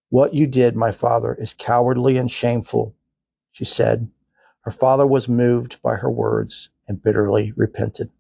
What 0.10 0.34
you 0.34 0.48
did, 0.48 0.76
my 0.76 0.92
father, 0.92 1.34
is 1.40 1.54
cowardly 1.54 2.18
and 2.18 2.30
shameful, 2.30 2.94
she 3.54 3.64
said. 3.64 4.10
Her 4.64 4.72
father 4.72 5.08
was 5.08 5.30
moved 5.30 5.82
by 5.82 5.96
her 5.96 6.12
words 6.12 6.72
and 6.90 7.02
bitterly 7.02 7.54
repented. 7.56 8.12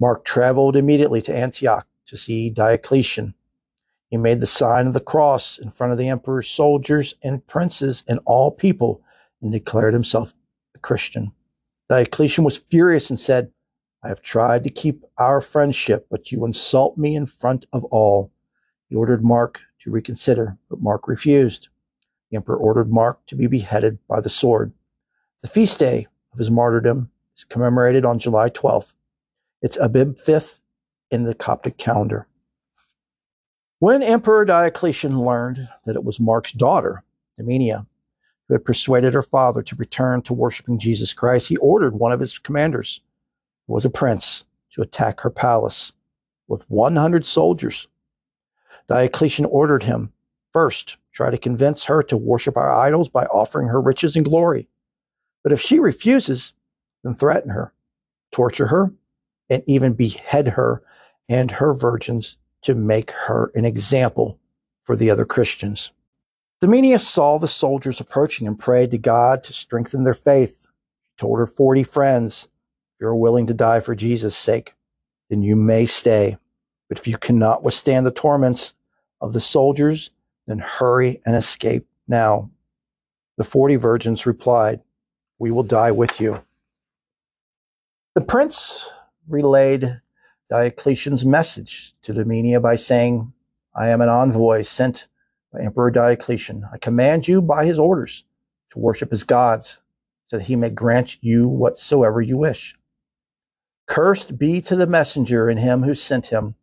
Mark 0.00 0.24
traveled 0.24 0.76
immediately 0.76 1.22
to 1.22 1.34
Antioch 1.34 1.86
to 2.06 2.16
see 2.16 2.50
Diocletian. 2.50 3.34
He 4.10 4.16
made 4.16 4.40
the 4.40 4.46
sign 4.46 4.86
of 4.86 4.94
the 4.94 5.00
cross 5.00 5.58
in 5.58 5.70
front 5.70 5.92
of 5.92 5.98
the 5.98 6.08
emperor's 6.08 6.48
soldiers 6.48 7.14
and 7.22 7.46
princes 7.46 8.02
and 8.08 8.20
all 8.24 8.50
people 8.50 9.02
and 9.42 9.52
declared 9.52 9.92
himself 9.92 10.34
a 10.74 10.78
Christian. 10.78 11.32
Diocletian 11.88 12.44
was 12.44 12.58
furious 12.58 13.10
and 13.10 13.18
said, 13.18 13.52
I 14.02 14.08
have 14.08 14.22
tried 14.22 14.64
to 14.64 14.70
keep 14.70 15.04
our 15.18 15.40
friendship, 15.40 16.06
but 16.10 16.30
you 16.30 16.44
insult 16.44 16.96
me 16.96 17.16
in 17.16 17.26
front 17.26 17.66
of 17.72 17.84
all. 17.86 18.30
He 18.88 18.94
ordered 18.94 19.24
Mark 19.24 19.60
to 19.80 19.90
reconsider, 19.90 20.56
but 20.70 20.80
Mark 20.80 21.08
refused. 21.08 21.68
The 22.30 22.36
emperor 22.36 22.56
ordered 22.56 22.90
Mark 22.90 23.26
to 23.26 23.34
be 23.34 23.46
beheaded 23.46 23.98
by 24.06 24.20
the 24.20 24.28
sword. 24.28 24.72
The 25.42 25.48
feast 25.48 25.78
day 25.78 26.06
of 26.32 26.38
his 26.38 26.50
martyrdom 26.50 27.10
is 27.36 27.44
commemorated 27.44 28.04
on 28.04 28.18
July 28.18 28.50
12th. 28.50 28.92
It's 29.60 29.76
Abib 29.76 30.16
5th 30.16 30.60
in 31.10 31.24
the 31.24 31.34
Coptic 31.34 31.78
calendar. 31.78 32.28
When 33.80 34.04
Emperor 34.04 34.44
Diocletian 34.44 35.20
learned 35.20 35.68
that 35.84 35.96
it 35.96 36.04
was 36.04 36.20
Mark's 36.20 36.52
daughter, 36.52 37.02
Domenia, 37.38 37.84
who 38.46 38.54
had 38.54 38.64
persuaded 38.64 39.14
her 39.14 39.22
father 39.22 39.62
to 39.62 39.74
return 39.74 40.22
to 40.22 40.32
worshiping 40.32 40.78
Jesus 40.78 41.12
Christ, 41.12 41.48
he 41.48 41.56
ordered 41.56 41.94
one 41.94 42.12
of 42.12 42.20
his 42.20 42.38
commanders, 42.38 43.00
who 43.66 43.74
was 43.74 43.84
a 43.84 43.90
prince, 43.90 44.44
to 44.74 44.82
attack 44.82 45.20
her 45.20 45.30
palace 45.30 45.92
with 46.46 46.64
100 46.70 47.26
soldiers. 47.26 47.88
Diocletian 48.88 49.44
ordered 49.44 49.82
him 49.82 50.12
first 50.52 50.98
try 51.12 51.30
to 51.30 51.38
convince 51.38 51.84
her 51.86 52.00
to 52.04 52.16
worship 52.16 52.56
our 52.56 52.72
idols 52.72 53.08
by 53.08 53.24
offering 53.24 53.66
her 53.66 53.80
riches 53.80 54.14
and 54.14 54.24
glory. 54.24 54.68
But 55.42 55.52
if 55.52 55.60
she 55.60 55.80
refuses, 55.80 56.52
then 57.02 57.14
threaten 57.14 57.50
her, 57.50 57.72
torture 58.30 58.68
her, 58.68 58.92
and 59.50 59.62
even 59.66 59.94
behead 59.94 60.48
her 60.48 60.82
and 61.28 61.52
her 61.52 61.74
virgins 61.74 62.36
to 62.62 62.74
make 62.74 63.10
her 63.12 63.50
an 63.54 63.64
example 63.64 64.38
for 64.82 64.96
the 64.96 65.10
other 65.10 65.24
Christians. 65.24 65.92
Domenia 66.62 67.00
saw 67.00 67.38
the 67.38 67.48
soldiers 67.48 68.00
approaching 68.00 68.46
and 68.46 68.58
prayed 68.58 68.90
to 68.90 68.98
God 68.98 69.44
to 69.44 69.52
strengthen 69.52 70.04
their 70.04 70.14
faith. 70.14 70.62
She 70.62 71.20
told 71.20 71.38
her 71.38 71.46
40 71.46 71.84
friends, 71.84 72.44
If 72.44 73.02
you're 73.02 73.14
willing 73.14 73.46
to 73.46 73.54
die 73.54 73.80
for 73.80 73.94
Jesus' 73.94 74.36
sake, 74.36 74.74
then 75.30 75.42
you 75.42 75.54
may 75.54 75.86
stay. 75.86 76.36
But 76.88 76.98
if 76.98 77.06
you 77.06 77.16
cannot 77.16 77.62
withstand 77.62 78.06
the 78.06 78.10
torments 78.10 78.72
of 79.20 79.34
the 79.34 79.40
soldiers, 79.40 80.10
then 80.46 80.58
hurry 80.58 81.20
and 81.24 81.36
escape 81.36 81.86
now. 82.08 82.50
The 83.36 83.44
40 83.44 83.76
virgins 83.76 84.26
replied, 84.26 84.80
We 85.38 85.50
will 85.52 85.62
die 85.62 85.92
with 85.92 86.20
you. 86.20 86.42
The 88.14 88.20
prince 88.20 88.90
relayed 89.28 90.00
Diocletian's 90.50 91.24
message 91.24 91.94
to 92.02 92.14
Domenia 92.14 92.60
by 92.60 92.76
saying, 92.76 93.32
I 93.74 93.88
am 93.88 94.00
an 94.00 94.08
envoy 94.08 94.62
sent 94.62 95.08
by 95.52 95.60
Emperor 95.60 95.90
Diocletian. 95.90 96.64
I 96.72 96.78
command 96.78 97.28
you 97.28 97.42
by 97.42 97.66
his 97.66 97.78
orders 97.78 98.24
to 98.70 98.78
worship 98.78 99.10
his 99.10 99.24
gods, 99.24 99.80
so 100.26 100.38
that 100.38 100.44
he 100.44 100.56
may 100.56 100.70
grant 100.70 101.22
you 101.22 101.48
whatsoever 101.48 102.20
you 102.20 102.36
wish. 102.36 102.76
Cursed 103.86 104.38
be 104.38 104.60
to 104.62 104.76
the 104.76 104.86
messenger 104.86 105.48
and 105.48 105.58
him 105.58 105.82
who 105.82 105.94
sent 105.94 106.26
him. 106.26 106.54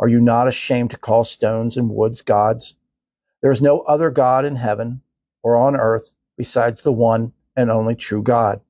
Are 0.00 0.08
you 0.08 0.20
not 0.20 0.48
ashamed 0.48 0.90
to 0.90 0.96
call 0.96 1.24
stones 1.24 1.76
and 1.76 1.90
woods 1.90 2.22
gods? 2.22 2.74
There 3.40 3.52
is 3.52 3.62
no 3.62 3.80
other 3.80 4.10
God 4.10 4.44
in 4.44 4.56
heaven 4.56 5.02
or 5.42 5.56
on 5.56 5.76
earth 5.76 6.14
besides 6.36 6.82
the 6.82 6.92
one 6.92 7.32
and 7.56 7.70
only 7.70 7.94
true 7.94 8.22
God, 8.22 8.60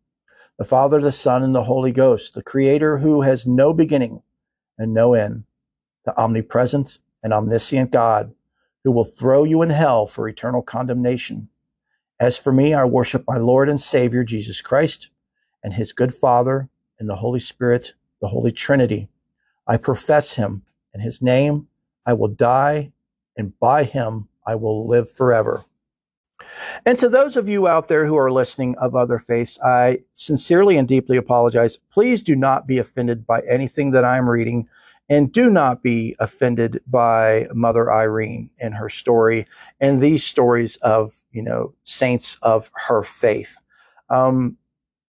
the 0.59 0.64
Father, 0.64 1.01
the 1.01 1.12
Son, 1.12 1.43
and 1.43 1.55
the 1.55 1.64
Holy 1.64 1.93
Ghost, 1.93 2.35
the 2.35 2.43
Creator 2.43 2.98
who 2.98 3.22
has 3.22 3.47
no 3.47 3.72
beginning 3.72 4.22
and 4.78 4.94
no 4.94 5.14
end, 5.14 5.44
the 6.05 6.16
omnipresent 6.16 6.98
and 7.22 7.32
omniscient 7.32 7.90
God 7.90 8.35
who 8.85 8.93
will 8.93 9.05
throw 9.05 9.44
you 9.44 9.62
in 9.62 9.70
hell 9.70 10.06
for 10.06 10.28
eternal 10.28 10.62
condemnation. 10.62 11.48
As 12.20 12.39
for 12.39 12.52
me, 12.52 12.74
I 12.74 12.85
worship 12.85 13.24
my 13.26 13.39
Lord 13.39 13.68
and 13.68 13.81
Savior 13.81 14.22
Jesus 14.22 14.60
Christ 14.60 15.09
and 15.62 15.74
his 15.74 15.93
good 15.93 16.14
Father 16.14 16.68
and 16.98 17.09
the 17.09 17.16
Holy 17.16 17.40
Spirit, 17.40 17.94
the 18.20 18.28
Holy 18.28 18.52
Trinity. 18.52 19.09
I 19.66 19.78
profess 19.78 20.35
him 20.35 20.62
in 20.94 21.01
his 21.01 21.20
name. 21.20 21.68
I 22.06 22.12
will 22.12 22.28
die 22.28 22.93
and 23.36 23.59
by 23.59 23.85
him 23.85 24.28
I 24.47 24.55
will 24.55 24.86
live 24.86 25.10
forever. 25.10 25.64
And 26.85 26.98
to 26.98 27.09
those 27.09 27.36
of 27.36 27.48
you 27.48 27.66
out 27.66 27.89
there 27.89 28.06
who 28.06 28.16
are 28.16 28.31
listening 28.32 28.76
of 28.76 28.94
other 28.94 29.18
faiths, 29.18 29.59
I 29.64 30.01
sincerely 30.14 30.76
and 30.76 30.86
deeply 30.86 31.16
apologize. 31.16 31.78
Please 31.93 32.22
do 32.22 32.36
not 32.36 32.66
be 32.66 32.78
offended 32.78 33.26
by 33.26 33.40
anything 33.40 33.90
that 33.93 34.05
I'm 34.05 34.28
reading 34.28 34.68
and 35.09 35.32
do 35.32 35.51
not 35.51 35.82
be 35.82 36.16
offended 36.18 36.81
by 36.86 37.47
Mother 37.52 37.93
Irene 37.93 38.51
and 38.59 38.74
her 38.74 38.89
story 38.89 39.47
and 39.81 40.01
these 40.01 40.24
stories 40.24 40.76
of, 40.76 41.12
you 41.31 41.43
know, 41.43 41.74
saints 41.85 42.39
of 42.43 42.70
her 42.86 43.02
faith. 43.02 43.56
Um, 44.09 44.56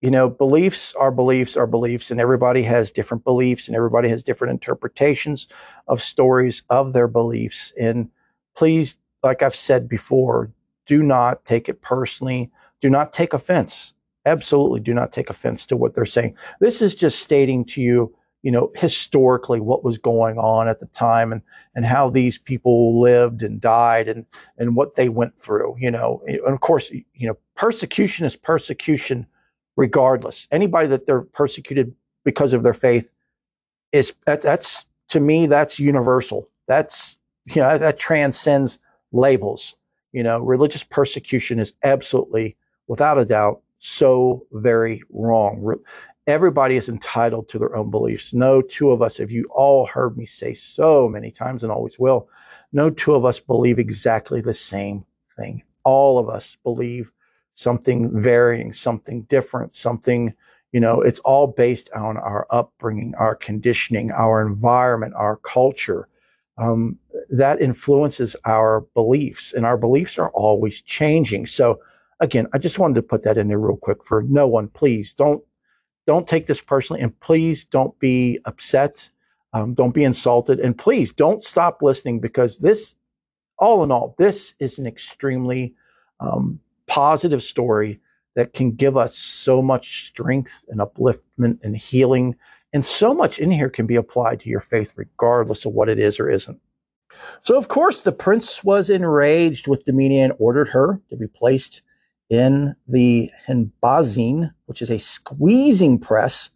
you 0.02 0.12
know, 0.12 0.30
beliefs 0.30 0.94
are 0.96 1.12
beliefs 1.12 1.58
are 1.58 1.66
beliefs, 1.66 2.12
and 2.12 2.20
everybody 2.20 2.64
has 2.64 2.92
different 2.92 3.24
beliefs 3.24 3.68
and 3.68 3.76
everybody 3.76 4.10
has 4.10 4.22
different 4.22 4.52
interpretations 4.52 5.48
of 5.88 6.04
stories 6.04 6.62
of 6.70 6.94
their 6.94 7.08
beliefs. 7.08 7.74
And 7.80 8.10
please, 8.56 8.96
like 9.24 9.42
I've 9.42 9.56
said 9.56 9.90
before, 9.90 10.52
do 10.86 11.02
not 11.02 11.46
take 11.46 11.70
it 11.70 11.82
personally. 11.82 12.52
Do 12.82 12.90
not 12.90 13.14
take 13.14 13.34
offense. 13.34 13.94
Absolutely 14.26 14.80
do 14.80 14.94
not 14.94 15.12
take 15.12 15.30
offense 15.30 15.66
to 15.68 15.78
what 15.78 15.94
they're 15.94 16.06
saying. 16.06 16.36
This 16.60 16.82
is 16.82 16.96
just 16.96 17.20
stating 17.20 17.66
to 17.66 17.82
you 17.82 18.16
you 18.46 18.52
know, 18.52 18.72
historically 18.76 19.60
what 19.60 19.84
was 19.84 19.98
going 19.98 20.38
on 20.38 20.68
at 20.68 20.80
the 20.80 20.86
time 20.86 21.32
and, 21.32 21.42
and 21.74 21.84
how 21.84 22.12
these 22.12 22.38
people 22.38 23.02
lived 23.02 23.42
and 23.42 23.60
died 23.60 24.08
and, 24.08 24.24
and 24.60 24.76
what 24.76 24.96
they 24.96 25.10
went 25.10 25.34
through, 25.42 25.76
you 25.80 25.90
know. 25.90 26.22
And 26.28 26.54
of 26.54 26.60
course, 26.60 26.92
you 26.92 27.28
know, 27.28 27.36
persecution 27.56 28.24
is 28.24 28.36
persecution 28.36 29.26
regardless. 29.78 30.48
Anybody 30.52 30.88
that 30.90 31.08
they're 31.08 31.24
persecuted 31.24 31.96
because 32.24 32.54
of 32.54 32.62
their 32.62 32.76
faith 32.76 33.10
is 33.92 34.14
that, 34.28 34.44
that's 34.44 34.86
to 35.10 35.20
me, 35.20 35.48
that's 35.48 35.80
universal. 35.80 36.48
That's, 36.68 37.18
you 37.48 37.64
know, 37.64 37.70
that, 37.70 37.80
that 37.80 37.98
transcends 37.98 38.78
labels. 39.12 39.76
You 40.16 40.24
know, 40.24 40.40
religious 40.40 40.84
persecution 40.84 41.60
is 41.60 41.74
absolutely, 41.84 42.56
without 42.88 43.20
a 43.20 43.26
doubt, 43.26 43.62
so 43.80 44.48
very 44.52 45.04
wrong 45.12 45.62
everybody 46.28 46.76
is 46.76 46.90
entitled 46.90 47.48
to 47.50 47.60
their 47.60 47.76
own 47.76 47.92
beliefs. 47.92 48.34
No 48.34 48.62
two 48.62 48.92
of 48.92 49.02
us, 49.02 49.20
if 49.20 49.32
you 49.32 49.46
all 49.52 49.86
heard 49.86 50.18
me 50.18 50.26
say 50.26 50.54
so 50.54 51.08
many 51.08 51.32
times 51.32 51.64
and 51.64 51.72
always 51.72 52.00
will, 52.00 52.28
no 52.74 52.90
two 52.90 53.14
of 53.14 53.26
us 53.26 53.40
believe 53.40 53.80
exactly 53.80 54.42
the 54.42 54.54
same 54.54 55.06
thing. 55.38 55.64
All 55.84 56.18
of 56.18 56.30
us 56.30 56.58
believe 56.64 57.12
something 57.54 58.22
varying, 58.22 58.74
something 58.74 59.24
different, 59.24 59.76
something, 59.76 60.34
you 60.72 60.80
know, 60.80 61.02
it's 61.02 61.20
all 61.20 61.48
based 61.48 61.90
on 61.92 62.18
our 62.18 62.48
upbringing, 62.50 63.14
our 63.16 63.36
conditioning, 63.36 64.12
our 64.12 64.46
environment, 64.46 65.14
our 65.16 65.38
culture. 65.38 66.08
Um, 66.58 66.98
that 67.30 67.62
influences 67.62 68.36
our 68.46 68.82
beliefs, 68.94 69.52
and 69.52 69.66
our 69.66 69.78
beliefs 69.78 70.18
are 70.18 70.30
always 70.30 70.82
changing. 70.82 71.48
So, 71.48 71.80
again, 72.20 72.48
I 72.54 72.60
just 72.60 72.80
wanted 72.80 72.96
to 72.96 73.02
put 73.02 73.24
that 73.24 73.38
in 73.38 73.50
there 73.50 73.60
real 73.60 73.76
quick 73.76 74.06
for 74.06 74.22
no 74.22 74.48
one. 74.48 74.70
Please 74.70 75.14
don't 75.14 75.44
don't 76.06 76.28
take 76.28 76.48
this 76.48 76.62
personally 76.62 77.02
and 77.02 77.20
please 77.20 77.66
don't 77.66 77.98
be 78.00 78.40
upset. 78.46 79.10
Um, 79.54 79.74
don't 79.74 79.94
be 79.94 80.04
insulted. 80.04 80.60
And 80.60 80.78
please 80.78 81.12
don't 81.12 81.44
stop 81.44 81.82
listening 81.82 82.20
because 82.20 82.58
this, 82.58 82.96
all 83.58 83.84
in 83.84 83.92
all, 83.92 84.16
this 84.18 84.54
is 84.60 84.80
an 84.80 84.86
extremely 84.86 85.74
um, 86.20 86.60
positive 86.88 87.42
story 87.42 88.00
that 88.36 88.54
can 88.54 88.72
give 88.72 88.98
us 88.98 89.18
so 89.18 89.62
much 89.62 90.08
strength 90.08 90.66
and 90.68 90.82
upliftment 90.82 91.60
and 91.64 91.76
healing. 91.76 92.36
And 92.74 92.84
so 92.84 93.14
much 93.14 93.40
in 93.40 93.52
here 93.52 93.70
can 93.70 93.86
be 93.86 93.96
applied 93.96 94.42
to 94.42 94.50
your 94.50 94.62
faith, 94.62 94.94
regardless 94.96 95.66
of 95.66 95.74
what 95.74 95.90
it 95.90 96.00
is 96.00 96.20
or 96.20 96.30
isn't. 96.30 96.60
So, 97.44 97.58
of 97.58 97.68
course, 97.68 98.02
the 98.02 98.12
prince 98.12 98.64
was 98.64 98.90
enraged 98.90 99.68
with 99.68 99.86
Demenia 99.86 100.26
and 100.26 100.34
ordered 100.40 100.70
her 100.70 101.00
to 101.10 101.16
be 101.16 101.28
placed 101.28 101.82
in 102.30 102.76
the 102.88 103.32
Henbazin, 103.48 104.54
which 104.66 104.82
is 104.82 104.90
a 104.90 105.00
squeezing 105.00 106.00
press, 106.00 106.50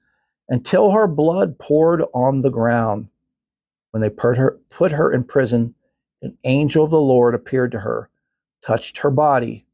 until 0.49 0.91
her 0.91 1.07
blood 1.07 1.59
poured 1.59 2.03
on 2.13 2.41
the 2.41 2.49
ground. 2.49 3.07
When 3.91 4.01
they 4.01 4.09
put 4.09 4.37
her, 4.37 4.59
put 4.69 4.91
her 4.91 5.11
in 5.11 5.23
prison, 5.23 5.75
an 6.21 6.37
angel 6.43 6.83
of 6.83 6.91
the 6.91 6.99
Lord 6.99 7.33
appeared 7.35 7.71
to 7.71 7.79
her, 7.79 8.09
touched 8.65 8.99
her 8.99 9.11
body 9.11 9.65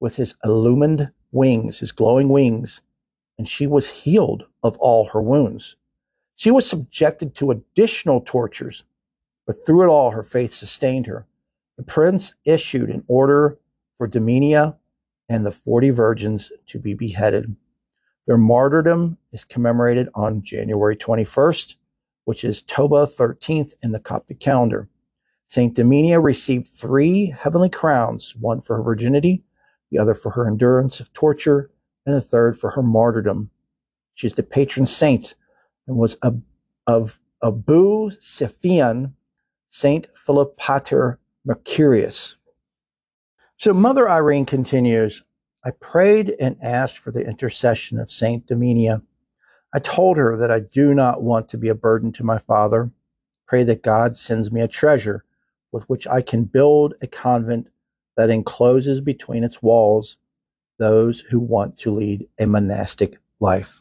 with 0.00 0.16
his 0.16 0.34
illumined 0.44 1.10
wings, 1.30 1.80
his 1.80 1.92
glowing 1.92 2.28
wings, 2.28 2.80
and 3.38 3.48
she 3.48 3.66
was 3.66 3.88
healed 3.88 4.44
of 4.62 4.76
all 4.78 5.06
her 5.06 5.22
wounds. 5.22 5.76
She 6.36 6.50
was 6.50 6.68
subjected 6.68 7.34
to 7.36 7.50
additional 7.50 8.20
tortures, 8.20 8.84
but 9.46 9.56
through 9.64 9.84
it 9.84 9.92
all, 9.92 10.10
her 10.10 10.22
faith 10.22 10.52
sustained 10.52 11.06
her. 11.06 11.26
The 11.76 11.84
prince 11.84 12.34
issued 12.44 12.90
an 12.90 13.04
order 13.08 13.58
for 13.98 14.08
Demenia 14.08 14.76
and 15.28 15.44
the 15.44 15.52
40 15.52 15.90
virgins 15.90 16.52
to 16.68 16.78
be 16.78 16.94
beheaded. 16.94 17.56
Their 18.26 18.38
martyrdom 18.38 19.18
is 19.32 19.44
commemorated 19.44 20.08
on 20.14 20.42
January 20.42 20.96
21st, 20.96 21.76
which 22.24 22.44
is 22.44 22.62
Toba 22.62 23.06
13th 23.06 23.74
in 23.82 23.92
the 23.92 24.00
Coptic 24.00 24.40
calendar. 24.40 24.88
Saint 25.48 25.76
Demenia 25.76 26.22
received 26.22 26.68
three 26.68 27.26
heavenly 27.26 27.68
crowns, 27.68 28.34
one 28.36 28.60
for 28.60 28.76
her 28.76 28.82
virginity, 28.82 29.44
the 29.90 29.98
other 29.98 30.14
for 30.14 30.30
her 30.30 30.48
endurance 30.48 31.00
of 31.00 31.12
torture, 31.12 31.70
and 32.06 32.14
the 32.14 32.20
third 32.20 32.58
for 32.58 32.70
her 32.70 32.82
martyrdom. 32.82 33.50
She 34.14 34.26
is 34.26 34.34
the 34.34 34.42
patron 34.42 34.86
saint 34.86 35.34
and 35.86 35.96
was 35.96 36.14
of, 36.16 36.42
of 36.86 37.18
Abu 37.42 38.10
Sefein, 38.10 39.12
Saint 39.68 40.08
Philopater 40.14 41.18
Mercurius. 41.44 42.36
So 43.56 43.72
Mother 43.72 44.08
Irene 44.08 44.46
continues, 44.46 45.22
I 45.64 45.70
prayed 45.72 46.34
and 46.38 46.56
asked 46.62 46.98
for 46.98 47.10
the 47.10 47.26
intercession 47.26 47.98
of 47.98 48.10
Saint 48.10 48.46
Demenia. 48.46 49.02
I 49.72 49.78
told 49.78 50.16
her 50.16 50.36
that 50.36 50.50
I 50.50 50.60
do 50.60 50.94
not 50.94 51.22
want 51.22 51.48
to 51.50 51.58
be 51.58 51.68
a 51.68 51.74
burden 51.74 52.12
to 52.12 52.24
my 52.24 52.38
father. 52.38 52.90
Pray 53.46 53.64
that 53.64 53.82
God 53.82 54.16
sends 54.16 54.52
me 54.52 54.60
a 54.60 54.68
treasure 54.68 55.24
with 55.72 55.88
which 55.88 56.06
I 56.06 56.22
can 56.22 56.44
build 56.44 56.94
a 57.02 57.06
convent 57.06 57.68
that 58.16 58.30
encloses 58.30 59.00
between 59.00 59.42
its 59.42 59.60
walls 59.60 60.18
those 60.78 61.20
who 61.20 61.38
want 61.38 61.78
to 61.78 61.94
lead 61.94 62.28
a 62.38 62.46
monastic 62.46 63.18
life. 63.40 63.80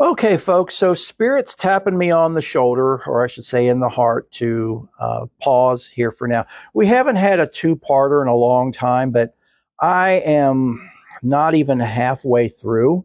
Okay, 0.00 0.38
folks, 0.38 0.76
so 0.76 0.94
Spirit's 0.94 1.54
tapping 1.54 1.98
me 1.98 2.10
on 2.10 2.32
the 2.32 2.40
shoulder, 2.40 3.02
or 3.06 3.22
I 3.22 3.26
should 3.26 3.44
say 3.44 3.66
in 3.66 3.80
the 3.80 3.90
heart, 3.90 4.32
to 4.32 4.88
uh, 4.98 5.26
pause 5.42 5.86
here 5.86 6.10
for 6.10 6.26
now. 6.26 6.46
We 6.72 6.86
haven't 6.86 7.16
had 7.16 7.38
a 7.38 7.46
two 7.46 7.76
parter 7.76 8.22
in 8.22 8.28
a 8.28 8.34
long 8.34 8.72
time, 8.72 9.10
but 9.10 9.34
I 9.78 10.12
am 10.12 10.90
not 11.22 11.54
even 11.54 11.80
halfway 11.80 12.48
through 12.48 13.04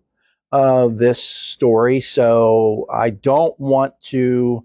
uh, 0.54 0.88
this 0.88 1.22
story, 1.22 2.00
so 2.00 2.86
I 2.90 3.10
don't 3.10 3.60
want 3.60 4.00
to 4.04 4.62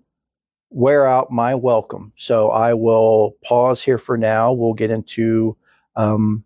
wear 0.70 1.08
out 1.08 1.32
my 1.32 1.56
welcome. 1.56 2.12
So 2.16 2.50
I 2.50 2.74
will 2.74 3.36
pause 3.42 3.82
here 3.82 3.98
for 3.98 4.16
now. 4.16 4.52
We'll 4.52 4.74
get 4.74 4.92
into 4.92 5.56
um, 5.96 6.44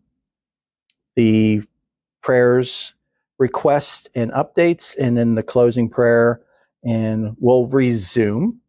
the 1.16 1.62
prayers, 2.22 2.94
requests, 3.38 4.08
and 4.14 4.30
updates, 4.32 4.96
and 4.98 5.16
then 5.16 5.34
the 5.34 5.42
closing 5.42 5.88
prayer, 5.88 6.40
and 6.84 7.36
we'll 7.38 7.66
resume 7.66 8.60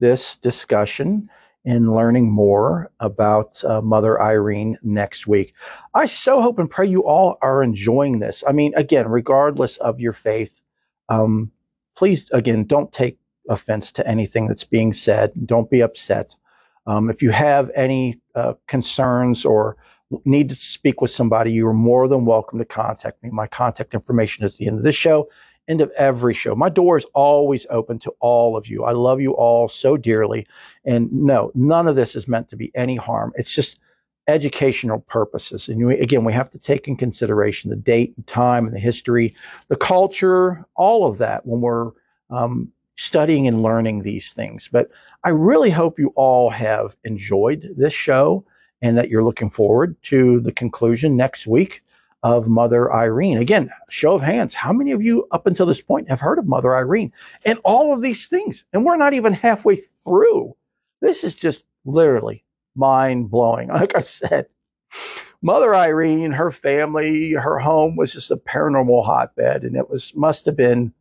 this 0.00 0.36
discussion 0.36 1.28
and 1.64 1.94
learning 1.94 2.30
more 2.30 2.90
about 3.00 3.62
uh, 3.64 3.80
Mother 3.82 4.20
Irene 4.22 4.78
next 4.82 5.26
week. 5.26 5.54
I 5.92 6.06
so 6.06 6.40
hope 6.40 6.58
and 6.58 6.70
pray 6.70 6.86
you 6.86 7.04
all 7.04 7.36
are 7.42 7.62
enjoying 7.62 8.20
this. 8.20 8.42
I 8.46 8.52
mean, 8.52 8.72
again, 8.76 9.08
regardless 9.08 9.76
of 9.78 10.00
your 10.00 10.12
faith, 10.12 10.60
um, 11.08 11.50
please, 11.96 12.30
again, 12.32 12.64
don't 12.64 12.92
take 12.92 13.18
offense 13.50 13.92
to 13.92 14.06
anything 14.06 14.46
that's 14.46 14.64
being 14.64 14.92
said. 14.92 15.32
Don't 15.46 15.70
be 15.70 15.82
upset. 15.82 16.36
Um, 16.86 17.10
if 17.10 17.22
you 17.22 17.30
have 17.30 17.70
any 17.74 18.20
uh, 18.34 18.54
concerns 18.66 19.44
or 19.44 19.76
need 20.24 20.48
to 20.48 20.54
speak 20.54 21.00
with 21.00 21.10
somebody, 21.10 21.52
you 21.52 21.66
are 21.66 21.74
more 21.74 22.08
than 22.08 22.24
welcome 22.24 22.58
to 22.58 22.64
contact 22.64 23.22
me. 23.22 23.30
My 23.30 23.46
contact 23.46 23.94
information 23.94 24.44
is 24.44 24.56
the 24.56 24.66
end 24.66 24.78
of 24.78 24.84
this 24.84 24.96
show, 24.96 25.28
end 25.68 25.80
of 25.80 25.90
every 25.92 26.34
show. 26.34 26.54
My 26.54 26.70
door 26.70 26.96
is 26.96 27.06
always 27.14 27.66
open 27.70 27.98
to 28.00 28.12
all 28.20 28.56
of 28.56 28.66
you. 28.66 28.84
I 28.84 28.92
love 28.92 29.20
you 29.20 29.32
all 29.32 29.68
so 29.68 29.96
dearly. 29.96 30.46
And 30.84 31.12
no, 31.12 31.52
none 31.54 31.86
of 31.86 31.96
this 31.96 32.16
is 32.16 32.26
meant 32.26 32.48
to 32.50 32.56
be 32.56 32.72
any 32.74 32.96
harm. 32.96 33.32
It's 33.36 33.54
just 33.54 33.78
educational 34.28 35.00
purposes. 35.00 35.68
And 35.68 35.84
we, 35.86 35.98
again, 35.98 36.24
we 36.24 36.32
have 36.32 36.50
to 36.50 36.58
take 36.58 36.88
in 36.88 36.96
consideration 36.96 37.70
the 37.70 37.76
date 37.76 38.14
and 38.16 38.26
time 38.26 38.66
and 38.66 38.74
the 38.74 38.80
history, 38.80 39.34
the 39.68 39.76
culture, 39.76 40.64
all 40.74 41.06
of 41.06 41.18
that 41.18 41.46
when 41.46 41.60
we're 41.60 41.92
um, 42.30 42.70
studying 42.96 43.46
and 43.46 43.62
learning 43.62 44.02
these 44.02 44.32
things. 44.32 44.68
But 44.70 44.90
I 45.24 45.30
really 45.30 45.70
hope 45.70 45.98
you 45.98 46.12
all 46.14 46.50
have 46.50 46.94
enjoyed 47.04 47.74
this 47.76 47.94
show 47.94 48.44
and 48.82 48.96
that 48.96 49.08
you're 49.08 49.24
looking 49.24 49.50
forward 49.50 49.96
to 50.04 50.40
the 50.40 50.52
conclusion 50.52 51.16
next 51.16 51.46
week 51.46 51.82
of 52.22 52.48
Mother 52.48 52.92
Irene. 52.92 53.38
Again, 53.38 53.70
show 53.88 54.14
of 54.14 54.22
hands, 54.22 54.54
how 54.54 54.72
many 54.72 54.92
of 54.92 55.02
you 55.02 55.26
up 55.30 55.46
until 55.46 55.66
this 55.66 55.80
point 55.80 56.08
have 56.08 56.20
heard 56.20 56.38
of 56.38 56.46
Mother 56.46 56.74
Irene 56.76 57.12
and 57.44 57.58
all 57.64 57.92
of 57.92 58.02
these 58.02 58.26
things? 58.26 58.64
And 58.72 58.84
we're 58.84 58.96
not 58.96 59.14
even 59.14 59.32
halfway 59.32 59.82
through. 60.04 60.56
This 61.00 61.22
is 61.22 61.34
just 61.34 61.64
literally 61.84 62.44
mind 62.74 63.30
blowing. 63.30 63.68
Like 63.72 63.96
I 63.96 64.00
said, 64.00 64.46
Mother 65.40 65.74
Irene, 65.74 66.32
her 66.32 66.50
family, 66.50 67.32
her 67.32 67.58
home 67.58 67.94
was 67.96 68.12
just 68.12 68.30
a 68.32 68.36
paranormal 68.36 69.04
hotbed, 69.04 69.62
and 69.62 69.76
it 69.76 69.88
was 69.88 70.14
must 70.16 70.46
have 70.46 70.56
been 70.56 70.92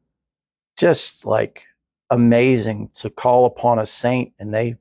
just 0.78 1.26
like 1.26 1.64
amazing 2.12 2.90
to 2.96 3.10
call 3.10 3.46
upon 3.46 3.80
a 3.80 3.88
saint 3.88 4.32
and 4.40 4.54
they, 4.54 4.76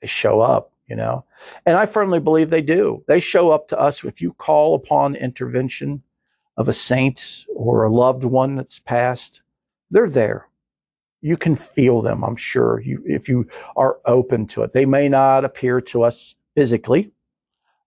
they 0.00 0.06
show 0.06 0.40
up, 0.40 0.72
you 0.86 0.96
know. 0.96 1.24
And 1.66 1.76
I 1.76 1.86
firmly 1.86 2.20
believe 2.20 2.50
they 2.50 2.62
do. 2.62 3.04
They 3.06 3.20
show 3.20 3.50
up 3.50 3.68
to 3.68 3.78
us 3.78 4.04
if 4.04 4.20
you 4.20 4.32
call 4.34 4.74
upon 4.74 5.16
intervention 5.16 6.02
of 6.56 6.68
a 6.68 6.72
saint 6.72 7.44
or 7.54 7.84
a 7.84 7.92
loved 7.92 8.24
one 8.24 8.56
that's 8.56 8.78
passed, 8.80 9.42
they're 9.90 10.10
there. 10.10 10.48
You 11.22 11.36
can 11.36 11.56
feel 11.56 12.02
them, 12.02 12.24
I'm 12.24 12.36
sure, 12.36 12.80
you, 12.80 13.02
if 13.06 13.28
you 13.28 13.46
are 13.76 13.98
open 14.06 14.46
to 14.48 14.62
it. 14.62 14.72
They 14.72 14.86
may 14.86 15.08
not 15.08 15.44
appear 15.44 15.80
to 15.82 16.02
us 16.02 16.34
physically 16.54 17.12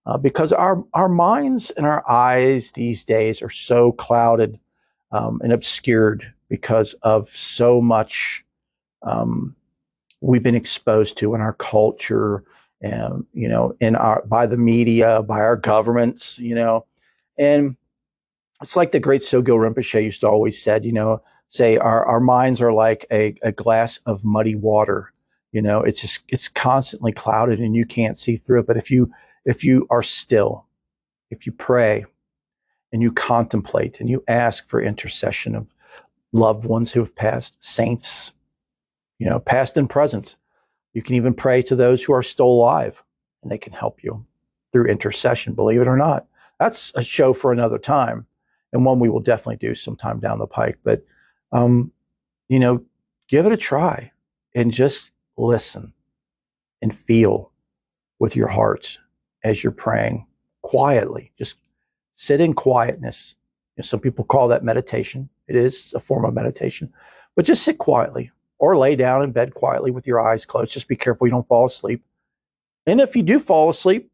uh, 0.06 0.18
because 0.18 0.52
our, 0.52 0.84
our 0.94 1.08
minds 1.08 1.70
and 1.70 1.86
our 1.86 2.08
eyes 2.08 2.70
these 2.72 3.04
days 3.04 3.42
are 3.42 3.50
so 3.50 3.92
clouded 3.92 4.58
um, 5.10 5.40
and 5.42 5.52
obscured 5.52 6.32
because 6.48 6.94
of 7.02 7.34
so 7.34 7.80
much 7.80 8.44
um, 9.02 9.54
we've 10.20 10.42
been 10.42 10.54
exposed 10.54 11.16
to 11.18 11.34
in 11.34 11.40
our 11.40 11.52
culture 11.52 12.44
and 12.84 13.24
you 13.32 13.48
know 13.48 13.74
in 13.80 13.96
our 13.96 14.22
by 14.26 14.46
the 14.46 14.56
media 14.56 15.22
by 15.22 15.40
our 15.40 15.56
governments 15.56 16.38
you 16.38 16.54
know 16.54 16.84
and 17.38 17.76
it's 18.62 18.76
like 18.76 18.92
the 18.92 19.00
great 19.00 19.22
Sogyal 19.22 19.58
Rinpoche 19.58 20.02
used 20.02 20.20
to 20.20 20.28
always 20.28 20.62
said 20.62 20.84
you 20.84 20.92
know 20.92 21.22
say 21.50 21.76
our, 21.76 22.04
our 22.04 22.20
minds 22.20 22.60
are 22.60 22.72
like 22.72 23.06
a, 23.10 23.34
a 23.42 23.52
glass 23.52 24.00
of 24.06 24.24
muddy 24.24 24.54
water 24.54 25.12
you 25.52 25.62
know 25.62 25.80
it's 25.80 26.00
just 26.00 26.20
it's 26.28 26.48
constantly 26.48 27.12
clouded 27.12 27.58
and 27.58 27.74
you 27.74 27.86
can't 27.86 28.18
see 28.18 28.36
through 28.36 28.60
it 28.60 28.66
but 28.66 28.76
if 28.76 28.90
you 28.90 29.10
if 29.44 29.64
you 29.64 29.86
are 29.90 30.02
still 30.02 30.66
if 31.30 31.46
you 31.46 31.52
pray 31.52 32.04
and 32.92 33.02
you 33.02 33.10
contemplate 33.10 33.98
and 33.98 34.08
you 34.08 34.22
ask 34.28 34.68
for 34.68 34.80
intercession 34.82 35.54
of 35.56 35.66
loved 36.32 36.64
ones 36.64 36.92
who 36.92 37.00
have 37.00 37.14
passed 37.16 37.56
saints 37.60 38.32
you 39.18 39.28
know, 39.28 39.38
past 39.38 39.76
and 39.76 39.88
present. 39.88 40.36
You 40.94 41.02
can 41.02 41.16
even 41.16 41.34
pray 41.34 41.62
to 41.62 41.76
those 41.76 42.02
who 42.02 42.14
are 42.14 42.22
still 42.22 42.46
alive 42.46 43.02
and 43.42 43.50
they 43.50 43.58
can 43.58 43.72
help 43.72 44.02
you 44.02 44.24
through 44.72 44.86
intercession, 44.86 45.52
believe 45.52 45.80
it 45.80 45.88
or 45.88 45.96
not. 45.96 46.26
That's 46.58 46.92
a 46.94 47.04
show 47.04 47.34
for 47.34 47.52
another 47.52 47.78
time 47.78 48.26
and 48.72 48.84
one 48.84 48.98
we 48.98 49.08
will 49.08 49.20
definitely 49.20 49.56
do 49.56 49.74
sometime 49.74 50.18
down 50.18 50.38
the 50.38 50.46
pike. 50.46 50.78
But, 50.82 51.04
um, 51.52 51.92
you 52.48 52.58
know, 52.58 52.82
give 53.28 53.46
it 53.46 53.52
a 53.52 53.56
try 53.56 54.10
and 54.54 54.72
just 54.72 55.10
listen 55.36 55.92
and 56.82 56.96
feel 56.96 57.52
with 58.18 58.36
your 58.36 58.48
heart 58.48 58.98
as 59.44 59.62
you're 59.62 59.72
praying 59.72 60.26
quietly. 60.62 61.32
Just 61.38 61.56
sit 62.16 62.40
in 62.40 62.52
quietness. 62.52 63.36
You 63.76 63.82
know, 63.82 63.86
some 63.86 64.00
people 64.00 64.24
call 64.24 64.48
that 64.48 64.64
meditation. 64.64 65.28
It 65.46 65.56
is 65.56 65.92
a 65.94 66.00
form 66.00 66.24
of 66.24 66.34
meditation, 66.34 66.92
but 67.36 67.44
just 67.44 67.62
sit 67.62 67.78
quietly 67.78 68.32
or 68.58 68.76
lay 68.76 68.96
down 68.96 69.22
in 69.22 69.32
bed 69.32 69.54
quietly 69.54 69.90
with 69.90 70.06
your 70.06 70.20
eyes 70.20 70.44
closed. 70.44 70.72
Just 70.72 70.88
be 70.88 70.96
careful 70.96 71.26
you 71.26 71.32
don't 71.32 71.48
fall 71.48 71.66
asleep. 71.66 72.02
And 72.86 73.00
if 73.00 73.16
you 73.16 73.22
do 73.22 73.38
fall 73.38 73.70
asleep, 73.70 74.10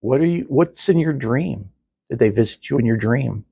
what 0.00 0.20
are 0.20 0.26
you 0.26 0.44
what's 0.48 0.88
in 0.88 0.98
your 0.98 1.12
dream? 1.12 1.70
Did 2.10 2.18
they 2.18 2.30
visit 2.30 2.70
you 2.70 2.78
in 2.78 2.86
your 2.86 2.96
dream? 2.96 3.44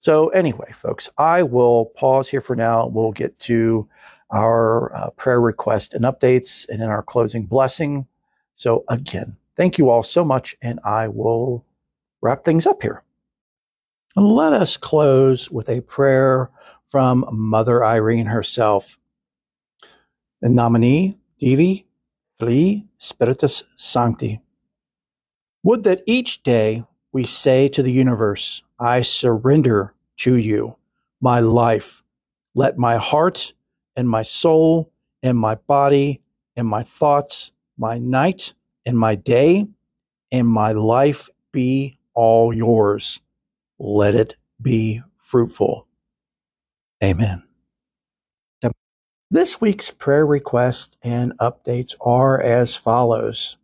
So, 0.00 0.28
anyway, 0.28 0.72
folks, 0.72 1.08
I 1.18 1.42
will 1.42 1.86
pause 1.86 2.28
here 2.28 2.40
for 2.40 2.54
now. 2.54 2.86
We'll 2.86 3.12
get 3.12 3.38
to 3.40 3.88
our 4.30 4.94
uh, 4.94 5.10
prayer 5.10 5.40
request 5.40 5.94
and 5.94 6.04
updates 6.04 6.68
and 6.68 6.80
in 6.80 6.88
our 6.88 7.02
closing 7.02 7.44
blessing. 7.44 8.06
So, 8.54 8.84
again, 8.88 9.36
thank 9.56 9.78
you 9.78 9.90
all 9.90 10.02
so 10.02 10.24
much, 10.24 10.56
and 10.62 10.78
I 10.84 11.08
will 11.08 11.64
wrap 12.22 12.44
things 12.44 12.66
up 12.66 12.82
here. 12.82 13.02
Let 14.14 14.52
us 14.52 14.76
close 14.76 15.50
with 15.50 15.68
a 15.68 15.80
prayer 15.82 16.50
from 16.88 17.26
Mother 17.30 17.84
Irene 17.84 18.26
herself. 18.26 18.98
In 20.46 20.54
nomine 20.54 21.16
Divi, 21.40 21.88
Filii, 22.38 22.86
Spiritus 22.98 23.64
Sancti. 23.74 24.40
Would 25.64 25.82
that 25.82 26.04
each 26.06 26.44
day 26.44 26.84
we 27.10 27.26
say 27.26 27.68
to 27.70 27.82
the 27.82 27.90
universe, 27.90 28.62
I 28.78 29.02
surrender 29.02 29.92
to 30.18 30.36
you 30.36 30.76
my 31.20 31.40
life. 31.40 32.04
Let 32.54 32.78
my 32.78 32.96
heart 32.96 33.54
and 33.96 34.08
my 34.08 34.22
soul 34.22 34.92
and 35.20 35.36
my 35.36 35.56
body 35.56 36.22
and 36.54 36.68
my 36.68 36.84
thoughts, 36.84 37.50
my 37.76 37.98
night 37.98 38.52
and 38.86 38.96
my 38.96 39.16
day 39.16 39.66
and 40.30 40.46
my 40.46 40.70
life 40.70 41.28
be 41.50 41.98
all 42.14 42.54
yours. 42.54 43.20
Let 43.80 44.14
it 44.14 44.36
be 44.62 45.02
fruitful. 45.18 45.88
Amen. 47.02 47.42
This 49.36 49.60
week's 49.60 49.90
prayer 49.90 50.24
requests 50.24 50.96
and 51.02 51.36
updates 51.38 51.94
are 52.00 52.40
as 52.40 52.74
follows. 52.74 53.58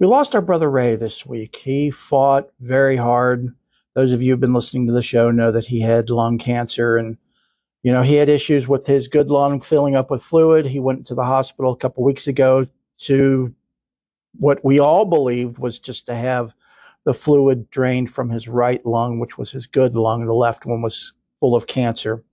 We 0.00 0.08
lost 0.08 0.34
our 0.34 0.42
brother 0.42 0.68
Ray 0.68 0.96
this 0.96 1.24
week. 1.24 1.54
He 1.54 1.88
fought 1.88 2.48
very 2.58 2.96
hard. 2.96 3.54
Those 3.94 4.10
of 4.10 4.22
you 4.22 4.32
who've 4.32 4.40
been 4.40 4.54
listening 4.54 4.88
to 4.88 4.92
the 4.92 5.00
show 5.00 5.30
know 5.30 5.52
that 5.52 5.66
he 5.66 5.82
had 5.82 6.10
lung 6.10 6.36
cancer 6.36 6.96
and 6.96 7.16
you 7.84 7.92
know, 7.92 8.02
he 8.02 8.16
had 8.16 8.28
issues 8.28 8.66
with 8.66 8.88
his 8.88 9.06
good 9.06 9.30
lung 9.30 9.60
filling 9.60 9.94
up 9.94 10.10
with 10.10 10.20
fluid. 10.20 10.66
He 10.66 10.80
went 10.80 11.06
to 11.06 11.14
the 11.14 11.22
hospital 11.22 11.70
a 11.70 11.76
couple 11.76 12.02
weeks 12.02 12.26
ago 12.26 12.66
to 13.02 13.54
what 14.36 14.64
we 14.64 14.80
all 14.80 15.04
believed 15.04 15.58
was 15.58 15.78
just 15.78 16.06
to 16.06 16.14
have 16.16 16.54
the 17.04 17.14
fluid 17.14 17.70
drained 17.70 18.10
from 18.10 18.30
his 18.30 18.48
right 18.48 18.84
lung, 18.84 19.20
which 19.20 19.38
was 19.38 19.52
his 19.52 19.68
good 19.68 19.94
lung. 19.94 20.26
The 20.26 20.32
left 20.32 20.66
one 20.66 20.82
was 20.82 21.12
full 21.38 21.54
of 21.54 21.68
cancer. 21.68 22.24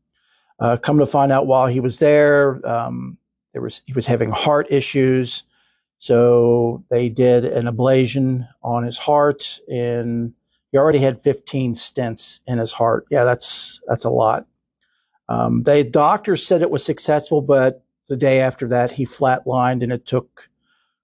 Uh, 0.60 0.78
come 0.78 1.00
to 1.00 1.06
find 1.06 1.32
out 1.32 1.48
while 1.48 1.68
he 1.68 1.80
was 1.80 2.00
there, 2.00 2.66
um, 2.68 3.18
there 3.54 3.62
was 3.62 3.82
he 3.86 3.94
was 3.94 4.06
having 4.06 4.30
heart 4.30 4.68
issues, 4.70 5.44
so 5.98 6.84
they 6.90 7.10
did 7.10 7.46
an 7.46 7.66
ablation 7.66 8.48
on 8.64 8.84
his 8.84 8.98
heart, 8.98 9.60
and 9.68 10.34
he 10.72 10.78
already 10.78 11.00
had 11.00 11.22
15 11.22 11.76
stents 11.76 12.40
in 12.48 12.58
his 12.58 12.72
heart. 12.72 13.06
Yeah, 13.10 13.24
that's 13.24 13.82
that's 13.88 14.06
a 14.06 14.10
lot. 14.10 14.46
Um, 15.28 15.64
the 15.64 15.84
doctors 15.84 16.46
said 16.46 16.62
it 16.62 16.70
was 16.70 16.84
successful, 16.84 17.42
but 17.42 17.84
the 18.08 18.18
day 18.18 18.40
after 18.40 18.68
that, 18.68 18.92
he 18.92 19.06
flatlined, 19.06 19.84
and 19.84 19.92
it 19.92 20.06
took 20.06 20.50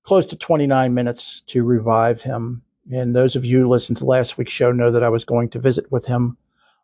close 0.03 0.25
to 0.27 0.35
29 0.35 0.93
minutes 0.93 1.41
to 1.47 1.63
revive 1.63 2.21
him. 2.21 2.63
And 2.91 3.15
those 3.15 3.35
of 3.35 3.45
you 3.45 3.61
who 3.61 3.69
listened 3.69 3.97
to 3.99 4.05
last 4.05 4.37
week's 4.37 4.51
show 4.51 4.71
know 4.71 4.91
that 4.91 5.03
I 5.03 5.09
was 5.09 5.25
going 5.25 5.49
to 5.49 5.59
visit 5.59 5.91
with 5.91 6.05
him 6.05 6.37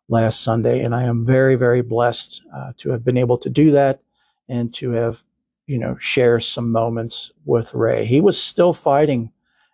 last 0.08 0.42
Sunday. 0.42 0.82
And 0.82 0.94
I 0.94 1.04
am 1.04 1.24
very, 1.24 1.54
very 1.54 1.82
blessed 1.82 2.42
uh, 2.54 2.72
to 2.78 2.90
have 2.90 3.04
been 3.04 3.16
able 3.18 3.38
to 3.38 3.50
do 3.50 3.70
that 3.72 4.00
and 4.48 4.72
to 4.74 4.90
have, 4.92 5.22
you 5.66 5.78
know, 5.78 5.96
share 5.98 6.40
some 6.40 6.72
moments 6.72 7.32
with 7.44 7.74
Ray. 7.74 8.06
He 8.06 8.20
was 8.20 8.40
still 8.40 8.72
fighting 8.72 9.32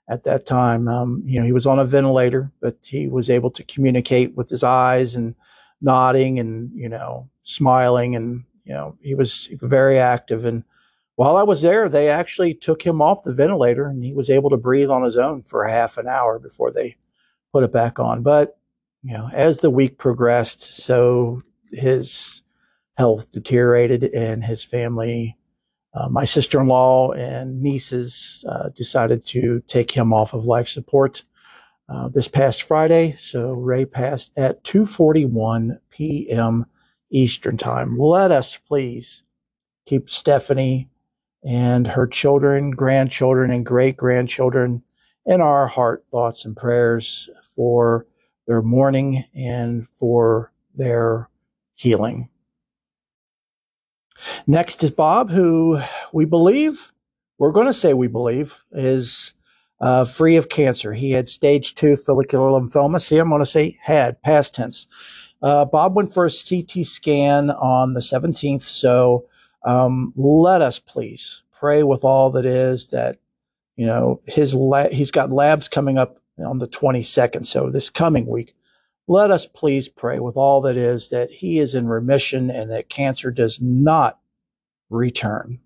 at 0.08 0.24
that 0.24 0.46
time. 0.46 0.88
Um, 0.88 1.22
you 1.24 1.40
know, 1.40 1.46
he 1.46 1.52
was 1.52 1.66
on 1.66 1.78
a 1.78 1.84
ventilator, 1.84 2.50
but 2.60 2.76
he 2.82 3.06
was 3.06 3.30
able 3.30 3.50
to 3.52 3.62
communicate 3.64 4.34
with 4.36 4.50
his 4.50 4.64
eyes 4.64 5.14
and 5.14 5.34
nodding 5.80 6.38
and, 6.38 6.70
you 6.74 6.88
know, 6.88 7.28
smiling. 7.44 8.16
And, 8.16 8.44
you 8.64 8.72
know, 8.72 8.96
he 9.00 9.14
was 9.14 9.48
very 9.60 9.98
active. 9.98 10.44
And 10.44 10.64
while 11.16 11.36
I 11.36 11.44
was 11.44 11.62
there, 11.62 11.88
they 11.88 12.08
actually 12.08 12.54
took 12.54 12.82
him 12.82 13.00
off 13.00 13.22
the 13.22 13.32
ventilator 13.32 13.86
and 13.86 14.02
he 14.02 14.12
was 14.12 14.30
able 14.30 14.50
to 14.50 14.56
breathe 14.56 14.90
on 14.90 15.04
his 15.04 15.16
own 15.16 15.42
for 15.42 15.66
half 15.66 15.96
an 15.96 16.08
hour 16.08 16.38
before 16.38 16.72
they 16.72 16.96
put 17.52 17.62
it 17.62 17.72
back 17.72 18.00
on. 18.00 18.22
But 18.22 18.58
you 19.04 19.12
know, 19.12 19.28
as 19.34 19.58
the 19.58 19.70
week 19.70 19.98
progressed, 19.98 20.62
so 20.62 21.42
his 21.70 22.42
health 22.96 23.30
deteriorated 23.32 24.02
and 24.02 24.42
his 24.42 24.64
family, 24.64 25.36
uh, 25.94 26.08
my 26.08 26.24
sister 26.24 26.60
in 26.60 26.68
law 26.68 27.12
and 27.12 27.60
nieces, 27.60 28.44
uh, 28.48 28.70
decided 28.70 29.26
to 29.26 29.62
take 29.68 29.90
him 29.90 30.14
off 30.14 30.32
of 30.32 30.46
life 30.46 30.68
support 30.68 31.22
uh, 31.88 32.08
this 32.08 32.28
past 32.28 32.62
Friday. 32.62 33.14
So 33.18 33.52
Ray 33.52 33.84
passed 33.84 34.32
at 34.38 34.64
2:41 34.64 35.80
p.m. 35.90 36.64
Eastern 37.10 37.58
Time. 37.58 37.98
Let 37.98 38.30
us 38.30 38.56
please 38.56 39.22
keep 39.84 40.08
Stephanie 40.08 40.88
and 41.44 41.88
her 41.88 42.06
children, 42.06 42.70
grandchildren, 42.70 43.50
and 43.50 43.66
great 43.66 43.98
grandchildren 43.98 44.82
in 45.26 45.42
our 45.42 45.66
heart, 45.66 46.04
thoughts, 46.10 46.46
and 46.46 46.56
prayers 46.56 47.28
for 47.54 48.06
their 48.46 48.62
mourning 48.62 49.24
and 49.34 49.86
for 49.98 50.52
their 50.74 51.28
healing. 51.74 52.28
Next 54.46 54.82
is 54.82 54.90
Bob, 54.90 55.30
who 55.30 55.80
we 56.12 56.24
believe, 56.24 56.92
we're 57.38 57.52
going 57.52 57.66
to 57.66 57.74
say 57.74 57.94
we 57.94 58.06
believe, 58.06 58.58
is 58.72 59.34
uh, 59.80 60.04
free 60.04 60.36
of 60.36 60.48
cancer. 60.48 60.92
He 60.92 61.10
had 61.10 61.28
stage 61.28 61.74
two 61.74 61.96
follicular 61.96 62.48
lymphoma. 62.48 63.00
See, 63.02 63.18
I'm 63.18 63.28
going 63.28 63.40
to 63.40 63.46
say 63.46 63.78
had, 63.82 64.22
past 64.22 64.54
tense. 64.54 64.86
Uh, 65.42 65.64
Bob 65.64 65.94
went 65.94 66.14
for 66.14 66.24
a 66.24 66.30
CT 66.30 66.86
scan 66.86 67.50
on 67.50 67.92
the 67.94 68.00
17th. 68.00 68.62
So 68.62 69.26
um, 69.64 70.12
let 70.16 70.62
us 70.62 70.78
please 70.78 71.42
pray 71.52 71.82
with 71.82 72.04
all 72.04 72.30
that 72.30 72.46
is 72.46 72.88
that, 72.88 73.18
you 73.76 73.86
know, 73.86 74.20
his 74.26 74.54
la- 74.54 74.88
he's 74.88 75.10
got 75.10 75.30
labs 75.30 75.68
coming 75.68 75.98
up 75.98 76.18
on 76.38 76.58
the 76.58 76.68
22nd. 76.68 77.44
So 77.46 77.70
this 77.70 77.90
coming 77.90 78.26
week, 78.26 78.54
let 79.06 79.30
us 79.30 79.46
please 79.46 79.88
pray 79.88 80.18
with 80.18 80.36
all 80.36 80.60
that 80.62 80.76
is 80.76 81.10
that 81.10 81.30
he 81.30 81.58
is 81.58 81.74
in 81.74 81.86
remission 81.86 82.50
and 82.50 82.70
that 82.70 82.88
cancer 82.88 83.30
does 83.30 83.60
not 83.60 84.18
return. 84.90 85.60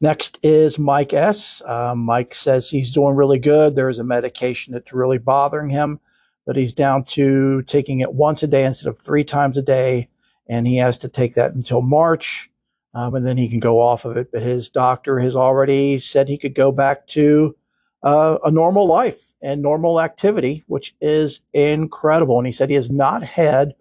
Next 0.00 0.38
is 0.42 0.78
Mike 0.78 1.12
S. 1.12 1.62
Um, 1.66 1.98
Mike 1.98 2.34
says 2.34 2.70
he's 2.70 2.92
doing 2.92 3.16
really 3.16 3.38
good. 3.38 3.76
There 3.76 3.88
is 3.88 3.98
a 3.98 4.04
medication 4.04 4.72
that's 4.72 4.94
really 4.94 5.18
bothering 5.18 5.68
him, 5.68 6.00
but 6.46 6.56
he's 6.56 6.72
down 6.72 7.04
to 7.04 7.62
taking 7.62 8.00
it 8.00 8.14
once 8.14 8.42
a 8.42 8.46
day 8.46 8.64
instead 8.64 8.88
of 8.88 8.98
three 8.98 9.24
times 9.24 9.56
a 9.56 9.62
day. 9.62 10.08
And 10.48 10.66
he 10.66 10.78
has 10.78 10.96
to 10.98 11.08
take 11.08 11.34
that 11.34 11.54
until 11.54 11.82
March, 11.82 12.50
um, 12.94 13.14
and 13.14 13.26
then 13.26 13.36
he 13.36 13.48
can 13.48 13.60
go 13.60 13.80
off 13.80 14.04
of 14.04 14.16
it. 14.16 14.32
But 14.32 14.42
his 14.42 14.68
doctor 14.68 15.20
has 15.20 15.36
already 15.36 15.98
said 15.98 16.28
he 16.28 16.38
could 16.38 16.54
go 16.54 16.72
back 16.72 17.06
to 17.08 17.54
uh, 18.02 18.38
a 18.42 18.50
normal 18.50 18.86
life 18.86 19.29
and 19.42 19.62
normal 19.62 20.00
activity, 20.00 20.64
which 20.66 20.94
is 21.00 21.40
incredible. 21.52 22.38
And 22.38 22.46
he 22.46 22.52
said 22.52 22.68
he 22.68 22.74
has 22.74 22.90
not 22.90 23.22
had 23.22 23.74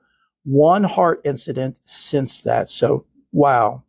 one 0.44 0.84
heart 0.84 1.22
incident 1.26 1.80
since 1.84 2.42
that. 2.42 2.70
So, 2.70 3.06
wow. 3.32 3.84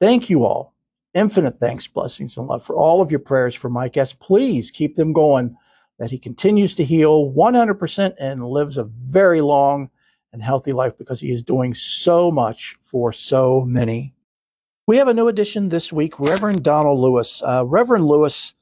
Thank 0.00 0.28
you 0.28 0.44
all. 0.44 0.74
Infinite 1.14 1.56
thanks, 1.56 1.86
blessings, 1.86 2.36
and 2.36 2.46
love 2.46 2.64
for 2.64 2.76
all 2.76 3.00
of 3.00 3.10
your 3.10 3.20
prayers 3.20 3.54
for 3.54 3.70
Mike 3.70 3.96
S. 3.96 4.12
Please 4.12 4.70
keep 4.70 4.96
them 4.96 5.12
going, 5.12 5.56
that 5.98 6.10
he 6.10 6.18
continues 6.18 6.74
to 6.74 6.84
heal 6.84 7.32
100% 7.32 8.14
and 8.18 8.48
lives 8.48 8.76
a 8.76 8.84
very 8.84 9.40
long 9.40 9.90
and 10.32 10.42
healthy 10.42 10.72
life 10.72 10.98
because 10.98 11.20
he 11.20 11.30
is 11.30 11.42
doing 11.42 11.72
so 11.72 12.30
much 12.32 12.76
for 12.82 13.12
so 13.12 13.64
many. 13.64 14.12
We 14.86 14.96
have 14.98 15.08
a 15.08 15.14
new 15.14 15.28
addition 15.28 15.68
this 15.68 15.92
week, 15.92 16.18
Reverend 16.18 16.64
Donald 16.64 16.98
Lewis. 16.98 17.42
Uh, 17.42 17.64
Reverend 17.64 18.06
Lewis 18.06 18.54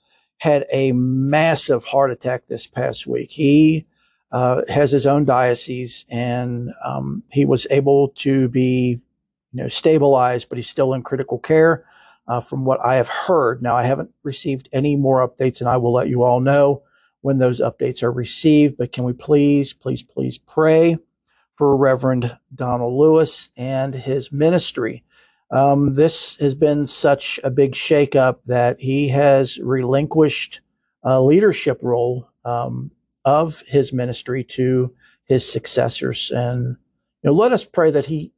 had 0.42 0.66
a 0.72 0.90
massive 0.90 1.84
heart 1.84 2.10
attack 2.10 2.48
this 2.48 2.66
past 2.66 3.06
week. 3.06 3.30
He 3.30 3.86
uh, 4.32 4.62
has 4.68 4.90
his 4.90 5.06
own 5.06 5.24
diocese, 5.24 6.04
and 6.10 6.70
um, 6.84 7.22
he 7.30 7.44
was 7.44 7.64
able 7.70 8.08
to 8.16 8.48
be, 8.48 9.00
you 9.52 9.62
know, 9.62 9.68
stabilized, 9.68 10.48
but 10.48 10.58
he's 10.58 10.68
still 10.68 10.94
in 10.94 11.02
critical 11.02 11.38
care. 11.38 11.84
Uh, 12.26 12.40
from 12.40 12.64
what 12.64 12.84
I 12.84 12.96
have 12.96 13.06
heard, 13.06 13.62
now 13.62 13.76
I 13.76 13.84
haven't 13.84 14.10
received 14.24 14.68
any 14.72 14.96
more 14.96 15.24
updates, 15.24 15.60
and 15.60 15.68
I 15.68 15.76
will 15.76 15.92
let 15.92 16.08
you 16.08 16.24
all 16.24 16.40
know 16.40 16.82
when 17.20 17.38
those 17.38 17.60
updates 17.60 18.02
are 18.02 18.10
received. 18.10 18.76
But 18.76 18.90
can 18.90 19.04
we 19.04 19.12
please, 19.12 19.72
please, 19.72 20.02
please 20.02 20.38
pray 20.38 20.98
for 21.54 21.76
Reverend 21.76 22.36
Donald 22.52 22.94
Lewis 22.94 23.50
and 23.56 23.94
his 23.94 24.32
ministry? 24.32 25.04
Um, 25.52 25.94
this 25.94 26.36
has 26.36 26.54
been 26.54 26.86
such 26.86 27.38
a 27.44 27.50
big 27.50 27.72
shakeup 27.72 28.38
that 28.46 28.80
he 28.80 29.08
has 29.08 29.58
relinquished 29.58 30.60
a 31.02 31.20
leadership 31.20 31.78
role 31.82 32.26
um, 32.46 32.90
of 33.26 33.62
his 33.66 33.92
ministry 33.92 34.44
to 34.44 34.94
his 35.26 35.50
successors. 35.50 36.30
And 36.34 36.76
you 37.22 37.30
know, 37.30 37.34
let 37.34 37.52
us 37.52 37.66
pray 37.66 37.90
that 37.90 38.06
he 38.06 38.32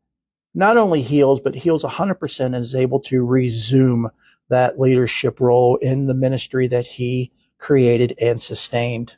not 0.54 0.76
only 0.76 1.02
heals, 1.02 1.40
but 1.40 1.54
heals 1.54 1.84
100% 1.84 2.44
and 2.44 2.56
is 2.56 2.74
able 2.74 3.00
to 3.00 3.24
resume 3.24 4.10
that 4.48 4.78
leadership 4.78 5.40
role 5.40 5.76
in 5.76 6.06
the 6.06 6.14
ministry 6.14 6.66
that 6.66 6.86
he 6.86 7.32
created 7.58 8.14
and 8.20 8.40
sustained. 8.42 9.14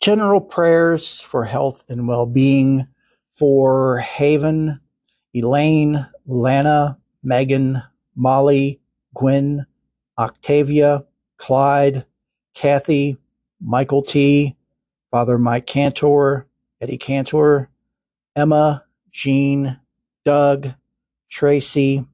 General 0.00 0.40
prayers 0.40 1.20
for 1.20 1.44
health 1.44 1.82
and 1.88 2.06
well 2.06 2.26
being 2.26 2.86
for 3.34 3.98
Haven, 3.98 4.80
Elaine, 5.34 6.06
Lana, 6.28 6.98
Megan, 7.22 7.82
Molly, 8.14 8.80
Gwen, 9.14 9.66
Octavia, 10.18 11.04
Clyde, 11.38 12.04
Kathy, 12.54 13.16
Michael 13.60 14.02
T., 14.02 14.56
Father 15.10 15.38
Mike 15.38 15.66
Cantor, 15.66 16.46
Eddie 16.80 16.98
Cantor, 16.98 17.70
Emma, 18.36 18.84
Jean, 19.10 19.80
Doug, 20.24 20.68
Tracy, 21.30 22.04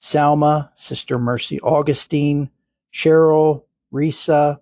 Salma, 0.00 0.70
Sister 0.74 1.18
Mercy 1.18 1.60
Augustine, 1.60 2.50
Cheryl, 2.92 3.64
Risa, 3.92 4.58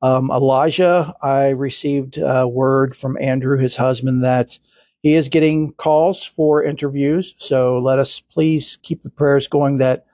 um, 0.00 0.30
Elijah. 0.30 1.14
I 1.22 1.50
received 1.50 2.18
a 2.18 2.48
word 2.48 2.96
from 2.96 3.18
Andrew, 3.20 3.58
his 3.58 3.76
husband, 3.76 4.24
that 4.24 4.58
he 5.02 5.14
is 5.14 5.28
getting 5.28 5.72
calls 5.72 6.24
for 6.24 6.62
interviews. 6.62 7.34
So 7.38 7.78
let 7.78 7.98
us 7.98 8.20
please 8.20 8.78
keep 8.82 9.02
the 9.02 9.10
prayers 9.10 9.48
going 9.48 9.78
that 9.78 10.06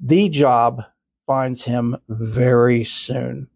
the 0.00 0.28
job 0.28 0.82
finds 1.26 1.64
him 1.64 1.96
very 2.08 2.82
soon. 2.82 3.48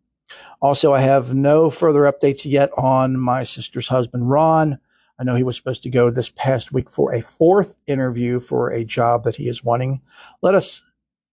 Also, 0.62 0.94
I 0.94 1.00
have 1.00 1.34
no 1.34 1.70
further 1.70 2.02
updates 2.02 2.50
yet 2.50 2.70
on 2.76 3.18
my 3.18 3.44
sister's 3.44 3.88
husband, 3.88 4.30
Ron. 4.30 4.78
I 5.18 5.24
know 5.24 5.34
he 5.34 5.42
was 5.42 5.56
supposed 5.56 5.82
to 5.82 5.90
go 5.90 6.10
this 6.10 6.30
past 6.30 6.72
week 6.72 6.88
for 6.88 7.12
a 7.12 7.20
fourth 7.20 7.76
interview 7.86 8.38
for 8.38 8.70
a 8.70 8.84
job 8.84 9.24
that 9.24 9.36
he 9.36 9.48
is 9.48 9.64
wanting. 9.64 10.00
Let 10.42 10.54
us 10.54 10.82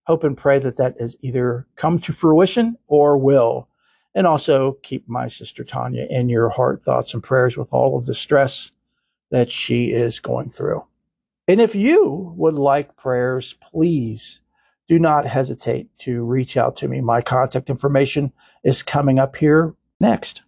hope 0.06 0.24
and 0.24 0.36
pray 0.36 0.58
that 0.58 0.76
that 0.76 0.96
has 0.98 1.16
either 1.20 1.66
come 1.76 1.98
to 2.00 2.12
fruition 2.12 2.76
or 2.86 3.16
will. 3.16 3.68
And 4.14 4.26
also 4.26 4.72
keep 4.82 5.08
my 5.08 5.28
sister 5.28 5.64
Tanya 5.64 6.06
in 6.08 6.28
your 6.28 6.48
heart, 6.48 6.84
thoughts, 6.84 7.14
and 7.14 7.22
prayers 7.22 7.56
with 7.56 7.72
all 7.72 7.98
of 7.98 8.06
the 8.06 8.14
stress 8.14 8.70
that 9.34 9.50
she 9.50 9.86
is 9.86 10.20
going 10.20 10.48
through. 10.48 10.80
And 11.48 11.60
if 11.60 11.74
you 11.74 12.32
would 12.36 12.54
like 12.54 12.96
prayers, 12.96 13.54
please 13.54 14.40
do 14.86 14.96
not 14.96 15.26
hesitate 15.26 15.88
to 15.98 16.24
reach 16.24 16.56
out 16.56 16.76
to 16.76 16.86
me. 16.86 17.00
My 17.00 17.20
contact 17.20 17.68
information 17.68 18.32
is 18.62 18.84
coming 18.84 19.18
up 19.18 19.34
here 19.34 19.74
next. 19.98 20.42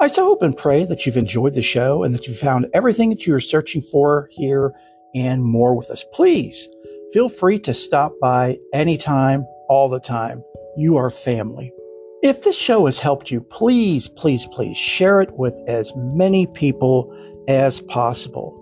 I 0.00 0.06
so 0.06 0.24
hope 0.24 0.40
and 0.40 0.56
pray 0.56 0.86
that 0.86 1.04
you've 1.04 1.18
enjoyed 1.18 1.52
the 1.52 1.60
show 1.60 2.02
and 2.02 2.14
that 2.14 2.26
you 2.26 2.32
found 2.32 2.66
everything 2.72 3.10
that 3.10 3.26
you 3.26 3.34
are 3.34 3.40
searching 3.40 3.82
for 3.82 4.30
here 4.32 4.72
and 5.14 5.44
more 5.44 5.76
with 5.76 5.90
us. 5.90 6.02
Please 6.14 6.66
feel 7.12 7.28
free 7.28 7.58
to 7.58 7.74
stop 7.74 8.14
by 8.22 8.56
anytime, 8.72 9.44
all 9.68 9.90
the 9.90 10.00
time. 10.00 10.42
You 10.78 10.96
are 10.96 11.10
family. 11.10 11.74
If 12.22 12.42
this 12.42 12.56
show 12.56 12.84
has 12.84 12.98
helped 12.98 13.30
you, 13.30 13.40
please, 13.40 14.06
please, 14.06 14.46
please 14.52 14.76
share 14.76 15.22
it 15.22 15.30
with 15.38 15.54
as 15.66 15.90
many 15.96 16.46
people 16.46 17.10
as 17.48 17.80
possible. 17.80 18.56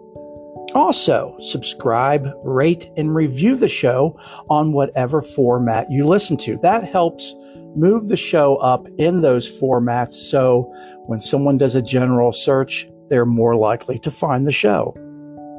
Also, 0.76 1.36
subscribe, 1.40 2.28
rate, 2.44 2.88
and 2.96 3.12
review 3.12 3.56
the 3.56 3.68
show 3.68 4.16
on 4.48 4.72
whatever 4.72 5.22
format 5.22 5.90
you 5.90 6.06
listen 6.06 6.36
to. 6.36 6.56
That 6.58 6.84
helps 6.84 7.34
move 7.74 8.08
the 8.08 8.16
show 8.16 8.56
up 8.56 8.86
in 8.96 9.22
those 9.22 9.60
formats 9.60 10.12
so 10.12 10.72
when 11.06 11.20
someone 11.20 11.58
does 11.58 11.74
a 11.74 11.82
general 11.82 12.32
search, 12.32 12.88
they're 13.08 13.26
more 13.26 13.56
likely 13.56 13.98
to 14.00 14.10
find 14.12 14.46
the 14.46 14.52
show. 14.52 14.94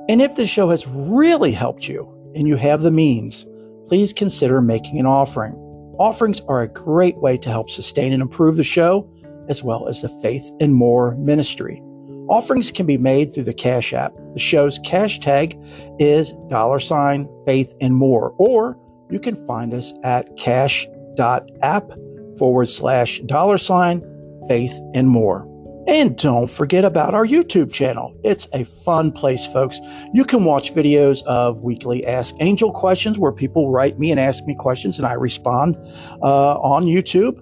And 0.07 0.21
if 0.21 0.37
the 0.37 0.47
show 0.47 0.69
has 0.69 0.87
really 0.87 1.51
helped 1.51 1.89
you 1.89 2.07
and 2.33 2.47
you 2.47 2.55
have 2.55 2.81
the 2.81 2.91
means, 2.91 3.45
please 3.89 4.13
consider 4.13 4.61
making 4.61 4.99
an 4.99 5.05
offering. 5.05 5.65
Offerings 5.99 6.39
are 6.47 6.61
a 6.61 6.67
great 6.69 7.17
way 7.17 7.37
to 7.37 7.49
help 7.49 7.69
sustain 7.69 8.13
and 8.13 8.21
improve 8.21 8.55
the 8.55 8.63
show, 8.63 9.05
as 9.49 9.61
well 9.61 9.89
as 9.89 10.01
the 10.01 10.07
Faith 10.21 10.49
and 10.61 10.73
More 10.73 11.13
ministry. 11.15 11.83
Offerings 12.29 12.71
can 12.71 12.85
be 12.85 12.97
made 12.97 13.33
through 13.33 13.43
the 13.43 13.53
Cash 13.53 13.91
App. 13.91 14.13
The 14.33 14.39
show's 14.39 14.79
cash 14.85 15.19
tag 15.19 15.59
is 15.99 16.33
dollar 16.47 16.79
sign 16.79 17.27
faith 17.45 17.73
and 17.81 17.93
more, 17.95 18.33
or 18.37 18.77
you 19.09 19.19
can 19.19 19.45
find 19.45 19.73
us 19.73 19.91
at 20.03 20.37
cash.app 20.37 21.91
forward 22.37 22.69
slash 22.69 23.19
dollar 23.25 23.57
sign 23.57 24.01
faith 24.47 24.79
and 24.93 25.09
more. 25.09 25.48
And 25.89 26.15
don't 26.15 26.47
forget 26.47 26.85
about 26.85 27.15
our 27.15 27.25
YouTube 27.25 27.73
channel. 27.73 28.15
It's 28.23 28.47
a 28.53 28.63
fun 28.63 29.11
place, 29.11 29.47
folks. 29.47 29.79
You 30.13 30.23
can 30.23 30.45
watch 30.45 30.71
videos 30.71 31.23
of 31.23 31.61
weekly 31.61 32.05
Ask 32.05 32.35
Angel 32.39 32.71
questions 32.71 33.17
where 33.17 33.31
people 33.31 33.71
write 33.71 33.97
me 33.97 34.11
and 34.11 34.19
ask 34.19 34.45
me 34.45 34.53
questions 34.53 34.99
and 34.99 35.07
I 35.07 35.13
respond 35.13 35.77
uh, 36.21 36.59
on 36.59 36.85
YouTube. 36.85 37.41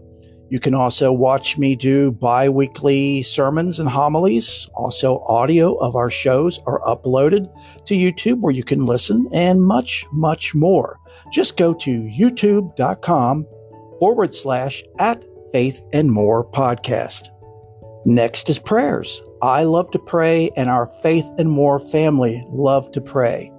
You 0.49 0.61
can 0.61 0.73
also 0.73 1.11
watch 1.11 1.57
me 1.57 1.75
do 1.75 2.13
bi 2.13 2.47
weekly 2.47 3.21
sermons 3.21 3.81
and 3.81 3.89
homilies. 3.89 4.69
Also, 4.75 5.19
audio 5.27 5.75
of 5.79 5.97
our 5.97 6.09
shows 6.09 6.61
are 6.65 6.79
uploaded 6.83 7.51
to 7.83 7.95
YouTube 7.95 8.39
where 8.39 8.53
you 8.53 8.63
can 8.63 8.85
listen 8.85 9.27
and 9.33 9.61
much, 9.61 10.05
much 10.13 10.55
more. 10.55 11.01
Just 11.33 11.57
go 11.57 11.73
to 11.73 11.91
youtube.com 11.91 13.45
forward 13.99 14.33
slash 14.33 14.85
at 14.99 15.21
faith 15.51 15.81
and 15.91 16.09
more 16.09 16.49
podcast. 16.49 17.27
Next 18.07 18.49
is 18.49 18.57
prayers. 18.57 19.21
I 19.41 19.65
love 19.65 19.91
to 19.91 19.99
pray, 19.99 20.49
and 20.55 20.69
our 20.69 20.87
Faith 21.03 21.25
and 21.37 21.51
More 21.51 21.77
family 21.77 22.41
love 22.47 22.89
to 22.93 23.01
pray. 23.01 23.51